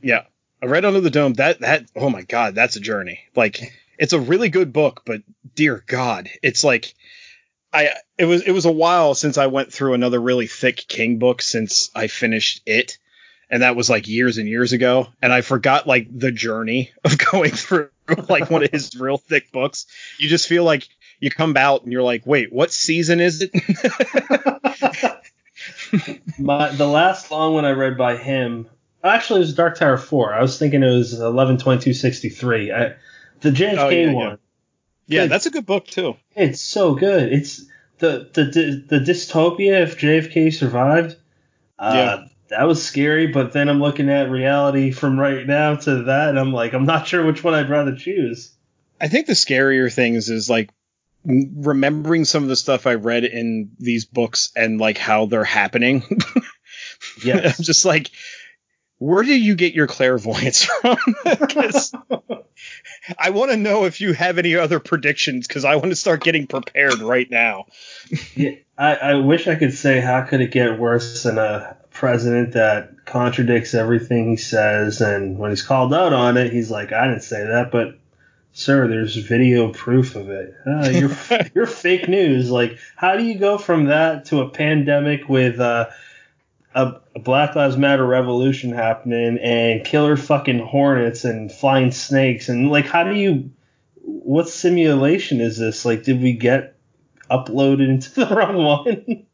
Yeah, 0.00 0.24
I 0.62 0.66
read 0.66 0.84
Under 0.84 1.00
the 1.00 1.10
Dome. 1.10 1.34
That 1.34 1.60
that 1.60 1.86
oh 1.96 2.10
my 2.10 2.22
god, 2.22 2.54
that's 2.54 2.76
a 2.76 2.80
journey. 2.80 3.20
Like 3.34 3.72
it's 3.98 4.12
a 4.12 4.20
really 4.20 4.48
good 4.48 4.72
book, 4.72 5.02
but 5.04 5.22
dear 5.54 5.82
God, 5.86 6.28
it's 6.42 6.62
like 6.62 6.94
I 7.72 7.90
it 8.16 8.24
was 8.24 8.42
it 8.42 8.52
was 8.52 8.64
a 8.64 8.72
while 8.72 9.14
since 9.14 9.38
I 9.38 9.46
went 9.48 9.72
through 9.72 9.94
another 9.94 10.20
really 10.20 10.46
thick 10.46 10.84
King 10.88 11.18
book 11.18 11.42
since 11.42 11.90
I 11.94 12.06
finished 12.06 12.62
it, 12.64 12.98
and 13.50 13.62
that 13.62 13.76
was 13.76 13.90
like 13.90 14.08
years 14.08 14.38
and 14.38 14.48
years 14.48 14.72
ago, 14.72 15.08
and 15.20 15.32
I 15.32 15.40
forgot 15.40 15.86
like 15.86 16.06
the 16.16 16.32
journey 16.32 16.92
of 17.04 17.18
going 17.18 17.50
through 17.50 17.90
like 18.28 18.50
one 18.50 18.62
of 18.62 18.70
his 18.70 18.94
real 18.96 19.18
thick 19.18 19.52
books. 19.52 19.86
You 20.18 20.28
just 20.28 20.48
feel 20.48 20.64
like 20.64 20.88
you 21.20 21.30
come 21.30 21.56
out 21.56 21.82
and 21.82 21.92
you're 21.92 22.02
like, 22.02 22.26
wait, 22.26 22.52
what 22.52 22.72
season 22.72 23.20
is 23.20 23.42
it? 23.42 23.50
My 26.38 26.70
the 26.70 26.86
last 26.86 27.30
long 27.30 27.54
one 27.54 27.64
I 27.64 27.70
read 27.70 27.96
by 27.96 28.16
him 28.16 28.68
actually 29.02 29.38
it 29.40 29.44
was 29.44 29.54
Dark 29.54 29.78
Tower 29.78 29.96
four. 29.96 30.34
I 30.34 30.42
was 30.42 30.58
thinking 30.58 30.82
it 30.82 30.86
was 30.90 31.18
eleven 31.18 31.56
twenty 31.58 31.82
two 31.82 31.94
sixty 31.94 32.28
three. 32.28 32.66
The 33.40 33.50
JFK 33.50 33.78
Oh, 33.78 33.88
yeah, 33.88 34.06
yeah. 34.06 34.12
one. 34.12 34.38
yeah, 35.06 35.26
that's 35.26 35.46
a 35.46 35.50
good 35.50 35.66
book 35.66 35.86
too. 35.86 36.16
It's 36.36 36.60
so 36.60 36.94
good. 36.94 37.32
It's 37.32 37.64
the 37.98 38.28
the 38.32 38.84
the 38.88 38.98
dystopia 39.00 39.82
if 39.82 39.98
JFK 39.98 40.52
survived. 40.52 41.16
Uh, 41.78 41.92
Yeah. 41.94 42.24
That 42.50 42.66
was 42.66 42.82
scary, 42.82 43.26
but 43.26 43.52
then 43.52 43.68
I'm 43.68 43.78
looking 43.78 44.08
at 44.08 44.30
reality 44.30 44.90
from 44.90 45.20
right 45.20 45.46
now 45.46 45.76
to 45.76 46.04
that, 46.04 46.30
and 46.30 46.38
I'm 46.38 46.50
like, 46.50 46.72
I'm 46.72 46.86
not 46.86 47.06
sure 47.06 47.22
which 47.26 47.44
one 47.44 47.52
I'd 47.52 47.68
rather 47.68 47.94
choose. 47.94 48.50
I 48.98 49.08
think 49.08 49.26
the 49.26 49.34
scarier 49.34 49.92
things 49.92 50.30
is 50.30 50.48
like 50.48 50.70
remembering 51.28 52.24
some 52.24 52.42
of 52.42 52.48
the 52.48 52.56
stuff 52.56 52.86
I 52.86 52.94
read 52.94 53.24
in 53.24 53.72
these 53.78 54.06
books 54.06 54.50
and 54.56 54.80
like 54.80 54.98
how 54.98 55.26
they're 55.26 55.44
happening. 55.44 56.02
yeah, 57.24 57.52
I'm 57.56 57.62
just 57.62 57.84
like, 57.84 58.10
where 58.98 59.22
do 59.22 59.38
you 59.38 59.54
get 59.54 59.74
your 59.74 59.86
clairvoyance 59.86 60.64
from? 60.80 60.96
I 63.18 63.30
want 63.30 63.50
to 63.50 63.56
know 63.56 63.84
if 63.84 64.00
you 64.00 64.12
have 64.12 64.38
any 64.38 64.56
other 64.56 64.80
predictions 64.80 65.46
because 65.46 65.64
I 65.64 65.76
want 65.76 65.90
to 65.90 65.96
start 65.96 66.22
getting 66.22 66.46
prepared 66.46 66.98
right 66.98 67.30
now. 67.30 67.66
Yeah, 68.34 68.52
I, 68.76 68.94
I 68.96 69.14
wish 69.14 69.46
I 69.46 69.54
could 69.54 69.74
say 69.74 70.00
how 70.00 70.22
could 70.22 70.40
it 70.40 70.50
get 70.50 70.78
worse 70.78 71.22
than 71.22 71.38
a 71.38 71.76
president 71.90 72.52
that 72.52 73.04
contradicts 73.06 73.74
everything 73.74 74.30
he 74.30 74.36
says, 74.36 75.00
and 75.00 75.38
when 75.38 75.50
he's 75.50 75.62
called 75.62 75.94
out 75.94 76.12
on 76.12 76.36
it, 76.36 76.52
he's 76.52 76.70
like, 76.70 76.92
I 76.92 77.06
didn't 77.06 77.22
say 77.22 77.44
that, 77.46 77.70
but 77.70 77.98
sir, 78.58 78.88
there's 78.88 79.14
video 79.16 79.72
proof 79.72 80.16
of 80.16 80.28
it. 80.30 80.54
Uh, 80.66 80.88
you're 80.90 81.16
you're 81.54 81.66
fake 81.66 82.08
news. 82.08 82.50
Like, 82.50 82.78
how 82.96 83.16
do 83.16 83.24
you 83.24 83.38
go 83.38 83.56
from 83.56 83.86
that 83.86 84.26
to 84.26 84.40
a 84.40 84.50
pandemic 84.50 85.28
with 85.28 85.60
uh, 85.60 85.88
a, 86.74 87.00
a 87.14 87.18
Black 87.20 87.54
Lives 87.54 87.76
Matter 87.76 88.04
revolution 88.04 88.72
happening 88.72 89.38
and 89.38 89.84
killer 89.84 90.16
fucking 90.16 90.58
hornets 90.58 91.24
and 91.24 91.50
flying 91.50 91.92
snakes 91.92 92.48
and 92.48 92.70
like, 92.70 92.86
how 92.86 93.04
do 93.04 93.14
you? 93.14 93.50
What 94.02 94.48
simulation 94.48 95.40
is 95.40 95.58
this? 95.58 95.84
Like, 95.84 96.02
did 96.02 96.22
we 96.22 96.32
get 96.32 96.76
uploaded 97.30 97.88
into 97.88 98.14
the 98.14 98.26
wrong 98.34 98.56
one? 98.56 99.26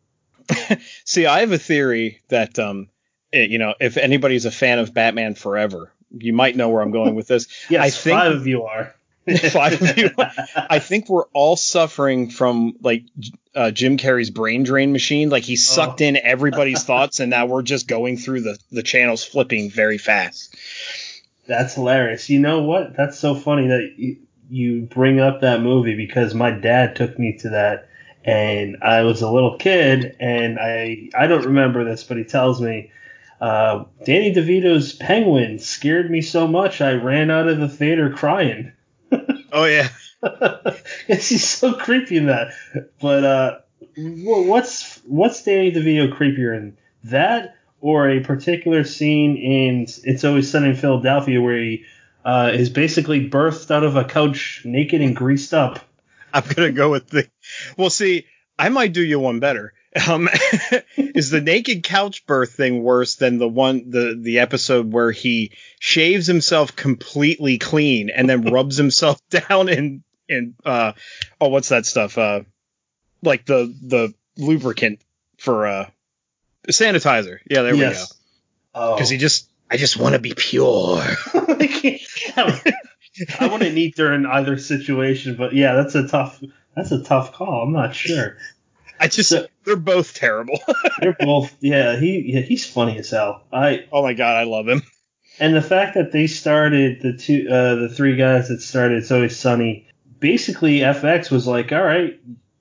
See, 1.05 1.27
I 1.27 1.41
have 1.41 1.53
a 1.53 1.59
theory 1.59 2.21
that, 2.29 2.59
um, 2.59 2.89
eh, 3.33 3.47
you 3.49 3.59
know, 3.59 3.75
if 3.81 3.97
anybody's 3.97 4.45
a 4.47 4.51
fan 4.51 4.81
of 4.81 4.93
Batman 4.93 5.37
Forever, 5.37 5.93
you 6.19 6.33
might 6.33 6.57
know 6.57 6.69
where 6.69 6.83
I'm 6.83 6.91
going 6.91 7.15
with 7.15 7.29
this. 7.29 7.47
yes, 7.71 7.83
I 7.83 7.91
think- 7.91 8.19
five 8.19 8.33
of 8.33 8.47
you 8.47 8.65
are. 8.65 8.95
Five. 9.53 9.81
I 10.57 10.79
think 10.81 11.09
we're 11.09 11.25
all 11.33 11.57
suffering 11.57 12.29
from 12.29 12.75
like 12.83 13.05
uh, 13.55 13.71
Jim 13.71 13.97
Carrey's 13.97 14.31
brain 14.31 14.65
drain 14.65 14.93
machine. 14.93 15.31
Like 15.31 15.45
he 15.45 15.57
sucked 15.57 16.03
in 16.03 16.19
everybody's 16.19 16.85
thoughts, 16.85 17.21
and 17.21 17.31
now 17.31 17.47
we're 17.47 17.63
just 17.63 17.89
going 17.89 18.19
through 18.19 18.43
the 18.43 18.59
the 18.71 18.83
channels, 18.83 19.25
flipping 19.25 19.71
very 19.71 19.97
fast. 19.97 20.55
That's 21.47 21.75
hilarious. 21.75 22.29
You 22.29 22.41
know 22.41 22.63
what? 22.63 22.97
That's 22.97 23.19
so 23.19 23.35
funny 23.35 23.69
that 23.69 23.95
you, 23.97 24.17
you 24.51 24.83
bring 24.83 25.21
up 25.21 25.41
that 25.41 25.63
movie 25.63 25.97
because 25.97 26.35
my 26.35 26.51
dad 26.51 26.97
took 26.97 27.19
me 27.19 27.39
to 27.39 27.51
that, 27.51 27.89
and 28.25 28.77
I 28.83 29.03
was 29.03 29.23
a 29.23 29.31
little 29.31 29.57
kid, 29.57 30.17
and 30.21 30.59
I 30.59 31.09
I 31.15 31.29
don't 31.29 31.47
remember 31.47 31.85
this, 31.85 32.05
but 32.05 32.19
he 32.19 32.25
tells 32.25 32.61
me. 32.61 32.91
Uh, 33.41 33.85
Danny 34.07 34.33
DeVito's 34.33 34.95
Penguin 34.95 35.59
scared 35.59 36.11
me 36.11 36.23
so 36.23 36.47
much 36.47 36.81
I 36.81 36.93
ran 36.93 37.31
out 37.31 37.49
of 37.49 37.59
the 37.59 37.69
theater 37.69 38.09
crying. 38.11 38.73
Oh 39.55 39.67
yeah. 39.67 39.89
yes, 41.09 41.29
he's 41.29 41.49
so 41.49 41.75
creepy 41.75 42.17
in 42.17 42.27
that. 42.27 42.53
But 43.01 43.25
uh, 43.25 43.59
wh- 43.97 44.47
what's 44.49 45.01
what's 45.07 45.45
Danny 45.45 45.71
DeVito 45.71 46.13
creepier 46.13 46.57
in 46.57 46.77
that 47.05 47.55
or 47.81 48.11
a 48.11 48.21
particular 48.21 48.83
scene 48.83 49.37
in 49.37 49.87
It's 50.03 50.25
Always 50.25 50.51
Sunny 50.51 50.71
in 50.71 50.77
Philadelphia 50.77 51.41
where 51.41 51.57
he 51.57 51.85
uh, 52.25 52.51
is 52.53 52.69
basically 52.69 53.31
birthed 53.31 53.71
out 53.71 53.85
of 53.85 53.95
a 53.95 54.05
couch 54.05 54.63
naked 54.65 55.01
and 55.01 55.15
greased 55.15 55.55
up? 55.55 55.79
I'm 56.33 56.43
gonna 56.49 56.73
go 56.73 56.91
with 56.91 57.09
the. 57.09 57.29
Well, 57.79 57.91
see, 57.91 58.27
I 58.59 58.71
might 58.71 58.93
do 58.93 59.05
you 59.05 59.21
one 59.21 59.39
better. 59.39 59.73
Um, 60.09 60.29
is 60.97 61.31
the 61.31 61.41
naked 61.41 61.85
couch 61.85 62.27
birth 62.27 62.53
thing 62.53 62.83
worse 62.83 63.15
than 63.15 63.39
the 63.39 63.49
one 63.49 63.91
the 63.91 64.19
the 64.21 64.41
episode 64.41 64.93
where 64.93 65.13
he 65.13 65.53
shaves 65.79 66.27
himself 66.27 66.75
completely 66.75 67.59
clean 67.59 68.11
and 68.11 68.29
then 68.29 68.43
rubs 68.53 68.77
himself 68.77 69.21
down 69.31 69.69
in 69.69 70.03
in 70.29 70.55
uh 70.65 70.93
oh 71.41 71.49
what's 71.49 71.69
that 71.69 71.87
stuff 71.87 72.19
uh 72.19 72.41
like 73.23 73.45
the 73.47 73.73
the 73.83 74.13
lubricant 74.37 75.01
for 75.39 75.67
uh 75.67 75.89
sanitizer 76.69 77.39
yeah 77.49 77.63
there 77.63 77.75
we 77.75 77.81
go 77.81 78.05
Oh. 78.75 78.97
because 78.97 79.09
he 79.09 79.19
just 79.19 79.49
I 79.71 79.77
just 79.77 79.97
want 79.97 80.15
to 80.15 80.19
be 80.19 80.35
pure. 80.37 81.01
I 83.39 83.47
wouldn't 83.49 83.79
eat 83.79 83.95
during 83.97 84.27
either 84.27 84.59
situation, 84.59 85.37
but 85.37 85.53
yeah, 85.55 85.75
that's 85.75 85.95
a 85.95 86.09
tough 86.09 86.43
that's 86.75 86.91
a 86.91 87.03
tough 87.03 87.33
call. 87.33 87.63
I'm 87.63 87.73
not 87.73 87.95
sure. 87.95 88.37
I 89.01 89.09
just 89.09 89.31
So- 89.31 89.47
they're 89.65 89.77
both 89.77 90.15
terrible. 90.15 90.59
They're 91.01 91.17
both 91.19 91.55
yeah, 91.61 91.97
he 91.97 92.33
yeah, 92.35 92.41
he's 92.41 92.67
funny 92.67 92.99
as 92.99 93.11
hell. 93.11 93.43
I 93.53 93.87
oh 93.93 94.03
my 94.03 94.13
god, 94.15 94.37
I 94.37 94.45
love 94.45 94.69
him. 94.69 94.83
And 95.41 95.55
the 95.55 95.63
fact 95.63 95.95
that 95.95 96.13
they 96.13 96.27
started 96.29 97.01
the 97.03 97.15
two, 97.17 97.49
uh, 97.51 97.75
the 97.77 97.89
three 97.89 98.15
guys 98.17 98.49
that 98.51 98.61
started 98.63 98.99
It's 98.99 99.11
Always 99.11 99.37
Sunny, 99.37 99.89
basically 100.21 100.79
FX 100.79 101.31
was 101.31 101.47
like, 101.47 101.73
all 101.73 101.83
right, 101.83 102.21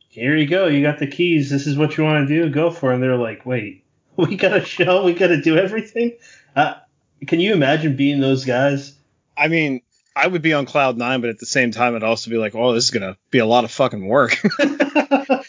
here 0.09 0.36
you 0.36 0.47
go, 0.47 0.65
you 0.67 0.81
got 0.81 0.97
the 0.97 1.05
keys. 1.07 1.49
This 1.51 1.67
is 1.67 1.77
what 1.77 1.97
you 1.97 2.03
want 2.03 2.27
to 2.27 2.34
do, 2.43 2.49
go 2.49 2.71
for. 2.71 2.91
it. 2.91 2.95
And 2.95 3.03
they're 3.03 3.15
like, 3.15 3.45
wait, 3.45 3.84
we 4.17 4.36
got 4.38 4.57
a 4.57 4.65
show, 4.65 5.03
we 5.03 5.13
got 5.13 5.27
to 5.27 5.41
do 5.41 5.57
everything. 5.57 6.13
Uh, 6.55 6.75
can 7.27 7.39
you 7.39 7.53
imagine 7.53 7.95
being 7.95 8.19
those 8.21 8.43
guys? 8.45 8.93
I 9.38 9.49
mean, 9.49 9.81
I 10.15 10.25
would 10.27 10.41
be 10.41 10.53
on 10.53 10.65
cloud 10.65 10.97
nine, 10.97 11.21
but 11.21 11.29
at 11.29 11.39
the 11.39 11.45
same 11.45 11.71
time, 11.71 11.95
I'd 11.95 12.03
also 12.03 12.29
be 12.31 12.38
like, 12.38 12.55
oh, 12.55 12.73
this 12.73 12.86
is 12.86 12.91
gonna 12.91 13.17
be 13.31 13.39
a 13.39 13.45
lot 13.45 13.63
of 13.65 13.71
fucking 13.71 14.05
work. 14.07 14.39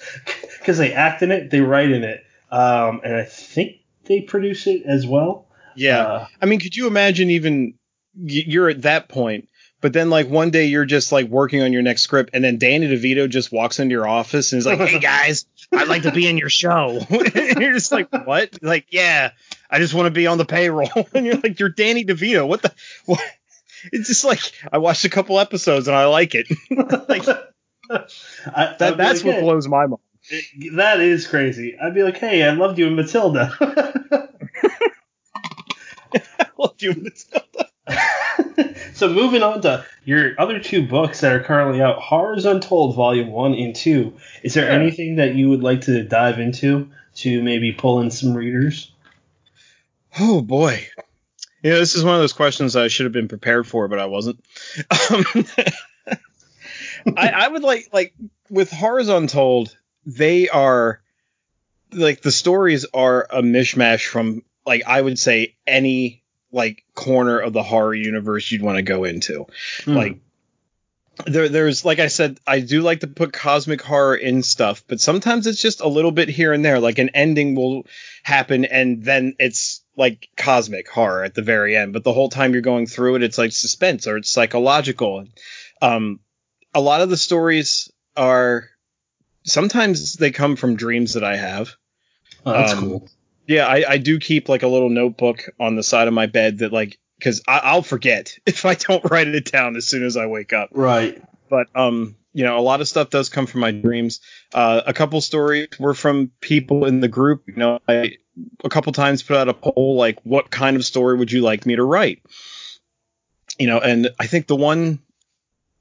Because 0.64 0.78
they 0.78 0.92
act 0.92 1.22
in 1.22 1.30
it, 1.30 1.50
they 1.50 1.60
write 1.60 1.90
in 1.90 2.04
it, 2.04 2.24
um, 2.50 3.02
and 3.04 3.14
I 3.14 3.24
think 3.24 3.76
they 4.04 4.22
produce 4.22 4.66
it 4.66 4.82
as 4.86 5.06
well. 5.06 5.46
yeah. 5.76 6.02
Uh, 6.02 6.26
I 6.40 6.46
mean, 6.46 6.58
could 6.58 6.74
you 6.74 6.86
imagine 6.86 7.30
even 7.30 7.74
you're 8.16 8.70
at 8.70 8.82
that 8.82 9.08
point, 9.08 9.48
but 9.80 9.92
then 9.92 10.08
like 10.08 10.28
one 10.28 10.50
day 10.50 10.64
you're 10.64 10.86
just 10.86 11.12
like 11.12 11.26
working 11.26 11.60
on 11.60 11.72
your 11.72 11.82
next 11.82 12.02
script, 12.02 12.30
and 12.32 12.42
then 12.42 12.56
Danny 12.56 12.86
DeVito 12.86 13.28
just 13.28 13.52
walks 13.52 13.78
into 13.78 13.92
your 13.92 14.08
office 14.08 14.52
and 14.52 14.58
is 14.58 14.66
like, 14.66 14.78
"Hey 14.78 14.98
guys, 14.98 15.44
I'd 15.72 15.88
like 15.88 16.04
to 16.04 16.12
be 16.12 16.26
in 16.26 16.38
your 16.38 16.48
show." 16.48 16.98
and 17.10 17.60
you're 17.60 17.74
just 17.74 17.92
like, 17.92 18.08
"What?" 18.10 18.62
Like, 18.62 18.86
yeah, 18.90 19.32
I 19.70 19.80
just 19.80 19.92
want 19.92 20.06
to 20.06 20.10
be 20.10 20.26
on 20.26 20.38
the 20.38 20.46
payroll. 20.46 20.88
and 21.14 21.26
you're 21.26 21.36
like, 21.36 21.60
"You're 21.60 21.68
Danny 21.68 22.04
DeVito. 22.04 22.48
What 22.48 22.62
the? 22.62 22.72
What? 23.04 23.20
it's 23.92 24.08
just 24.08 24.24
like 24.24 24.40
I 24.72 24.78
watched 24.78 25.04
a 25.04 25.10
couple 25.10 25.38
episodes 25.38 25.88
and 25.88 25.96
I 25.96 26.06
like 26.06 26.34
it. 26.34 26.46
like 27.08 27.28
I, 27.28 28.76
that, 28.78 28.96
that's 28.96 29.24
like, 29.24 29.34
what 29.34 29.42
blows 29.42 29.68
my 29.68 29.86
mind. 29.86 30.00
That 30.72 31.00
is 31.00 31.26
crazy. 31.26 31.76
I'd 31.80 31.94
be 31.94 32.02
like, 32.02 32.18
hey, 32.18 32.42
I 32.42 32.52
loved 32.52 32.78
you 32.78 32.86
in 32.86 32.96
Matilda. 32.96 33.52
I 36.14 36.46
love 36.58 36.74
you, 36.78 36.92
and 36.92 37.02
Matilda. 37.02 37.68
so 38.94 39.08
moving 39.08 39.42
on 39.42 39.60
to 39.62 39.84
your 40.04 40.32
other 40.40 40.60
two 40.60 40.86
books 40.86 41.20
that 41.20 41.32
are 41.32 41.42
currently 41.42 41.82
out, 41.82 41.98
Horrors 41.98 42.44
Untold 42.46 42.96
Volume 42.96 43.30
One 43.30 43.54
and 43.54 43.74
Two. 43.74 44.14
Is 44.42 44.54
there 44.54 44.66
Yeah. 44.66 44.74
anything 44.80 45.16
that 45.16 45.34
you 45.34 45.50
would 45.50 45.62
like 45.62 45.82
to 45.82 46.02
dive 46.04 46.38
into 46.38 46.90
to 47.16 47.42
maybe 47.42 47.72
pull 47.72 48.00
in 48.00 48.10
some 48.10 48.34
readers? 48.34 48.90
Oh 50.18 50.40
boy. 50.40 50.86
You 51.62 51.70
know, 51.70 51.78
this 51.78 51.94
is 51.94 52.04
one 52.04 52.14
of 52.14 52.20
those 52.20 52.32
questions 52.34 52.76
I 52.76 52.88
should 52.88 53.04
have 53.04 53.12
been 53.12 53.28
prepared 53.28 53.66
for, 53.66 53.88
but 53.88 53.98
I 53.98 54.06
wasn't. 54.06 54.42
Um, 54.90 55.24
I, 57.16 57.28
I 57.28 57.48
would 57.48 57.62
like 57.62 57.88
like 57.92 58.14
with 58.50 58.70
Horrors 58.70 59.08
Untold, 59.08 59.76
they 60.06 60.48
are 60.48 61.00
like 61.92 62.22
the 62.22 62.32
stories 62.32 62.86
are 62.92 63.26
a 63.30 63.42
mishmash 63.42 64.06
from 64.06 64.42
like 64.66 64.82
I 64.86 65.00
would 65.00 65.18
say 65.18 65.56
any 65.66 66.22
like 66.52 66.84
corner 66.94 67.38
of 67.38 67.52
the 67.52 67.62
horror 67.62 67.94
universe 67.94 68.50
you'd 68.50 68.62
want 68.62 68.76
to 68.76 68.82
go 68.82 69.04
into. 69.04 69.46
Hmm. 69.84 69.94
Like 69.94 70.18
there 71.26 71.48
there's 71.48 71.84
like 71.84 71.98
I 71.98 72.08
said, 72.08 72.38
I 72.46 72.60
do 72.60 72.82
like 72.82 73.00
to 73.00 73.06
put 73.06 73.32
cosmic 73.32 73.82
horror 73.82 74.16
in 74.16 74.42
stuff, 74.42 74.84
but 74.86 75.00
sometimes 75.00 75.46
it's 75.46 75.62
just 75.62 75.80
a 75.80 75.88
little 75.88 76.10
bit 76.10 76.28
here 76.28 76.52
and 76.52 76.64
there. 76.64 76.80
Like 76.80 76.98
an 76.98 77.10
ending 77.10 77.54
will 77.54 77.86
happen 78.22 78.64
and 78.64 79.04
then 79.04 79.36
it's 79.38 79.82
like 79.96 80.28
cosmic 80.36 80.88
horror 80.88 81.22
at 81.22 81.34
the 81.34 81.42
very 81.42 81.76
end, 81.76 81.92
but 81.92 82.02
the 82.02 82.12
whole 82.12 82.28
time 82.28 82.52
you're 82.52 82.62
going 82.62 82.86
through 82.86 83.16
it, 83.16 83.22
it's 83.22 83.38
like 83.38 83.52
suspense 83.52 84.06
or 84.06 84.16
it's 84.16 84.30
psychological. 84.30 85.26
Um, 85.80 86.20
a 86.74 86.80
lot 86.80 87.00
of 87.00 87.10
the 87.10 87.16
stories 87.16 87.90
are 88.16 88.68
sometimes 89.44 90.14
they 90.14 90.30
come 90.30 90.56
from 90.56 90.76
dreams 90.76 91.14
that 91.14 91.24
I 91.24 91.36
have. 91.36 91.74
oh, 92.44 92.52
that's 92.52 92.72
um, 92.72 92.80
cool. 92.80 93.08
Yeah, 93.46 93.66
I, 93.66 93.84
I 93.88 93.98
do 93.98 94.18
keep 94.18 94.48
like 94.48 94.62
a 94.62 94.68
little 94.68 94.88
notebook 94.88 95.50
on 95.60 95.76
the 95.76 95.82
side 95.82 96.08
of 96.08 96.14
my 96.14 96.26
bed 96.26 96.58
that 96.58 96.72
like 96.72 96.98
because 97.18 97.42
I'll 97.46 97.82
forget 97.82 98.36
if 98.46 98.64
I 98.64 98.74
don't 98.74 99.08
write 99.10 99.28
it 99.28 99.50
down 99.50 99.76
as 99.76 99.86
soon 99.86 100.04
as 100.04 100.16
I 100.16 100.26
wake 100.26 100.52
up. 100.52 100.70
Right. 100.72 101.22
But 101.48 101.68
um, 101.74 102.16
you 102.32 102.44
know, 102.44 102.58
a 102.58 102.60
lot 102.60 102.80
of 102.80 102.88
stuff 102.88 103.10
does 103.10 103.28
come 103.28 103.46
from 103.46 103.60
my 103.60 103.70
dreams. 103.70 104.20
Uh, 104.52 104.82
a 104.86 104.92
couple 104.92 105.20
stories 105.20 105.68
were 105.78 105.94
from 105.94 106.32
people 106.40 106.84
in 106.86 107.00
the 107.00 107.08
group. 107.08 107.44
You 107.46 107.56
know, 107.56 107.80
I 107.86 108.16
a 108.64 108.68
couple 108.68 108.92
times 108.92 109.22
put 109.22 109.36
out 109.36 109.48
a 109.48 109.54
poll 109.54 109.96
like, 109.96 110.18
what 110.24 110.50
kind 110.50 110.76
of 110.76 110.84
story 110.84 111.16
would 111.16 111.30
you 111.30 111.42
like 111.42 111.66
me 111.66 111.76
to 111.76 111.84
write? 111.84 112.22
You 113.58 113.68
know, 113.68 113.78
and 113.78 114.10
I 114.18 114.26
think 114.26 114.48
the 114.48 114.56
one 114.56 115.00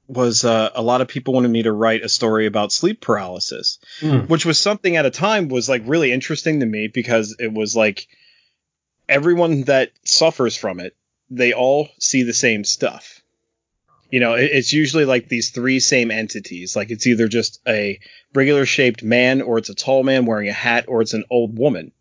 was 0.06 0.44
uh, 0.44 0.70
a 0.74 0.82
lot 0.82 1.00
of 1.00 1.08
people 1.08 1.32
wanted 1.34 1.50
me 1.50 1.62
to 1.62 1.72
write 1.72 2.02
a 2.04 2.08
story 2.08 2.46
about 2.46 2.72
sleep 2.72 3.00
paralysis 3.00 3.78
Hmm. 4.00 4.20
which 4.26 4.44
was 4.44 4.58
something 4.58 4.96
at 4.96 5.06
a 5.06 5.10
time 5.10 5.48
was 5.48 5.68
like 5.68 5.82
really 5.86 6.12
interesting 6.12 6.60
to 6.60 6.66
me 6.66 6.88
because 6.88 7.36
it 7.38 7.52
was 7.52 7.74
like 7.74 8.06
everyone 9.08 9.62
that 9.62 9.92
suffers 10.04 10.56
from 10.56 10.80
it, 10.80 10.96
they 11.30 11.52
all 11.52 11.88
see 11.98 12.22
the 12.22 12.32
same 12.32 12.64
stuff. 12.64 13.20
You 14.10 14.20
know, 14.20 14.34
it- 14.34 14.50
it's 14.52 14.72
usually 14.72 15.04
like 15.04 15.28
these 15.28 15.50
three 15.50 15.80
same 15.80 16.10
entities. 16.10 16.76
Like 16.76 16.90
it's 16.90 17.06
either 17.06 17.26
just 17.28 17.60
a 17.66 17.98
regular 18.34 18.66
shaped 18.66 19.02
man, 19.02 19.42
or 19.42 19.58
it's 19.58 19.70
a 19.70 19.74
tall 19.74 20.02
man 20.04 20.26
wearing 20.26 20.48
a 20.48 20.52
hat, 20.52 20.84
or 20.88 21.02
it's 21.02 21.14
an 21.14 21.24
old 21.30 21.58
woman, 21.58 21.92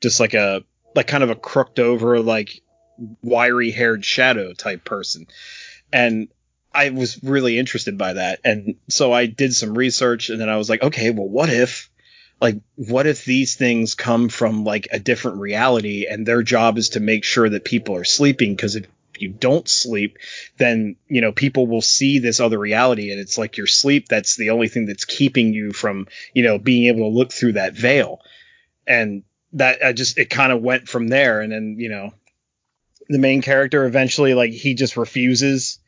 just 0.00 0.20
like 0.20 0.34
a 0.34 0.64
like 0.94 1.06
kind 1.06 1.22
of 1.24 1.30
a 1.30 1.34
crooked 1.34 1.80
over, 1.80 2.20
like 2.20 2.60
wiry 3.22 3.70
haired 3.70 4.04
shadow 4.04 4.52
type 4.52 4.84
person. 4.84 5.26
And 5.92 6.28
I 6.74 6.90
was 6.90 7.22
really 7.22 7.58
interested 7.58 7.98
by 7.98 8.14
that. 8.14 8.40
And 8.44 8.76
so 8.88 9.12
I 9.12 9.26
did 9.26 9.54
some 9.54 9.76
research 9.76 10.30
and 10.30 10.40
then 10.40 10.48
I 10.48 10.56
was 10.56 10.70
like, 10.70 10.82
okay, 10.82 11.10
well, 11.10 11.28
what 11.28 11.50
if, 11.50 11.90
like, 12.40 12.60
what 12.76 13.06
if 13.06 13.24
these 13.24 13.56
things 13.56 13.94
come 13.94 14.28
from 14.28 14.64
like 14.64 14.88
a 14.90 14.98
different 14.98 15.38
reality 15.38 16.06
and 16.08 16.26
their 16.26 16.42
job 16.42 16.78
is 16.78 16.90
to 16.90 17.00
make 17.00 17.24
sure 17.24 17.48
that 17.48 17.64
people 17.64 17.96
are 17.96 18.04
sleeping? 18.04 18.54
Because 18.54 18.76
if 18.76 18.86
you 19.18 19.28
don't 19.28 19.68
sleep, 19.68 20.18
then, 20.56 20.96
you 21.08 21.20
know, 21.20 21.32
people 21.32 21.66
will 21.66 21.82
see 21.82 22.18
this 22.18 22.40
other 22.40 22.58
reality 22.58 23.12
and 23.12 23.20
it's 23.20 23.38
like 23.38 23.56
your 23.56 23.66
sleep 23.66 24.08
that's 24.08 24.36
the 24.36 24.50
only 24.50 24.68
thing 24.68 24.86
that's 24.86 25.04
keeping 25.04 25.52
you 25.52 25.72
from, 25.72 26.08
you 26.34 26.42
know, 26.42 26.58
being 26.58 26.86
able 26.86 27.10
to 27.10 27.16
look 27.16 27.32
through 27.32 27.52
that 27.52 27.74
veil. 27.74 28.20
And 28.86 29.22
that 29.52 29.84
I 29.84 29.92
just, 29.92 30.18
it 30.18 30.30
kind 30.30 30.52
of 30.52 30.62
went 30.62 30.88
from 30.88 31.08
there. 31.08 31.40
And 31.40 31.52
then, 31.52 31.76
you 31.78 31.90
know, 31.90 32.12
the 33.08 33.18
main 33.18 33.42
character 33.42 33.84
eventually, 33.84 34.32
like, 34.34 34.52
he 34.52 34.74
just 34.74 34.96
refuses 34.96 35.78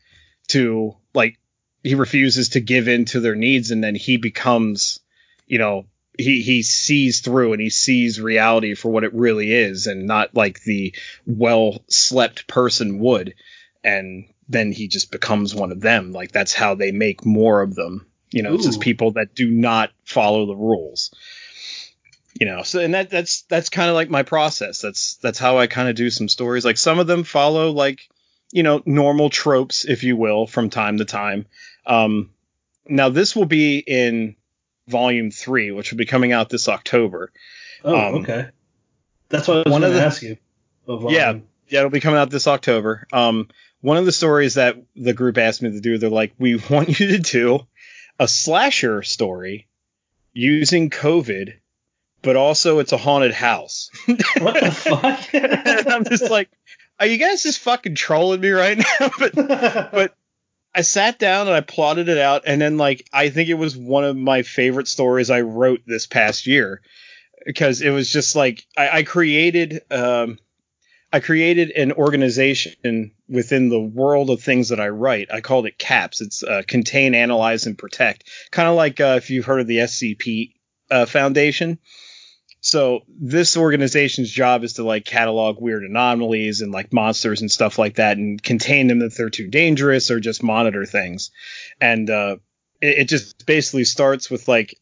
to 0.49 0.97
like 1.15 1.39
he 1.83 1.95
refuses 1.95 2.51
to 2.51 2.61
give 2.61 2.89
in 2.89 3.05
to 3.07 3.21
their 3.21 3.35
needs 3.35 3.71
and 3.71 3.83
then 3.83 3.95
he 3.95 4.17
becomes 4.17 5.01
you 5.47 5.59
know 5.59 5.87
he 6.19 6.43
he 6.43 6.63
sees 6.63 7.21
through 7.21 7.53
and 7.53 7.61
he 7.61 7.71
sees 7.71 8.21
reality 8.21 8.75
for 8.75 8.91
what 8.91 9.05
it 9.05 9.15
really 9.15 9.53
is 9.53 9.87
and 9.87 10.07
not 10.07 10.35
like 10.35 10.63
the 10.63 10.95
well 11.27 11.85
slept 11.89 12.47
person 12.47 12.99
would. 13.01 13.35
And 13.83 14.27
then 14.49 14.73
he 14.73 14.89
just 14.89 15.11
becomes 15.11 15.55
one 15.55 15.73
of 15.73 15.81
them. 15.81 16.13
Like 16.13 16.33
that's 16.33 16.55
how 16.55 16.75
they 16.75 16.93
make 16.93 17.25
more 17.25 17.63
of 17.63 17.75
them. 17.75 18.07
You 18.31 18.43
know 18.43 18.55
it's 18.55 18.65
just 18.65 18.81
people 18.81 19.13
that 19.13 19.35
do 19.35 19.49
not 19.51 19.91
follow 20.05 20.47
the 20.47 20.57
rules. 20.57 21.15
You 22.41 22.47
know 22.47 22.63
so 22.63 22.81
and 22.81 22.95
that 22.95 23.11
that's 23.11 23.43
that's 23.43 23.69
kind 23.69 23.89
of 23.89 23.95
like 23.95 24.11
my 24.11 24.23
process. 24.23 24.81
That's 24.81 25.17
that's 25.17 25.39
how 25.39 25.59
i 25.59 25.67
kind 25.67 25.89
of 25.89 25.97
do 25.97 26.11
some 26.11 26.29
stories. 26.29 26.65
Like 26.65 26.79
some 26.79 26.99
of 26.99 27.07
them 27.07 27.25
follow 27.25 27.71
like 27.71 28.09
you 28.55 28.63
know 28.63 28.81
normal 28.87 29.29
tropes 29.29 29.85
if 29.85 30.05
you 30.05 30.17
will 30.17 30.47
from 30.47 30.71
time 30.71 30.99
to 30.99 31.05
time 31.05 31.45
um 31.87 32.31
now 32.89 33.09
this 33.09 33.35
will 33.35 33.47
be 33.47 33.79
in 33.79 34.37
volume 34.89 35.31
three 35.31 35.71
which 35.73 35.91
will 35.91 35.99
be 35.99 36.07
coming 36.07 36.33
out 36.33 36.49
this 36.49 36.69
october 36.69 37.31
Oh, 37.87 37.95
Um, 37.95 38.15
okay. 38.23 38.47
That's 39.29 39.47
what 39.49 39.59
I 39.67 39.69
was 39.71 39.79
going 39.79 39.93
to 39.93 40.03
ask 40.03 40.23
you. 40.23 40.39
Of, 40.87 41.05
um, 41.05 41.13
Yeah. 41.13 41.33
yeah 41.69 41.81
it'll 41.81 41.91
be 41.91 42.01
coming 42.01 42.19
out 42.21 42.31
this 42.31 42.47
october 42.47 43.07
um 43.13 43.49
one 43.81 43.97
of 43.99 44.07
the 44.07 44.13
stories 44.13 44.55
that 44.55 44.77
the 44.97 45.13
group 45.13 45.37
asked 45.37 45.61
me 45.61 45.71
to 45.73 45.81
do 45.81 45.99
they're 45.99 46.09
like 46.09 46.33
we 46.39 46.55
want 46.71 46.99
you 47.01 47.09
to 47.09 47.19
do 47.19 47.67
a 48.21 48.29
slasher 48.29 49.03
story 49.03 49.67
using 50.33 50.91
covid 50.91 51.55
but 52.23 52.37
also 52.37 52.79
it's 52.79 52.93
a 52.93 52.97
haunted 52.97 53.35
house 53.35 53.91
What 54.07 54.55
the 54.63 54.71
fuck? 55.85 55.87
i'm 55.93 56.05
just 56.05 56.31
like 56.31 56.49
are 57.01 57.07
you 57.07 57.19
guys 57.19 57.43
just 57.43 57.61
fucking 57.61 57.95
trolling 57.95 58.41
me 58.41 58.51
right 58.51 58.79
now 59.01 59.11
but 59.19 59.35
but 59.35 60.15
I 60.75 60.81
sat 60.81 61.19
down 61.19 61.47
and 61.47 61.55
I 61.55 61.61
plotted 61.61 62.09
it 62.09 62.19
out, 62.19 62.43
and 62.47 62.61
then 62.61 62.77
like 62.77 63.09
I 63.13 63.29
think 63.31 63.49
it 63.49 63.55
was 63.55 63.77
one 63.77 64.05
of 64.05 64.17
my 64.17 64.43
favorite 64.43 64.89
stories 64.89 65.31
I 65.31 65.43
wrote 65.43 65.83
this 65.87 66.07
past 66.07 66.47
year 66.47 66.83
because 67.47 67.81
it 67.81 67.91
was 67.91 68.11
just 68.13 68.35
like 68.35 68.67
I, 68.77 68.99
I 68.99 69.03
created 69.05 69.83
um, 69.93 70.39
I 71.13 71.21
created 71.21 71.71
an 71.71 71.93
organization 71.93 73.13
within 73.29 73.69
the 73.69 73.81
world 73.81 74.31
of 74.31 74.43
things 74.43 74.71
that 74.71 74.81
I 74.81 74.89
write. 74.89 75.29
I 75.33 75.41
called 75.41 75.67
it 75.67 75.79
CAPS. 75.79 76.21
It's 76.21 76.43
uh, 76.43 76.63
contain, 76.67 77.15
analyze, 77.15 77.67
and 77.67 77.79
protect. 77.79 78.29
Kind 78.51 78.69
of 78.69 78.75
like 78.75 78.99
uh, 78.99 79.15
if 79.19 79.31
you've 79.31 79.45
heard 79.45 79.61
of 79.61 79.69
the 79.69 79.79
SCP 79.79 80.55
uh, 80.91 81.07
Foundation. 81.07 81.79
So 82.65 83.03
this 83.07 83.59
organization's 83.59 84.31
job 84.31 84.65
is 84.65 84.73
to 84.75 84.85
like 84.85 85.05
catalog 85.05 85.61
weird 85.61 85.85
anomalies 85.85 86.63
and 86.63 86.73
like 86.73 86.95
monsters 86.95 87.43
and 87.43 87.53
stuff 87.53 87.79
like 87.79 87.97
that 87.97 88.17
and 88.17 88.43
contain 88.43 88.87
them 88.87 89.03
if 89.03 89.15
they're 89.15 89.29
too 89.29 89.49
dangerous 89.49 90.11
or 90.11 90.19
just 90.19 90.43
monitor 90.43 90.87
things. 90.87 91.31
And 91.79 92.09
uh, 92.09 92.37
it, 92.81 93.01
it 93.01 93.09
just 93.11 93.45
basically 93.45 93.85
starts 93.85 94.31
with 94.31 94.49
like 94.49 94.81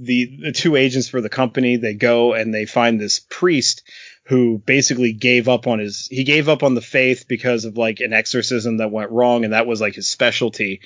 the 0.00 0.36
the 0.42 0.50
two 0.50 0.74
agents 0.74 1.08
for 1.08 1.20
the 1.20 1.28
company. 1.28 1.76
They 1.76 1.94
go 1.94 2.32
and 2.32 2.52
they 2.52 2.66
find 2.66 3.00
this 3.00 3.20
priest 3.20 3.88
who 4.24 4.58
basically 4.58 5.12
gave 5.12 5.48
up 5.48 5.68
on 5.68 5.78
his 5.78 6.08
he 6.10 6.24
gave 6.24 6.48
up 6.48 6.64
on 6.64 6.74
the 6.74 6.80
faith 6.80 7.26
because 7.28 7.64
of 7.64 7.76
like 7.76 8.00
an 8.00 8.12
exorcism 8.12 8.78
that 8.78 8.90
went 8.90 9.12
wrong 9.12 9.44
and 9.44 9.52
that 9.52 9.68
was 9.68 9.80
like 9.80 9.94
his 9.94 10.08
specialty. 10.08 10.80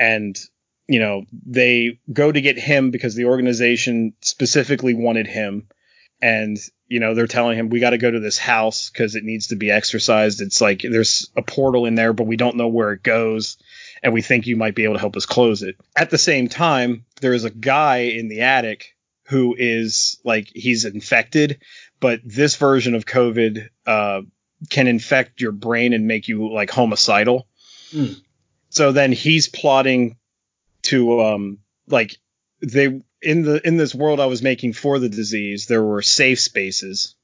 And 0.00 0.36
you 0.88 0.98
know 0.98 1.22
they 1.46 2.00
go 2.12 2.32
to 2.32 2.40
get 2.40 2.58
him 2.58 2.90
because 2.90 3.14
the 3.14 3.26
organization 3.26 4.14
specifically 4.20 4.92
wanted 4.92 5.28
him 5.28 5.68
and 6.20 6.56
you 6.88 7.00
know 7.00 7.14
they're 7.14 7.26
telling 7.26 7.58
him 7.58 7.68
we 7.68 7.80
got 7.80 7.90
to 7.90 7.98
go 7.98 8.10
to 8.10 8.20
this 8.20 8.38
house 8.38 8.90
because 8.90 9.14
it 9.14 9.24
needs 9.24 9.48
to 9.48 9.56
be 9.56 9.70
exercised. 9.70 10.40
It's 10.40 10.60
like 10.60 10.82
there's 10.82 11.30
a 11.36 11.42
portal 11.42 11.86
in 11.86 11.94
there 11.94 12.12
but 12.12 12.26
we 12.26 12.36
don't 12.36 12.56
know 12.56 12.68
where 12.68 12.92
it 12.92 13.02
goes 13.02 13.58
and 14.02 14.12
we 14.12 14.22
think 14.22 14.46
you 14.46 14.56
might 14.56 14.74
be 14.74 14.84
able 14.84 14.94
to 14.94 15.00
help 15.00 15.16
us 15.16 15.26
close 15.26 15.62
it. 15.62 15.76
At 15.96 16.10
the 16.10 16.18
same 16.18 16.48
time 16.48 17.04
there 17.20 17.34
is 17.34 17.44
a 17.44 17.50
guy 17.50 17.98
in 17.98 18.28
the 18.28 18.42
attic 18.42 18.96
who 19.28 19.56
is 19.58 20.18
like 20.24 20.50
he's 20.54 20.84
infected 20.84 21.60
but 21.98 22.20
this 22.24 22.56
version 22.56 22.94
of 22.94 23.04
covid 23.04 23.68
uh, 23.86 24.20
can 24.70 24.86
infect 24.86 25.40
your 25.40 25.52
brain 25.52 25.92
and 25.92 26.06
make 26.06 26.28
you 26.28 26.52
like 26.52 26.70
homicidal. 26.70 27.46
Hmm. 27.90 28.14
so 28.68 28.90
then 28.92 29.12
he's 29.12 29.48
plotting 29.48 30.16
to 30.82 31.20
um 31.20 31.58
like 31.88 32.16
they 32.60 33.00
in 33.22 33.42
the 33.42 33.66
in 33.66 33.76
this 33.76 33.94
world 33.94 34.20
I 34.20 34.26
was 34.26 34.42
making 34.42 34.72
for 34.74 34.98
the 34.98 35.08
disease, 35.08 35.66
there 35.66 35.82
were 35.82 36.02
safe 36.02 36.40
spaces. 36.40 37.14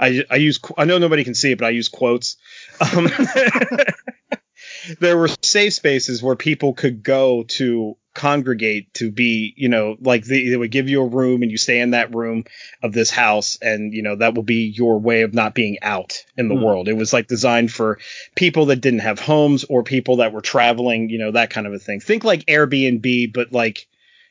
I 0.00 0.24
I 0.30 0.36
use 0.36 0.60
I 0.76 0.84
know 0.84 0.98
nobody 0.98 1.24
can 1.24 1.34
see 1.34 1.52
it, 1.52 1.58
but 1.58 1.66
I 1.66 1.70
use 1.70 1.88
quotes. 1.88 2.36
Um, 2.80 3.08
there 5.00 5.16
were 5.16 5.28
safe 5.42 5.74
spaces 5.74 6.22
where 6.22 6.36
people 6.36 6.74
could 6.74 7.02
go 7.02 7.44
to 7.44 7.96
congregate 8.14 8.92
to 8.94 9.10
be, 9.10 9.54
you 9.56 9.68
know, 9.68 9.96
like 10.00 10.24
they, 10.24 10.48
they 10.48 10.56
would 10.56 10.70
give 10.70 10.88
you 10.88 11.02
a 11.02 11.06
room 11.08 11.42
and 11.42 11.50
you 11.50 11.56
stay 11.56 11.80
in 11.80 11.92
that 11.92 12.14
room 12.14 12.44
of 12.82 12.92
this 12.92 13.10
house 13.10 13.56
and, 13.62 13.94
you 13.94 14.02
know, 14.02 14.16
that 14.16 14.34
will 14.34 14.42
be 14.42 14.66
your 14.66 14.98
way 14.98 15.22
of 15.22 15.32
not 15.32 15.54
being 15.54 15.78
out 15.82 16.24
in 16.36 16.48
the 16.48 16.54
Hmm. 16.54 16.62
world. 16.62 16.88
It 16.88 16.96
was 16.96 17.12
like 17.12 17.26
designed 17.26 17.72
for 17.72 17.98
people 18.36 18.66
that 18.66 18.82
didn't 18.82 19.00
have 19.00 19.18
homes 19.18 19.64
or 19.64 19.82
people 19.82 20.16
that 20.16 20.32
were 20.32 20.42
traveling, 20.42 21.08
you 21.08 21.18
know, 21.18 21.30
that 21.30 21.50
kind 21.50 21.66
of 21.66 21.72
a 21.72 21.78
thing. 21.78 22.00
Think 22.00 22.24
like 22.24 22.44
Airbnb, 22.46 23.32
but 23.32 23.52
like, 23.52 23.86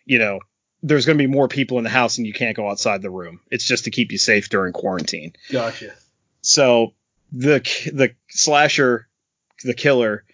you 0.06 0.20
know, 0.20 0.42
there's 0.84 1.06
going 1.06 1.18
to 1.18 1.22
be 1.22 1.32
more 1.32 1.48
people 1.48 1.78
in 1.78 1.84
the 1.84 1.90
house 1.90 2.18
and 2.18 2.26
you 2.28 2.34
can't 2.34 2.56
go 2.56 2.70
outside 2.70 3.02
the 3.02 3.10
room. 3.10 3.42
It's 3.50 3.66
just 3.66 3.86
to 3.86 3.92
keep 3.92 4.12
you 4.12 4.18
safe 4.18 4.50
during 4.50 4.74
quarantine. 4.74 5.34
Gotcha. 5.52 5.94
So 6.42 6.94
the 7.32 7.60
the 7.94 8.16
slasher, 8.30 9.08
the 9.64 9.74
killer, 9.74 10.26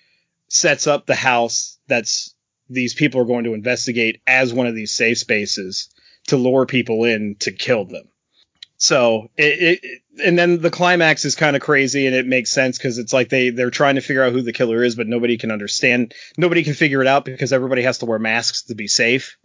sets 0.48 0.88
up 0.88 1.06
the 1.06 1.16
house 1.16 1.78
that's 1.88 2.34
these 2.70 2.94
people 2.94 3.22
are 3.22 3.26
going 3.26 3.46
to 3.46 3.54
investigate 3.54 4.22
as 4.28 4.54
one 4.54 4.68
of 4.68 4.76
these 4.76 4.92
safe 4.92 5.18
spaces 5.18 5.90
to 6.28 6.38
lure 6.38 6.66
people 6.66 7.06
in 7.06 7.36
to 7.40 7.52
kill 7.52 7.86
them. 7.86 8.10
So 8.78 9.32
it, 9.38 9.80
it 9.82 10.02
and 10.24 10.38
then 10.38 10.62
the 10.62 10.70
climax 10.70 11.26
is 11.26 11.36
kind 11.36 11.56
of 11.56 11.62
crazy 11.62 12.06
and 12.06 12.16
it 12.16 12.28
makes 12.28 12.52
sense 12.52 12.78
because 12.78 13.00
it's 13.00 13.14
like 13.14 13.30
they 13.30 13.50
they're 13.50 13.72
trying 13.72 13.96
to 13.96 14.02
figure 14.02 14.24
out 14.24 14.34
who 14.34 14.42
the 14.42 14.54
killer 14.54 14.84
is, 14.84 14.96
but 14.96 15.08
nobody 15.08 15.38
can 15.38 15.52
understand. 15.52 16.14
Nobody 16.38 16.64
can 16.64 16.74
figure 16.74 17.02
it 17.02 17.08
out 17.08 17.26
because 17.26 17.54
everybody 17.54 17.82
has 17.84 18.00
to 18.00 18.06
wear 18.06 18.20
masks 18.20 18.64
to 18.64 18.76
be 18.76 18.88
safe. 18.88 19.38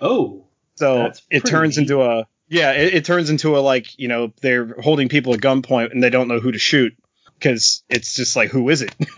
Oh, 0.00 0.46
So 0.76 1.12
it 1.30 1.44
turns 1.44 1.76
neat. 1.76 1.84
into 1.84 2.02
a 2.02 2.26
yeah, 2.48 2.72
it, 2.72 2.94
it 2.94 3.04
turns 3.04 3.30
into 3.30 3.56
a 3.58 3.60
like 3.60 3.98
you 3.98 4.08
know 4.08 4.32
they're 4.40 4.74
holding 4.80 5.08
people 5.08 5.34
at 5.34 5.40
gunpoint 5.40 5.92
and 5.92 6.02
they 6.02 6.10
don't 6.10 6.28
know 6.28 6.40
who 6.40 6.52
to 6.52 6.58
shoot 6.58 6.96
because 7.38 7.82
it's 7.88 8.14
just 8.14 8.36
like 8.36 8.50
who 8.50 8.68
is 8.68 8.82
it? 8.82 8.94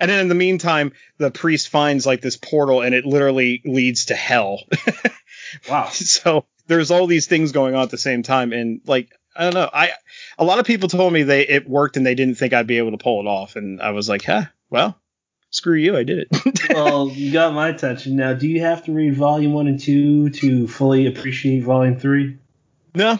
and 0.00 0.10
then 0.10 0.20
in 0.20 0.28
the 0.28 0.34
meantime, 0.34 0.92
the 1.18 1.30
priest 1.30 1.68
finds 1.68 2.06
like 2.06 2.20
this 2.20 2.36
portal 2.36 2.82
and 2.82 2.94
it 2.94 3.04
literally 3.04 3.62
leads 3.64 4.06
to 4.06 4.14
hell. 4.14 4.60
wow. 5.68 5.88
so 5.90 6.46
there's 6.66 6.90
all 6.90 7.06
these 7.06 7.26
things 7.26 7.52
going 7.52 7.74
on 7.74 7.82
at 7.82 7.90
the 7.90 7.98
same 7.98 8.22
time 8.22 8.52
and 8.52 8.80
like 8.86 9.10
I 9.36 9.44
don't 9.44 9.54
know. 9.54 9.70
I 9.72 9.90
a 10.38 10.44
lot 10.44 10.58
of 10.58 10.66
people 10.66 10.88
told 10.88 11.12
me 11.12 11.22
they 11.24 11.46
it 11.46 11.68
worked 11.68 11.96
and 11.96 12.06
they 12.06 12.14
didn't 12.14 12.36
think 12.36 12.52
I'd 12.52 12.66
be 12.66 12.78
able 12.78 12.92
to 12.92 12.98
pull 12.98 13.20
it 13.20 13.26
off 13.26 13.56
and 13.56 13.80
I 13.82 13.90
was 13.90 14.08
like, 14.08 14.24
huh, 14.24 14.44
well, 14.70 14.98
screw 15.54 15.76
you, 15.76 15.96
I 15.96 16.02
did 16.02 16.26
it. 16.30 16.60
well, 16.74 17.08
you 17.08 17.32
got 17.32 17.54
my 17.54 17.68
attention. 17.68 18.16
Now, 18.16 18.34
do 18.34 18.48
you 18.48 18.60
have 18.60 18.84
to 18.84 18.92
read 18.92 19.16
volume 19.16 19.52
one 19.52 19.68
and 19.68 19.80
two 19.80 20.30
to 20.30 20.66
fully 20.66 21.06
appreciate 21.06 21.62
volume 21.62 21.98
three? 21.98 22.38
No, 22.94 23.18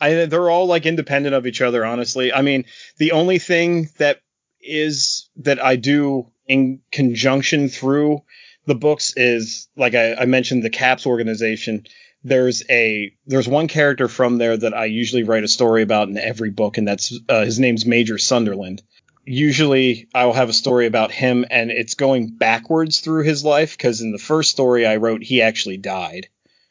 I 0.00 0.26
they're 0.26 0.50
all 0.50 0.66
like 0.66 0.86
independent 0.86 1.34
of 1.34 1.46
each 1.46 1.60
other. 1.60 1.84
Honestly, 1.84 2.32
I 2.32 2.42
mean 2.42 2.64
the 2.98 3.12
only 3.12 3.38
thing 3.38 3.90
that 3.98 4.20
is 4.60 5.28
that 5.36 5.62
I 5.62 5.76
do 5.76 6.30
in 6.46 6.80
conjunction 6.90 7.68
through 7.68 8.22
the 8.66 8.74
books 8.74 9.12
is 9.16 9.68
like 9.76 9.94
I, 9.94 10.14
I 10.14 10.26
mentioned 10.26 10.62
the 10.62 10.70
Caps 10.70 11.06
organization. 11.06 11.86
There's 12.22 12.62
a 12.70 13.14
there's 13.26 13.48
one 13.48 13.68
character 13.68 14.08
from 14.08 14.38
there 14.38 14.56
that 14.56 14.74
I 14.74 14.86
usually 14.86 15.24
write 15.24 15.44
a 15.44 15.48
story 15.48 15.82
about 15.82 16.08
in 16.08 16.16
every 16.16 16.50
book, 16.50 16.78
and 16.78 16.88
that's 16.88 17.12
uh, 17.28 17.44
his 17.44 17.58
name's 17.58 17.84
Major 17.84 18.16
Sunderland. 18.16 18.82
Usually, 19.26 20.08
I 20.14 20.26
will 20.26 20.32
have 20.34 20.48
a 20.48 20.52
story 20.54 20.86
about 20.86 21.10
him, 21.12 21.44
and 21.50 21.70
it's 21.70 21.94
going 21.94 22.28
backwards 22.28 23.00
through 23.00 23.24
his 23.24 23.44
life 23.44 23.76
because 23.76 24.00
in 24.00 24.12
the 24.12 24.18
first 24.18 24.50
story 24.50 24.86
I 24.86 24.96
wrote, 24.96 25.22
he 25.22 25.42
actually 25.42 25.78
died 25.78 26.28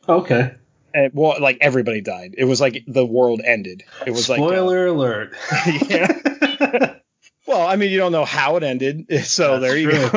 Okay. 0.08 0.54
and 0.94 1.12
well, 1.14 1.42
like 1.42 1.58
everybody 1.62 2.02
died. 2.02 2.36
It 2.38 2.46
was 2.46 2.62
like 2.62 2.84
the 2.88 3.06
world 3.06 3.42
ended. 3.44 3.84
It 4.06 4.12
was 4.12 4.30
like 4.30 4.40
uh, 4.40 4.46
Spoiler 4.48 4.88
alert. 4.88 5.36
yeah. 5.90 6.96
well, 7.48 7.68
I 7.68 7.76
mean, 7.76 7.92
you 7.92 7.98
don't 7.98 8.12
know 8.12 8.26
how 8.26 8.58
it 8.58 8.64
ended, 8.64 9.06
so 9.26 9.60
That's 9.60 9.62
there 9.62 9.78
you 9.78 9.92
go. 9.92 10.12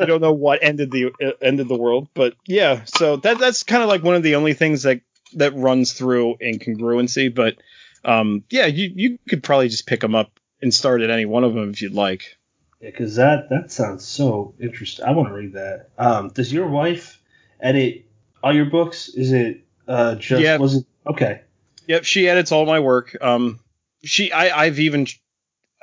you 0.00 0.06
don't 0.06 0.20
know 0.20 0.32
what 0.32 0.60
ended 0.62 0.90
the 0.90 1.12
uh, 1.22 1.32
ended 1.42 1.68
the 1.68 1.76
world, 1.78 2.08
but 2.14 2.34
yeah. 2.46 2.84
So 2.86 3.16
that 3.16 3.38
that's 3.38 3.62
kind 3.64 3.82
of 3.82 3.88
like 3.88 4.02
one 4.02 4.14
of 4.14 4.22
the 4.22 4.36
only 4.36 4.54
things 4.54 4.84
that 4.84 5.00
that 5.34 5.54
runs 5.54 5.92
through 5.92 6.36
incongruency. 6.36 7.34
But 7.34 7.56
um, 8.04 8.44
yeah, 8.50 8.66
you 8.66 8.90
you 8.94 9.18
could 9.28 9.42
probably 9.42 9.68
just 9.68 9.86
pick 9.86 10.00
them 10.00 10.14
up 10.14 10.30
and 10.62 10.72
start 10.72 11.00
at 11.02 11.10
any 11.10 11.24
one 11.24 11.44
of 11.44 11.54
them 11.54 11.70
if 11.70 11.82
you'd 11.82 11.92
like. 11.92 12.36
Yeah, 12.80 12.90
because 12.90 13.16
that 13.16 13.48
that 13.50 13.70
sounds 13.72 14.04
so 14.04 14.54
interesting. 14.60 15.04
I 15.04 15.12
want 15.12 15.28
to 15.28 15.34
read 15.34 15.52
that. 15.54 15.88
Um, 15.98 16.28
does 16.30 16.52
your 16.52 16.68
wife 16.68 17.20
edit 17.60 18.06
all 18.42 18.54
your 18.54 18.66
books? 18.66 19.08
Is 19.08 19.32
it 19.32 19.64
uh 19.88 20.16
just 20.16 20.42
Yeah. 20.42 20.56
was 20.58 20.76
it 20.76 20.86
okay? 21.06 21.40
Yep, 21.86 22.04
she 22.04 22.28
edits 22.28 22.52
all 22.52 22.66
my 22.66 22.80
work. 22.80 23.16
Um, 23.20 23.60
she, 24.02 24.32
I, 24.32 24.64
I've 24.64 24.80
even 24.80 25.06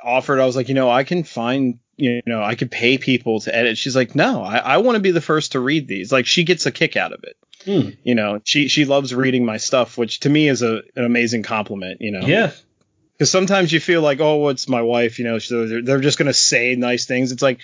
offered. 0.02 0.38
I 0.38 0.44
was 0.46 0.54
like, 0.54 0.68
you 0.68 0.74
know, 0.74 0.90
I 0.90 1.02
can 1.02 1.24
find, 1.24 1.78
you 1.96 2.20
know, 2.26 2.42
I 2.42 2.56
could 2.56 2.70
pay 2.70 2.98
people 2.98 3.40
to 3.40 3.54
edit. 3.56 3.78
She's 3.78 3.96
like, 3.96 4.14
no, 4.14 4.42
I, 4.42 4.58
I 4.58 4.76
want 4.78 4.96
to 4.96 5.00
be 5.00 5.12
the 5.12 5.22
first 5.22 5.52
to 5.52 5.60
read 5.60 5.88
these. 5.88 6.12
Like, 6.12 6.26
she 6.26 6.44
gets 6.44 6.66
a 6.66 6.70
kick 6.72 6.96
out 6.96 7.12
of 7.14 7.24
it. 7.24 7.36
Hmm. 7.64 7.90
You 8.02 8.14
know, 8.14 8.40
she 8.44 8.68
she 8.68 8.84
loves 8.84 9.14
reading 9.14 9.46
my 9.46 9.56
stuff, 9.56 9.96
which 9.96 10.20
to 10.20 10.28
me 10.28 10.46
is 10.48 10.60
a 10.60 10.82
an 10.94 11.04
amazing 11.06 11.42
compliment. 11.42 12.02
You 12.02 12.10
know, 12.12 12.26
Yeah. 12.26 12.50
Because 13.24 13.30
sometimes 13.30 13.72
you 13.72 13.80
feel 13.80 14.02
like, 14.02 14.20
oh, 14.20 14.48
it's 14.48 14.68
my 14.68 14.82
wife. 14.82 15.18
You 15.18 15.24
know, 15.24 15.38
so 15.38 15.66
they're, 15.66 15.82
they're 15.82 16.00
just 16.00 16.18
gonna 16.18 16.34
say 16.34 16.76
nice 16.76 17.06
things. 17.06 17.32
It's 17.32 17.42
like. 17.42 17.60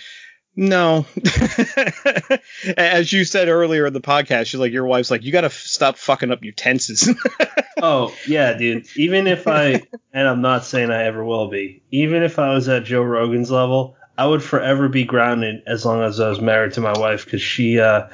No, 0.57 1.07
as 2.77 3.13
you 3.13 3.25
said 3.25 3.47
earlier 3.47 3.87
in 3.87 3.93
the 3.93 4.01
podcast, 4.01 4.47
she's 4.47 4.59
like, 4.59 4.73
your 4.73 4.85
wife's 4.85 5.09
like, 5.09 5.23
you 5.23 5.31
got 5.31 5.43
to 5.43 5.47
f- 5.47 5.53
stop 5.53 5.97
fucking 5.97 6.33
up 6.33 6.43
your 6.43 6.53
tenses. 6.53 7.09
Oh 7.83 8.15
yeah, 8.27 8.55
dude. 8.55 8.87
Even 8.97 9.27
if 9.27 9.47
I 9.47 9.81
and 10.13 10.29
I'm 10.29 10.43
not 10.43 10.67
saying 10.67 10.91
I 10.91 11.05
ever 11.05 11.25
will 11.25 11.49
be. 11.49 11.83
Even 11.91 12.23
if 12.23 12.39
I 12.39 12.53
was 12.53 12.69
at 12.69 12.85
Joe 12.85 13.01
Rogan's 13.01 13.51
level, 13.51 13.97
I 14.19 14.27
would 14.27 14.43
forever 14.43 14.91
be 14.91 15.05
grounded 15.05 15.63
as 15.67 15.87
long 15.87 16.03
as 16.03 16.21
I 16.21 16.29
was 16.29 16.43
married 16.43 16.73
to 16.73 16.83
my 16.83 16.93
wife 16.99 17.25
because 17.25 17.41
she 17.41 17.81
uh 17.81 18.09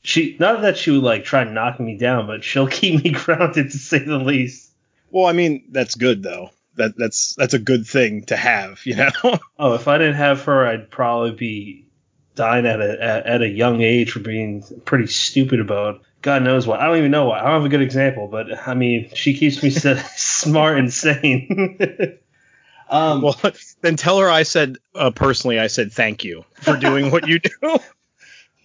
she 0.00 0.38
not 0.40 0.62
that 0.62 0.78
she 0.78 0.92
would 0.92 1.02
like 1.02 1.24
try 1.24 1.42
and 1.42 1.54
knock 1.54 1.78
me 1.80 1.98
down, 1.98 2.28
but 2.28 2.44
she'll 2.44 2.68
keep 2.80 3.04
me 3.04 3.10
grounded 3.10 3.72
to 3.72 3.78
say 3.78 3.98
the 3.98 4.16
least. 4.16 4.70
Well, 5.10 5.26
I 5.26 5.32
mean, 5.32 5.64
that's 5.70 5.96
good 5.96 6.22
though. 6.22 6.50
That 6.76 6.96
that's 6.96 7.34
that's 7.36 7.54
a 7.54 7.58
good 7.58 7.86
thing 7.86 8.24
to 8.26 8.36
have, 8.36 8.80
you 8.84 8.96
know. 8.96 9.10
Oh, 9.58 9.74
if 9.74 9.88
I 9.88 9.98
didn't 9.98 10.14
have 10.14 10.42
her, 10.44 10.66
I'd 10.66 10.90
probably 10.90 11.32
be 11.32 11.86
dying 12.34 12.66
at 12.66 12.80
a 12.80 13.02
at, 13.02 13.26
at 13.26 13.42
a 13.42 13.48
young 13.48 13.82
age 13.82 14.12
for 14.12 14.20
being 14.20 14.64
pretty 14.84 15.06
stupid 15.06 15.60
about 15.60 16.02
God 16.22 16.42
knows 16.42 16.66
what. 16.66 16.80
I 16.80 16.86
don't 16.86 16.98
even 16.98 17.10
know 17.10 17.26
why. 17.26 17.40
I 17.40 17.44
don't 17.44 17.52
have 17.52 17.64
a 17.64 17.68
good 17.70 17.82
example, 17.82 18.28
but 18.28 18.66
I 18.66 18.74
mean, 18.74 19.10
she 19.14 19.34
keeps 19.34 19.62
me 19.62 19.70
smart 20.16 20.78
and 20.78 20.92
sane. 20.92 22.18
um, 22.90 23.22
well, 23.22 23.38
then 23.80 23.96
tell 23.96 24.18
her 24.18 24.30
I 24.30 24.42
said 24.42 24.76
uh, 24.94 25.10
personally, 25.10 25.58
I 25.58 25.68
said 25.68 25.92
thank 25.92 26.24
you 26.24 26.44
for 26.54 26.76
doing 26.76 27.10
what 27.10 27.26
you 27.26 27.38
do. 27.38 27.78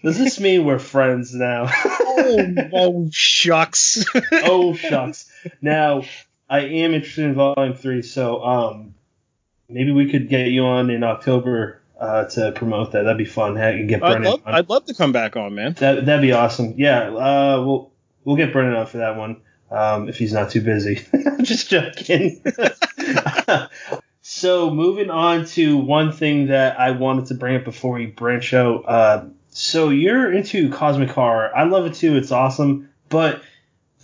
does 0.04 0.18
this 0.18 0.40
mean 0.40 0.66
we're 0.66 0.80
friends 0.80 1.34
now? 1.34 1.68
oh, 1.70 2.56
oh, 2.74 3.10
shucks. 3.12 4.06
oh 4.32 4.76
shucks. 4.76 5.30
Now 5.62 6.04
I 6.50 6.60
am 6.60 6.94
interested 6.94 7.26
in 7.26 7.36
volume 7.36 7.74
three, 7.74 8.02
so 8.02 8.44
um, 8.44 8.96
maybe 9.68 9.92
we 9.92 10.10
could 10.10 10.30
get 10.30 10.48
you 10.48 10.64
on 10.66 10.90
in 10.90 11.04
October 11.04 11.82
uh, 12.00 12.26
to 12.26 12.52
promote 12.52 12.92
that. 12.92 13.04
That'd 13.04 13.18
be 13.18 13.26
fun. 13.26 13.56
Heck, 13.56 13.76
and 13.76 13.90
get 13.90 14.04
I'd 14.04 14.12
Brennan. 14.12 14.32
love, 14.32 14.42
on. 14.46 14.54
I'd 14.54 14.70
love 14.70 14.86
to 14.86 14.94
come 14.94 15.12
back 15.12 15.36
on, 15.36 15.56
man. 15.56 15.74
That 15.80 16.06
that'd 16.06 16.22
be 16.22 16.32
awesome. 16.32 16.76
Yeah, 16.78 17.10
uh, 17.10 17.64
we'll 17.66 17.92
we'll 18.24 18.36
get 18.36 18.54
Brennan 18.54 18.76
on 18.76 18.86
for 18.88 18.98
that 18.98 19.18
one 19.18 19.42
um, 19.72 20.10
if 20.10 20.18
he's 20.18 20.34
not 20.34 20.52
too 20.52 20.62
busy. 20.62 21.02
Just 21.42 21.70
joking. 21.70 22.44
so 24.22 24.70
moving 24.70 25.10
on 25.10 25.46
to 25.46 25.78
one 25.78 26.12
thing 26.12 26.48
that 26.48 26.80
I 26.80 26.92
wanted 26.92 27.28
to 27.28 27.36
bring 27.36 27.56
up 27.56 27.64
before 27.64 27.94
we 27.94 28.08
branch 28.08 28.54
out. 28.54 28.84
Uh, 28.88 29.26
so 29.50 29.90
you're 29.90 30.32
into 30.32 30.70
cosmic 30.70 31.10
horror. 31.10 31.56
I 31.56 31.64
love 31.64 31.86
it 31.86 31.96
too. 31.96 32.18
It's 32.18 32.32
awesome. 32.32 32.90
But 33.10 33.42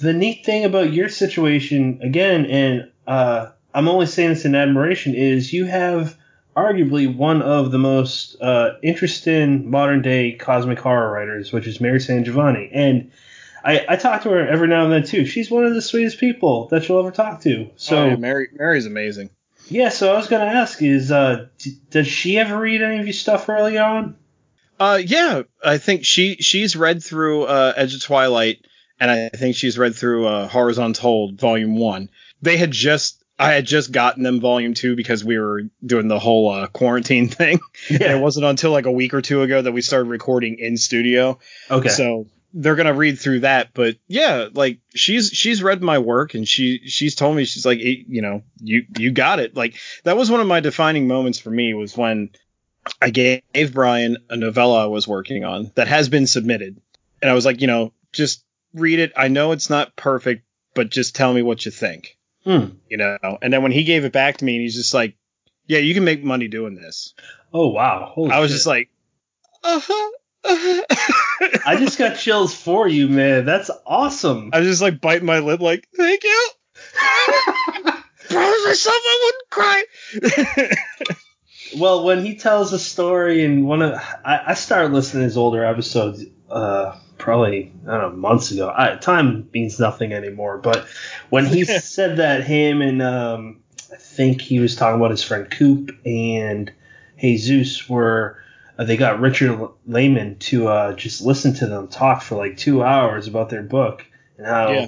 the 0.02 0.14
neat 0.14 0.46
thing 0.46 0.66
about 0.66 0.92
your 0.94 1.10
situation 1.10 2.00
again, 2.02 2.46
and 2.46 2.92
uh, 3.08 3.52
I'm 3.74 3.88
only 3.88 4.06
saying 4.06 4.30
this 4.30 4.46
in 4.46 4.56
admiration, 4.56 5.16
is 5.16 5.54
you 5.54 5.66
have 5.66 6.18
arguably 6.56 7.14
one 7.14 7.42
of 7.42 7.72
the 7.72 7.78
most 7.80 8.36
uh, 8.42 8.72
interesting 8.84 9.70
modern 9.70 10.02
day 10.02 10.34
cosmic 10.34 10.80
horror 10.80 11.12
writers, 11.12 11.52
which 11.54 11.68
is 11.68 11.80
Mary 11.80 12.00
SanGiovanni. 12.00 12.70
And 12.74 13.12
I, 13.64 13.86
I 13.88 13.96
talk 13.96 14.24
to 14.24 14.30
her 14.32 14.48
every 14.48 14.68
now 14.68 14.84
and 14.84 14.92
then 14.92 15.04
too. 15.04 15.26
She's 15.26 15.50
one 15.50 15.66
of 15.66 15.74
the 15.74 15.82
sweetest 15.82 16.20
people 16.20 16.68
that 16.70 16.88
you'll 16.90 17.00
ever 17.00 17.12
talk 17.12 17.42
to. 17.44 17.70
So 17.78 17.98
Oh, 17.98 18.08
yeah, 18.10 18.16
Mary, 18.18 18.48
Mary's 18.54 18.86
amazing. 18.86 19.30
yeah, 19.70 19.90
so 19.90 20.12
I 20.14 20.18
was 20.18 20.28
gonna 20.28 20.46
ask 20.46 20.82
is 20.82 21.12
uh, 21.12 21.48
d- 21.60 21.78
does 21.90 22.08
she 22.08 22.38
ever 22.38 22.60
read 22.60 22.82
any 22.82 23.00
of 23.00 23.06
your 23.06 23.14
stuff 23.14 23.48
early 23.48 23.78
on? 23.78 24.18
Uh, 24.80 25.00
yeah, 25.06 25.44
I 25.64 25.78
think 25.78 26.04
she 26.06 26.38
she's 26.38 26.76
read 26.76 27.04
through 27.04 27.44
uh, 27.44 27.74
Edge 27.78 27.94
of 27.94 28.02
Twilight, 28.02 28.66
and 29.02 29.10
I 29.10 29.30
think 29.30 29.56
she's 29.56 29.80
read 29.80 29.96
through 29.96 30.28
uh, 30.28 30.48
Horrors 30.48 30.78
Untold 30.78 31.40
Volume 31.40 31.76
One. 31.76 32.10
They 32.44 32.56
had 32.56 32.72
just 32.72 33.22
I 33.38 33.54
had 33.54 33.66
just 33.66 33.92
gotten 33.92 34.22
them 34.22 34.40
Volume 34.40 34.76
Two 34.76 34.96
because 34.96 35.26
we 35.26 35.40
were 35.40 35.64
doing 35.84 36.08
the 36.08 36.20
whole 36.20 36.50
uh, 36.52 36.68
quarantine 36.68 37.28
thing. 37.28 37.60
And 37.90 38.02
it 38.02 38.22
wasn't 38.22 38.46
until 38.46 38.72
like 38.72 38.86
a 38.86 38.92
week 38.92 39.16
or 39.16 39.22
two 39.22 39.42
ago 39.42 39.60
that 39.60 39.72
we 39.72 39.82
started 39.82 40.08
recording 40.08 40.60
in 40.60 40.78
studio. 40.78 41.40
Okay. 41.70 41.90
So 41.90 42.28
they're 42.54 42.76
gonna 42.76 42.94
read 42.94 43.18
through 43.18 43.40
that, 43.40 43.70
but 43.74 43.96
yeah, 44.08 44.50
like 44.54 44.78
she's 44.94 45.30
she's 45.30 45.64
read 45.64 45.82
my 45.82 45.98
work 45.98 46.36
and 46.36 46.48
she 46.48 46.82
she's 46.86 47.16
told 47.16 47.36
me 47.36 47.46
she's 47.46 47.66
like 47.66 47.80
"Eh, 47.80 48.04
you 48.08 48.22
know 48.22 48.44
you 48.60 48.86
you 49.00 49.10
got 49.12 49.40
it. 49.40 49.56
Like 49.56 49.80
that 50.04 50.16
was 50.16 50.30
one 50.30 50.42
of 50.42 50.48
my 50.48 50.60
defining 50.60 51.08
moments 51.08 51.40
for 51.40 51.50
me 51.50 51.74
was 51.74 51.98
when 51.98 52.30
I 53.02 53.10
gave 53.10 53.42
Brian 53.74 54.18
a 54.30 54.38
novella 54.38 54.84
I 54.84 54.88
was 54.88 55.08
working 55.08 55.44
on 55.44 55.72
that 55.74 55.88
has 55.88 56.08
been 56.08 56.28
submitted, 56.28 56.80
and 57.20 57.32
I 57.32 57.34
was 57.34 57.46
like, 57.46 57.62
you 57.62 57.68
know, 57.68 57.94
just 58.12 58.44
read 58.74 59.00
it. 59.00 59.14
I 59.16 59.28
know 59.28 59.52
it's 59.52 59.70
not 59.70 59.96
perfect, 59.96 60.46
but 60.74 60.90
just 60.90 61.16
tell 61.16 61.34
me 61.34 61.42
what 61.42 61.66
you 61.66 61.72
think. 61.72 62.18
Hmm. 62.44 62.66
You 62.90 62.98
know. 62.98 63.38
And 63.42 63.52
then 63.54 63.64
when 63.64 63.72
he 63.72 63.84
gave 63.84 64.06
it 64.06 64.14
back 64.14 64.38
to 64.38 64.46
me, 64.46 64.56
and 64.56 64.62
he's 64.62 64.76
just 64.76 64.94
like, 64.94 65.16
yeah, 65.68 65.80
you 65.80 65.94
can 65.94 66.04
make 66.04 66.24
money 66.24 66.48
doing 66.48 66.76
this. 66.76 67.14
Oh 67.54 67.68
wow! 67.70 68.12
Holy 68.14 68.32
I 68.32 68.40
was 68.40 68.50
shit. 68.50 68.56
just 68.58 68.68
like, 68.68 68.90
uh 69.64 69.80
huh. 69.84 70.12
Uh-huh. 70.44 71.60
I 71.68 71.76
just 71.76 72.00
got 72.00 72.18
chills 72.18 72.54
for 72.56 72.88
you, 72.88 73.08
man. 73.08 73.46
That's 73.46 73.70
awesome. 73.86 74.50
I 74.54 74.60
was 74.60 74.68
just 74.68 74.82
like 74.82 75.00
biting 75.00 75.26
my 75.28 75.40
lip, 75.40 75.62
like, 75.62 75.88
thank 75.96 76.24
you. 76.24 76.50
Promise 78.30 78.66
myself 78.66 78.96
I 78.98 79.34
wouldn't 79.34 79.50
cry. 79.52 80.76
well, 81.78 82.04
when 82.04 82.26
he 82.26 82.36
tells 82.38 82.74
a 82.74 82.80
story, 82.80 83.46
and 83.46 83.68
one 83.68 83.82
of 83.84 83.94
I, 84.26 84.42
I 84.48 84.54
started 84.56 84.94
listening 84.94 85.22
to 85.22 85.26
his 85.26 85.38
older 85.38 85.64
episodes, 85.64 86.24
uh, 86.50 86.98
probably 87.22 87.72
I 87.88 87.92
don't 87.92 88.02
know 88.02 88.18
months 88.18 88.52
ago. 88.52 88.74
I, 88.76 88.96
time 88.96 89.50
means 89.54 89.80
nothing 89.80 90.12
anymore. 90.12 90.58
But 90.58 90.88
when 91.30 91.46
he 91.46 91.64
said 91.80 92.18
that 92.18 92.44
him 92.44 92.82
and 92.82 93.02
um, 93.02 93.62
I 93.94 93.96
think 93.96 94.42
he 94.42 94.60
was 94.60 94.76
talking 94.76 95.00
about 95.00 95.12
his 95.12 95.24
friend 95.24 95.50
Coop 95.50 95.96
and 96.06 96.72
Jesus 97.20 97.88
were. 97.88 98.38
Uh, 98.78 98.86
they 98.86 98.98
got 98.98 99.20
Richard 99.20 99.70
Laymon 99.88 100.40
to 100.40 100.68
uh, 100.70 100.94
just 100.94 101.22
listen 101.22 101.54
to 101.56 101.68
them 101.68 101.88
talk 101.88 102.24
for 102.24 102.36
like 102.36 102.58
two 102.58 102.82
hours 102.82 103.28
about 103.28 103.50
their 103.50 103.62
book 103.62 104.04
and 104.38 104.48
how 104.48 104.72
Yeah. 104.72 104.88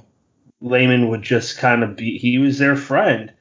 Lehman 0.62 1.10
would 1.10 1.22
just 1.22 1.58
kind 1.58 1.84
of 1.84 1.96
be. 1.96 2.18
He 2.18 2.40
was 2.40 2.58
their 2.58 2.76
friend. 2.76 3.32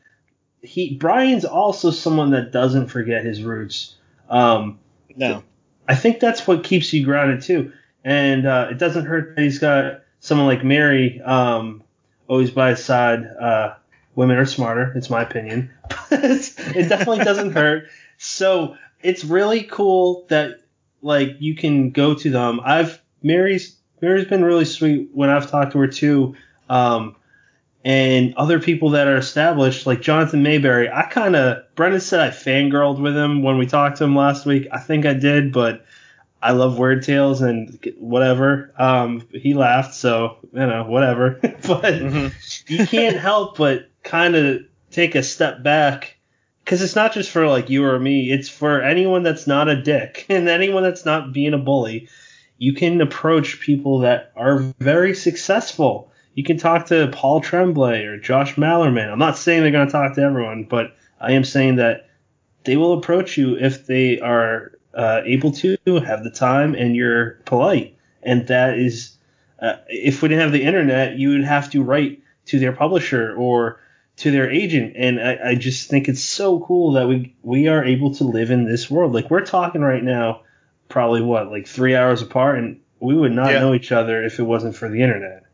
He 0.60 0.96
Brian's 0.96 1.44
also 1.44 1.90
someone 1.90 2.32
that 2.32 2.52
doesn't 2.52 2.88
forget 2.88 3.24
his 3.24 3.42
roots. 3.42 3.96
Um, 4.28 4.80
no. 5.16 5.42
I 5.88 5.94
think 5.94 6.20
that's 6.20 6.46
what 6.46 6.64
keeps 6.64 6.92
you 6.92 7.04
grounded 7.04 7.42
too. 7.42 7.72
And 8.04 8.46
uh, 8.46 8.68
it 8.70 8.78
doesn't 8.78 9.06
hurt 9.06 9.36
that 9.36 9.42
he's 9.42 9.58
got 9.58 10.02
someone 10.20 10.46
like 10.46 10.64
Mary 10.64 11.20
um, 11.20 11.82
always 12.28 12.50
by 12.50 12.70
his 12.70 12.84
side. 12.84 13.24
Uh, 13.24 13.74
women 14.14 14.36
are 14.36 14.46
smarter, 14.46 14.92
it's 14.96 15.10
my 15.10 15.22
opinion. 15.22 15.70
But 16.10 16.20
it 16.22 16.88
definitely 16.88 17.24
doesn't 17.24 17.52
hurt. 17.54 17.88
So 18.18 18.76
it's 19.02 19.24
really 19.24 19.62
cool 19.62 20.26
that 20.28 20.60
like 21.00 21.36
you 21.40 21.54
can 21.54 21.90
go 21.90 22.14
to 22.14 22.30
them. 22.30 22.60
I've 22.62 23.00
Mary's 23.22 23.76
Mary's 24.00 24.26
been 24.26 24.44
really 24.44 24.64
sweet 24.64 25.10
when 25.12 25.30
I've 25.30 25.50
talked 25.50 25.72
to 25.72 25.78
her 25.78 25.86
too. 25.86 26.34
Um, 26.68 27.16
and 27.84 28.34
other 28.36 28.60
people 28.60 28.90
that 28.90 29.08
are 29.08 29.16
established, 29.16 29.86
like 29.86 30.02
Jonathan 30.02 30.44
Maberry, 30.44 30.92
I 30.92 31.02
kind 31.02 31.34
of 31.34 31.64
Brennan 31.74 32.00
said 32.00 32.20
I 32.20 32.30
fangirled 32.30 33.00
with 33.00 33.16
him 33.16 33.42
when 33.42 33.58
we 33.58 33.66
talked 33.66 33.98
to 33.98 34.04
him 34.04 34.14
last 34.14 34.46
week. 34.46 34.68
I 34.70 34.78
think 34.78 35.04
I 35.04 35.14
did, 35.14 35.52
but 35.52 35.84
I 36.42 36.52
love 36.52 36.76
Weird 36.76 37.04
Tales 37.04 37.40
and 37.40 37.78
whatever. 37.98 38.72
Um, 38.76 39.26
he 39.32 39.54
laughed, 39.54 39.94
so 39.94 40.38
you 40.52 40.66
know 40.66 40.84
whatever. 40.84 41.38
but 41.40 41.94
Mhm. 41.94 42.32
you 42.68 42.86
can't 42.86 43.16
help 43.16 43.56
but 43.58 43.88
kind 44.02 44.34
of 44.34 44.62
take 44.90 45.14
a 45.14 45.22
step 45.22 45.62
back 45.62 46.16
because 46.64 46.82
it's 46.82 46.96
not 46.96 47.12
just 47.14 47.30
for 47.30 47.46
like 47.46 47.70
you 47.70 47.84
or 47.84 47.98
me. 47.98 48.30
It's 48.32 48.48
for 48.48 48.82
anyone 48.82 49.22
that's 49.22 49.46
not 49.46 49.68
a 49.68 49.80
dick 49.80 50.26
and 50.28 50.48
anyone 50.48 50.82
that's 50.82 51.04
not 51.04 51.32
being 51.32 51.54
a 51.54 51.58
bully. 51.58 52.08
You 52.58 52.74
can 52.74 53.00
approach 53.00 53.60
people 53.60 54.00
that 54.00 54.32
are 54.36 54.58
very 54.78 55.14
successful. 55.14 56.10
You 56.34 56.44
can 56.44 56.56
talk 56.58 56.86
to 56.86 57.08
Paul 57.12 57.40
Tremblay 57.40 58.04
or 58.04 58.18
Josh 58.18 58.54
Malerman. 58.56 59.10
I'm 59.10 59.18
not 59.18 59.36
saying 59.36 59.62
they're 59.62 59.70
going 59.70 59.86
to 59.86 59.92
talk 59.92 60.14
to 60.14 60.22
everyone, 60.22 60.64
but 60.64 60.96
I 61.20 61.32
am 61.32 61.44
saying 61.44 61.76
that 61.76 62.08
they 62.64 62.76
will 62.76 62.94
approach 62.94 63.36
you 63.36 63.56
if 63.58 63.86
they 63.86 64.18
are 64.20 64.72
uh, 64.94 65.22
able 65.24 65.52
to 65.52 65.76
have 65.86 66.24
the 66.24 66.30
time 66.30 66.74
and 66.74 66.94
you're 66.94 67.32
polite. 67.44 67.96
And 68.22 68.46
that 68.48 68.78
is, 68.78 69.16
uh, 69.60 69.76
if 69.88 70.22
we 70.22 70.28
didn't 70.28 70.42
have 70.42 70.52
the 70.52 70.62
internet, 70.62 71.18
you 71.18 71.30
would 71.30 71.44
have 71.44 71.70
to 71.72 71.82
write 71.82 72.22
to 72.46 72.58
their 72.58 72.72
publisher 72.72 73.34
or 73.34 73.80
to 74.18 74.30
their 74.30 74.50
agent. 74.50 74.94
And 74.96 75.20
I, 75.20 75.50
I 75.50 75.54
just 75.54 75.88
think 75.88 76.08
it's 76.08 76.22
so 76.22 76.60
cool 76.60 76.92
that 76.92 77.08
we 77.08 77.34
we 77.42 77.68
are 77.68 77.84
able 77.84 78.14
to 78.16 78.24
live 78.24 78.50
in 78.50 78.64
this 78.64 78.90
world. 78.90 79.14
Like 79.14 79.30
we're 79.30 79.44
talking 79.46 79.80
right 79.80 80.02
now, 80.02 80.42
probably 80.88 81.22
what 81.22 81.50
like 81.50 81.66
three 81.66 81.96
hours 81.96 82.22
apart, 82.22 82.58
and 82.58 82.80
we 83.00 83.14
would 83.14 83.32
not 83.32 83.50
Yeah. 83.50 83.60
know 83.60 83.74
each 83.74 83.90
other 83.92 84.22
if 84.24 84.38
it 84.38 84.44
wasn't 84.44 84.76
for 84.76 84.88
the 84.88 85.02
internet. 85.02 85.44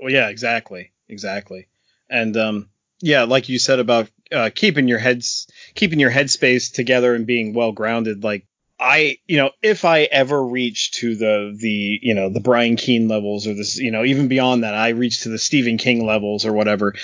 Well, 0.00 0.12
yeah, 0.12 0.28
exactly, 0.28 0.92
exactly. 1.08 1.66
And 2.08 2.36
um, 2.36 2.68
yeah, 3.00 3.24
like 3.24 3.48
you 3.48 3.58
said 3.58 3.78
about 3.78 4.08
uh, 4.32 4.50
keeping 4.54 4.88
your 4.88 4.98
heads, 4.98 5.46
keeping 5.74 6.00
your 6.00 6.10
headspace 6.10 6.72
together 6.72 7.14
and 7.14 7.26
being 7.26 7.52
well 7.52 7.72
grounded. 7.72 8.24
Like 8.24 8.46
I, 8.78 9.18
you 9.26 9.38
know, 9.38 9.50
if 9.62 9.84
I 9.84 10.02
ever 10.02 10.42
reach 10.42 10.92
to 10.92 11.16
the 11.16 11.56
the 11.58 11.98
you 12.02 12.14
know 12.14 12.28
the 12.28 12.40
Brian 12.40 12.76
Keene 12.76 13.08
levels 13.08 13.46
or 13.46 13.54
this, 13.54 13.78
you 13.78 13.90
know, 13.90 14.04
even 14.04 14.28
beyond 14.28 14.64
that, 14.64 14.74
I 14.74 14.90
reach 14.90 15.22
to 15.22 15.30
the 15.30 15.38
Stephen 15.38 15.78
King 15.78 16.04
levels 16.04 16.44
or 16.44 16.52
whatever. 16.52 16.94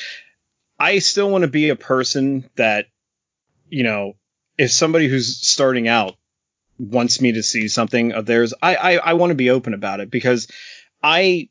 I 0.79 0.99
still 0.99 1.31
want 1.31 1.43
to 1.43 1.49
be 1.49 1.71
a 1.71 1.77
person 1.77 2.49
that, 2.57 2.87
you 3.69 3.85
know, 3.85 4.15
if 4.59 4.71
somebody 4.71 5.09
who's 5.09 5.47
starting 5.49 5.89
out 5.89 6.17
wants 6.79 7.21
me 7.21 7.33
to 7.33 7.43
see 7.43 7.69
something 7.69 8.13
of 8.13 8.27
theirs, 8.27 8.53
I 8.61 8.75
I, 8.75 8.93
I 8.97 9.13
want 9.15 9.31
to 9.31 9.37
be 9.37 9.51
open 9.51 9.73
about 9.73 10.01
it 10.01 10.11
because 10.11 10.49
I 11.03 11.49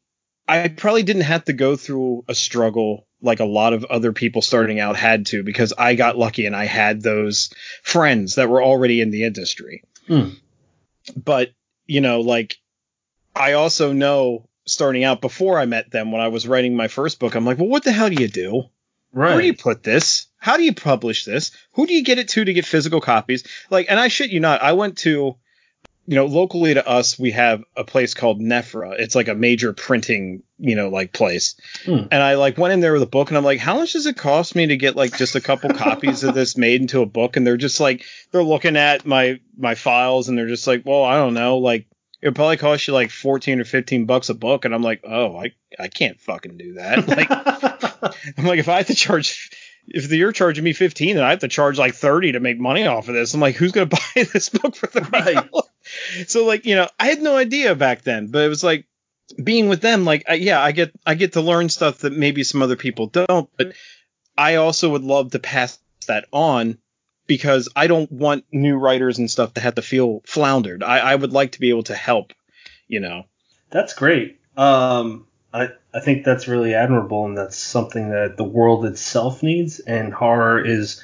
I 0.48 0.68
probably 0.68 1.04
didn't 1.04 1.24
have 1.24 1.46
to 1.46 1.54
go 1.54 1.76
through 1.76 2.26
a 2.28 2.36
struggle 2.36 3.08
like 3.22 3.40
a 3.40 3.46
lot 3.46 3.74
of 3.74 3.86
other 3.86 4.14
people 4.14 4.42
starting 4.42 4.80
out 4.80 4.96
had 4.96 5.28
to 5.28 5.44
because 5.44 5.74
I 5.78 5.96
got 5.96 6.18
lucky 6.18 6.46
and 6.46 6.56
I 6.56 6.66
had 6.66 7.02
those 7.02 7.52
friends 7.84 8.36
that 8.36 8.50
were 8.50 8.64
already 8.64 9.02
in 9.02 9.12
the 9.12 9.24
industry. 9.24 9.84
Hmm. 10.08 10.30
But, 11.16 11.52
you 11.86 12.02
know, 12.02 12.22
like 12.22 12.58
I 13.36 13.54
also 13.54 13.94
know 13.94 14.48
starting 14.66 15.04
out 15.04 15.22
before 15.22 15.60
I 15.60 15.66
met 15.66 15.92
them 15.92 16.12
when 16.12 16.22
I 16.22 16.28
was 16.28 16.48
writing 16.48 16.76
my 16.76 16.88
first 16.88 17.20
book, 17.20 17.36
I'm 17.36 17.46
like, 17.46 17.58
well, 17.58 17.68
what 17.68 17.84
the 17.84 17.92
hell 17.92 18.10
do 18.10 18.22
you 18.22 18.28
do? 18.28 18.64
Right. 19.14 19.32
Where 19.34 19.42
do 19.42 19.48
you 19.48 19.56
put 19.56 19.84
this? 19.84 20.28
How 20.38 20.58
do 20.58 20.64
you 20.64 20.74
publish 20.74 21.26
this? 21.26 21.52
Who 21.74 21.86
do 21.86 21.94
you 21.94 22.04
get 22.04 22.20
it 22.20 22.30
to 22.30 22.46
to 22.46 22.54
get 22.54 22.66
physical 22.66 23.02
copies? 23.02 23.44
Like, 23.70 23.88
and 23.90 24.00
I 24.00 24.08
shit 24.08 24.32
you 24.32 24.40
not, 24.40 24.62
I 24.62 24.74
went 24.74 25.00
to, 25.00 25.36
you 26.08 26.16
know, 26.16 26.26
locally 26.26 26.74
to 26.74 26.88
us, 26.88 27.18
we 27.20 27.32
have 27.32 27.64
a 27.78 27.84
place 27.84 28.14
called 28.14 28.42
Nefra. 28.42 28.96
It's 29.00 29.16
like 29.16 29.28
a 29.28 29.36
major 29.36 29.72
printing, 29.72 30.44
you 30.58 30.76
know, 30.76 30.90
like 30.90 31.14
place. 31.14 31.56
Hmm. 31.86 32.08
And 32.12 32.16
I 32.24 32.36
like 32.36 32.58
went 32.58 32.74
in 32.74 32.80
there 32.80 32.94
with 32.94 33.04
a 33.04 33.08
book 33.08 33.30
and 33.30 33.38
I'm 33.38 33.44
like, 33.44 33.60
how 33.60 33.76
much 33.76 33.94
does 33.94 34.08
it 34.08 34.18
cost 34.18 34.56
me 34.56 34.68
to 34.68 34.78
get 34.78 34.96
like 34.96 35.16
just 35.16 35.36
a 35.36 35.42
couple 35.42 35.70
copies 35.76 36.24
of 36.24 36.34
this 36.34 36.58
made 36.58 36.82
into 36.82 37.02
a 37.02 37.06
book? 37.06 37.38
And 37.38 37.46
they're 37.46 37.58
just 37.58 37.80
like, 37.80 38.04
they're 38.32 38.44
looking 38.44 38.78
at 38.78 39.06
my, 39.06 39.40
my 39.58 39.76
files 39.76 40.28
and 40.28 40.38
they're 40.38 40.48
just 40.48 40.68
like, 40.68 40.84
well, 40.86 41.04
I 41.04 41.16
don't 41.16 41.36
know. 41.36 41.60
Like, 41.60 41.88
it 42.22 42.36
probably 42.36 42.58
cost 42.58 42.88
you 42.88 42.94
like 42.94 43.12
14 43.12 43.60
or 43.60 43.66
15 43.66 44.06
bucks 44.06 44.30
a 44.30 44.34
book. 44.34 44.66
And 44.66 44.74
I'm 44.74 44.84
like, 44.84 45.02
oh, 45.04 45.38
I, 45.38 45.54
I 45.80 45.88
can't 45.88 46.20
fucking 46.20 46.58
do 46.58 46.74
that. 46.74 47.08
Like, 47.08 48.38
I'm 48.38 48.46
like, 48.46 48.60
if 48.60 48.68
I 48.68 48.78
have 48.78 48.88
to 48.88 48.96
charge, 48.96 49.52
if 49.88 50.12
you're 50.12 50.32
charging 50.32 50.64
me 50.64 50.74
15 50.74 51.18
and 51.18 51.26
I 51.26 51.30
have 51.30 51.40
to 51.40 51.48
charge 51.48 51.78
like 51.78 51.94
30 51.94 52.34
to 52.34 52.40
make 52.40 52.60
money 52.60 52.86
off 52.86 53.08
of 53.08 53.14
this, 53.14 53.34
I'm 53.34 53.40
like, 53.40 53.56
who's 53.56 53.72
going 53.72 53.90
to 53.90 53.96
buy 53.96 54.24
this 54.24 54.50
book 54.50 54.76
for 54.76 54.88
30 54.88 55.10
Right. 55.12 55.50
So 56.28 56.46
like, 56.46 56.66
you 56.66 56.76
know, 56.76 56.88
I 57.00 57.08
had 57.08 57.22
no 57.22 57.38
idea 57.38 57.76
back 57.76 58.02
then, 58.02 58.28
but 58.28 58.44
it 58.44 58.50
was 58.50 58.64
like 58.64 58.86
being 59.42 59.70
with 59.70 59.82
them, 59.82 60.06
like, 60.06 60.24
I, 60.28 60.34
yeah, 60.36 60.62
I 60.62 60.72
get, 60.72 60.92
I 61.06 61.16
get 61.16 61.34
to 61.34 61.42
learn 61.42 61.70
stuff 61.70 62.00
that 62.00 62.14
maybe 62.14 62.44
some 62.44 62.62
other 62.62 62.76
people 62.76 63.08
don't, 63.08 63.50
but 63.58 63.74
I 64.38 64.56
also 64.56 64.90
would 64.90 65.04
love 65.04 65.32
to 65.32 65.40
pass 65.40 65.80
that 66.08 66.26
on 66.32 66.78
because 67.28 67.70
I 67.76 67.88
don't 67.88 68.12
want 68.12 68.44
new 68.52 68.76
writers 68.76 69.20
and 69.20 69.32
stuff 69.32 69.54
to 69.54 69.62
have 69.62 69.76
to 69.76 69.82
feel 69.82 70.22
floundered. 70.26 70.84
I, 70.84 71.00
I 71.00 71.16
would 71.16 71.32
like 71.32 71.54
to 71.54 71.60
be 71.60 71.70
able 71.70 71.84
to 71.84 71.96
help, 71.96 72.34
you 72.88 73.00
know. 73.00 73.24
That's 73.70 73.94
great. 73.94 74.40
Um, 74.58 75.28
I 75.54 75.70
I 75.94 76.00
think 76.02 76.26
that's 76.26 76.48
really 76.48 76.74
admirable, 76.74 77.26
and 77.26 77.38
that's 77.38 77.58
something 77.58 78.10
that 78.10 78.36
the 78.38 78.44
world 78.44 78.86
itself 78.86 79.44
needs. 79.44 79.80
And 79.80 80.14
horror 80.14 80.66
is, 80.66 81.02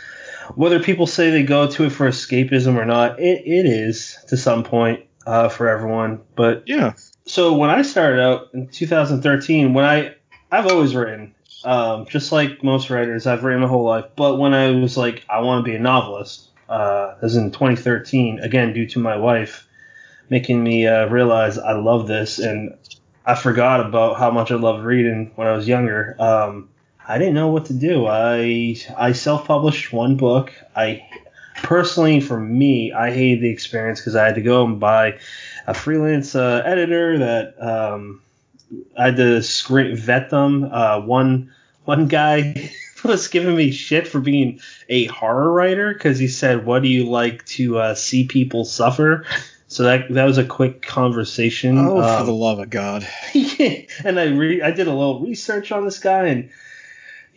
whether 0.55 0.79
people 0.81 1.07
say 1.07 1.29
they 1.29 1.43
go 1.43 1.67
to 1.71 1.85
it 1.85 1.89
for 1.91 2.07
escapism 2.07 2.75
or 2.75 2.85
not, 2.85 3.19
it, 3.19 3.43
it 3.45 3.65
is 3.65 4.17
to 4.27 4.37
some 4.37 4.63
point 4.63 5.03
uh, 5.25 5.49
for 5.49 5.67
everyone. 5.69 6.21
But 6.35 6.63
Yeah. 6.65 6.93
so 7.25 7.53
when 7.53 7.69
I 7.69 7.81
started 7.81 8.21
out 8.21 8.47
in 8.53 8.67
2013, 8.67 9.73
when 9.73 9.85
I 9.85 10.15
I've 10.51 10.67
always 10.67 10.95
written, 10.95 11.35
um, 11.65 12.05
just 12.05 12.31
like 12.31 12.63
most 12.63 12.89
writers, 12.89 13.27
I've 13.27 13.43
written 13.43 13.61
my 13.61 13.67
whole 13.67 13.83
life. 13.83 14.05
But 14.15 14.37
when 14.37 14.53
I 14.53 14.71
was 14.71 14.95
like, 14.95 15.25
I 15.29 15.41
want 15.41 15.65
to 15.65 15.69
be 15.69 15.75
a 15.75 15.79
novelist, 15.79 16.47
uh, 16.69 17.15
as 17.21 17.35
in 17.35 17.51
2013, 17.51 18.39
again 18.39 18.73
due 18.73 18.87
to 18.87 18.99
my 18.99 19.17
wife 19.17 19.67
making 20.29 20.61
me 20.63 20.85
uh, 20.87 21.07
realize 21.07 21.57
I 21.57 21.73
love 21.73 22.07
this, 22.07 22.39
and 22.39 22.77
I 23.25 23.35
forgot 23.35 23.79
about 23.85 24.17
how 24.17 24.29
much 24.31 24.51
I 24.51 24.55
loved 24.55 24.83
reading 24.83 25.31
when 25.35 25.47
I 25.47 25.53
was 25.55 25.67
younger. 25.67 26.15
Um, 26.19 26.69
I 27.07 27.17
didn't 27.17 27.35
know 27.35 27.47
what 27.47 27.65
to 27.65 27.73
do. 27.73 28.05
I 28.05 28.75
I 28.97 29.13
self-published 29.13 29.93
one 29.93 30.17
book. 30.17 30.53
I 30.75 31.07
personally, 31.55 32.19
for 32.19 32.39
me, 32.39 32.91
I 32.91 33.11
hated 33.11 33.41
the 33.41 33.49
experience 33.49 33.99
because 33.99 34.15
I 34.15 34.25
had 34.25 34.35
to 34.35 34.41
go 34.41 34.65
and 34.65 34.79
buy 34.79 35.19
a 35.65 35.73
freelance 35.73 36.35
uh, 36.35 36.61
editor 36.65 37.17
that 37.19 37.61
um, 37.61 38.21
I 38.97 39.05
had 39.05 39.17
to 39.17 39.41
screen 39.41 39.95
vet 39.95 40.29
them. 40.29 40.69
Uh, 40.71 40.99
one 40.99 41.53
one 41.85 42.07
guy 42.07 42.71
was 43.05 43.29
giving 43.29 43.55
me 43.55 43.71
shit 43.71 44.07
for 44.07 44.19
being 44.19 44.59
a 44.89 45.05
horror 45.05 45.51
writer 45.51 45.93
because 45.93 46.19
he 46.19 46.27
said, 46.27 46.65
"What 46.65 46.81
do 46.81 46.89
you 46.89 47.09
like 47.09 47.45
to 47.45 47.77
uh, 47.77 47.95
see 47.95 48.27
people 48.27 48.65
suffer?" 48.65 49.25
So 49.69 49.83
that 49.83 50.09
that 50.13 50.25
was 50.25 50.37
a 50.37 50.45
quick 50.45 50.81
conversation. 50.81 51.77
Oh, 51.77 52.01
um, 52.01 52.19
for 52.19 52.25
the 52.25 52.33
love 52.33 52.59
of 52.59 52.69
God! 52.69 53.07
And 54.03 54.19
I 54.19 54.25
re- 54.25 54.61
I 54.61 54.71
did 54.71 54.87
a 54.87 54.93
little 54.93 55.21
research 55.21 55.71
on 55.71 55.85
this 55.85 55.99
guy, 55.99 56.27
and 56.27 56.49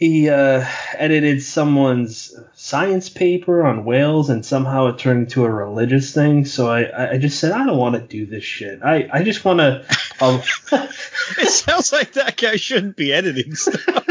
he 0.00 0.30
uh, 0.30 0.66
edited 0.94 1.42
someone's 1.42 2.34
science 2.54 3.10
paper 3.10 3.66
on 3.66 3.84
whales, 3.84 4.30
and 4.30 4.46
somehow 4.46 4.86
it 4.86 4.98
turned 4.98 5.24
into 5.24 5.44
a 5.44 5.50
religious 5.50 6.14
thing. 6.14 6.46
So 6.46 6.70
I, 6.70 7.12
I 7.12 7.18
just 7.18 7.38
said, 7.38 7.52
I 7.52 7.66
don't 7.66 7.76
want 7.76 7.96
to 7.96 8.00
do 8.00 8.24
this 8.24 8.42
shit. 8.42 8.82
I, 8.82 9.10
I 9.12 9.22
just 9.22 9.44
want 9.44 9.60
to. 9.60 9.86
Um, 10.22 10.42
it 10.70 11.48
sounds 11.48 11.94
like 11.94 12.12
that 12.12 12.36
guy 12.36 12.56
shouldn't 12.56 12.94
be 12.94 13.10
editing 13.10 13.54
stuff. 13.54 14.06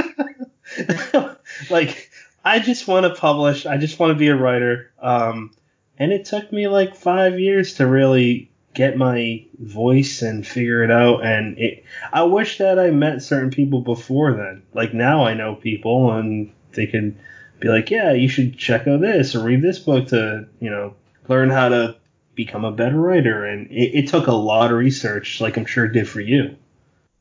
like, 1.69 2.09
I 2.43 2.57
just 2.57 2.87
want 2.87 3.05
to 3.05 3.13
publish. 3.13 3.67
I 3.67 3.77
just 3.77 3.99
want 3.99 4.09
to 4.09 4.15
be 4.15 4.29
a 4.29 4.35
writer. 4.35 4.91
Um, 4.99 5.51
and 5.99 6.11
it 6.11 6.25
took 6.25 6.51
me 6.51 6.67
like 6.67 6.95
five 6.95 7.39
years 7.39 7.75
to 7.75 7.85
really 7.85 8.48
get 8.73 8.97
my 8.97 9.45
voice 9.57 10.21
and 10.21 10.45
figure 10.45 10.83
it 10.83 10.91
out. 10.91 11.25
And 11.25 11.57
it, 11.57 11.83
I 12.13 12.23
wish 12.23 12.59
that 12.59 12.79
I 12.79 12.91
met 12.91 13.21
certain 13.21 13.49
people 13.49 13.81
before 13.81 14.33
then. 14.33 14.63
Like 14.73 14.93
now 14.93 15.25
I 15.25 15.33
know 15.33 15.55
people 15.55 16.11
and 16.11 16.51
they 16.73 16.85
can 16.85 17.19
be 17.59 17.67
like, 17.67 17.89
yeah, 17.89 18.13
you 18.13 18.29
should 18.29 18.57
check 18.57 18.87
out 18.87 19.01
this 19.01 19.35
or 19.35 19.43
read 19.43 19.61
this 19.61 19.79
book 19.79 20.07
to, 20.09 20.47
you 20.59 20.69
know, 20.69 20.95
learn 21.27 21.49
how 21.49 21.69
to 21.69 21.97
become 22.35 22.63
a 22.63 22.71
better 22.71 22.97
writer. 22.97 23.43
And 23.43 23.69
it, 23.71 24.05
it 24.05 24.07
took 24.07 24.27
a 24.27 24.33
lot 24.33 24.71
of 24.71 24.77
research, 24.77 25.41
like 25.41 25.57
I'm 25.57 25.65
sure 25.65 25.85
it 25.85 25.93
did 25.93 26.07
for 26.07 26.21
you. 26.21 26.55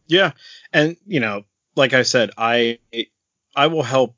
Yeah. 0.06 0.32
And, 0.72 0.96
you 1.06 1.20
know, 1.20 1.44
like 1.76 1.92
I 1.92 2.02
said, 2.02 2.30
I, 2.36 2.78
I 3.56 3.66
will 3.66 3.82
help 3.82 4.14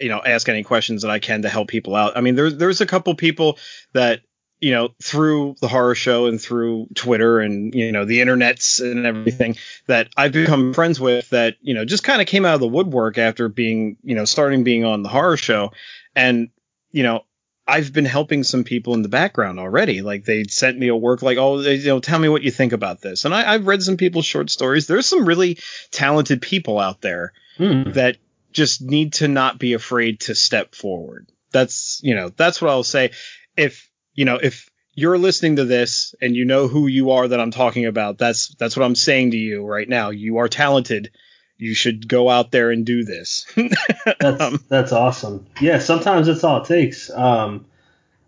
you 0.00 0.08
know 0.08 0.20
ask 0.24 0.48
any 0.48 0.62
questions 0.62 1.02
that 1.02 1.10
I 1.10 1.18
can 1.18 1.42
to 1.42 1.48
help 1.48 1.68
people 1.68 1.94
out. 1.94 2.16
I 2.16 2.20
mean, 2.20 2.34
there's 2.34 2.56
there's 2.56 2.80
a 2.80 2.86
couple 2.86 3.14
people 3.14 3.58
that 3.92 4.22
you 4.60 4.72
know, 4.72 4.90
through 5.02 5.56
the 5.60 5.68
horror 5.68 5.94
show 5.94 6.26
and 6.26 6.40
through 6.40 6.86
Twitter 6.94 7.40
and, 7.40 7.74
you 7.74 7.92
know, 7.92 8.04
the 8.04 8.20
internets 8.20 8.80
and 8.80 9.04
everything 9.04 9.56
that 9.86 10.08
I've 10.16 10.32
become 10.32 10.72
friends 10.72 10.98
with 10.98 11.28
that, 11.30 11.56
you 11.60 11.74
know, 11.74 11.84
just 11.84 12.04
kind 12.04 12.20
of 12.20 12.26
came 12.26 12.44
out 12.44 12.54
of 12.54 12.60
the 12.60 12.68
woodwork 12.68 13.18
after 13.18 13.48
being, 13.48 13.96
you 14.02 14.14
know, 14.14 14.24
starting 14.24 14.64
being 14.64 14.84
on 14.84 15.02
the 15.02 15.08
horror 15.08 15.36
show. 15.36 15.72
And, 16.14 16.48
you 16.92 17.02
know, 17.02 17.24
I've 17.66 17.92
been 17.92 18.04
helping 18.04 18.42
some 18.42 18.64
people 18.64 18.94
in 18.94 19.02
the 19.02 19.08
background 19.08 19.58
already. 19.58 20.02
Like 20.02 20.24
they 20.24 20.44
sent 20.44 20.78
me 20.78 20.88
a 20.88 20.96
work 20.96 21.22
like, 21.22 21.38
oh, 21.38 21.62
they, 21.62 21.76
you 21.76 21.88
know, 21.88 22.00
tell 22.00 22.18
me 22.18 22.28
what 22.28 22.42
you 22.42 22.50
think 22.50 22.72
about 22.72 23.00
this. 23.00 23.24
And 23.24 23.34
I, 23.34 23.52
have 23.52 23.66
read 23.66 23.82
some 23.82 23.96
people's 23.96 24.26
short 24.26 24.50
stories. 24.50 24.86
There's 24.86 25.06
some 25.06 25.26
really 25.26 25.58
talented 25.90 26.42
people 26.42 26.78
out 26.78 27.00
there 27.00 27.32
hmm. 27.56 27.90
that 27.92 28.18
just 28.52 28.82
need 28.82 29.14
to 29.14 29.28
not 29.28 29.58
be 29.58 29.72
afraid 29.72 30.20
to 30.20 30.34
step 30.34 30.74
forward. 30.74 31.28
That's, 31.52 32.00
you 32.02 32.14
know, 32.14 32.28
that's 32.28 32.60
what 32.60 32.70
I'll 32.70 32.82
say. 32.82 33.12
If 33.56 33.90
you 34.14 34.24
know, 34.24 34.36
if 34.36 34.70
you're 34.94 35.18
listening 35.18 35.56
to 35.56 35.64
this 35.64 36.14
and 36.20 36.36
you 36.36 36.44
know 36.44 36.68
who 36.68 36.86
you 36.86 37.10
are 37.12 37.26
that 37.26 37.40
I'm 37.40 37.50
talking 37.50 37.86
about, 37.86 38.18
that's 38.18 38.48
that's 38.56 38.76
what 38.76 38.84
I'm 38.84 38.94
saying 38.94 39.32
to 39.32 39.36
you 39.36 39.64
right 39.64 39.88
now. 39.88 40.10
You 40.10 40.38
are 40.38 40.48
talented. 40.48 41.10
You 41.56 41.74
should 41.74 42.08
go 42.08 42.28
out 42.28 42.50
there 42.50 42.70
and 42.70 42.84
do 42.84 43.04
this. 43.04 43.46
that's 44.20 44.40
um, 44.40 44.64
that's 44.68 44.92
awesome. 44.92 45.46
Yeah, 45.60 45.78
sometimes 45.78 46.26
that's 46.26 46.44
all 46.44 46.62
it 46.62 46.66
takes. 46.66 47.10
Um, 47.10 47.66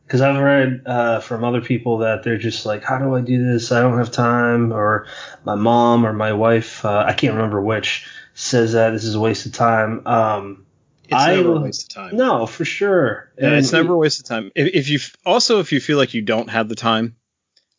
because 0.04 0.20
I've 0.20 0.40
read 0.40 0.82
uh, 0.86 1.18
from 1.18 1.42
other 1.42 1.60
people 1.60 1.98
that 1.98 2.22
they're 2.22 2.38
just 2.38 2.64
like, 2.64 2.84
how 2.84 2.98
do 2.98 3.16
I 3.16 3.22
do 3.22 3.44
this? 3.44 3.72
I 3.72 3.80
don't 3.80 3.98
have 3.98 4.12
time. 4.12 4.72
Or 4.72 5.08
my 5.44 5.56
mom 5.56 6.06
or 6.06 6.12
my 6.12 6.32
wife, 6.32 6.84
uh, 6.84 7.04
I 7.04 7.12
can't 7.12 7.34
remember 7.34 7.60
which, 7.60 8.06
says 8.32 8.74
that 8.74 8.90
this 8.90 9.02
is 9.02 9.16
a 9.16 9.20
waste 9.20 9.46
of 9.46 9.52
time. 9.52 10.06
Um, 10.06 10.65
it's 11.08 11.14
I, 11.14 11.36
never 11.36 11.56
a 11.56 11.60
waste 11.60 11.84
of 11.84 11.88
time. 11.88 12.16
No, 12.16 12.46
for 12.46 12.64
sure. 12.64 13.30
Yeah, 13.38 13.50
it's 13.50 13.72
never 13.72 13.94
a 13.94 13.96
waste 13.96 14.20
of 14.20 14.26
time. 14.26 14.50
If, 14.54 14.74
if 14.74 14.88
you 14.88 14.98
also 15.24 15.60
if 15.60 15.72
you 15.72 15.80
feel 15.80 15.98
like 15.98 16.14
you 16.14 16.22
don't 16.22 16.50
have 16.50 16.68
the 16.68 16.74
time, 16.74 17.16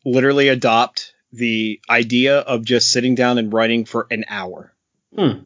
literally 0.06 0.48
adopt 0.48 1.14
the 1.32 1.82
idea 1.90 2.40
of 2.40 2.64
just 2.64 2.92
sitting 2.92 3.16
down 3.16 3.38
and 3.38 3.52
writing 3.52 3.86
for 3.86 4.08
an 4.10 4.26
hour. 4.28 4.74
Hmm. 5.16 5.40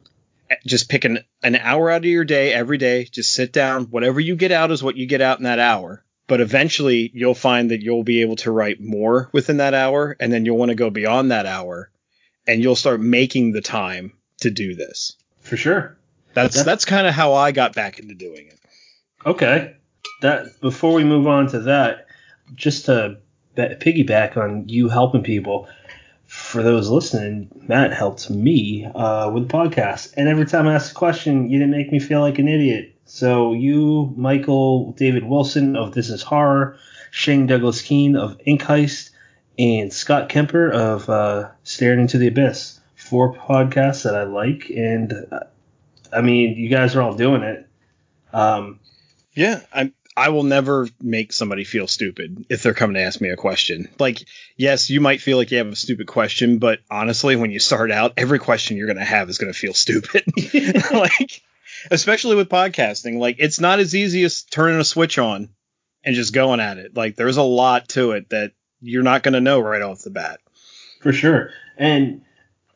Just 0.66 0.88
pick 0.88 1.04
an, 1.04 1.20
an 1.42 1.56
hour 1.56 1.90
out 1.90 2.02
of 2.02 2.04
your 2.04 2.24
day 2.24 2.52
every 2.52 2.78
day. 2.78 3.04
Just 3.04 3.34
sit 3.34 3.52
down. 3.52 3.84
Whatever 3.84 4.20
you 4.20 4.36
get 4.36 4.52
out 4.52 4.70
is 4.70 4.82
what 4.82 4.96
you 4.96 5.06
get 5.06 5.20
out 5.20 5.38
in 5.38 5.44
that 5.44 5.58
hour. 5.58 6.04
But 6.26 6.40
eventually, 6.40 7.10
you'll 7.12 7.34
find 7.34 7.70
that 7.70 7.82
you'll 7.82 8.04
be 8.04 8.20
able 8.20 8.36
to 8.36 8.50
write 8.50 8.80
more 8.80 9.28
within 9.32 9.56
that 9.58 9.74
hour, 9.74 10.16
and 10.20 10.32
then 10.32 10.44
you'll 10.44 10.56
want 10.56 10.68
to 10.68 10.74
go 10.76 10.88
beyond 10.88 11.30
that 11.30 11.46
hour, 11.46 11.90
and 12.46 12.62
you'll 12.62 12.76
start 12.76 13.00
making 13.00 13.52
the 13.52 13.60
time 13.60 14.12
to 14.40 14.50
do 14.50 14.74
this. 14.74 15.16
For 15.40 15.56
sure. 15.56 15.96
That's 16.34 16.54
that's, 16.54 16.64
that's 16.64 16.84
kind 16.84 17.06
of 17.06 17.14
how 17.14 17.34
I 17.34 17.52
got 17.52 17.74
back 17.74 17.98
into 17.98 18.14
doing 18.14 18.48
it. 18.48 18.58
Okay. 19.24 19.76
That 20.20 20.60
before 20.60 20.92
we 20.94 21.04
move 21.04 21.26
on 21.26 21.48
to 21.48 21.60
that, 21.60 22.06
just 22.54 22.86
to 22.86 23.18
piggyback 23.56 24.36
on 24.36 24.68
you 24.68 24.88
helping 24.88 25.22
people. 25.22 25.68
For 26.26 26.62
those 26.62 26.88
listening, 26.88 27.50
Matt 27.68 27.92
helped 27.92 28.30
me 28.30 28.86
uh, 28.86 29.30
with 29.30 29.48
the 29.48 29.54
podcast, 29.54 30.14
and 30.16 30.28
every 30.28 30.46
time 30.46 30.66
I 30.66 30.74
asked 30.74 30.92
a 30.92 30.94
question, 30.94 31.50
you 31.50 31.58
didn't 31.58 31.72
make 31.72 31.92
me 31.92 31.98
feel 31.98 32.20
like 32.20 32.38
an 32.38 32.48
idiot. 32.48 32.94
So 33.04 33.52
you, 33.52 34.14
Michael 34.16 34.92
David 34.92 35.24
Wilson 35.24 35.76
of 35.76 35.92
This 35.92 36.08
Is 36.08 36.22
Horror, 36.22 36.78
Shane 37.10 37.46
Douglas 37.46 37.82
Keene 37.82 38.16
of 38.16 38.40
Ink 38.46 38.62
Heist, 38.62 39.10
and 39.58 39.92
Scott 39.92 40.30
Kemper 40.30 40.70
of 40.70 41.10
uh, 41.10 41.50
Staring 41.64 42.00
into 42.00 42.16
the 42.16 42.28
Abyss. 42.28 42.80
Four 42.94 43.34
podcasts 43.34 44.04
that 44.04 44.14
I 44.14 44.22
like, 44.22 44.70
and 44.70 45.12
uh, 45.30 45.40
I 46.12 46.20
mean, 46.20 46.56
you 46.56 46.68
guys 46.68 46.94
are 46.94 47.02
all 47.02 47.14
doing 47.14 47.42
it. 47.42 47.66
Um, 48.32 48.80
yeah, 49.34 49.60
I 49.72 49.92
I 50.16 50.28
will 50.28 50.42
never 50.42 50.88
make 51.00 51.32
somebody 51.32 51.64
feel 51.64 51.86
stupid 51.86 52.44
if 52.50 52.62
they're 52.62 52.74
coming 52.74 52.94
to 52.94 53.02
ask 53.02 53.20
me 53.20 53.30
a 53.30 53.36
question. 53.36 53.88
Like, 53.98 54.24
yes, 54.56 54.90
you 54.90 55.00
might 55.00 55.22
feel 55.22 55.38
like 55.38 55.50
you 55.50 55.58
have 55.58 55.68
a 55.68 55.76
stupid 55.76 56.06
question, 56.06 56.58
but 56.58 56.80
honestly, 56.90 57.34
when 57.36 57.50
you 57.50 57.58
start 57.58 57.90
out, 57.90 58.12
every 58.18 58.38
question 58.38 58.76
you're 58.76 58.86
going 58.86 58.98
to 58.98 59.04
have 59.04 59.30
is 59.30 59.38
going 59.38 59.52
to 59.52 59.58
feel 59.58 59.72
stupid. 59.72 60.24
like, 60.92 61.42
especially 61.90 62.36
with 62.36 62.50
podcasting, 62.50 63.18
like 63.18 63.36
it's 63.38 63.58
not 63.58 63.80
as 63.80 63.94
easy 63.94 64.22
as 64.24 64.42
turning 64.42 64.80
a 64.80 64.84
switch 64.84 65.18
on 65.18 65.48
and 66.04 66.14
just 66.14 66.34
going 66.34 66.60
at 66.60 66.76
it. 66.76 66.94
Like, 66.94 67.16
there's 67.16 67.38
a 67.38 67.42
lot 67.42 67.88
to 67.90 68.12
it 68.12 68.28
that 68.30 68.52
you're 68.82 69.02
not 69.02 69.22
going 69.22 69.34
to 69.34 69.40
know 69.40 69.60
right 69.60 69.82
off 69.82 70.02
the 70.02 70.10
bat. 70.10 70.40
For 71.00 71.12
sure. 71.12 71.50
And 71.78 72.22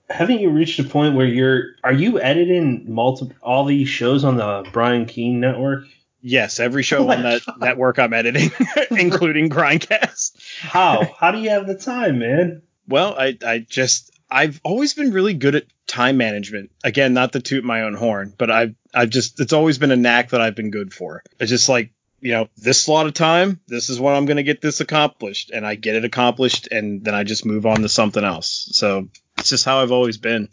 haven't 0.09 0.41
you 0.41 0.51
reached 0.51 0.79
a 0.79 0.85
point 0.85 1.15
where 1.15 1.27
you're 1.27 1.75
are 1.83 1.93
you 1.93 2.21
editing 2.21 2.93
multiple 2.93 3.35
all 3.43 3.65
these 3.65 3.89
shows 3.89 4.25
on 4.25 4.37
the 4.37 4.69
Brian 4.73 5.07
Keene 5.07 5.41
network? 5.41 5.85
Yes, 6.21 6.59
every 6.59 6.83
show 6.83 7.07
oh 7.07 7.13
on 7.13 7.23
that 7.23 7.45
God. 7.45 7.61
network 7.61 7.99
I'm 7.99 8.13
editing, 8.13 8.51
including 8.91 9.49
Grindcast. 9.49 10.33
How? 10.61 11.05
How 11.19 11.31
do 11.31 11.39
you 11.39 11.51
have 11.51 11.67
the 11.67 11.77
time, 11.77 12.19
man? 12.19 12.63
Well, 12.89 13.15
I 13.19 13.37
I 13.45 13.59
just 13.59 14.11
I've 14.31 14.61
always 14.65 14.95
been 14.95 15.13
really 15.13 15.35
good 15.35 15.55
at 15.55 15.65
time 15.87 16.17
management. 16.17 16.71
Again, 16.83 17.15
not 17.15 17.33
to 17.33 17.41
toot 17.41 17.65
my 17.65 17.83
own 17.83 17.95
horn, 17.95 18.35
but 18.37 18.51
I've 18.51 18.75
I've 18.95 19.11
just 19.11 19.41
it's 19.41 19.53
always 19.53 19.79
been 19.79 19.93
a 19.93 19.97
knack 19.97 20.31
that 20.31 20.41
I've 20.41 20.57
been 20.57 20.71
good 20.71 20.93
for. 20.93 21.23
It's 21.39 21.51
just 21.51 21.69
like 21.69 21.93
you 22.21 22.33
know, 22.33 22.49
this 22.57 22.83
slot 22.83 23.07
of 23.07 23.15
time, 23.15 23.61
this 23.69 23.91
is 23.91 24.01
when 24.01 24.15
I'm 24.15 24.25
going 24.25 24.39
to 24.39 24.43
get 24.43 24.61
this 24.61 24.81
accomplished, 24.81 25.51
and 25.51 25.67
I 25.67 25.75
get 25.75 25.97
it 25.97 26.05
accomplished, 26.05 26.69
and 26.73 27.05
then 27.05 27.15
I 27.15 27.25
just 27.25 27.45
move 27.45 27.67
on 27.67 27.83
to 27.83 27.89
something 27.89 28.25
else. 28.25 28.69
So 28.73 29.09
it's 29.39 29.51
just 29.51 29.65
how 29.65 29.81
I've 29.81 29.93
always 29.93 30.19
been. 30.19 30.49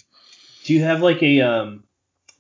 Do 0.66 0.74
you 0.74 0.84
have 0.84 1.02
like 1.02 1.22
a 1.22 1.42
um 1.42 1.84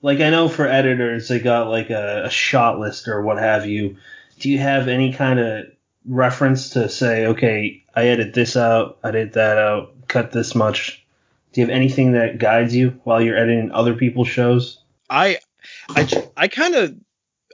like 0.01 0.19
I 0.19 0.29
know 0.29 0.49
for 0.49 0.67
editors 0.67 1.27
they 1.27 1.39
got 1.39 1.69
like 1.69 1.89
a, 1.89 2.25
a 2.25 2.29
shot 2.29 2.79
list 2.79 3.07
or 3.07 3.21
what 3.21 3.39
have 3.39 3.65
you. 3.65 3.97
Do 4.39 4.49
you 4.49 4.59
have 4.59 4.87
any 4.87 5.13
kind 5.13 5.39
of 5.39 5.65
reference 6.05 6.71
to 6.71 6.89
say, 6.89 7.27
okay, 7.27 7.83
I 7.95 8.07
edit 8.07 8.33
this 8.33 8.57
out, 8.57 8.99
I 9.03 9.09
edit 9.09 9.33
that 9.33 9.57
out, 9.57 10.07
cut 10.07 10.31
this 10.31 10.53
much? 10.53 11.05
Do 11.53 11.61
you 11.61 11.67
have 11.67 11.75
anything 11.75 12.13
that 12.13 12.39
guides 12.39 12.75
you 12.75 12.99
while 13.03 13.21
you're 13.21 13.37
editing 13.37 13.71
other 13.71 13.93
people's 13.93 14.27
shows? 14.27 14.79
I 15.09 15.37
I 15.89 16.07
I 16.35 16.47
kind 16.47 16.75
of 16.75 16.95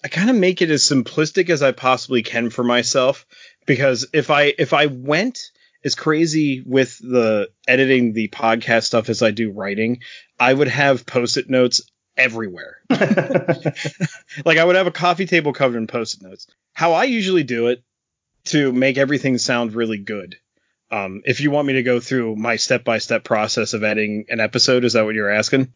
I 0.03 0.07
kind 0.07 0.29
of 0.29 0.35
make 0.35 0.61
it 0.61 0.71
as 0.71 0.83
simplistic 0.83 1.49
as 1.49 1.61
I 1.61 1.71
possibly 1.71 2.23
can 2.23 2.49
for 2.49 2.63
myself 2.63 3.25
because 3.65 4.07
if 4.13 4.31
I 4.31 4.53
if 4.57 4.73
I 4.73 4.87
went 4.87 5.51
as 5.83 5.95
crazy 5.95 6.61
with 6.65 6.97
the 6.99 7.49
editing 7.67 8.13
the 8.13 8.27
podcast 8.27 8.83
stuff 8.83 9.09
as 9.09 9.21
I 9.21 9.31
do 9.31 9.51
writing, 9.51 10.01
I 10.39 10.53
would 10.53 10.67
have 10.67 11.05
post-it 11.05 11.49
notes 11.49 11.81
everywhere. 12.17 12.77
like 12.89 14.57
I 14.57 14.63
would 14.63 14.75
have 14.75 14.87
a 14.87 14.91
coffee 14.91 15.25
table 15.25 15.53
covered 15.53 15.77
in 15.77 15.87
post-it 15.87 16.21
notes. 16.21 16.47
How 16.73 16.93
I 16.93 17.05
usually 17.05 17.43
do 17.43 17.67
it 17.67 17.83
to 18.45 18.71
make 18.71 18.97
everything 18.97 19.37
sound 19.37 19.73
really 19.73 19.97
good. 19.97 20.37
Um, 20.91 21.21
if 21.25 21.39
you 21.39 21.51
want 21.51 21.67
me 21.67 21.73
to 21.73 21.83
go 21.83 21.99
through 21.99 22.35
my 22.35 22.55
step-by-step 22.55 23.23
process 23.23 23.73
of 23.73 23.83
editing 23.83 24.25
an 24.29 24.39
episode, 24.39 24.83
is 24.83 24.93
that 24.93 25.05
what 25.05 25.13
you're 25.13 25.29
asking? 25.29 25.71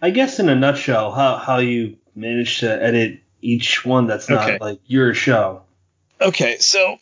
I 0.00 0.10
guess 0.10 0.38
in 0.38 0.48
a 0.48 0.54
nutshell, 0.54 1.12
how 1.12 1.36
how 1.36 1.58
you 1.58 1.98
manage 2.14 2.60
to 2.60 2.82
edit 2.82 3.20
each 3.40 3.84
one 3.84 4.06
that's 4.06 4.28
not 4.28 4.48
okay. 4.48 4.58
like 4.60 4.80
your 4.86 5.14
show. 5.14 5.62
Okay, 6.20 6.58
so 6.58 6.98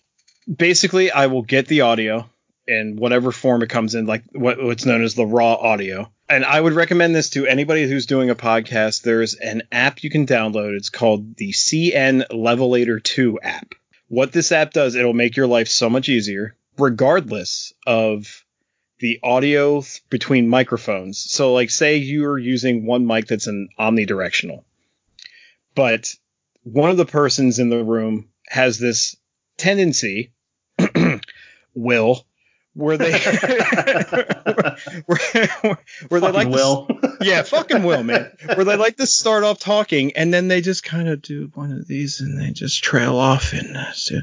basically 0.54 1.10
I 1.10 1.26
will 1.26 1.42
get 1.42 1.68
the 1.68 1.82
audio 1.82 2.28
in 2.70 2.96
whatever 2.96 3.32
form 3.32 3.62
it 3.62 3.68
comes 3.68 3.94
in, 3.94 4.06
like 4.06 4.22
what, 4.32 4.62
what's 4.62 4.86
known 4.86 5.02
as 5.02 5.14
the 5.14 5.26
raw 5.26 5.54
audio. 5.54 6.10
and 6.28 6.44
I 6.44 6.60
would 6.60 6.72
recommend 6.74 7.14
this 7.14 7.30
to 7.30 7.46
anybody 7.46 7.88
who's 7.88 8.06
doing 8.06 8.30
a 8.30 8.34
podcast. 8.34 9.02
There's 9.02 9.34
an 9.34 9.62
app 9.72 10.02
you 10.02 10.10
can 10.10 10.26
download. 10.26 10.76
It's 10.76 10.88
called 10.88 11.36
the 11.36 11.50
CN 11.52 12.26
Levelator 12.30 13.02
2 13.02 13.40
app. 13.42 13.74
What 14.08 14.32
this 14.32 14.52
app 14.52 14.72
does, 14.72 14.94
it'll 14.94 15.12
make 15.12 15.36
your 15.36 15.46
life 15.46 15.68
so 15.68 15.90
much 15.90 16.08
easier, 16.08 16.56
regardless 16.78 17.72
of 17.86 18.44
the 19.00 19.18
audio 19.22 19.80
th- 19.80 20.02
between 20.10 20.48
microphones. 20.48 21.18
So, 21.18 21.52
like, 21.52 21.70
say 21.70 21.96
you're 21.96 22.38
using 22.38 22.86
one 22.86 23.06
mic 23.06 23.26
that's 23.26 23.46
an 23.46 23.68
omnidirectional, 23.78 24.64
but 25.74 26.12
one 26.62 26.90
of 26.90 26.96
the 26.96 27.06
persons 27.06 27.58
in 27.58 27.70
the 27.70 27.82
room 27.82 28.28
has 28.48 28.78
this 28.78 29.16
tendency, 29.56 30.32
will, 31.74 32.26
where 32.74 32.96
they 32.96 33.12
where, 35.06 35.18
where 36.08 36.20
they 36.20 36.32
like 36.32 36.48
to- 36.48 36.52
Will. 36.52 36.88
yeah, 37.20 37.42
fucking 37.42 37.82
will, 37.82 38.02
man. 38.02 38.30
Where 38.54 38.64
they 38.64 38.76
like 38.76 38.96
to 38.98 39.06
start 39.06 39.44
off 39.44 39.58
talking 39.58 40.16
and 40.16 40.32
then 40.32 40.48
they 40.48 40.60
just 40.60 40.84
kind 40.84 41.08
of 41.08 41.22
do 41.22 41.50
one 41.54 41.72
of 41.72 41.86
these 41.86 42.20
and 42.20 42.40
they 42.40 42.50
just 42.52 42.82
trail 42.82 43.16
off 43.16 43.52
and 43.52 43.76
uh, 43.76 43.92
so, 43.92 44.20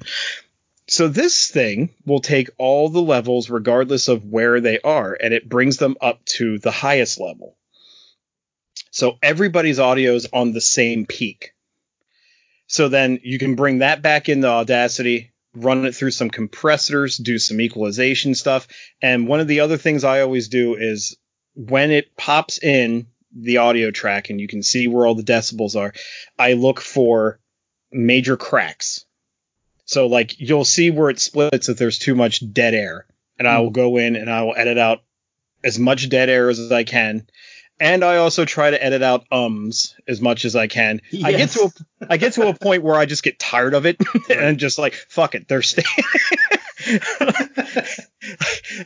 so 0.87 1.07
this 1.07 1.49
thing 1.49 1.93
will 2.05 2.21
take 2.21 2.49
all 2.57 2.89
the 2.89 3.01
levels 3.01 3.49
regardless 3.49 4.07
of 4.07 4.23
where 4.25 4.61
they 4.61 4.79
are 4.79 5.17
and 5.21 5.33
it 5.33 5.49
brings 5.49 5.77
them 5.77 5.97
up 6.01 6.23
to 6.25 6.57
the 6.59 6.71
highest 6.71 7.19
level. 7.19 7.57
So 8.91 9.17
everybody's 9.21 9.79
audio 9.79 10.13
is 10.13 10.27
on 10.31 10.53
the 10.53 10.61
same 10.61 11.05
peak. 11.05 11.53
So 12.67 12.89
then 12.89 13.19
you 13.23 13.39
can 13.39 13.55
bring 13.55 13.79
that 13.79 14.01
back 14.01 14.27
into 14.27 14.47
Audacity, 14.47 15.31
run 15.55 15.85
it 15.85 15.95
through 15.95 16.11
some 16.11 16.29
compressors, 16.29 17.17
do 17.17 17.39
some 17.39 17.61
equalization 17.61 18.35
stuff. 18.35 18.67
And 19.01 19.27
one 19.27 19.39
of 19.39 19.47
the 19.47 19.61
other 19.61 19.77
things 19.77 20.03
I 20.03 20.21
always 20.21 20.47
do 20.47 20.75
is 20.75 21.17
when 21.55 21.91
it 21.91 22.15
pops 22.15 22.61
in 22.61 23.07
the 23.35 23.57
audio 23.57 23.91
track 23.91 24.29
and 24.29 24.39
you 24.39 24.47
can 24.47 24.63
see 24.63 24.87
where 24.87 25.05
all 25.05 25.15
the 25.15 25.23
decibels 25.23 25.75
are, 25.75 25.93
I 26.37 26.53
look 26.53 26.79
for 26.79 27.39
major 27.91 28.37
cracks. 28.37 29.05
So 29.85 30.07
like 30.07 30.39
you'll 30.39 30.65
see 30.65 30.91
where 30.91 31.09
it 31.09 31.19
splits 31.19 31.69
if 31.69 31.77
there's 31.77 31.99
too 31.99 32.15
much 32.15 32.41
dead 32.53 32.73
air. 32.73 33.05
And 33.39 33.47
I 33.47 33.59
will 33.59 33.67
hmm. 33.67 33.73
go 33.73 33.97
in 33.97 34.15
and 34.15 34.29
I 34.29 34.43
will 34.43 34.55
edit 34.55 34.77
out 34.77 35.03
as 35.63 35.79
much 35.79 36.09
dead 36.09 36.29
air 36.29 36.49
as 36.49 36.71
I 36.71 36.83
can. 36.83 37.27
And 37.79 38.03
I 38.03 38.17
also 38.17 38.45
try 38.45 38.71
to 38.71 38.83
edit 38.83 39.03
out 39.03 39.25
ums 39.31 39.95
as 40.07 40.19
much 40.19 40.45
as 40.45 40.55
I 40.55 40.67
can. 40.67 41.01
I 41.23 41.31
get 41.31 41.49
to 41.51 41.65
a 41.65 42.05
I 42.09 42.17
get 42.17 42.33
to 42.33 42.47
a 42.47 42.53
point 42.53 42.83
where 42.83 42.95
I 42.95 43.05
just 43.05 43.23
get 43.23 43.39
tired 43.39 43.73
of 43.73 43.85
it 43.85 43.97
and 44.29 44.57
just 44.57 44.79
like, 44.79 44.93
fuck 44.93 45.35
it, 45.35 45.47
they're 45.47 45.61
staying. 45.61 45.85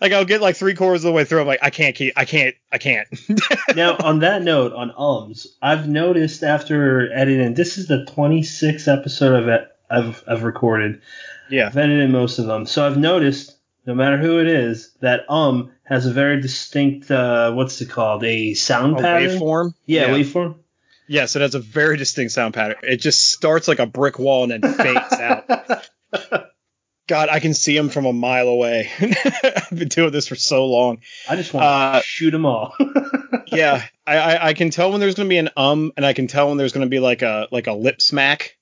like 0.01 0.11
I'll 0.11 0.25
get 0.25 0.41
like 0.41 0.55
three 0.55 0.75
quarters 0.75 1.03
of 1.03 1.09
the 1.09 1.13
way 1.13 1.23
through. 1.23 1.41
I'm 1.41 1.47
like, 1.47 1.59
I 1.61 1.69
can't 1.69 1.95
keep, 1.95 2.13
I 2.17 2.25
can't, 2.25 2.55
I 2.71 2.77
can't. 2.77 3.07
now, 3.75 3.95
on 3.97 4.19
that 4.19 4.41
note, 4.41 4.73
on 4.73 4.91
ums, 4.97 5.47
I've 5.61 5.87
noticed 5.87 6.43
after 6.43 7.11
editing, 7.13 7.53
this 7.53 7.77
is 7.77 7.87
the 7.87 8.05
26th 8.05 8.87
episode 8.87 9.49
I've, 9.49 9.67
I've, 9.89 10.23
I've 10.27 10.43
recorded. 10.43 11.01
yeah, 11.49 11.67
I've 11.67 11.77
edited 11.77 12.09
most 12.09 12.39
of 12.39 12.45
them. 12.45 12.65
So 12.65 12.85
I've 12.85 12.97
noticed, 12.97 13.55
no 13.85 13.93
matter 13.95 14.17
who 14.17 14.39
it 14.39 14.47
is, 14.47 14.93
that 15.01 15.21
um 15.29 15.71
has 15.83 16.05
a 16.05 16.13
very 16.13 16.39
distinct, 16.41 17.11
uh, 17.11 17.51
what's 17.51 17.81
it 17.81 17.89
called? 17.89 18.23
A 18.23 18.53
sound 18.53 18.97
pattern. 18.97 19.25
a 19.25 19.27
pattern? 19.29 19.39
waveform. 19.41 19.73
Yeah, 19.85 20.07
waveform. 20.09 20.55
Yes, 21.07 21.35
it 21.35 21.41
has 21.41 21.55
a 21.55 21.59
very 21.59 21.97
distinct 21.97 22.31
sound 22.31 22.53
pattern. 22.53 22.77
It 22.83 22.97
just 22.97 23.31
starts 23.31 23.67
like 23.67 23.79
a 23.79 23.85
brick 23.85 24.17
wall 24.17 24.49
and 24.49 24.63
then 24.63 24.73
fades 24.73 25.13
out. 25.13 25.87
God, 27.07 27.27
I 27.27 27.41
can 27.41 27.53
see 27.53 27.75
them 27.75 27.89
from 27.89 28.05
a 28.05 28.13
mile 28.13 28.47
away. 28.47 28.89
I've 29.01 29.67
been 29.77 29.89
doing 29.89 30.11
this 30.13 30.29
for 30.29 30.35
so 30.35 30.65
long. 30.67 30.99
I 31.27 31.35
just 31.35 31.53
want 31.53 31.65
Uh, 31.65 31.99
to 31.99 32.03
shoot 32.05 32.31
them 32.31 32.45
all. 32.45 32.73
Yeah, 33.47 33.83
I, 34.07 34.17
I, 34.17 34.47
I 34.49 34.53
can 34.53 34.69
tell 34.69 34.91
when 34.91 35.01
there's 35.01 35.15
going 35.15 35.27
to 35.27 35.29
be 35.29 35.37
an 35.37 35.49
um, 35.57 35.91
and 35.97 36.05
I 36.05 36.13
can 36.13 36.27
tell 36.27 36.47
when 36.47 36.57
there's 36.57 36.71
going 36.71 36.85
to 36.85 36.89
be 36.89 36.99
like 36.99 37.21
a 37.21 37.49
like 37.51 37.67
a 37.67 37.73
lip 37.73 38.01
smack, 38.01 38.55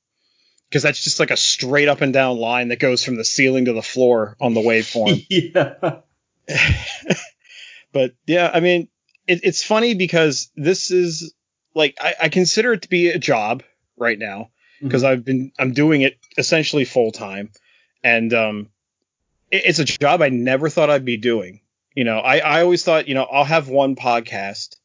because 0.69 0.83
that's 0.83 1.03
just 1.03 1.19
like 1.19 1.31
a 1.31 1.37
straight 1.37 1.87
up 1.87 2.01
and 2.01 2.13
down 2.13 2.37
line 2.37 2.67
that 2.67 2.79
goes 2.79 3.03
from 3.03 3.15
the 3.15 3.25
ceiling 3.25 3.65
to 3.65 3.73
the 3.73 3.81
floor 3.81 4.37
on 4.39 4.53
the 4.53 4.61
waveform. 4.61 5.25
yeah. 5.29 6.01
but 7.91 8.13
yeah, 8.27 8.51
I 8.53 8.59
mean, 8.59 8.87
it, 9.27 9.41
it's 9.43 9.63
funny 9.63 9.95
because 9.95 10.51
this 10.55 10.91
is 10.91 11.33
like 11.75 11.97
I, 12.01 12.15
I 12.23 12.29
consider 12.29 12.73
it 12.73 12.83
to 12.83 12.89
be 12.89 13.09
a 13.09 13.19
job 13.19 13.63
right 13.97 14.17
now 14.17 14.49
because 14.81 15.03
I've 15.03 15.25
been 15.25 15.51
I'm 15.59 15.73
doing 15.73 16.01
it 16.01 16.17
essentially 16.37 16.85
full 16.85 17.11
time, 17.11 17.51
and 18.03 18.33
um, 18.33 18.69
it, 19.51 19.63
it's 19.65 19.79
a 19.79 19.85
job 19.85 20.21
I 20.21 20.29
never 20.29 20.69
thought 20.69 20.89
I'd 20.89 21.05
be 21.05 21.17
doing. 21.17 21.61
You 21.95 22.03
know, 22.03 22.19
I 22.19 22.37
I 22.37 22.61
always 22.61 22.83
thought 22.83 23.07
you 23.07 23.15
know 23.15 23.23
I'll 23.23 23.43
have 23.43 23.67
one 23.67 23.95
podcast, 23.95 24.75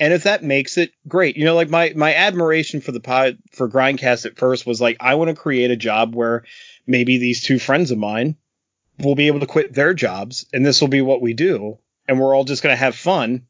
and 0.00 0.12
if 0.12 0.24
that 0.24 0.42
makes 0.42 0.78
it 0.78 0.92
great, 1.06 1.36
you 1.36 1.44
know, 1.44 1.54
like 1.54 1.70
my 1.70 1.92
my 1.96 2.14
admiration 2.14 2.80
for 2.80 2.92
the 2.92 3.00
pod 3.00 3.38
for 3.52 3.68
Grindcast 3.68 4.26
at 4.26 4.38
first 4.38 4.66
was 4.66 4.80
like 4.80 4.96
I 5.00 5.14
want 5.14 5.28
to 5.28 5.34
create 5.34 5.70
a 5.70 5.76
job 5.76 6.14
where 6.14 6.44
maybe 6.86 7.18
these 7.18 7.42
two 7.42 7.58
friends 7.58 7.90
of 7.90 7.98
mine 7.98 8.36
will 8.98 9.14
be 9.14 9.26
able 9.26 9.40
to 9.40 9.46
quit 9.46 9.74
their 9.74 9.94
jobs 9.94 10.46
and 10.52 10.64
this 10.64 10.80
will 10.80 10.88
be 10.88 11.02
what 11.02 11.20
we 11.20 11.34
do 11.34 11.78
and 12.06 12.18
we're 12.18 12.34
all 12.34 12.44
just 12.44 12.62
going 12.62 12.72
to 12.72 12.76
have 12.76 12.96
fun 12.96 13.46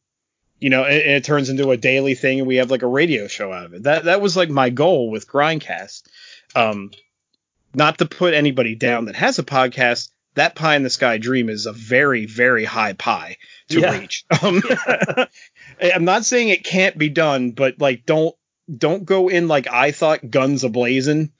you 0.58 0.70
know 0.70 0.84
and, 0.84 1.00
and 1.00 1.12
it 1.12 1.24
turns 1.24 1.48
into 1.48 1.70
a 1.70 1.76
daily 1.76 2.14
thing 2.14 2.40
and 2.40 2.48
we 2.48 2.56
have 2.56 2.70
like 2.70 2.82
a 2.82 2.88
radio 2.88 3.28
show 3.28 3.52
out 3.52 3.66
of 3.66 3.74
it. 3.74 3.82
That 3.84 4.04
that 4.04 4.20
was 4.20 4.36
like 4.36 4.50
my 4.50 4.70
goal 4.70 5.10
with 5.10 5.28
grindcast. 5.28 6.02
Um 6.54 6.90
not 7.74 7.98
to 7.98 8.06
put 8.06 8.34
anybody 8.34 8.74
down 8.74 9.04
that 9.04 9.16
has 9.16 9.38
a 9.38 9.44
podcast 9.44 10.08
that 10.39 10.55
pie 10.55 10.77
in 10.77 10.82
the 10.82 10.90
sky 10.90 11.19
dream 11.19 11.48
is 11.48 11.66
a 11.66 11.73
very 11.73 12.27
very 12.27 12.65
high 12.65 12.93
pie 12.94 13.36
to 13.69 13.81
Yeah. 13.81 13.98
reach 13.98 14.24
um 14.43 14.62
i'm 15.82 16.05
not 16.05 16.24
saying 16.24 16.48
it 16.48 16.65
can't 16.65 16.97
be 16.98 17.09
done 17.09 17.52
but 17.52 17.78
like 17.81 18.05
don't 18.06 18.35
don't 18.74 19.05
go 19.05 19.28
in 19.28 19.48
like 19.48 19.66
i 19.70 19.93
thought 19.93 20.28
guns 20.31 20.65
ablazing 20.65 21.31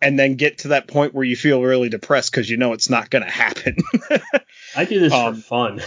and 0.00 0.18
then 0.18 0.34
get 0.34 0.58
to 0.58 0.68
that 0.68 0.88
point 0.88 1.14
where 1.14 1.24
you 1.24 1.36
feel 1.36 1.62
really 1.62 1.88
depressed 1.88 2.30
because 2.32 2.50
you 2.50 2.56
know 2.56 2.72
it's 2.72 2.90
not 2.90 3.08
going 3.10 3.24
to 3.24 3.30
happen 3.30 3.76
I 4.76 4.84
do 4.86 4.98
this 5.00 5.12
Um, 5.12 5.36
for 5.36 5.42
fun. 5.42 5.80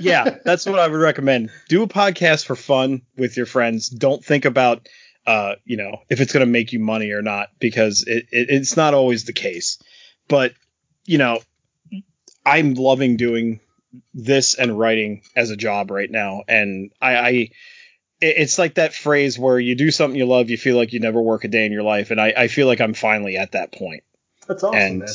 yeah, 0.00 0.38
that's 0.44 0.64
what 0.64 0.78
I 0.78 0.88
would 0.88 0.98
recommend. 0.98 1.50
Do 1.68 1.82
a 1.82 1.86
podcast 1.86 2.46
for 2.46 2.56
fun 2.56 3.02
with 3.18 3.36
your 3.36 3.44
friends. 3.44 3.90
Don't 3.90 4.24
think 4.24 4.46
about, 4.46 4.88
uh, 5.26 5.56
you 5.66 5.76
know, 5.76 5.98
if 6.08 6.22
it's 6.22 6.32
going 6.32 6.44
to 6.46 6.50
make 6.50 6.72
you 6.72 6.78
money 6.80 7.10
or 7.10 7.20
not, 7.20 7.50
because 7.58 8.04
it, 8.06 8.24
it, 8.32 8.48
it's 8.48 8.74
not 8.74 8.94
always 8.94 9.24
the 9.24 9.34
case. 9.34 9.78
But, 10.28 10.54
you 11.04 11.18
know, 11.18 11.40
I'm 12.44 12.74
loving 12.74 13.16
doing 13.16 13.60
this 14.14 14.54
and 14.54 14.78
writing 14.78 15.22
as 15.36 15.50
a 15.50 15.56
job 15.56 15.90
right 15.90 16.10
now. 16.10 16.42
And 16.48 16.92
I, 17.00 17.16
I 17.16 17.50
it's 18.20 18.58
like 18.58 18.74
that 18.74 18.94
phrase 18.94 19.38
where 19.38 19.58
you 19.58 19.74
do 19.74 19.90
something 19.90 20.18
you 20.18 20.26
love, 20.26 20.50
you 20.50 20.58
feel 20.58 20.76
like 20.76 20.92
you 20.92 21.00
never 21.00 21.20
work 21.20 21.44
a 21.44 21.48
day 21.48 21.64
in 21.64 21.72
your 21.72 21.82
life. 21.82 22.10
And 22.10 22.20
I, 22.20 22.34
I 22.36 22.48
feel 22.48 22.66
like 22.66 22.80
I'm 22.80 22.94
finally 22.94 23.36
at 23.36 23.52
that 23.52 23.72
point 23.72 24.04
That's 24.46 24.62
awesome, 24.62 24.78
and 24.78 24.98
man. 25.00 25.08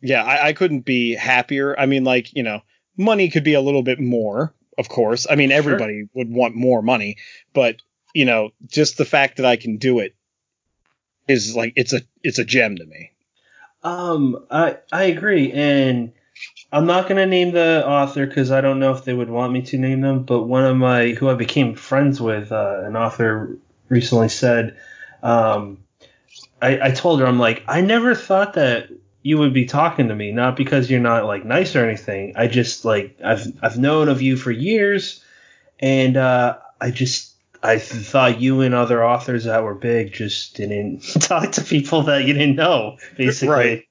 yeah, 0.00 0.24
I, 0.24 0.48
I 0.48 0.52
couldn't 0.52 0.80
be 0.80 1.14
happier. 1.14 1.78
I 1.78 1.86
mean, 1.86 2.04
like 2.04 2.34
you 2.34 2.42
know, 2.42 2.60
money 2.96 3.30
could 3.30 3.44
be 3.44 3.54
a 3.54 3.60
little 3.60 3.82
bit 3.82 4.00
more, 4.00 4.54
of 4.76 4.88
course. 4.88 5.26
I 5.30 5.36
mean, 5.36 5.52
everybody 5.52 6.08
would 6.14 6.30
want 6.30 6.54
more 6.54 6.82
money, 6.82 7.16
but 7.52 7.76
you 8.14 8.24
know, 8.24 8.50
just 8.66 8.98
the 8.98 9.04
fact 9.04 9.36
that 9.36 9.46
I 9.46 9.56
can 9.56 9.76
do 9.76 10.00
it 10.00 10.14
is 11.28 11.54
like 11.54 11.74
it's 11.76 11.92
a 11.92 12.00
it's 12.22 12.38
a 12.38 12.44
gem 12.44 12.76
to 12.76 12.84
me. 12.84 13.12
Um, 13.82 14.44
I 14.50 14.78
I 14.92 15.04
agree, 15.04 15.52
and 15.52 16.12
I'm 16.72 16.86
not 16.86 17.08
gonna 17.08 17.26
name 17.26 17.50
the 17.52 17.86
author 17.86 18.26
because 18.26 18.50
I 18.50 18.60
don't 18.60 18.78
know 18.78 18.92
if 18.92 19.04
they 19.04 19.12
would 19.12 19.30
want 19.30 19.52
me 19.52 19.62
to 19.62 19.78
name 19.78 20.00
them. 20.00 20.22
But 20.22 20.44
one 20.44 20.64
of 20.64 20.76
my 20.76 21.10
who 21.10 21.28
I 21.28 21.34
became 21.34 21.74
friends 21.74 22.20
with, 22.20 22.52
uh, 22.52 22.82
an 22.84 22.96
author 22.96 23.56
recently 23.88 24.28
said, 24.28 24.76
um, 25.22 25.78
I, 26.62 26.88
I 26.88 26.90
told 26.92 27.20
her 27.20 27.26
I'm 27.26 27.38
like 27.38 27.64
I 27.66 27.80
never 27.80 28.14
thought 28.14 28.54
that 28.54 28.88
you 29.22 29.38
would 29.38 29.52
be 29.52 29.66
talking 29.66 30.08
to 30.08 30.14
me, 30.14 30.32
not 30.32 30.56
because 30.56 30.90
you're 30.90 31.00
not 31.00 31.26
like 31.26 31.44
nice 31.44 31.74
or 31.76 31.84
anything. 31.84 32.34
I 32.36 32.46
just 32.46 32.84
like 32.84 33.18
I've 33.24 33.46
I've 33.62 33.78
known 33.78 34.08
of 34.08 34.22
you 34.22 34.36
for 34.36 34.50
years, 34.50 35.24
and 35.80 36.16
uh, 36.16 36.58
I 36.80 36.90
just 36.90 37.34
I 37.62 37.78
thought 37.78 38.40
you 38.40 38.62
and 38.62 38.74
other 38.74 39.04
authors 39.04 39.44
that 39.44 39.62
were 39.62 39.74
big 39.74 40.12
just 40.12 40.56
didn't 40.56 41.00
talk 41.20 41.52
to 41.52 41.64
people 41.64 42.02
that 42.04 42.24
you 42.24 42.32
didn't 42.32 42.56
know, 42.56 42.96
basically. 43.16 43.48
Right. 43.48 43.86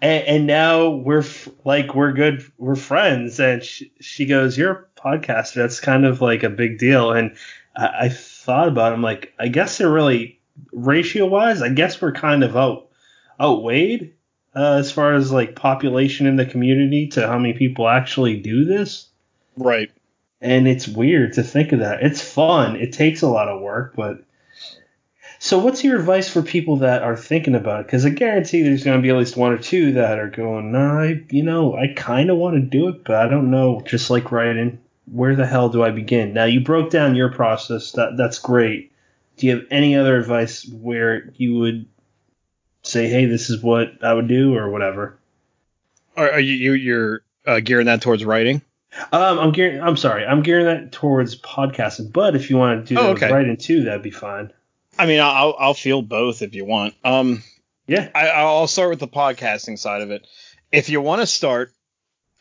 And, 0.00 0.24
and 0.24 0.46
now 0.46 0.88
we're 0.90 1.20
f- 1.20 1.48
like 1.64 1.94
we're 1.94 2.12
good, 2.12 2.42
we're 2.58 2.76
friends. 2.76 3.40
And 3.40 3.62
she, 3.62 3.92
she 4.00 4.26
goes, 4.26 4.58
"You're 4.58 4.72
a 4.96 5.00
podcaster. 5.00 5.54
That's 5.54 5.80
kind 5.80 6.04
of 6.04 6.20
like 6.20 6.42
a 6.42 6.50
big 6.50 6.78
deal." 6.78 7.12
And 7.12 7.36
I, 7.76 8.06
I 8.06 8.08
thought 8.08 8.68
about, 8.68 8.92
it. 8.92 8.96
I'm 8.96 9.02
like, 9.02 9.32
I 9.38 9.48
guess 9.48 9.78
they're 9.78 9.90
really 9.90 10.40
ratio 10.72 11.26
wise. 11.26 11.62
I 11.62 11.68
guess 11.68 12.00
we're 12.00 12.12
kind 12.12 12.42
of 12.44 12.56
out 12.56 12.88
outweighed 13.40 14.14
uh, 14.54 14.76
as 14.78 14.90
far 14.90 15.14
as 15.14 15.30
like 15.30 15.54
population 15.54 16.26
in 16.26 16.36
the 16.36 16.46
community 16.46 17.08
to 17.08 17.26
how 17.26 17.38
many 17.38 17.52
people 17.52 17.88
actually 17.88 18.40
do 18.40 18.64
this. 18.64 19.08
Right. 19.56 19.90
And 20.40 20.68
it's 20.68 20.88
weird 20.88 21.34
to 21.34 21.42
think 21.42 21.72
of 21.72 21.80
that. 21.80 22.02
It's 22.02 22.20
fun. 22.20 22.76
It 22.76 22.92
takes 22.92 23.22
a 23.22 23.28
lot 23.28 23.48
of 23.48 23.60
work, 23.60 23.94
but. 23.96 24.22
So, 25.38 25.58
what's 25.58 25.84
your 25.84 25.98
advice 25.98 26.28
for 26.28 26.42
people 26.42 26.76
that 26.78 27.02
are 27.02 27.16
thinking 27.16 27.54
about 27.54 27.80
it? 27.80 27.86
Because 27.86 28.06
I 28.06 28.10
guarantee 28.10 28.62
there's 28.62 28.84
going 28.84 28.96
to 28.98 29.02
be 29.02 29.10
at 29.10 29.16
least 29.16 29.36
one 29.36 29.52
or 29.52 29.58
two 29.58 29.92
that 29.92 30.18
are 30.18 30.30
going, 30.30 30.72
"No, 30.72 30.78
I, 30.78 31.22
you 31.30 31.42
know, 31.42 31.76
I 31.76 31.88
kind 31.94 32.30
of 32.30 32.38
want 32.38 32.56
to 32.56 32.60
do 32.60 32.88
it, 32.88 33.04
but 33.04 33.16
I 33.16 33.28
don't 33.28 33.50
know." 33.50 33.82
Just 33.84 34.08
like 34.10 34.32
writing, 34.32 34.78
where 35.10 35.36
the 35.36 35.46
hell 35.46 35.68
do 35.68 35.82
I 35.82 35.90
begin? 35.90 36.32
Now 36.32 36.44
you 36.44 36.60
broke 36.60 36.90
down 36.90 37.14
your 37.16 37.30
process. 37.30 37.92
That 37.92 38.16
that's 38.16 38.38
great. 38.38 38.92
Do 39.36 39.46
you 39.46 39.56
have 39.56 39.66
any 39.70 39.94
other 39.96 40.16
advice 40.16 40.66
where 40.66 41.30
you 41.36 41.58
would 41.58 41.86
say, 42.82 43.08
"Hey, 43.08 43.26
this 43.26 43.50
is 43.50 43.62
what 43.62 44.02
I 44.02 44.14
would 44.14 44.28
do," 44.28 44.54
or 44.56 44.70
whatever? 44.70 45.18
Are, 46.16 46.32
are 46.32 46.40
you, 46.40 46.54
you 46.54 46.72
you're 46.72 47.22
uh, 47.46 47.60
gearing 47.60 47.86
that 47.86 48.00
towards 48.00 48.24
writing? 48.24 48.62
Um, 49.12 49.38
I'm 49.38 49.52
gearing. 49.52 49.82
I'm 49.82 49.98
sorry. 49.98 50.24
I'm 50.24 50.42
gearing 50.42 50.64
that 50.64 50.92
towards 50.92 51.38
podcasting. 51.38 52.10
But 52.10 52.34
if 52.34 52.48
you 52.48 52.56
want 52.56 52.86
to 52.86 52.94
do 52.94 52.98
Oh, 53.00 53.08
okay. 53.10 53.30
writing 53.30 53.58
too, 53.58 53.84
that'd 53.84 54.02
be 54.02 54.10
fine. 54.10 54.50
I 54.98 55.06
mean, 55.06 55.20
I'll 55.20 55.54
I'll 55.58 55.74
field 55.74 56.08
both 56.08 56.42
if 56.42 56.54
you 56.54 56.64
want. 56.64 56.94
Um, 57.04 57.42
Yeah. 57.86 58.08
I, 58.14 58.28
I'll 58.28 58.66
start 58.66 58.90
with 58.90 59.00
the 59.00 59.08
podcasting 59.08 59.78
side 59.78 60.02
of 60.02 60.10
it. 60.10 60.26
If 60.72 60.88
you 60.88 61.00
want 61.00 61.22
to 61.22 61.26
start, 61.26 61.72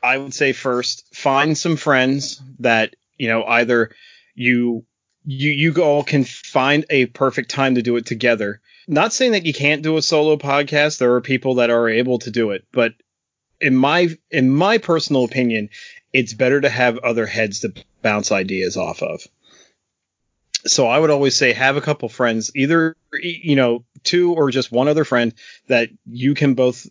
I 0.01 0.17
would 0.17 0.33
say 0.33 0.53
first 0.53 1.15
find 1.15 1.57
some 1.57 1.77
friends 1.77 2.41
that 2.59 2.95
you 3.17 3.27
know 3.27 3.43
either 3.43 3.95
you 4.33 4.85
you 5.25 5.51
you 5.51 5.83
all 5.83 6.03
can 6.03 6.23
find 6.23 6.85
a 6.89 7.07
perfect 7.07 7.49
time 7.49 7.75
to 7.75 7.81
do 7.81 7.95
it 7.97 8.05
together. 8.05 8.61
Not 8.87 9.13
saying 9.13 9.31
that 9.31 9.45
you 9.45 9.53
can't 9.53 9.81
do 9.81 9.97
a 9.97 10.01
solo 10.01 10.37
podcast. 10.37 10.99
There 10.99 11.13
are 11.15 11.21
people 11.21 11.55
that 11.55 11.71
are 11.71 11.89
able 11.89 12.19
to 12.19 12.31
do 12.31 12.51
it, 12.51 12.65
but 12.71 12.93
in 13.59 13.75
my 13.75 14.09
in 14.29 14.49
my 14.49 14.77
personal 14.77 15.23
opinion, 15.23 15.69
it's 16.13 16.33
better 16.33 16.61
to 16.61 16.69
have 16.69 16.99
other 16.99 17.25
heads 17.25 17.61
to 17.61 17.73
bounce 18.01 18.31
ideas 18.31 18.77
off 18.77 19.01
of. 19.01 19.21
So 20.67 20.87
I 20.87 20.97
would 20.97 21.11
always 21.11 21.35
say 21.35 21.53
have 21.53 21.77
a 21.77 21.81
couple 21.81 22.09
friends, 22.09 22.51
either 22.55 22.95
you 23.21 23.55
know 23.55 23.85
two 24.03 24.33
or 24.33 24.51
just 24.51 24.71
one 24.71 24.87
other 24.87 25.05
friend 25.05 25.33
that 25.67 25.89
you 26.05 26.33
can 26.33 26.53
both 26.53 26.87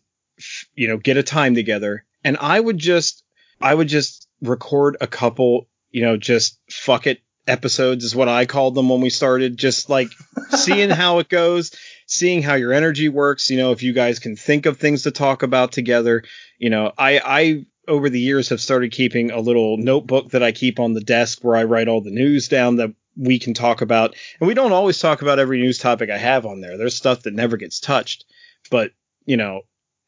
you 0.74 0.88
know 0.88 0.96
get 0.96 1.16
a 1.16 1.22
time 1.22 1.54
together. 1.54 2.04
And 2.22 2.36
I 2.38 2.58
would 2.58 2.78
just 2.78 3.24
I 3.60 3.74
would 3.74 3.88
just 3.88 4.28
record 4.40 4.96
a 5.00 5.06
couple 5.06 5.68
you 5.90 6.02
know 6.02 6.16
just 6.16 6.58
fuck 6.70 7.06
it 7.06 7.20
episodes 7.46 8.04
is 8.04 8.16
what 8.16 8.28
I 8.28 8.46
called 8.46 8.74
them 8.74 8.88
when 8.88 9.00
we 9.00 9.10
started. 9.10 9.56
Just 9.56 9.90
like 9.90 10.08
seeing 10.50 10.90
how 11.02 11.18
it 11.18 11.28
goes, 11.28 11.72
seeing 12.06 12.42
how 12.42 12.54
your 12.54 12.72
energy 12.72 13.08
works. 13.08 13.50
You 13.50 13.58
know 13.58 13.72
if 13.72 13.82
you 13.82 13.92
guys 13.92 14.18
can 14.18 14.36
think 14.36 14.66
of 14.66 14.78
things 14.78 15.02
to 15.02 15.10
talk 15.10 15.42
about 15.42 15.72
together. 15.72 16.22
You 16.58 16.70
know 16.70 16.92
I 16.96 17.20
I 17.24 17.66
over 17.86 18.08
the 18.08 18.20
years 18.20 18.48
have 18.48 18.60
started 18.60 18.92
keeping 18.92 19.30
a 19.30 19.40
little 19.40 19.76
notebook 19.76 20.30
that 20.30 20.42
I 20.42 20.52
keep 20.52 20.80
on 20.80 20.94
the 20.94 21.00
desk 21.00 21.40
where 21.42 21.56
I 21.56 21.64
write 21.64 21.88
all 21.88 22.00
the 22.00 22.10
news 22.10 22.48
down 22.48 22.76
that 22.76 22.94
we 23.16 23.38
can 23.38 23.54
talk 23.54 23.80
about. 23.80 24.14
And 24.40 24.46
we 24.46 24.54
don't 24.54 24.72
always 24.72 24.98
talk 24.98 25.22
about 25.22 25.38
every 25.38 25.60
news 25.60 25.78
topic 25.78 26.10
I 26.10 26.18
have 26.18 26.46
on 26.46 26.60
there. 26.60 26.76
There's 26.76 26.96
stuff 26.96 27.22
that 27.22 27.34
never 27.34 27.56
gets 27.56 27.80
touched. 27.80 28.24
But, 28.70 28.92
you 29.24 29.36
know, 29.36 29.62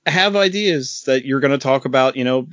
have 0.06 0.36
ideas 0.36 1.02
that 1.06 1.24
you're 1.24 1.40
going 1.40 1.52
to 1.52 1.58
talk 1.58 1.84
about, 1.84 2.16
you 2.16 2.24
know, 2.24 2.48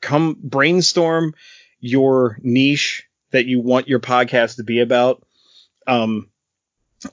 come 0.00 0.36
brainstorm 0.42 1.34
your 1.80 2.38
niche 2.42 3.04
that 3.30 3.46
you 3.46 3.60
want 3.60 3.88
your 3.88 4.00
podcast 4.00 4.56
to 4.56 4.64
be 4.64 4.80
about. 4.80 5.24
Um, 5.86 6.30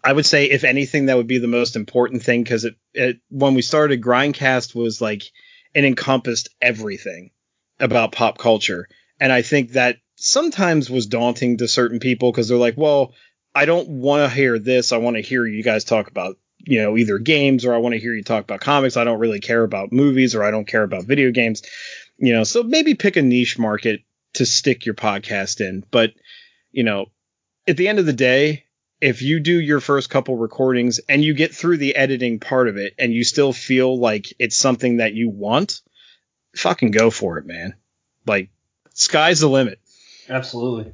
I 0.03 0.13
would 0.13 0.25
say, 0.25 0.45
if 0.45 0.63
anything, 0.63 1.07
that 1.07 1.17
would 1.17 1.27
be 1.27 1.39
the 1.39 1.47
most 1.47 1.75
important 1.75 2.23
thing 2.23 2.43
because 2.43 2.65
it, 2.65 2.75
it, 2.93 3.19
when 3.29 3.53
we 3.53 3.61
started, 3.61 4.01
Grindcast 4.01 4.73
was 4.73 5.01
like, 5.01 5.23
it 5.73 5.85
encompassed 5.85 6.49
everything 6.61 7.31
about 7.79 8.11
pop 8.11 8.37
culture. 8.37 8.87
And 9.19 9.31
I 9.31 9.41
think 9.41 9.71
that 9.71 9.97
sometimes 10.23 10.89
was 10.89 11.07
daunting 11.07 11.57
to 11.57 11.67
certain 11.67 11.99
people 11.99 12.31
because 12.31 12.47
they're 12.47 12.57
like, 12.57 12.77
well, 12.77 13.13
I 13.53 13.65
don't 13.65 13.89
want 13.89 14.23
to 14.23 14.33
hear 14.33 14.57
this. 14.57 14.93
I 14.93 14.97
want 14.97 15.17
to 15.17 15.21
hear 15.21 15.45
you 15.45 15.61
guys 15.63 15.83
talk 15.83 16.07
about, 16.07 16.37
you 16.59 16.81
know, 16.81 16.97
either 16.97 17.19
games 17.19 17.65
or 17.65 17.73
I 17.73 17.79
want 17.79 17.93
to 17.93 17.99
hear 17.99 18.13
you 18.13 18.23
talk 18.23 18.41
about 18.41 18.61
comics. 18.61 18.95
I 18.95 19.03
don't 19.03 19.19
really 19.19 19.41
care 19.41 19.63
about 19.63 19.91
movies 19.91 20.33
or 20.33 20.41
I 20.41 20.49
don't 20.49 20.67
care 20.67 20.83
about 20.83 21.03
video 21.03 21.31
games, 21.31 21.61
you 22.17 22.33
know, 22.33 22.45
so 22.45 22.63
maybe 22.63 22.95
pick 22.95 23.17
a 23.17 23.21
niche 23.21 23.59
market 23.59 23.99
to 24.35 24.45
stick 24.45 24.85
your 24.85 24.95
podcast 24.95 25.59
in. 25.59 25.83
But, 25.91 26.13
you 26.71 26.83
know, 26.83 27.07
at 27.67 27.75
the 27.75 27.89
end 27.89 27.99
of 27.99 28.05
the 28.05 28.13
day, 28.13 28.63
if 29.01 29.21
you 29.21 29.41
do 29.41 29.59
your 29.59 29.81
first 29.81 30.09
couple 30.09 30.37
recordings 30.37 30.99
and 31.09 31.21
you 31.21 31.33
get 31.33 31.53
through 31.53 31.77
the 31.77 31.97
editing 31.97 32.39
part 32.39 32.69
of 32.69 32.77
it 32.77 32.93
and 32.97 33.11
you 33.11 33.25
still 33.25 33.51
feel 33.51 33.99
like 33.99 34.33
it's 34.39 34.55
something 34.55 34.97
that 34.97 35.13
you 35.13 35.29
want, 35.29 35.81
fucking 36.55 36.91
go 36.91 37.09
for 37.09 37.39
it, 37.39 37.45
man. 37.45 37.73
Like, 38.25 38.51
sky's 38.93 39.41
the 39.41 39.49
limit. 39.49 39.79
Absolutely. 40.29 40.93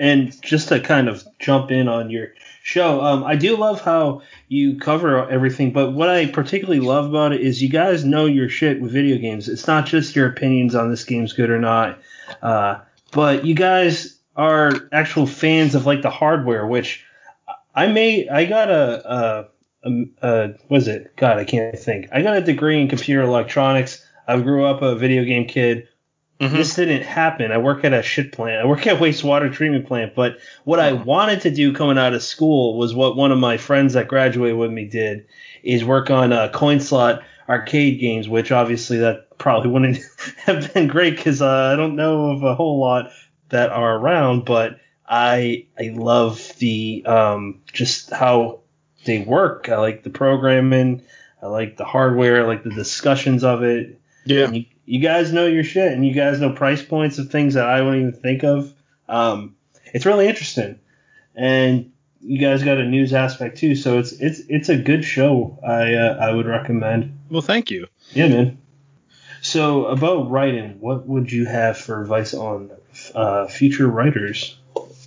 And 0.00 0.40
just 0.42 0.68
to 0.68 0.80
kind 0.80 1.08
of 1.08 1.26
jump 1.40 1.70
in 1.70 1.88
on 1.88 2.10
your 2.10 2.28
show, 2.62 3.00
um, 3.00 3.24
I 3.24 3.34
do 3.34 3.56
love 3.56 3.80
how 3.80 4.22
you 4.46 4.78
cover 4.78 5.28
everything, 5.28 5.72
but 5.72 5.92
what 5.92 6.08
I 6.08 6.26
particularly 6.26 6.80
love 6.80 7.06
about 7.06 7.32
it 7.32 7.40
is 7.40 7.60
you 7.60 7.68
guys 7.68 8.04
know 8.04 8.26
your 8.26 8.48
shit 8.48 8.80
with 8.80 8.92
video 8.92 9.18
games. 9.18 9.48
It's 9.48 9.66
not 9.66 9.86
just 9.86 10.14
your 10.14 10.28
opinions 10.28 10.76
on 10.76 10.90
this 10.90 11.04
game's 11.04 11.32
good 11.32 11.50
or 11.50 11.58
not, 11.58 11.98
uh, 12.42 12.78
but 13.10 13.44
you 13.44 13.54
guys 13.54 14.18
are 14.36 14.70
actual 14.92 15.26
fans 15.26 15.74
of 15.74 15.84
like 15.84 16.02
the 16.02 16.10
hardware, 16.10 16.64
which 16.64 17.04
I 17.74 17.88
may 17.88 18.28
I 18.28 18.44
got 18.44 18.70
a, 18.70 19.48
a, 20.22 20.54
what 20.68 20.78
is 20.78 20.88
it? 20.88 21.16
God, 21.16 21.38
I 21.38 21.44
can't 21.44 21.78
think. 21.78 22.06
I 22.12 22.22
got 22.22 22.36
a 22.36 22.40
degree 22.40 22.80
in 22.80 22.88
computer 22.88 23.22
electronics. 23.22 24.04
I 24.26 24.38
grew 24.40 24.64
up 24.64 24.82
a 24.82 24.94
video 24.94 25.24
game 25.24 25.46
kid 25.46 25.88
this 26.38 26.76
didn't 26.76 27.02
happen. 27.02 27.50
I 27.50 27.58
work 27.58 27.84
at 27.84 27.92
a 27.92 28.02
shit 28.02 28.32
plant. 28.32 28.60
I 28.60 28.66
work 28.66 28.86
at 28.86 28.96
a 28.96 29.00
wastewater 29.00 29.52
treatment 29.52 29.86
plant. 29.86 30.14
But 30.14 30.38
what 30.64 30.78
I 30.78 30.92
wanted 30.92 31.40
to 31.42 31.50
do 31.50 31.72
coming 31.72 31.98
out 31.98 32.14
of 32.14 32.22
school 32.22 32.78
was 32.78 32.94
what 32.94 33.16
one 33.16 33.32
of 33.32 33.38
my 33.38 33.56
friends 33.56 33.94
that 33.94 34.08
graduated 34.08 34.56
with 34.56 34.70
me 34.70 34.84
did, 34.84 35.26
is 35.62 35.84
work 35.84 36.10
on 36.10 36.32
uh, 36.32 36.48
coin 36.50 36.78
slot 36.78 37.22
arcade 37.48 37.98
games, 37.98 38.28
which 38.28 38.52
obviously 38.52 38.98
that 38.98 39.36
probably 39.38 39.70
wouldn't 39.72 39.98
have 40.44 40.72
been 40.72 40.86
great 40.86 41.16
because 41.16 41.42
uh, 41.42 41.72
I 41.72 41.76
don't 41.76 41.96
know 41.96 42.30
of 42.30 42.44
a 42.44 42.54
whole 42.54 42.78
lot 42.78 43.10
that 43.48 43.70
are 43.70 43.96
around. 43.96 44.44
But 44.44 44.78
I 45.08 45.66
I 45.78 45.88
love 45.88 46.52
the 46.58 47.04
um, 47.04 47.62
just 47.72 48.10
how 48.10 48.60
they 49.04 49.20
work. 49.22 49.68
I 49.68 49.78
like 49.78 50.04
the 50.04 50.10
programming. 50.10 51.02
I 51.42 51.46
like 51.46 51.76
the 51.76 51.84
hardware. 51.84 52.44
I 52.44 52.46
like 52.46 52.62
the 52.62 52.70
discussions 52.70 53.42
of 53.42 53.62
it. 53.62 54.00
Yeah. 54.24 54.50
You, 54.50 54.66
you 54.88 55.00
guys 55.00 55.34
know 55.34 55.46
your 55.46 55.64
shit, 55.64 55.92
and 55.92 56.06
you 56.06 56.14
guys 56.14 56.40
know 56.40 56.50
price 56.50 56.82
points 56.82 57.18
of 57.18 57.30
things 57.30 57.54
that 57.54 57.68
I 57.68 57.82
wouldn't 57.82 58.08
even 58.08 58.20
think 58.20 58.42
of. 58.42 58.72
Um, 59.06 59.54
it's 59.92 60.06
really 60.06 60.26
interesting, 60.26 60.78
and 61.34 61.92
you 62.22 62.38
guys 62.38 62.62
got 62.62 62.78
a 62.78 62.84
news 62.84 63.12
aspect 63.12 63.58
too, 63.58 63.74
so 63.74 63.98
it's 63.98 64.12
it's 64.12 64.40
it's 64.48 64.70
a 64.70 64.78
good 64.78 65.04
show. 65.04 65.58
I 65.62 65.92
uh, 65.92 66.16
I 66.18 66.32
would 66.32 66.46
recommend. 66.46 67.18
Well, 67.30 67.42
thank 67.42 67.70
you. 67.70 67.86
Yeah, 68.12 68.28
man. 68.28 68.58
So 69.42 69.86
about 69.86 70.30
writing, 70.30 70.80
what 70.80 71.06
would 71.06 71.30
you 71.30 71.44
have 71.44 71.76
for 71.76 72.00
advice 72.00 72.32
on 72.32 72.70
uh, 73.14 73.46
future 73.46 73.86
writers? 73.86 74.58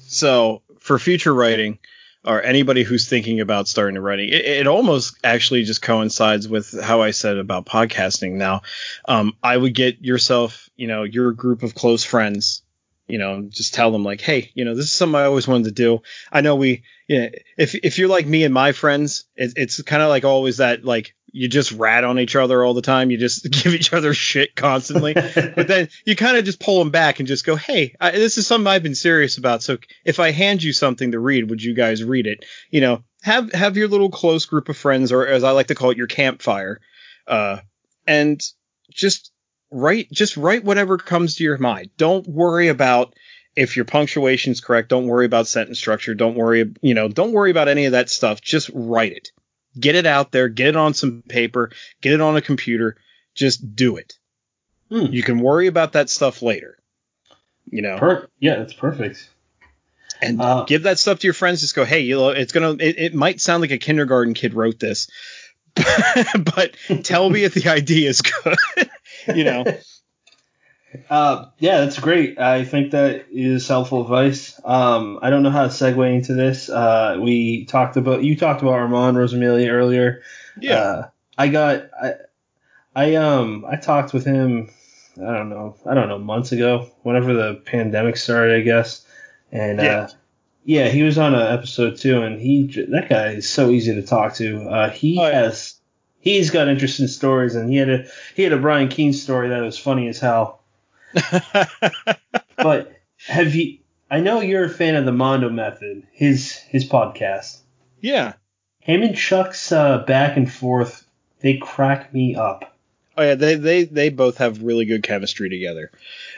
So 0.08 0.62
for 0.80 1.00
future 1.00 1.34
writing, 1.34 1.80
or 2.24 2.42
anybody 2.42 2.84
who's 2.84 3.08
thinking 3.08 3.40
about 3.40 3.68
starting 3.68 3.96
to 3.96 4.02
writing, 4.02 4.30
it, 4.30 4.46
it 4.46 4.68
almost 4.68 5.18
actually 5.24 5.64
just 5.64 5.82
coincides 5.82 6.48
with 6.48 6.80
how 6.82 7.02
I 7.02 7.12
said 7.12 7.38
about 7.38 7.66
podcasting. 7.66 8.34
Now, 8.34 8.62
um, 9.08 9.34
I 9.42 9.58
would 9.58 9.74
get 9.74 10.02
yourself, 10.02 10.70
you 10.76 10.88
know, 10.88 11.04
your 11.04 11.32
group 11.32 11.64
of 11.64 11.74
close 11.74 12.04
friends, 12.04 12.62
you 13.08 13.18
know, 13.18 13.42
just 13.50 13.74
tell 13.74 13.92
them 13.92 14.04
like, 14.04 14.22
hey, 14.22 14.52
you 14.54 14.66
know, 14.66 14.76
this 14.76 14.86
is 14.86 14.94
something 14.94 15.20
I 15.20 15.26
always 15.26 15.48
wanted 15.48 15.66
to 15.66 15.72
do. 15.72 16.02
I 16.32 16.42
know 16.42 16.56
we, 16.56 16.84
yeah, 17.08 17.30
if 17.58 17.76
if 17.76 17.98
you're 17.98 18.08
like 18.08 18.26
me 18.26 18.44
and 18.44 18.54
my 18.54 18.72
friends, 18.72 19.26
it, 19.36 19.54
it's 19.58 19.82
kind 19.82 20.02
of 20.02 20.10
like 20.10 20.24
always 20.24 20.58
that 20.58 20.86
like 20.86 21.16
you 21.32 21.48
just 21.48 21.72
rat 21.72 22.04
on 22.04 22.20
each 22.20 22.36
other 22.36 22.64
all 22.64 22.74
the 22.74 22.82
time. 22.82 23.12
You 23.12 23.18
just 23.18 23.44
give 23.64 23.74
each 23.74 23.94
other 23.94 24.14
shit 24.14 24.56
constantly. 24.56 25.14
but 25.14 25.68
then 25.68 25.90
you 26.06 26.16
kind 26.16 26.38
of 26.38 26.46
just 26.46 26.60
pull 26.60 26.80
them 26.80 26.92
back 26.92 27.20
and 27.20 27.28
just 27.28 27.46
go, 27.46 27.56
hey, 27.56 27.96
I, 28.00 28.12
this 28.12 28.38
is 28.38 28.48
something 28.48 28.68
I've 28.68 28.84
been 28.84 28.96
serious 28.96 29.38
about. 29.38 29.64
So 29.64 29.78
if 30.06 30.20
I 30.20 30.32
hand 30.32 30.64
you 30.64 30.74
something 30.74 31.12
to 31.12 31.20
read, 31.20 31.50
would 31.50 31.64
you 31.64 31.74
guys 31.74 32.04
read 32.04 32.28
it? 32.28 32.46
You 32.70 32.82
know, 32.82 33.04
have 33.24 33.52
have 33.54 33.78
your 33.78 33.88
little 33.88 34.10
close 34.10 34.46
group 34.46 34.70
of 34.70 34.78
friends, 34.78 35.12
or 35.12 35.26
as 35.28 35.44
I 35.44 35.52
like 35.52 35.68
to 35.68 35.76
call 35.76 35.92
it, 35.92 35.98
your 35.98 36.08
campfire, 36.08 36.82
uh, 37.28 37.58
and 38.08 38.42
just 38.90 39.32
write 39.70 40.12
just 40.12 40.38
write 40.38 40.64
whatever 40.64 40.98
comes 40.98 41.36
to 41.36 41.44
your 41.44 41.58
mind. 41.58 41.92
Don't 41.98 42.28
worry 42.28 42.68
about 42.68 43.14
if 43.56 43.76
your 43.76 43.86
punctuation's 43.86 44.62
correct. 44.62 44.90
Don't 44.90 45.08
worry 45.08 45.26
about 45.26 45.48
sentence 45.48 45.78
structure. 45.78 46.16
Don't 46.16 46.36
worry, 46.36 46.72
you 46.82 46.94
know, 46.94 47.08
don't 47.08 47.34
worry 47.34 47.52
about 47.52 47.68
any 47.68 47.86
of 47.86 47.92
that 47.92 48.10
stuff. 48.10 48.42
Just 48.42 48.70
write 48.74 49.12
it. 49.12 49.32
Get 49.80 49.96
it 49.96 50.06
out 50.06 50.32
there. 50.32 50.50
Get 50.50 50.68
it 50.68 50.76
on 50.76 50.94
some 50.94 51.24
paper. 51.28 51.72
Get 52.02 52.14
it 52.14 52.22
on 52.22 52.36
a 52.38 52.42
computer. 52.42 52.98
Just 53.36 53.76
do 53.76 53.98
it. 53.98 54.18
Hmm. 54.90 55.06
You 55.12 55.24
can 55.24 55.40
worry 55.40 55.68
about 55.68 55.94
that 55.94 56.10
stuff 56.10 56.42
later. 56.42 56.78
You 57.70 57.82
know, 57.82 57.98
Per- 57.98 58.28
yeah, 58.40 58.58
that's 58.58 58.74
perfect. 58.74 59.30
and 60.22 60.42
Uh, 60.42 60.66
give 60.66 60.84
that 60.84 61.00
stuff 61.00 61.20
to 61.20 61.28
your 61.28 61.34
friends. 61.34 61.62
Just 61.62 61.76
go, 61.76 61.86
hey, 61.86 62.02
you 62.02 62.16
know, 62.18 62.30
it's 62.30 62.52
gonna. 62.52 62.72
It, 62.74 62.98
it 63.00 63.16
might 63.16 63.40
sound 63.40 63.62
like 63.62 63.72
a 63.72 63.78
kindergarten 63.78 64.34
kid 64.34 64.54
wrote 64.54 64.80
this, 64.80 65.10
but 65.76 66.76
tell 67.04 67.30
me 67.30 67.44
if 67.46 67.54
the 67.54 67.70
idea 67.70 68.10
is 68.10 68.22
good. 68.22 68.58
you 69.36 69.46
know, 69.46 69.64
Uh, 71.10 71.46
yeah, 71.60 71.82
that's 71.82 72.00
great. 72.00 72.40
I 72.40 72.66
think 72.66 72.92
that 72.92 73.26
is 73.32 73.68
helpful 73.68 74.02
advice. 74.02 74.60
Um, 74.66 75.20
I 75.22 75.30
don't 75.30 75.44
know 75.44 75.50
how 75.50 75.64
to 75.64 75.70
segue 75.70 76.14
into 76.16 76.34
this. 76.34 76.70
Uh, 76.70 77.18
we 77.22 77.66
talked 77.66 77.98
about 77.98 78.24
you 78.24 78.36
talked 78.36 78.62
about 78.62 78.74
Armand 78.74 79.18
Rosamilia 79.18 79.70
earlier. 79.72 80.22
yeah, 80.60 80.76
Uh, 80.76 81.10
I 81.38 81.48
got 81.48 81.84
I, 82.02 82.14
I 82.96 83.16
um 83.16 83.66
I 83.68 83.78
talked 83.78 84.14
with 84.14 84.26
him 84.26 84.70
I 85.18 85.34
don't 85.34 85.50
know, 85.50 85.76
I 85.86 85.94
don't 85.94 86.08
know, 86.10 86.20
months 86.20 86.52
ago, 86.52 86.90
whenever 87.04 87.34
the 87.34 87.56
pandemic 87.66 88.18
started, 88.18 88.56
I 88.56 88.62
guess. 88.62 89.06
And 89.52 89.80
Yeah. 89.80 89.98
uh, 90.02 90.10
yeah, 90.64 90.88
he 90.90 91.04
was 91.04 91.18
on 91.18 91.34
an 91.36 91.54
episode 91.58 91.98
too, 91.98 92.22
and 92.22 92.40
he 92.40 92.68
that 92.90 93.08
guy 93.10 93.30
is 93.34 93.50
so 93.50 93.70
easy 93.70 93.94
to 93.96 94.02
talk 94.04 94.36
to. 94.36 94.62
Uh, 94.70 94.90
he 94.90 95.18
Oh, 95.20 95.28
yeah. 95.28 95.42
has 95.44 95.76
he's 96.20 96.50
got 96.52 96.68
interesting 96.68 97.08
stories, 97.08 97.56
and 97.56 97.70
he 97.70 97.78
had 97.78 97.90
a 97.90 98.06
he 98.36 98.44
had 98.44 98.54
a 98.54 98.58
Brian 98.60 98.88
Keene 98.90 99.14
story 99.14 99.50
that 99.50 99.62
was 99.62 99.78
funny 99.78 100.08
as 100.08 100.20
hell. 100.20 100.61
But 102.58 102.92
have 103.28 103.56
you? 103.56 103.80
I 104.10 104.20
know 104.20 104.42
you're 104.42 104.66
a 104.66 104.70
fan 104.70 104.96
of 104.96 105.06
the 105.06 105.12
Mondo 105.12 105.50
Method, 105.50 106.04
his 106.12 106.56
his 106.56 106.88
podcast. 106.88 107.60
yeah. 108.00 108.34
Him 108.80 109.04
and 109.04 109.16
Chuck's 109.16 109.72
uh, 109.72 110.00
back 110.00 110.38
and 110.38 110.52
forth, 110.52 111.06
they 111.40 111.58
crack 111.58 112.12
me 112.14 112.36
up. 112.36 112.76
Oh 113.16 113.24
yeah, 113.24 113.36
they 113.36 113.56
they 113.56 113.84
they 113.84 114.10
both 114.10 114.38
have 114.38 114.64
really 114.64 114.86
good 114.86 115.04
chemistry 115.04 115.50
together, 115.50 115.92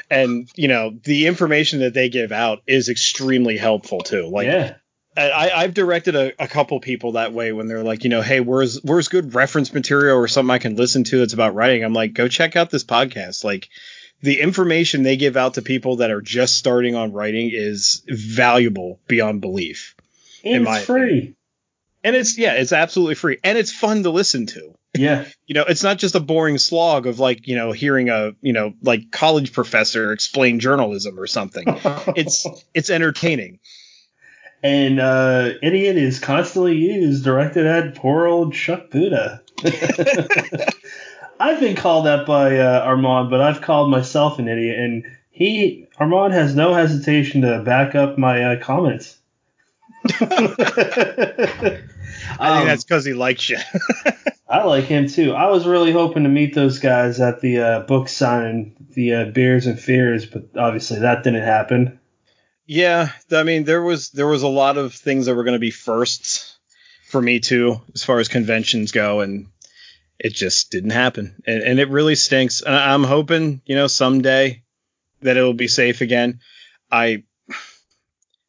and 0.09 0.49
you 0.55 0.67
know 0.67 0.91
the 1.03 1.27
information 1.27 1.79
that 1.79 1.93
they 1.93 2.09
give 2.09 2.31
out 2.33 2.61
is 2.67 2.89
extremely 2.89 3.57
helpful 3.57 4.01
too. 4.01 4.27
Like 4.27 4.47
yeah, 4.47 4.75
I, 5.15 5.51
I've 5.55 5.73
directed 5.73 6.15
a, 6.15 6.33
a 6.43 6.47
couple 6.47 6.79
people 6.79 7.13
that 7.13 7.31
way 7.33 7.51
when 7.53 7.67
they're 7.67 7.83
like, 7.83 8.03
you 8.03 8.09
know, 8.09 8.21
hey, 8.21 8.39
where's 8.39 8.81
where's 8.83 9.07
good 9.07 9.35
reference 9.35 9.73
material 9.73 10.17
or 10.17 10.27
something 10.27 10.51
I 10.51 10.57
can 10.57 10.75
listen 10.75 11.03
to 11.05 11.19
that's 11.19 11.33
about 11.33 11.55
writing? 11.55 11.83
I'm 11.83 11.93
like, 11.93 12.13
go 12.13 12.27
check 12.27 12.55
out 12.55 12.71
this 12.71 12.83
podcast. 12.83 13.43
Like 13.43 13.69
the 14.23 14.39
information 14.39 15.03
they 15.03 15.17
give 15.17 15.37
out 15.37 15.55
to 15.55 15.61
people 15.61 15.97
that 15.97 16.09
are 16.09 16.21
just 16.21 16.57
starting 16.57 16.95
on 16.95 17.11
writing 17.11 17.51
is 17.53 18.03
valuable 18.07 18.99
beyond 19.07 19.41
belief. 19.41 19.95
and 20.43 20.65
it's 20.67 20.85
free. 20.85 21.35
And 22.05 22.15
it's 22.15 22.37
yeah, 22.37 22.53
it's 22.53 22.73
absolutely 22.73 23.15
free 23.15 23.37
and 23.43 23.57
it's 23.57 23.71
fun 23.71 24.03
to 24.03 24.09
listen 24.09 24.45
to. 24.47 24.73
Yeah, 24.95 25.25
You 25.47 25.55
know, 25.55 25.65
it's 25.67 25.81
not 25.81 25.97
just 25.97 26.13
a 26.13 26.19
boring 26.19 26.59
slog 26.59 27.07
of 27.07 27.17
like, 27.19 27.47
you 27.47 27.55
know, 27.55 27.71
hearing 27.71 28.09
a, 28.09 28.33
you 28.41 28.53
know, 28.53 28.73
like 28.83 29.11
college 29.11 29.51
professor 29.51 30.11
explain 30.11 30.59
journalism 30.59 31.19
or 31.19 31.25
something. 31.27 31.65
It's 32.15 32.45
it's 32.73 32.89
entertaining. 32.89 33.59
and 34.61 34.99
uh, 34.99 35.49
idiot 35.63 35.97
is 35.97 36.19
constantly 36.19 36.77
used 36.77 37.23
directed 37.23 37.65
at 37.65 37.95
poor 37.95 38.27
old 38.27 38.53
Chuck 38.53 38.89
Buda. 38.91 39.41
I've 41.43 41.59
been 41.59 41.75
called 41.75 42.05
that 42.05 42.25
by 42.25 42.57
uh, 42.57 42.79
Armand, 42.85 43.29
but 43.29 43.41
I've 43.41 43.59
called 43.61 43.91
myself 43.91 44.39
an 44.39 44.47
idiot, 44.47 44.79
and 44.79 45.03
he 45.29 45.87
Armand 45.97 46.33
has 46.33 46.55
no 46.55 46.73
hesitation 46.73 47.41
to 47.41 47.61
back 47.63 47.95
up 47.95 48.17
my 48.17 48.43
uh, 48.43 48.63
comments. 48.63 49.17
I 50.05 50.17
think 51.67 52.39
Um, 52.39 52.65
that's 52.65 52.83
because 52.85 53.03
he 53.03 53.13
likes 53.13 53.49
you. 53.49 53.57
I 54.47 54.63
like 54.63 54.85
him 54.85 55.07
too. 55.07 55.33
I 55.33 55.49
was 55.49 55.65
really 55.65 55.91
hoping 55.91 56.23
to 56.23 56.29
meet 56.29 56.55
those 56.55 56.79
guys 56.79 57.19
at 57.19 57.41
the 57.41 57.59
uh, 57.59 57.79
book 57.81 58.07
signing, 58.07 58.75
the 58.91 59.13
uh, 59.13 59.25
Beers 59.25 59.65
and 59.65 59.79
Fears, 59.79 60.25
but 60.25 60.45
obviously 60.57 60.99
that 60.99 61.23
didn't 61.23 61.43
happen. 61.43 61.99
Yeah, 62.65 63.09
I 63.31 63.43
mean 63.43 63.65
there 63.65 63.81
was 63.81 64.11
there 64.11 64.27
was 64.27 64.43
a 64.43 64.47
lot 64.47 64.77
of 64.77 64.93
things 64.93 65.25
that 65.25 65.35
were 65.35 65.43
going 65.43 65.53
to 65.55 65.59
be 65.59 65.71
firsts 65.71 66.57
for 67.09 67.21
me 67.21 67.39
too, 67.41 67.81
as 67.93 68.03
far 68.03 68.19
as 68.19 68.29
conventions 68.29 68.91
go, 68.93 69.19
and 69.19 69.47
it 70.23 70.33
just 70.33 70.71
didn't 70.71 70.91
happen, 70.91 71.35
and, 71.45 71.61
and 71.61 71.79
it 71.79 71.89
really 71.89 72.15
stinks. 72.15 72.61
And 72.61 72.75
I'm 72.75 73.03
hoping 73.03 73.61
you 73.65 73.75
know 73.75 73.87
someday 73.87 74.63
that 75.21 75.37
it 75.37 75.43
will 75.43 75.53
be 75.53 75.67
safe 75.67 76.01
again. 76.01 76.39
I, 76.91 77.23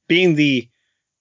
being 0.08 0.34
the 0.34 0.68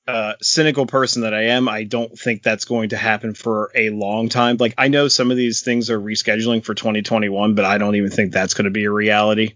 uh, 0.07 0.33
cynical 0.41 0.85
person 0.85 1.23
that 1.23 1.33
I 1.33 1.47
am, 1.47 1.67
I 1.67 1.83
don't 1.83 2.17
think 2.17 2.43
that's 2.43 2.65
going 2.65 2.89
to 2.89 2.97
happen 2.97 3.33
for 3.33 3.71
a 3.75 3.89
long 3.89 4.29
time. 4.29 4.57
Like 4.57 4.75
I 4.77 4.87
know 4.87 5.09
some 5.09 5.31
of 5.31 5.37
these 5.37 5.61
things 5.61 5.89
are 5.89 5.99
rescheduling 5.99 6.63
for 6.63 6.73
2021, 6.73 7.55
but 7.55 7.65
I 7.65 7.77
don't 7.77 7.95
even 7.95 8.11
think 8.11 8.31
that's 8.31 8.53
going 8.53 8.65
to 8.65 8.71
be 8.71 8.85
a 8.85 8.91
reality, 8.91 9.55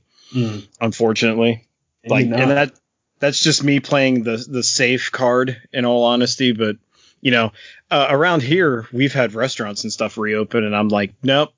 unfortunately 0.81 1.67
like 2.09 2.27
Maybe 2.27 2.41
and 2.41 2.51
that 2.51 2.73
that's 3.19 3.41
just 3.41 3.63
me 3.63 3.79
playing 3.79 4.23
the 4.23 4.43
the 4.47 4.63
safe 4.63 5.11
card 5.11 5.61
in 5.71 5.85
all 5.85 6.05
honesty 6.05 6.51
but 6.51 6.77
you 7.21 7.31
know 7.31 7.51
uh, 7.91 8.07
around 8.09 8.41
here 8.43 8.87
we've 8.93 9.13
had 9.13 9.33
restaurants 9.33 9.83
and 9.83 9.91
stuff 9.93 10.17
reopen 10.17 10.63
and 10.63 10.75
i'm 10.75 10.89
like 10.89 11.13
nope 11.23 11.49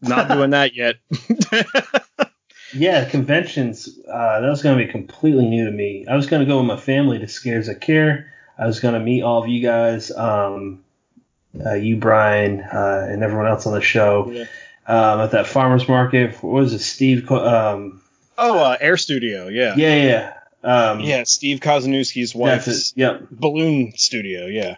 not 0.00 0.28
doing 0.34 0.50
that 0.50 0.74
yet 0.74 0.96
Yeah, 2.74 3.08
conventions. 3.08 3.88
Uh, 4.06 4.40
that 4.42 4.48
was 4.48 4.62
going 4.62 4.78
to 4.78 4.84
be 4.84 4.90
completely 4.92 5.46
new 5.46 5.64
to 5.64 5.70
me. 5.70 6.04
I 6.06 6.16
was 6.16 6.26
going 6.26 6.40
to 6.40 6.46
go 6.46 6.58
with 6.58 6.66
my 6.66 6.76
family 6.76 7.18
to 7.18 7.26
Scares 7.26 7.66
That 7.66 7.80
Care. 7.80 8.30
I 8.58 8.66
was 8.66 8.78
going 8.80 8.92
to 8.92 9.00
meet 9.00 9.22
all 9.22 9.42
of 9.42 9.48
you 9.48 9.62
guys, 9.62 10.10
um, 10.10 10.84
uh, 11.64 11.72
you, 11.72 11.96
Brian, 11.96 12.60
uh, 12.60 13.06
and 13.08 13.22
everyone 13.22 13.46
else 13.46 13.66
on 13.66 13.72
the 13.72 13.80
show 13.80 14.30
Yeah. 14.30 14.44
um, 14.86 15.20
at 15.20 15.30
that 15.30 15.46
farmers 15.46 15.88
market. 15.88 16.34
What 16.42 16.52
was 16.52 16.74
it, 16.74 16.80
Steve? 16.80 17.24
Co- 17.26 17.46
Um, 17.46 18.02
oh 18.36 18.58
uh, 18.58 18.76
air 18.80 18.98
studio 18.98 19.48
yeah 19.48 19.74
yeah, 19.78 20.04
yeah. 20.04 20.34
Um, 20.90 21.00
yeah 21.00 21.24
steve 21.24 21.60
kozanowski's 21.60 22.34
wife's. 22.34 22.92
Yep. 22.96 23.28
balloon 23.30 23.92
studio 23.96 24.44
yeah 24.46 24.76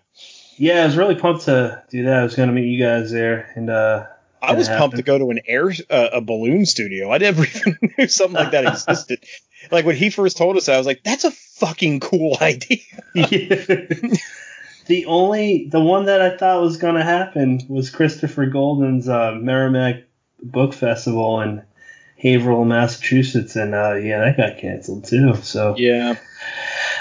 Yeah, 0.61 0.83
I 0.83 0.85
was 0.85 0.97
really 0.99 1.15
pumped 1.15 1.47
to 1.47 1.83
do 1.89 2.05
that. 2.05 2.19
I 2.19 2.23
was 2.23 2.37
going 2.37 2.51
to 2.51 2.55
meet 2.55 2.67
you 2.67 2.85
guys 2.85 3.11
there, 3.11 3.51
and 3.55 3.71
uh, 3.71 4.09
I 4.43 4.53
was 4.53 4.69
pumped 4.69 4.99
to 4.99 5.03
go 5.03 5.17
to 5.17 5.31
an 5.31 5.41
air 5.47 5.73
uh, 5.89 6.09
a 6.13 6.21
balloon 6.21 6.67
studio. 6.67 7.11
I 7.11 7.17
never 7.17 7.47
even 7.57 7.79
knew 7.97 8.07
something 8.09 8.35
like 8.35 8.51
that 8.51 8.67
existed. 8.67 9.25
like 9.71 9.87
when 9.87 9.97
he 9.97 10.11
first 10.11 10.37
told 10.37 10.59
us, 10.59 10.67
that, 10.67 10.75
I 10.75 10.79
was 10.79 10.87
like, 10.87 11.03
"That's 11.03 11.25
a 11.25 11.31
fucking 11.31 12.01
cool 12.01 12.37
idea." 12.43 12.77
yeah. 13.15 13.87
the 14.87 15.07
only 15.07 15.67
the 15.71 15.81
one 15.81 16.05
that 16.05 16.21
I 16.21 16.37
thought 16.37 16.61
was 16.61 16.77
going 16.77 16.97
to 16.97 17.05
happen 17.05 17.63
was 17.71 17.89
Christopher 17.89 18.45
Golden's 18.45 19.09
uh, 19.09 19.33
Merrimack 19.41 20.05
Book 20.43 20.75
Festival 20.75 21.41
in 21.41 21.63
Haverhill, 22.19 22.67
Massachusetts, 22.67 23.57
and 23.57 23.75
uh, 23.75 23.95
yeah, 23.95 24.19
that 24.19 24.37
got 24.37 24.59
canceled 24.59 25.07
too. 25.07 25.37
So 25.37 25.75
Yeah, 25.79 26.17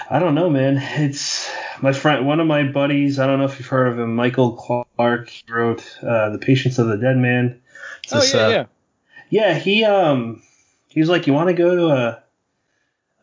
I 0.10 0.20
don't 0.20 0.36
know, 0.36 0.50
man. 0.50 0.78
It's 0.82 1.50
my 1.82 1.94
friend, 1.94 2.26
one 2.26 2.40
of 2.40 2.48
my 2.48 2.64
buddies. 2.64 3.20
I 3.20 3.28
don't 3.28 3.40
know 3.40 3.46
if 3.46 3.60
you've 3.60 3.68
heard 3.68 3.88
of 3.88 4.00
him, 4.00 4.16
Michael 4.16 4.54
Clark. 4.54 5.30
He 5.30 5.44
wrote 5.52 5.82
uh, 6.02 6.30
The 6.32 6.40
Patience 6.40 6.80
of 6.80 6.88
the 6.88 6.98
Dead 6.98 7.16
Man. 7.18 7.62
It's 8.04 8.14
oh 8.14 8.20
this, 8.20 8.34
yeah, 8.34 8.40
uh, 8.40 8.50
yeah. 8.50 8.66
yeah, 9.30 9.54
he 9.54 9.84
um 9.86 10.42
he 10.88 11.00
was 11.00 11.10
like, 11.10 11.28
"You 11.28 11.34
want 11.34 11.50
to 11.50 11.54
go 11.54 11.76
to 11.76 11.88
a, 11.90 12.24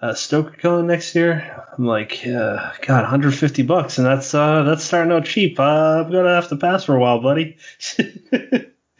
a 0.01 0.09
StokerCon 0.13 0.85
next 0.87 1.15
year?" 1.15 1.65
I'm 1.77 1.87
like, 1.87 2.25
uh, 2.27 2.73
"God, 2.83 3.03
150 3.03 3.63
bucks, 3.65 3.99
and 3.99 4.07
that's 4.07 4.33
uh 4.33 4.63
that's 4.63 4.85
starting 4.85 5.13
out 5.13 5.25
cheap. 5.25 5.59
Uh, 5.59 6.05
I'm 6.05 6.13
gonna 6.13 6.35
have 6.35 6.49
to 6.51 6.57
pass 6.57 6.85
for 6.85 6.95
a 6.95 7.01
while, 7.01 7.21
buddy." 7.21 7.57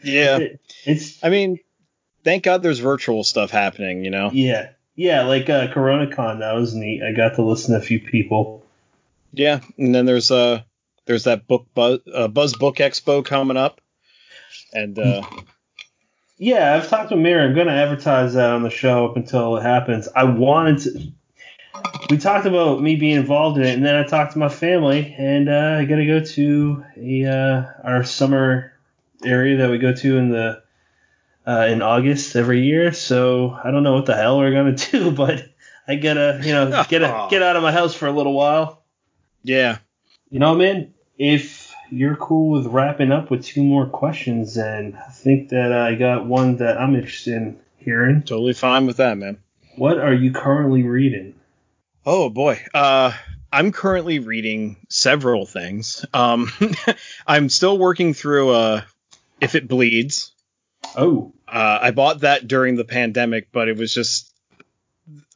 Yeah. 0.03 0.37
It- 0.37 0.61
it's 0.85 1.23
I 1.23 1.29
mean, 1.29 1.59
thank 2.23 2.43
God 2.43 2.61
there's 2.61 2.79
virtual 2.79 3.23
stuff 3.23 3.49
happening, 3.51 4.05
you 4.05 4.11
know? 4.11 4.29
yeah, 4.31 4.69
yeah, 4.97 5.23
like 5.23 5.47
uh, 5.47 5.67
CoronaCon. 5.67 6.39
That 6.39 6.55
was 6.55 6.73
neat. 6.73 7.03
I 7.03 7.13
got 7.13 7.35
to 7.35 7.43
listen 7.43 7.73
to 7.73 7.79
a 7.79 7.83
few 7.83 7.99
people. 7.99 8.65
Yeah. 9.31 9.61
And 9.77 9.93
then 9.93 10.05
there's 10.05 10.31
uh 10.31 10.63
there's 11.05 11.25
that 11.25 11.47
book 11.47 11.67
buzz, 11.73 11.99
uh, 12.13 12.27
Buzz 12.27 12.55
Book 12.55 12.77
Expo 12.77 13.23
coming 13.23 13.55
up. 13.55 13.79
And 14.73 14.97
uh 14.97 15.21
Yeah, 16.37 16.75
I've 16.75 16.89
talked 16.89 17.09
to 17.09 17.15
Mira. 17.15 17.45
I'm 17.45 17.55
gonna 17.55 17.71
advertise 17.71 18.33
that 18.33 18.49
on 18.49 18.63
the 18.63 18.71
show 18.71 19.05
up 19.05 19.15
until 19.15 19.57
it 19.57 19.63
happens. 19.63 20.09
I 20.13 20.23
wanted 20.23 20.79
to. 20.79 21.11
We 22.09 22.17
talked 22.17 22.47
about 22.47 22.81
me 22.81 22.95
being 22.95 23.17
involved 23.17 23.57
in 23.57 23.63
it, 23.63 23.75
and 23.75 23.85
then 23.85 23.95
I 23.95 24.03
talked 24.03 24.33
to 24.33 24.39
my 24.39 24.49
family, 24.49 25.13
and 25.15 25.47
uh, 25.47 25.77
I 25.79 25.85
got 25.85 25.97
to 25.97 26.07
go 26.07 26.19
to 26.21 26.83
a 26.97 27.25
uh, 27.25 27.63
our 27.83 28.03
summer 28.03 28.73
area 29.23 29.57
that 29.57 29.69
we 29.69 29.77
go 29.77 29.93
to 29.93 30.17
in 30.17 30.29
the 30.29 30.63
uh, 31.47 31.67
in 31.69 31.81
August 31.81 32.35
every 32.35 32.63
year. 32.63 32.91
So 32.91 33.57
I 33.63 33.71
don't 33.71 33.83
know 33.83 33.93
what 33.93 34.05
the 34.05 34.15
hell 34.15 34.37
we're 34.37 34.51
gonna 34.51 34.75
do, 34.91 35.11
but 35.11 35.47
I 35.87 35.95
gotta 35.95 36.41
you 36.43 36.51
know 36.51 36.83
get 36.89 37.01
a, 37.03 37.27
get 37.29 37.41
out 37.41 37.55
of 37.55 37.63
my 37.63 37.71
house 37.71 37.95
for 37.95 38.07
a 38.07 38.11
little 38.11 38.33
while. 38.33 38.83
yeah. 39.43 39.77
You 40.29 40.39
know, 40.39 40.55
man, 40.55 40.93
if 41.17 41.73
you're 41.89 42.17
cool 42.17 42.51
with 42.51 42.65
wrapping 42.67 43.13
up 43.13 43.31
with 43.31 43.45
two 43.45 43.63
more 43.63 43.85
questions, 43.85 44.55
then 44.55 44.99
I 45.07 45.09
think 45.09 45.49
that 45.49 45.71
I 45.71 45.95
got 45.95 46.25
one 46.25 46.57
that 46.57 46.77
I'm 46.77 46.95
interested 46.95 47.35
in 47.35 47.59
hearing. 47.77 48.23
Totally 48.23 48.51
fine 48.51 48.85
with 48.87 48.97
that, 48.97 49.17
man. 49.17 49.37
What 49.77 49.99
are 49.99 50.13
you 50.13 50.33
currently 50.33 50.83
reading? 50.83 51.35
Oh 52.05 52.29
boy. 52.29 52.59
Uh 52.73 53.13
I'm 53.53 53.71
currently 53.71 54.19
reading 54.19 54.75
several 54.89 55.45
things. 55.45 56.05
Um 56.13 56.51
I'm 57.27 57.47
still 57.47 57.77
working 57.77 58.13
through 58.13 58.49
uh 58.49 58.81
If 59.39 59.55
It 59.55 59.69
Bleeds. 59.69 60.31
Oh, 60.97 61.31
Uh, 61.47 61.79
I 61.81 61.91
bought 61.91 62.21
that 62.21 62.47
during 62.47 62.75
the 62.75 62.85
pandemic, 62.85 63.49
but 63.51 63.67
it 63.69 63.77
was 63.77 63.93
just 63.93 64.33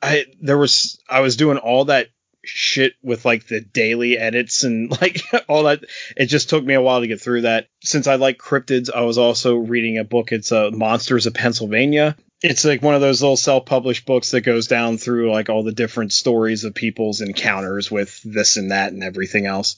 I 0.01 0.25
there 0.41 0.57
was 0.57 1.01
I 1.09 1.21
was 1.21 1.35
doing 1.35 1.57
all 1.57 1.85
that 1.85 2.09
shit 2.43 2.93
with 3.03 3.23
like 3.23 3.45
the 3.47 3.61
daily 3.61 4.17
edits 4.17 4.63
and 4.63 4.91
like 5.01 5.21
all 5.47 5.63
that. 5.63 5.85
It 6.17 6.25
just 6.25 6.49
took 6.49 6.63
me 6.63 6.73
a 6.73 6.81
while 6.81 7.01
to 7.01 7.07
get 7.07 7.21
through 7.21 7.41
that. 7.41 7.67
Since 7.83 8.07
I 8.07 8.15
like 8.15 8.37
cryptids, 8.37 8.89
I 8.93 9.01
was 9.01 9.17
also 9.17 9.55
reading 9.55 9.97
a 9.97 10.03
book. 10.03 10.31
It's 10.31 10.51
uh, 10.51 10.71
Monsters 10.71 11.27
of 11.27 11.33
Pennsylvania. 11.33 12.17
It's 12.41 12.65
like 12.65 12.81
one 12.81 12.95
of 12.95 13.01
those 13.01 13.21
little 13.21 13.37
self-published 13.37 14.05
books 14.07 14.31
that 14.31 14.41
goes 14.41 14.65
down 14.65 14.97
through 14.97 15.31
like 15.31 15.49
all 15.49 15.63
the 15.63 15.71
different 15.71 16.11
stories 16.11 16.63
of 16.63 16.73
people's 16.73 17.21
encounters 17.21 17.91
with 17.91 18.19
this 18.23 18.57
and 18.57 18.71
that 18.71 18.93
and 18.93 19.03
everything 19.03 19.45
else. 19.45 19.77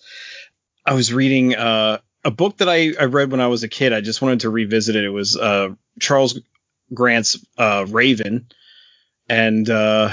I 0.85 0.93
was 0.93 1.13
reading 1.13 1.55
uh, 1.55 1.99
a 2.23 2.31
book 2.31 2.57
that 2.57 2.69
I, 2.69 2.93
I 2.99 3.05
read 3.05 3.31
when 3.31 3.41
I 3.41 3.47
was 3.47 3.63
a 3.63 3.67
kid. 3.67 3.93
I 3.93 4.01
just 4.01 4.21
wanted 4.21 4.41
to 4.41 4.49
revisit 4.49 4.95
it. 4.95 5.03
It 5.03 5.09
was 5.09 5.37
uh, 5.37 5.69
Charles 5.99 6.39
Grant's 6.93 7.43
uh, 7.57 7.85
Raven, 7.89 8.47
and 9.29 9.69
uh, 9.69 10.11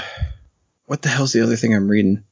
what 0.85 1.01
the 1.01 1.09
hell's 1.09 1.33
the 1.33 1.41
other 1.41 1.55
thing 1.55 1.73
I'm 1.73 1.89
reading? 1.89 2.23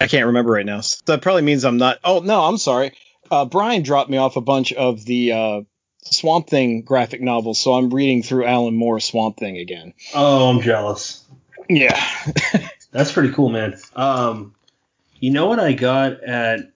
I 0.00 0.06
can't 0.06 0.26
remember 0.26 0.52
right 0.52 0.66
now. 0.66 0.80
So 0.80 1.02
that 1.06 1.22
probably 1.22 1.42
means 1.42 1.64
I'm 1.64 1.76
not. 1.76 1.98
Oh 2.02 2.20
no, 2.20 2.42
I'm 2.44 2.58
sorry. 2.58 2.92
Uh, 3.30 3.44
Brian 3.44 3.82
dropped 3.82 4.10
me 4.10 4.16
off 4.16 4.36
a 4.36 4.40
bunch 4.40 4.72
of 4.72 5.04
the 5.04 5.32
uh, 5.32 5.60
Swamp 6.04 6.48
Thing 6.48 6.82
graphic 6.82 7.20
novels, 7.20 7.60
so 7.60 7.74
I'm 7.74 7.90
reading 7.90 8.22
through 8.22 8.46
Alan 8.46 8.74
Moore's 8.74 9.04
Swamp 9.04 9.36
Thing 9.36 9.58
again. 9.58 9.94
Oh, 10.14 10.48
I'm 10.48 10.62
jealous. 10.62 11.24
Yeah, 11.68 12.02
that's 12.90 13.12
pretty 13.12 13.32
cool, 13.32 13.50
man. 13.50 13.78
Um, 13.94 14.54
you 15.20 15.30
know 15.30 15.46
what 15.46 15.60
I 15.60 15.74
got 15.74 16.24
at 16.24 16.72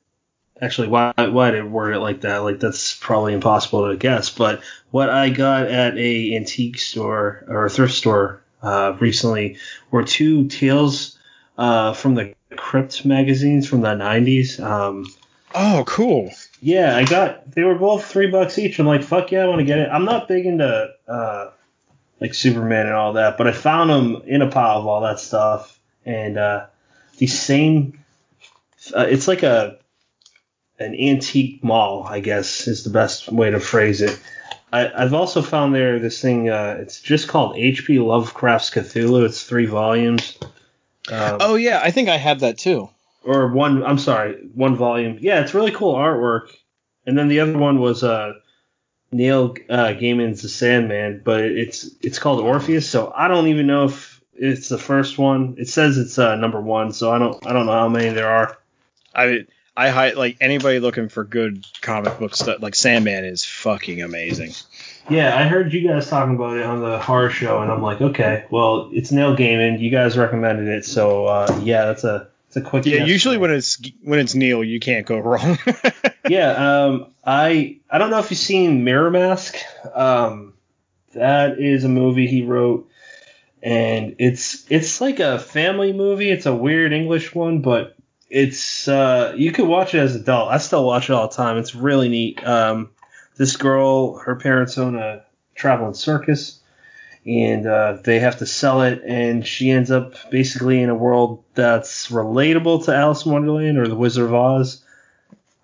actually 0.61 0.89
why 0.89 1.13
why 1.17 1.51
did 1.51 1.71
word 1.71 1.95
it 1.95 2.01
like 2.01 2.23
that? 2.23 2.39
Like 2.39 2.61
that's 2.61 2.95
probably 2.95 3.35
impossible 3.35 3.89
to 3.89 3.97
guess. 3.97 4.31
But 4.31 4.63
what 4.91 5.11
I 5.11 5.31
got 5.31 5.67
at 5.67 5.97
a 5.99 6.37
antique 6.37 6.79
store 6.79 7.45
or 7.49 7.67
a 7.67 7.71
thrift 7.71 7.95
store 7.95 8.43
uh, 8.63 8.97
recently 8.99 9.59
were 9.91 10.05
two 10.05 10.49
tales 10.49 11.19
uh, 11.59 11.93
from 11.93 12.15
the 12.15 12.35
Crypt 12.57 13.05
magazines 13.05 13.69
from 13.69 13.81
the 13.81 13.89
90s. 13.89 14.61
Um, 14.61 15.07
oh, 15.55 15.85
cool. 15.87 16.31
Yeah, 16.61 16.97
I 16.97 17.05
got. 17.05 17.51
They 17.51 17.63
were 17.63 17.75
both 17.75 18.07
three 18.07 18.29
bucks 18.29 18.59
each. 18.59 18.79
I'm 18.79 18.87
like, 18.87 19.03
fuck 19.03 19.33
yeah, 19.33 19.45
I 19.45 19.47
want 19.47 19.59
to 19.59 19.65
get 19.65 19.79
it. 19.79 19.89
I'm 19.91 20.05
not 20.05 20.29
big 20.29 20.47
into 20.47 20.91
uh, 21.07 21.51
like 22.21 22.35
Superman 22.35 22.87
and 22.87 22.95
all 22.95 23.15
that, 23.15 23.37
but 23.37 23.47
I 23.47 23.53
found 23.53 23.91
them 23.91 24.23
in 24.27 24.41
a 24.41 24.51
pile 24.51 24.79
of 24.79 24.87
all 24.87 25.03
that 25.03 25.21
stuff, 25.21 25.79
and 26.07 26.39
uh, 26.39 26.67
these 27.19 27.39
same. 27.39 28.01
Uh, 28.95 29.07
it's 29.09 29.29
like 29.29 29.43
a 29.43 29.79
an 30.79 30.95
antique 30.95 31.63
mall, 31.63 32.05
I 32.05 32.21
guess 32.21 32.67
is 32.67 32.85
the 32.85 32.91
best 32.91 33.31
way 33.31 33.51
to 33.51 33.61
phrase 33.61 34.01
it. 34.01 34.19
I, 34.73 35.03
have 35.03 35.15
also 35.15 35.41
found 35.41 35.73
there 35.73 36.01
this 36.01 36.21
thing. 36.21 36.49
Uh, 36.49 36.79
it's 36.81 37.01
just 37.01 37.29
called 37.29 37.57
H.P. 37.57 38.01
Lovecraft's 38.01 38.71
Cthulhu. 38.71 39.25
It's 39.25 39.45
three 39.45 39.67
volumes. 39.67 40.37
Um, 41.09 41.37
oh 41.41 41.55
yeah, 41.55 41.81
I 41.83 41.93
think 41.93 42.09
I 42.09 42.17
have 42.17 42.41
that 42.41 42.59
too. 42.59 42.89
Or 43.23 43.53
one. 43.53 43.85
I'm 43.85 43.99
sorry, 43.99 44.35
one 44.55 44.75
volume. 44.75 45.19
Yeah, 45.21 45.41
it's 45.41 45.55
really 45.55 45.71
cool 45.71 45.95
artwork. 45.95 46.49
And 47.07 47.17
then 47.17 47.29
the 47.29 47.41
other 47.41 47.57
one 47.57 47.79
was 47.79 48.03
uh, 48.03 48.33
Neil 49.13 49.55
uh, 49.71 49.93
Gaiman's 49.93 50.43
The 50.43 50.49
Sandman, 50.49 51.23
but 51.25 51.43
it's 51.43 51.89
it's 52.01 52.19
called 52.19 52.41
Orpheus. 52.41 52.89
So 52.89 53.13
I 53.15 53.29
don't 53.29 53.47
even 53.47 53.69
know 53.69 53.85
if 53.85 54.21
it's 54.35 54.69
the 54.69 54.79
first 54.79 55.19
one. 55.19 55.55
It 55.57 55.69
says 55.69 55.99
it's 55.99 56.19
uh, 56.19 56.35
number 56.35 56.61
one, 56.61 56.93
so 56.93 57.13
I 57.13 57.19
don't 57.19 57.47
I 57.47 57.53
don't 57.53 57.67
know 57.67 57.73
how 57.73 57.89
many 57.89 58.09
there 58.09 58.29
are. 58.29 58.59
I 59.15 59.47
I 59.77 60.13
like 60.13 60.37
anybody 60.41 60.79
looking 60.79 61.09
for 61.09 61.25
good 61.25 61.67
comic 61.81 62.19
book 62.19 62.37
stuff. 62.37 62.63
Like 62.63 62.75
Sandman 62.75 63.25
is 63.25 63.45
fucking 63.45 64.03
amazing. 64.03 64.53
Yeah, 65.11 65.37
I 65.37 65.45
heard 65.45 65.73
you 65.73 65.87
guys 65.87 66.09
talking 66.09 66.37
about 66.37 66.57
it 66.57 66.65
on 66.65 66.81
the 66.81 66.99
horror 66.99 67.31
show, 67.31 67.61
and 67.61 67.71
I'm 67.71 67.83
like, 67.83 68.01
okay, 68.01 68.45
well, 68.51 68.89
it's 68.93 69.11
Neil 69.11 69.37
Gaiman. 69.37 69.81
You 69.81 69.91
guys 69.91 70.17
recommended 70.17 70.69
it, 70.69 70.85
so 70.85 71.27
uh, 71.27 71.61
yeah, 71.63 71.87
that's 71.87 72.05
a 72.05 72.29
it's 72.47 72.57
a 72.57 72.61
quick. 72.61 72.87
Yeah, 72.87 73.05
usually 73.05 73.37
when 73.37 73.51
it's 73.51 73.83
when 74.03 74.21
it's 74.21 74.35
Neil, 74.35 74.63
you 74.63 74.79
can't 74.79 75.07
go 75.07 75.19
wrong. 75.19 75.59
yeah, 76.29 76.85
um, 76.85 77.07
I 77.25 77.79
I 77.91 77.99
don't 77.99 78.11
know 78.11 78.21
if 78.21 78.31
you've 78.31 78.39
seen 78.39 78.85
Mirror 78.85 79.11
Mask. 79.11 79.57
Um, 79.93 80.55
that 81.15 81.59
is 81.59 81.83
a 81.83 81.89
movie 81.89 82.29
he 82.29 82.43
wrote, 82.43 82.89
and 83.61 84.17
it's 84.21 84.65
it's 84.71 85.01
like 85.01 85.19
a 85.19 85.41
family 85.41 85.93
movie. 85.93 86.31
It's 86.31 86.47
a 86.47 86.55
weird 86.55 86.93
English 86.93 87.35
one, 87.35 87.61
but 87.61 87.97
it's 88.31 88.89
uh, 88.89 89.35
you 89.37 89.53
could 89.53 89.67
watch 89.67 89.95
it 89.95 89.99
as 89.99 90.15
an 90.15 90.23
adult. 90.23 90.51
I 90.51 90.59
still 90.59 90.85
watch 90.85 91.11
it 91.11 91.13
all 91.13 91.29
the 91.29 91.35
time. 91.35 91.59
It's 91.59 91.75
really 91.75 92.09
neat. 92.09 92.45
Um, 92.47 92.91
this 93.37 93.57
girl, 93.57 94.19
her 94.19 94.37
parents 94.37 94.79
own 94.79 94.97
a 94.97 95.25
traveling 95.55 95.95
circus, 95.95 96.61
and 97.27 97.67
uh, 97.67 97.99
they 98.03 98.19
have 98.21 98.39
to 98.39 98.47
sell 98.47 98.83
it, 98.83 99.03
and 99.05 99.47
she 99.47 99.71
ends 99.71 99.91
up 99.91 100.15
basically 100.31 100.81
in 100.81 100.91
a 100.91 100.95
world 100.95 101.45
that's 101.55 102.09
relatable 102.09 102.85
to 102.87 102.95
Alice 102.95 103.25
in 103.25 103.33
Wonderland 103.33 103.79
or 103.79 103.89
The 103.89 103.97
Wizard 103.97 104.27
of 104.27 104.35
Oz. 104.35 104.85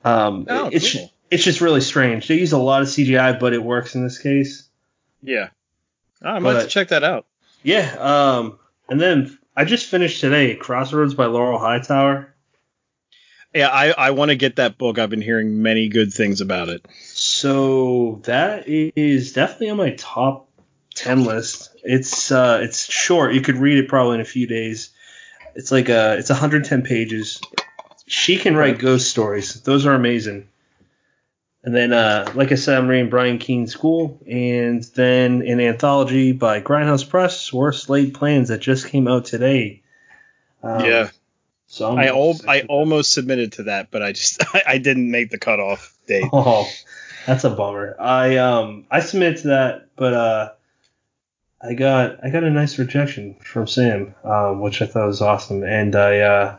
Um, 0.05 0.47
oh, 0.49 0.71
it's 0.73 0.95
cool. 0.95 1.13
it's 1.31 1.45
just 1.45 1.61
really 1.61 1.81
strange. 1.81 2.29
They 2.29 2.37
use 2.37 2.53
a 2.53 2.59
lot 2.59 2.83
of 2.83 2.89
CGI, 2.89 3.39
but 3.39 3.53
it 3.53 3.63
works 3.63 3.95
in 3.95 4.03
this 4.03 4.19
case. 4.19 4.69
Yeah, 5.23 5.49
oh, 6.23 6.31
I 6.31 6.39
might 6.39 6.55
have 6.55 6.63
to 6.65 6.69
check 6.69 6.89
that 6.89 7.05
out. 7.05 7.27
Yeah, 7.63 7.95
um, 7.99 8.59
and 8.89 9.01
then 9.01 9.39
I 9.55 9.65
just 9.65 9.87
finished 9.87 10.21
today 10.21 10.55
Crossroads 10.55 11.15
by 11.15 11.27
Laurel 11.27 11.59
Hightower. 11.59 12.30
Yeah, 13.55 13.69
I, 13.69 13.91
I 13.91 14.11
want 14.13 14.31
to 14.31 14.37
get 14.37 14.57
that 14.57 14.79
book. 14.79 14.99
I've 14.99 15.11
been 15.11 15.23
hearing 15.23 15.63
many 15.63 15.89
good 15.89 16.13
things 16.13 16.41
about 16.41 16.69
it. 16.69 16.87
So 17.03 18.21
that 18.25 18.69
is 18.69 19.33
definitely 19.33 19.71
on 19.71 19.77
my 19.77 19.91
top 19.99 20.49
ten 20.95 21.25
list. 21.25 21.71
It's 21.83 22.31
uh 22.31 22.61
it's 22.63 22.91
short. 22.91 23.35
You 23.35 23.41
could 23.41 23.57
read 23.57 23.79
it 23.79 23.89
probably 23.89 24.17
in 24.17 24.21
a 24.21 24.25
few 24.25 24.47
days. 24.47 24.91
It's 25.55 25.73
like 25.73 25.89
a 25.89 26.17
it's 26.17 26.31
110 26.31 26.83
pages. 26.83 27.41
She 28.07 28.39
can 28.39 28.57
write 28.57 28.79
ghost 28.79 29.11
stories. 29.11 29.61
Those 29.63 29.87
are 29.87 29.95
amazing. 29.95 30.49
And 31.63 31.75
then, 31.75 31.93
uh, 31.93 32.33
like 32.35 32.53
I 32.53 32.55
said, 32.55 32.79
I'm 32.79 32.89
reading 32.89 33.11
Brian 33.11 33.39
Keene 33.39 33.67
School, 33.67 34.19
and 34.27 34.83
then 34.95 35.43
an 35.43 35.61
anthology 35.61 36.33
by 36.33 36.63
Grindhouse 36.63 37.07
Press, 37.07 37.53
Worst 37.53 37.91
Laid 37.91 38.15
Plans, 38.15 38.49
that 38.49 38.61
just 38.61 38.89
came 38.89 39.07
out 39.07 39.27
today. 39.27 39.83
Um, 40.63 40.85
yeah, 40.87 41.11
so 41.71 41.97
I 41.97 42.09
al- 42.09 42.41
I 42.49 42.63
almost 42.69 43.13
submitted 43.13 43.53
to 43.53 43.63
that, 43.65 43.91
but 43.93 44.03
I 44.03 44.13
just 44.13 44.43
I, 44.67 44.79
didn't 44.79 45.11
make 45.11 45.31
the 45.31 45.39
cutoff 45.39 45.97
date. 46.07 46.29
Oh, 46.33 46.69
that's 47.27 47.45
a 47.45 47.51
bummer. 47.51 47.97
I 47.99 48.37
um 48.39 48.87
I 48.91 49.01
submitted 49.01 49.43
to 49.43 49.49
that, 49.49 49.87
but 49.95 50.13
uh 50.13 50.53
I 51.63 51.75
got 51.75 52.25
I 52.25 52.31
got 52.31 52.43
a 52.43 52.51
nice 52.51 52.79
rejection 52.79 53.37
from 53.45 53.69
Sam, 53.69 54.15
um, 54.25 54.61
which 54.61 54.83
I 54.83 54.87
thought 54.87 55.07
was 55.07 55.23
awesome, 55.23 55.63
and 55.63 55.95
I 55.95 56.19
uh 56.21 56.59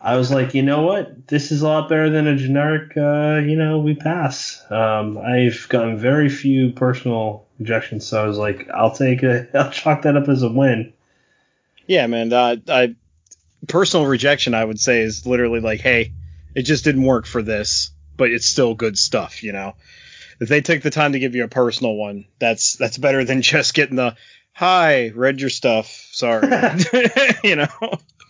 I 0.00 0.16
was 0.16 0.30
like, 0.30 0.54
you 0.54 0.62
know 0.62 0.82
what, 0.82 1.26
this 1.26 1.50
is 1.50 1.62
a 1.62 1.68
lot 1.68 1.88
better 1.88 2.10
than 2.10 2.26
a 2.26 2.36
generic, 2.36 2.96
uh, 2.96 3.40
you 3.44 3.56
know, 3.56 3.78
we 3.78 3.94
pass. 3.94 4.60
Um, 4.68 5.16
I've 5.16 5.66
gotten 5.68 5.96
very 5.96 6.28
few 6.28 6.72
personal 6.72 7.46
rejections, 7.60 8.06
so 8.06 8.22
I 8.22 8.26
was 8.26 8.36
like, 8.36 8.68
I'll 8.68 8.94
take 8.94 9.22
it, 9.22 9.50
I'll 9.54 9.70
chalk 9.70 10.02
that 10.02 10.16
up 10.16 10.28
as 10.28 10.42
a 10.42 10.48
win. 10.50 10.92
Yeah, 11.86 12.06
man. 12.08 12.32
Uh, 12.32 12.56
I 12.68 12.96
personal 13.68 14.06
rejection, 14.06 14.54
I 14.54 14.64
would 14.64 14.80
say, 14.80 15.00
is 15.00 15.26
literally 15.26 15.60
like, 15.60 15.80
hey, 15.80 16.12
it 16.54 16.62
just 16.62 16.84
didn't 16.84 17.02
work 17.02 17.26
for 17.26 17.42
this, 17.42 17.90
but 18.16 18.30
it's 18.30 18.46
still 18.46 18.74
good 18.74 18.98
stuff, 18.98 19.42
you 19.42 19.52
know. 19.52 19.74
If 20.40 20.48
they 20.48 20.60
take 20.60 20.82
the 20.82 20.90
time 20.90 21.12
to 21.12 21.18
give 21.18 21.34
you 21.34 21.44
a 21.44 21.48
personal 21.48 21.94
one, 21.94 22.26
that's 22.38 22.74
that's 22.74 22.98
better 22.98 23.24
than 23.24 23.42
just 23.42 23.74
getting 23.74 23.96
the 23.96 24.16
hi, 24.52 25.08
read 25.14 25.40
your 25.40 25.50
stuff, 25.50 25.88
sorry, 26.12 26.48
you 27.44 27.56
know. 27.56 27.68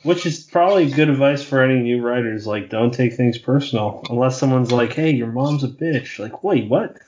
Which 0.03 0.27
is 0.27 0.43
probably 0.43 0.91
good 0.91 1.09
advice 1.09 1.45
for 1.45 1.63
any 1.63 1.79
new 1.79 2.03
writers. 2.03 2.45
Like, 2.45 2.69
don't 2.69 2.93
take 2.93 3.15
things 3.15 3.39
personal 3.39 4.05
unless 4.11 4.37
someone's 4.39 4.73
like, 4.73 4.93
"Hey, 4.93 5.13
your 5.13 5.31
mom's 5.31 5.63
a 5.63 5.69
bitch." 5.69 6.19
Like, 6.19 6.43
wait, 6.43 6.69
what? 6.69 6.99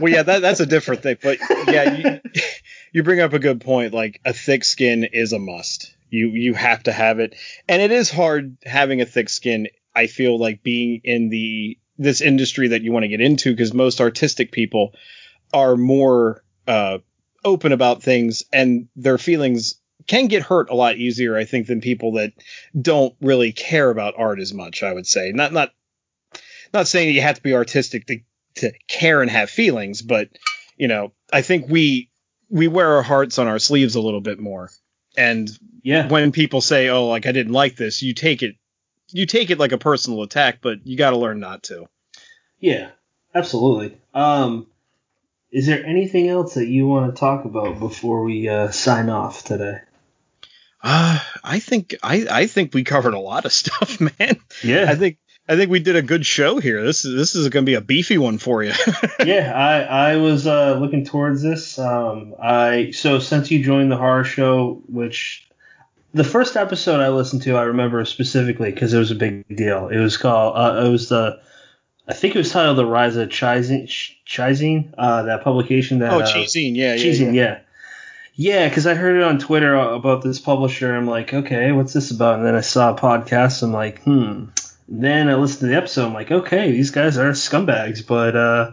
well, 0.00 0.12
yeah, 0.12 0.22
that, 0.22 0.40
that's 0.40 0.60
a 0.60 0.66
different 0.66 1.02
thing. 1.02 1.16
But 1.20 1.38
yeah, 1.66 2.20
you, 2.22 2.42
you 2.92 3.02
bring 3.02 3.18
up 3.18 3.32
a 3.32 3.40
good 3.40 3.60
point. 3.60 3.92
Like, 3.92 4.20
a 4.24 4.32
thick 4.32 4.62
skin 4.62 5.02
is 5.02 5.32
a 5.32 5.40
must. 5.40 5.92
You 6.10 6.30
you 6.30 6.54
have 6.54 6.82
to 6.84 6.92
have 6.92 7.18
it, 7.18 7.34
and 7.68 7.82
it 7.82 7.90
is 7.90 8.10
hard 8.10 8.56
having 8.64 9.00
a 9.00 9.06
thick 9.06 9.28
skin. 9.28 9.68
I 9.94 10.06
feel 10.06 10.38
like 10.38 10.62
being 10.62 11.00
in 11.04 11.28
the 11.28 11.78
this 11.98 12.20
industry 12.20 12.68
that 12.68 12.82
you 12.82 12.92
want 12.92 13.04
to 13.04 13.08
get 13.08 13.20
into 13.20 13.50
because 13.50 13.74
most 13.74 14.00
artistic 14.00 14.52
people 14.52 14.94
are 15.52 15.76
more 15.76 16.44
uh, 16.66 16.98
open 17.44 17.72
about 17.72 18.02
things, 18.02 18.44
and 18.52 18.88
their 18.96 19.18
feelings 19.18 19.80
can 20.06 20.26
get 20.26 20.42
hurt 20.42 20.70
a 20.70 20.74
lot 20.74 20.96
easier, 20.96 21.36
I 21.36 21.44
think, 21.44 21.66
than 21.66 21.80
people 21.80 22.12
that 22.12 22.32
don't 22.80 23.14
really 23.20 23.52
care 23.52 23.90
about 23.90 24.14
art 24.16 24.40
as 24.40 24.54
much. 24.54 24.82
I 24.82 24.92
would 24.92 25.06
say 25.06 25.32
not 25.32 25.52
not 25.52 25.72
not 26.72 26.88
saying 26.88 27.14
you 27.14 27.20
have 27.20 27.36
to 27.36 27.42
be 27.42 27.54
artistic 27.54 28.06
to 28.06 28.20
to 28.56 28.72
care 28.88 29.22
and 29.22 29.30
have 29.30 29.50
feelings, 29.50 30.02
but 30.02 30.28
you 30.76 30.88
know, 30.88 31.12
I 31.32 31.42
think 31.42 31.68
we 31.68 32.10
we 32.48 32.68
wear 32.68 32.94
our 32.94 33.02
hearts 33.02 33.38
on 33.38 33.46
our 33.46 33.58
sleeves 33.58 33.94
a 33.94 34.00
little 34.00 34.20
bit 34.20 34.38
more. 34.38 34.70
And 35.18 35.50
yeah, 35.82 36.08
when 36.08 36.32
people 36.32 36.60
say, 36.60 36.88
"Oh, 36.88 37.08
like 37.08 37.26
I 37.26 37.32
didn't 37.32 37.52
like 37.52 37.76
this," 37.76 38.02
you 38.02 38.14
take 38.14 38.42
it 38.42 38.54
you 39.10 39.26
take 39.26 39.50
it 39.50 39.58
like 39.58 39.72
a 39.72 39.78
personal 39.78 40.22
attack, 40.22 40.58
but 40.62 40.86
you 40.86 40.96
got 40.96 41.10
to 41.10 41.16
learn 41.16 41.40
not 41.40 41.64
to. 41.64 41.86
Yeah, 42.60 42.90
absolutely. 43.34 43.98
Um, 44.14 44.66
is 45.50 45.66
there 45.66 45.84
anything 45.84 46.28
else 46.28 46.54
that 46.54 46.68
you 46.68 46.86
want 46.86 47.14
to 47.14 47.18
talk 47.18 47.44
about 47.44 47.78
before 47.78 48.22
we 48.22 48.48
uh, 48.48 48.70
sign 48.70 49.08
off 49.08 49.44
today? 49.44 49.78
Uh, 50.82 51.18
I 51.42 51.58
think 51.58 51.96
I, 52.02 52.26
I 52.30 52.46
think 52.46 52.72
we 52.72 52.84
covered 52.84 53.14
a 53.14 53.18
lot 53.18 53.44
of 53.44 53.52
stuff, 53.64 54.00
man. 54.00 54.38
Yeah. 54.62 54.86
I 54.88 54.94
think 54.94 55.18
I 55.48 55.56
think 55.56 55.70
we 55.70 55.80
did 55.80 55.96
a 55.96 56.02
good 56.02 56.26
show 56.26 56.58
here. 56.58 56.84
This 56.84 57.04
is 57.04 57.16
this 57.16 57.34
is 57.34 57.48
going 57.48 57.64
to 57.64 57.70
be 57.70 57.74
a 57.74 57.80
beefy 57.80 58.18
one 58.18 58.36
for 58.36 58.62
you. 58.62 58.72
yeah, 59.24 59.52
I 59.54 60.12
I 60.12 60.16
was 60.16 60.46
uh, 60.46 60.78
looking 60.78 61.06
towards 61.06 61.42
this. 61.42 61.78
Um, 61.78 62.34
I 62.40 62.90
so 62.90 63.18
since 63.18 63.50
you 63.50 63.64
joined 63.64 63.90
the 63.90 63.96
horror 63.96 64.24
show, 64.24 64.82
which 64.88 65.48
the 66.12 66.24
first 66.24 66.56
episode 66.56 67.00
I 67.00 67.08
listened 67.08 67.42
to, 67.42 67.56
I 67.56 67.62
remember 67.62 68.04
specifically 68.04 68.70
because 68.70 68.92
it 68.92 68.98
was 68.98 69.10
a 69.10 69.14
big 69.14 69.44
deal. 69.56 69.88
It 69.88 69.98
was 69.98 70.18
called 70.18 70.54
uh, 70.56 70.84
it 70.84 70.90
was 70.90 71.08
the 71.08 71.40
I 72.06 72.12
think 72.14 72.34
it 72.34 72.38
was 72.38 72.50
titled 72.50 72.78
The 72.78 72.86
Rise 72.86 73.16
of 73.16 73.28
Chizine, 73.28 74.94
uh, 74.96 75.22
that 75.22 75.44
publication 75.44 75.98
that. 76.00 76.12
Oh, 76.12 76.20
uh, 76.20 76.26
yeah, 76.26 76.94
yeah, 76.94 76.96
Chizine, 76.96 77.34
yeah. 77.34 77.42
yeah. 77.42 77.60
Yeah, 78.40 78.68
because 78.68 78.86
I 78.86 78.94
heard 78.94 79.16
it 79.16 79.24
on 79.24 79.40
Twitter 79.40 79.74
about 79.74 80.22
this 80.22 80.38
publisher. 80.38 80.94
I'm 80.94 81.08
like, 81.08 81.34
okay, 81.34 81.72
what's 81.72 81.92
this 81.92 82.12
about? 82.12 82.36
And 82.36 82.46
then 82.46 82.54
I 82.54 82.60
saw 82.60 82.94
a 82.94 82.96
podcast. 82.96 83.64
I'm 83.64 83.72
like, 83.72 84.00
hmm. 84.04 84.44
Then 84.88 85.28
I 85.28 85.34
listened 85.34 85.60
to 85.60 85.66
the 85.66 85.76
episode. 85.76 86.06
I'm 86.06 86.14
like, 86.14 86.30
okay, 86.30 86.72
these 86.72 86.90
guys 86.90 87.18
are 87.18 87.30
scumbags, 87.32 88.06
but 88.06 88.34
uh, 88.34 88.72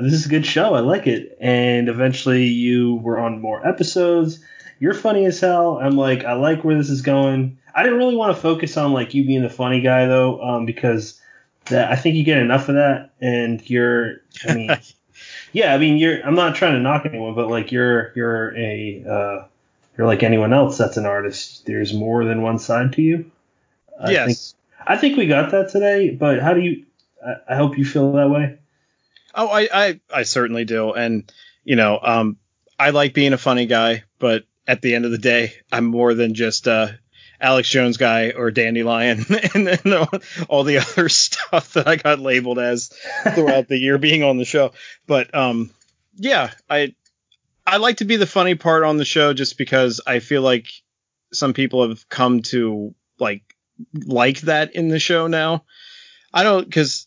this 0.00 0.12
is 0.12 0.26
a 0.26 0.28
good 0.28 0.46
show. 0.46 0.74
I 0.74 0.80
like 0.80 1.06
it. 1.06 1.36
And 1.40 1.88
eventually, 1.88 2.44
you 2.44 2.94
were 2.96 3.18
on 3.18 3.40
more 3.40 3.66
episodes. 3.66 4.38
You're 4.78 4.94
funny 4.94 5.24
as 5.26 5.40
hell. 5.40 5.78
I'm 5.78 5.96
like, 5.96 6.24
I 6.24 6.34
like 6.34 6.62
where 6.62 6.76
this 6.76 6.90
is 6.90 7.02
going. 7.02 7.58
I 7.74 7.82
didn't 7.82 7.98
really 7.98 8.16
want 8.16 8.34
to 8.34 8.40
focus 8.40 8.76
on 8.76 8.92
like 8.92 9.14
you 9.14 9.26
being 9.26 9.42
the 9.42 9.50
funny 9.50 9.80
guy 9.80 10.06
though, 10.06 10.40
um, 10.40 10.66
because 10.66 11.20
that 11.66 11.90
I 11.90 11.96
think 11.96 12.16
you 12.16 12.24
get 12.24 12.38
enough 12.38 12.68
of 12.68 12.76
that, 12.76 13.10
and 13.20 13.68
you're. 13.68 14.20
I 14.48 14.54
mean, 14.54 14.70
yeah, 15.52 15.74
I 15.74 15.78
mean, 15.78 15.98
you're. 15.98 16.24
I'm 16.24 16.34
not 16.34 16.54
trying 16.54 16.74
to 16.74 16.80
knock 16.80 17.04
anyone, 17.04 17.34
but 17.34 17.48
like 17.48 17.72
you're 17.72 18.12
you're 18.14 18.56
a 18.56 19.04
uh, 19.08 19.46
you're 19.96 20.06
like 20.06 20.22
anyone 20.22 20.52
else 20.52 20.78
that's 20.78 20.96
an 20.96 21.06
artist. 21.06 21.66
There's 21.66 21.92
more 21.92 22.24
than 22.24 22.42
one 22.42 22.58
side 22.58 22.92
to 22.94 23.02
you. 23.02 23.30
I 24.00 24.12
yes. 24.12 24.26
Think, 24.26 24.57
I 24.86 24.96
think 24.96 25.16
we 25.16 25.26
got 25.26 25.50
that 25.50 25.70
today, 25.70 26.10
but 26.10 26.40
how 26.40 26.54
do 26.54 26.60
you? 26.60 26.86
I, 27.24 27.54
I 27.54 27.56
hope 27.56 27.78
you 27.78 27.84
feel 27.84 28.12
that 28.12 28.30
way. 28.30 28.58
Oh, 29.34 29.48
I, 29.48 29.68
I 29.72 30.00
I 30.12 30.22
certainly 30.22 30.64
do, 30.64 30.92
and 30.92 31.30
you 31.64 31.76
know, 31.76 31.98
um, 32.02 32.38
I 32.78 32.90
like 32.90 33.14
being 33.14 33.32
a 33.32 33.38
funny 33.38 33.66
guy, 33.66 34.04
but 34.18 34.44
at 34.66 34.82
the 34.82 34.94
end 34.94 35.04
of 35.04 35.10
the 35.10 35.18
day, 35.18 35.54
I'm 35.72 35.84
more 35.84 36.14
than 36.14 36.34
just 36.34 36.68
uh 36.68 36.88
Alex 37.40 37.68
Jones 37.68 37.96
guy 37.96 38.30
or 38.30 38.50
Dandelion 38.50 39.24
and 39.54 39.66
then 39.66 40.06
all 40.48 40.64
the 40.64 40.78
other 40.78 41.08
stuff 41.08 41.74
that 41.74 41.86
I 41.86 41.96
got 41.96 42.18
labeled 42.18 42.58
as 42.58 42.90
throughout 43.34 43.68
the 43.68 43.78
year 43.78 43.98
being 43.98 44.24
on 44.24 44.38
the 44.38 44.44
show. 44.44 44.72
But 45.06 45.34
um, 45.34 45.70
yeah, 46.16 46.50
I 46.68 46.94
I 47.66 47.76
like 47.76 47.98
to 47.98 48.04
be 48.04 48.16
the 48.16 48.26
funny 48.26 48.54
part 48.54 48.84
on 48.84 48.96
the 48.96 49.04
show 49.04 49.34
just 49.34 49.58
because 49.58 50.00
I 50.06 50.18
feel 50.20 50.42
like 50.42 50.68
some 51.32 51.52
people 51.52 51.88
have 51.88 52.08
come 52.08 52.42
to 52.42 52.94
like 53.18 53.42
like 54.06 54.40
that 54.42 54.74
in 54.74 54.88
the 54.88 54.98
show 54.98 55.26
now. 55.26 55.64
I 56.32 56.42
don't 56.42 56.64
because 56.64 57.06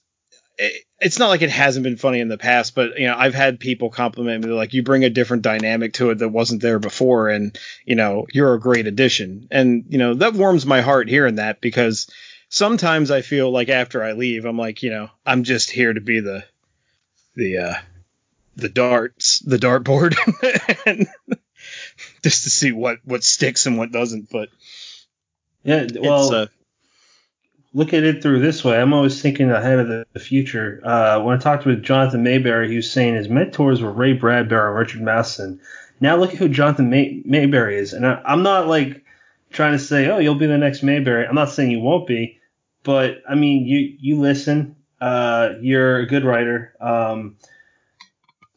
it, 0.57 0.83
it's 0.99 1.19
not 1.19 1.29
like 1.29 1.41
it 1.41 1.49
hasn't 1.49 1.83
been 1.83 1.97
funny 1.97 2.19
in 2.19 2.27
the 2.27 2.37
past, 2.37 2.75
but 2.75 2.99
you 2.99 3.07
know, 3.07 3.15
I've 3.17 3.33
had 3.33 3.59
people 3.59 3.89
compliment 3.89 4.45
me 4.45 4.51
like 4.51 4.73
you 4.73 4.83
bring 4.83 5.03
a 5.03 5.09
different 5.09 5.43
dynamic 5.43 5.93
to 5.93 6.11
it 6.11 6.19
that 6.19 6.29
wasn't 6.29 6.61
there 6.61 6.79
before, 6.79 7.29
and 7.29 7.57
you 7.85 7.95
know, 7.95 8.27
you're 8.31 8.53
a 8.53 8.59
great 8.59 8.87
addition, 8.87 9.47
and 9.51 9.85
you 9.89 9.97
know 9.97 10.13
that 10.15 10.33
warms 10.33 10.65
my 10.65 10.81
heart 10.81 11.09
hearing 11.09 11.35
that 11.35 11.61
because 11.61 12.09
sometimes 12.49 13.11
I 13.11 13.21
feel 13.21 13.51
like 13.51 13.69
after 13.69 14.03
I 14.03 14.11
leave, 14.11 14.45
I'm 14.45 14.57
like, 14.57 14.83
you 14.83 14.91
know, 14.91 15.09
I'm 15.25 15.43
just 15.43 15.71
here 15.71 15.93
to 15.93 16.01
be 16.01 16.19
the 16.19 16.43
the 17.35 17.57
uh 17.57 17.73
the 18.55 18.69
darts 18.69 19.39
the 19.39 19.57
dartboard 19.57 20.15
and 20.85 21.07
just 22.23 22.43
to 22.43 22.49
see 22.49 22.71
what 22.71 22.99
what 23.05 23.23
sticks 23.23 23.65
and 23.65 23.77
what 23.77 23.91
doesn't 23.91 24.29
but 24.29 24.49
yeah 25.63 25.87
well 25.99 26.35
uh, 26.35 26.47
look 27.73 27.93
at 27.93 28.03
it 28.03 28.21
through 28.21 28.41
this 28.41 28.63
way. 28.63 28.79
I'm 28.79 28.93
always 28.93 29.21
thinking 29.21 29.49
ahead 29.49 29.79
of 29.79 29.87
the, 29.87 30.05
the 30.13 30.19
future. 30.19 30.81
Uh, 30.83 31.21
when 31.21 31.35
I 31.35 31.39
talked 31.39 31.65
with 31.65 31.83
Jonathan 31.83 32.23
Maberry, 32.23 32.69
he 32.69 32.75
was 32.75 32.91
saying 32.91 33.15
his 33.15 33.29
mentors 33.29 33.81
were 33.81 33.91
Ray 33.91 34.13
Bradbury 34.13 34.69
and 34.69 34.77
Richard 34.77 35.01
Matheson. 35.01 35.61
Now 35.99 36.17
look 36.17 36.31
at 36.31 36.37
who 36.37 36.49
Jonathan 36.49 36.89
May- 36.89 37.23
Maberry 37.23 37.77
is. 37.77 37.93
And 37.93 38.05
I, 38.05 38.21
I'm 38.25 38.43
not 38.43 38.67
like 38.67 39.03
trying 39.51 39.73
to 39.73 39.79
say, 39.79 40.09
oh, 40.09 40.19
you'll 40.19 40.35
be 40.35 40.47
the 40.47 40.57
next 40.57 40.81
Maberry. 40.81 41.27
I'm 41.27 41.35
not 41.35 41.49
saying 41.49 41.71
you 41.71 41.79
won't 41.79 42.07
be, 42.07 42.39
but 42.83 43.21
I 43.29 43.35
mean, 43.35 43.65
you 43.65 43.95
you 43.99 44.19
listen. 44.19 44.75
Uh, 44.99 45.53
you're 45.61 45.97
a 45.97 46.05
good 46.05 46.23
writer. 46.23 46.75
Um, 46.79 47.37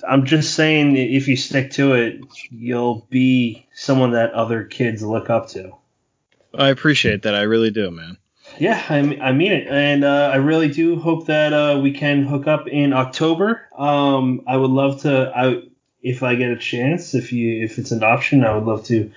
I'm 0.07 0.27
just 0.27 0.55
saying, 0.55 0.97
if 0.97 1.29
you 1.29 1.37
stick 1.37 1.71
to 1.73 1.95
it, 1.95 2.21
you'll 2.51 3.07
be 3.09 3.67
someone 3.75 4.13
that 4.13 4.33
other 4.33 4.65
kids 4.65 5.03
look 5.03 5.31
up 5.31 5.49
to. 5.51 5.73
I 6.53 6.69
appreciate 6.69 7.23
that. 7.23 7.35
I 7.35 7.43
really 7.43 7.71
do, 7.71 7.91
man. 7.91 8.19
Yeah, 8.59 8.83
I, 8.89 8.99
I 8.99 9.33
mean 9.33 9.53
it, 9.53 9.67
and 9.69 10.05
uh, 10.05 10.31
I 10.33 10.37
really 10.37 10.69
do 10.69 10.99
hope 10.99 11.27
that 11.27 11.53
uh, 11.53 11.81
we 11.83 11.93
can 11.93 12.25
hook 12.25 12.47
up 12.47 12.69
in 12.69 12.93
October. 12.93 13.69
Um, 13.77 14.43
I 14.47 14.57
would 14.57 14.71
love 14.71 15.03
to. 15.03 15.33
I 15.35 15.63
if 16.03 16.23
I 16.23 16.35
get 16.35 16.51
a 16.51 16.57
chance, 16.57 17.15
if 17.15 17.33
you 17.33 17.65
if 17.65 17.79
it's 17.79 17.91
an 17.91 18.03
option, 18.03 18.45
I 18.45 18.55
would 18.55 18.65
love 18.65 18.85
to 18.87 19.11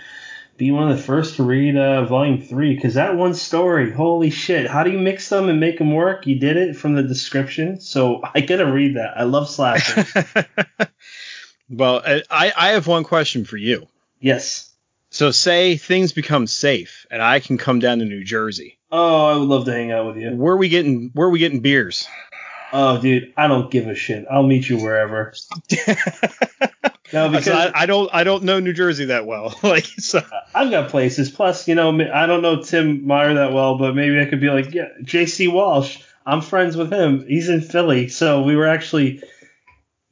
be 0.57 0.71
one 0.71 0.89
of 0.89 0.97
the 0.97 1.03
first 1.03 1.35
to 1.35 1.43
read 1.43 1.77
uh, 1.77 2.05
Volume 2.05 2.41
Three 2.41 2.75
because 2.75 2.95
that 2.95 3.15
one 3.15 3.33
story, 3.33 3.91
holy 3.91 4.29
shit! 4.29 4.67
How 4.69 4.83
do 4.83 4.91
you 4.91 4.99
mix 4.99 5.29
them 5.29 5.49
and 5.49 5.59
make 5.59 5.77
them 5.77 5.93
work? 5.93 6.25
You 6.25 6.39
did 6.39 6.57
it 6.57 6.75
from 6.75 6.95
the 6.95 7.03
description, 7.03 7.79
so 7.79 8.21
I 8.33 8.41
gotta 8.41 8.71
read 8.71 8.95
that. 8.95 9.17
I 9.17 9.23
love 9.23 9.49
slashers. 9.49 10.11
well, 11.69 12.01
I 12.05 12.23
I 12.55 12.69
have 12.69 12.87
one 12.87 13.03
question 13.03 13.45
for 13.45 13.57
you. 13.57 13.87
Yes. 14.19 14.73
So 15.17 15.31
say 15.31 15.77
things 15.77 16.13
become 16.13 16.45
safe 16.45 17.07
and 17.09 17.23
I 17.23 17.39
can 17.39 17.57
come 17.57 17.79
down 17.79 17.97
to 17.97 18.05
New 18.05 18.23
Jersey. 18.23 18.77
Oh, 18.91 19.25
I 19.25 19.35
would 19.35 19.47
love 19.47 19.65
to 19.65 19.71
hang 19.71 19.91
out 19.91 20.05
with 20.05 20.17
you. 20.17 20.29
Where 20.29 20.53
are 20.53 20.57
we 20.57 20.69
getting 20.69 21.09
where 21.15 21.25
are 21.25 21.31
we 21.31 21.39
getting 21.39 21.61
beers? 21.61 22.07
Oh, 22.71 23.01
dude, 23.01 23.33
I 23.35 23.47
don't 23.47 23.71
give 23.71 23.87
a 23.87 23.95
shit. 23.95 24.27
I'll 24.29 24.43
meet 24.43 24.69
you 24.69 24.77
wherever. 24.77 25.33
no, 27.11 27.29
because 27.29 27.47
I, 27.47 27.71
I, 27.73 27.85
don't 27.87 28.13
I 28.13 28.23
don't 28.23 28.43
know 28.43 28.59
New 28.59 28.73
Jersey 28.73 29.05
that 29.05 29.25
well. 29.25 29.57
like 29.63 29.85
so. 29.85 30.21
I've 30.53 30.69
got 30.69 30.91
places. 30.91 31.31
Plus, 31.31 31.67
you 31.67 31.73
know, 31.73 31.99
I 32.13 32.27
don't 32.27 32.43
know 32.43 32.61
Tim 32.61 33.07
Meyer 33.07 33.33
that 33.33 33.53
well, 33.53 33.79
but 33.79 33.95
maybe 33.95 34.21
I 34.21 34.25
could 34.25 34.39
be 34.39 34.51
like, 34.51 34.71
yeah, 34.71 34.89
J.C. 35.01 35.47
Walsh. 35.47 35.97
I'm 36.27 36.41
friends 36.41 36.77
with 36.77 36.93
him. 36.93 37.25
He's 37.25 37.49
in 37.49 37.61
Philly, 37.61 38.09
so 38.09 38.43
we 38.43 38.55
were 38.55 38.67
actually. 38.67 39.23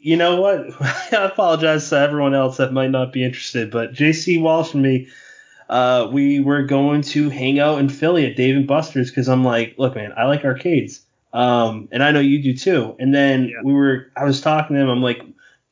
You 0.06 0.18
know 0.18 0.40
what? 0.40 0.69
I 0.82 1.26
apologize 1.26 1.90
to 1.90 1.98
everyone 1.98 2.36
else 2.36 2.57
that 2.57 2.72
might 2.72 2.91
not 2.91 3.11
be 3.11 3.23
interested, 3.23 3.72
but 3.72 3.91
J.C. 3.91 4.38
Walsh 4.38 4.76
and 4.76 4.84
me, 4.84 5.07
uh, 5.68 6.07
we 6.11 6.40
were 6.40 6.61
going 6.61 7.02
to 7.02 7.32
hang 7.32 7.57
out 7.57 7.80
in 7.80 7.90
Philly 7.90 8.27
at 8.27 8.36
Dave 8.36 8.56
and 8.56 8.68
Buster's 8.68 9.10
because 9.10 9.27
I'm 9.27 9.44
like, 9.44 9.73
look, 9.80 9.95
man, 9.95 10.14
I 10.15 10.26
like 10.26 10.45
arcades. 10.45 11.02
Um, 11.34 11.90
and 11.91 12.03
I 12.03 12.11
know 12.11 12.19
you 12.19 12.44
do 12.44 12.56
too. 12.56 12.95
And 12.99 13.15
then 13.15 13.45
yeah. 13.45 13.61
we 13.64 13.73
were, 13.73 14.11
I 14.15 14.26
was 14.26 14.41
talking 14.41 14.76
to 14.76 14.82
him. 14.84 14.90
I'm 14.90 15.02
like, 15.02 15.23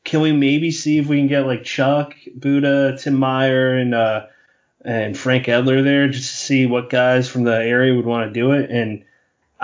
can 0.04 0.20
we 0.20 0.32
maybe 0.32 0.72
see 0.72 0.98
if 0.98 1.06
we 1.06 1.20
can 1.20 1.28
get 1.28 1.46
like 1.46 1.64
Chuck, 1.64 2.16
Buda, 2.36 2.98
Tim 2.98 3.14
Meyer, 3.14 3.78
and 3.78 3.94
uh, 3.94 4.26
and 4.84 5.16
Frank 5.16 5.46
Edler 5.46 5.84
there 5.84 6.08
just 6.08 6.32
to 6.32 6.38
see 6.38 6.66
what 6.66 6.90
guys 6.90 7.30
from 7.30 7.44
the 7.44 7.56
area 7.56 7.94
would 7.96 8.06
want 8.08 8.28
to 8.28 8.34
do 8.34 8.54
it. 8.54 8.72
And 8.72 9.06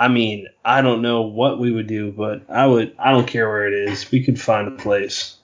I 0.00 0.08
mean, 0.08 0.46
I 0.64 0.80
don't 0.80 1.02
know 1.02 1.20
what 1.20 1.58
we 1.58 1.70
would 1.70 1.86
do, 1.86 2.10
but 2.10 2.48
I 2.48 2.66
would. 2.66 2.94
I 2.98 3.10
don't 3.10 3.26
care 3.26 3.46
where 3.46 3.66
it 3.66 3.90
is. 3.90 4.10
We 4.10 4.24
could 4.24 4.40
find 4.40 4.66
a 4.66 4.82
place. 4.82 5.36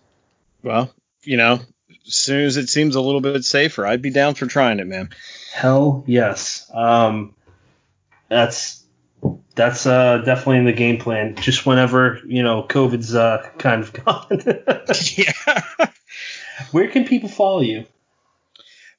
Well, 0.63 0.91
you 1.25 1.37
know, 1.37 1.61
as 2.07 2.15
soon 2.15 2.47
as 2.47 2.57
it 2.57 2.71
seems 2.71 2.97
a 2.97 3.03
little 3.03 3.21
bit 3.21 3.45
safer, 3.45 3.87
I'd 3.87 4.01
be 4.01 4.09
down 4.09 4.33
for 4.33 4.47
trying 4.47 4.79
it, 4.81 4.87
man. 4.87 5.11
Hell 5.53 6.05
yes. 6.07 6.71
Um, 6.73 7.35
that's 8.31 8.83
that's 9.55 9.85
uh, 9.85 10.23
definitely 10.25 10.57
in 10.57 10.65
the 10.65 10.73
game 10.73 10.97
plan. 10.97 11.37
Just 11.37 11.67
whenever 11.67 12.23
you 12.27 12.43
know 12.43 12.63
COVID's 12.63 13.15
uh, 13.15 13.47
kind 13.59 13.83
of 13.83 13.93
gone. 14.05 14.41
yeah. 15.19 15.91
Where 16.71 16.89
can 16.89 17.05
people 17.05 17.29
follow 17.29 17.61
you? 17.61 17.85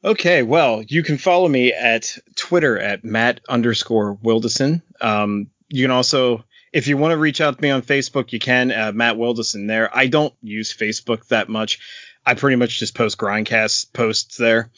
Okay, 0.04 0.44
well, 0.44 0.84
you 0.84 1.04
can 1.04 1.18
follow 1.18 1.48
me 1.48 1.74
at 1.74 2.18
Twitter 2.36 2.78
at 2.78 3.04
Matt 3.04 3.42
underscore 3.50 4.16
Wildasin. 4.18 4.82
Um, 5.02 5.50
you 5.70 5.84
can 5.84 5.92
also, 5.92 6.46
if 6.72 6.88
you 6.88 6.98
want 6.98 7.14
to 7.14 7.18
reach 7.18 7.42
out 7.42 7.58
to 7.58 7.62
me 7.62 7.72
on 7.72 7.82
Facebook, 7.82 8.32
you 8.32 8.40
can, 8.40 8.72
uh, 8.72 8.92
Matt 8.94 9.16
Wildasin 9.16 9.68
there. 9.68 9.96
I 9.96 10.08
don't 10.08 10.34
use 10.42 10.76
Facebook 10.76 11.28
that 11.28 11.50
much. 11.50 11.80
I 12.26 12.36
pretty 12.36 12.58
much 12.58 12.80
just 12.80 12.94
post 12.94 13.18
grindcast 13.18 13.92
posts 13.94 14.38
there. 14.38 14.70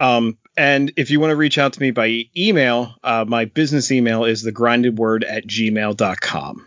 Um, 0.00 0.38
and 0.56 0.92
if 0.96 1.10
you 1.10 1.20
want 1.20 1.30
to 1.30 1.36
reach 1.36 1.58
out 1.58 1.74
to 1.74 1.80
me 1.80 1.90
by 1.90 2.24
email, 2.36 2.94
uh, 3.04 3.24
my 3.26 3.44
business 3.44 3.92
email 3.92 4.24
is 4.24 4.44
thegrindedword 4.44 5.22
at 5.28 5.46
gmail.com. 5.46 6.66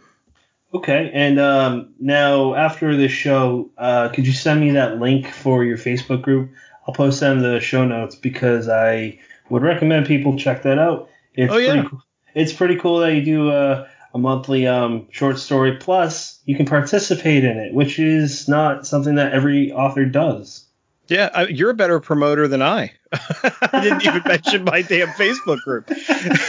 Okay, 0.74 1.10
and 1.14 1.40
um, 1.40 1.94
now 2.00 2.54
after 2.54 2.98
this 2.98 3.12
show, 3.12 3.72
uh, 3.78 4.10
could 4.10 4.28
you 4.28 4.34
send 4.34 4.60
me 4.60 4.72
that 4.72 5.00
link 5.00 5.28
for 5.28 5.64
your 5.64 5.78
Facebook 5.78 6.22
group? 6.22 6.52
I'll 6.88 6.94
post 6.94 7.20
that 7.20 7.32
in 7.32 7.42
the 7.42 7.60
show 7.60 7.86
notes 7.86 8.16
because 8.16 8.70
I 8.70 9.20
would 9.50 9.64
recommend 9.64 10.06
people 10.06 10.38
check 10.38 10.64
that 10.64 10.78
out. 10.80 11.10
It's 11.34 11.52
oh, 11.52 11.58
yeah. 11.58 11.82
Pretty, 11.82 11.98
it's 12.34 12.54
pretty 12.54 12.76
cool 12.76 13.00
that 13.00 13.14
you 13.14 13.24
do 13.24 13.52
a, 13.52 13.88
a 14.14 14.18
monthly 14.18 14.68
um, 14.68 15.08
short 15.12 15.40
story. 15.40 15.78
Plus, 15.78 16.40
you 16.46 16.56
can 16.56 16.66
participate 16.66 17.44
in 17.44 17.58
it, 17.58 17.74
which 17.74 18.00
is 18.00 18.48
not 18.48 18.86
something 18.86 19.16
that 19.16 19.34
every 19.34 19.72
author 19.72 20.06
does. 20.06 20.66
Yeah, 21.08 21.30
I, 21.34 21.48
you're 21.48 21.70
a 21.70 21.76
better 21.76 22.00
promoter 22.00 22.48
than 22.48 22.62
I. 22.62 22.94
I 23.14 23.82
didn't 23.82 24.06
even 24.06 24.24
mention 24.26 24.64
my 24.64 24.82
damn 24.82 25.10
Facebook 25.10 25.60
group. 25.62 25.90
yeah, 26.10 26.46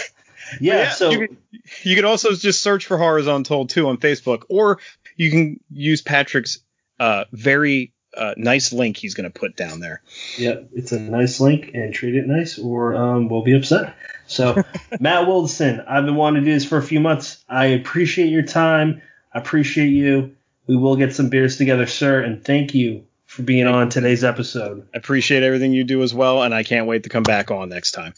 yeah, 0.61 0.91
so 0.91 1.11
you 1.11 1.29
can, 1.29 1.37
you 1.83 1.97
can, 1.97 2.05
also 2.05 2.33
just 2.35 2.63
search 2.63 2.87
for 2.87 2.97
Untold 3.29 3.69
too 3.71 3.89
on 3.89 3.99
Facebook, 3.99 4.45
or 4.49 4.79
you 5.17 5.31
can 5.31 5.61
use 5.71 6.01
Patrick's 6.01 6.59
uh, 6.99 7.25
very 7.33 7.93
uh, 8.17 8.35
nice 8.37 8.73
link 8.73 8.97
he's 8.97 9.15
going 9.15 9.31
to 9.31 9.39
put 9.39 9.57
down 9.57 9.81
there. 9.81 10.03
Yep, 10.39 10.71
it's 10.75 10.93
a 10.93 11.01
nice 11.01 11.41
link, 11.41 11.71
and 11.75 11.93
treat 11.93 12.15
it 12.15 12.27
nice, 12.27 12.59
or 12.59 12.95
um, 12.95 13.29
we'll 13.29 13.43
be 13.43 13.55
upset. 13.55 13.95
So, 14.27 14.55
Matt 15.01 15.27
Wildasin, 15.27 15.85
I've 15.89 16.05
been 16.05 16.17
wanting 16.17 16.43
to 16.43 16.51
do 16.51 16.55
this 16.55 16.65
for 16.65 16.79
a 16.79 16.83
few 16.83 17.01
months. 17.01 17.45
I 17.49 17.67
appreciate 17.67 18.29
your 18.29 18.43
time. 18.43 19.03
I 19.33 19.39
appreciate 19.39 19.89
you. 19.89 20.37
We 20.67 20.77
will 20.77 20.97
get 20.97 21.15
some 21.15 21.29
beers 21.29 21.57
together, 21.57 21.87
sir, 21.87 22.23
and 22.23 22.45
thank 22.45 22.75
you 22.75 23.05
for 23.27 23.43
being 23.43 23.67
on 23.67 23.89
today's 23.89 24.25
episode. 24.25 24.89
I 24.95 24.99
appreciate 24.99 25.43
everything 25.43 25.73
you 25.73 25.85
do 25.85 26.03
as 26.03 26.15
well, 26.15 26.43
and 26.43 26.55
I 26.55 26.63
can't 26.63 26.87
wait 26.87 27.05
to 27.05 27.09
come 27.09 27.23
back 27.23 27.51
on 27.51 27.69
next 27.69 27.93
time. 27.93 28.15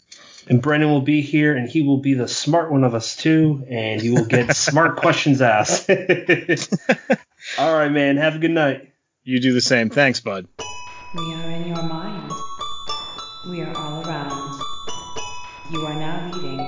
And 0.47 0.61
Brennan 0.61 0.89
will 0.89 1.01
be 1.01 1.21
here, 1.21 1.55
and 1.55 1.69
he 1.69 1.83
will 1.83 1.97
be 1.97 2.15
the 2.15 2.27
smart 2.27 2.71
one 2.71 2.83
of 2.83 2.95
us 2.95 3.15
too, 3.15 3.63
and 3.69 4.01
he 4.01 4.09
will 4.09 4.25
get 4.25 4.55
smart 4.55 4.95
questions 4.95 5.41
asked. 5.41 5.89
All 7.59 7.73
right, 7.73 7.91
man. 7.91 8.17
Have 8.17 8.35
a 8.35 8.39
good 8.39 8.51
night. 8.51 8.88
You 9.29 9.39
do 9.39 9.53
the 9.53 9.61
same. 9.61 9.91
Thanks, 9.91 10.19
bud. 10.19 10.47
We 11.13 11.35
are 11.35 11.51
in 11.51 11.67
your 11.67 11.83
mind. 11.83 12.31
We 13.47 13.61
are 13.61 13.77
all 13.77 14.01
around. 14.03 14.59
You 15.69 15.85
are 15.85 15.93
now 15.93 16.31
leaving 16.33 16.59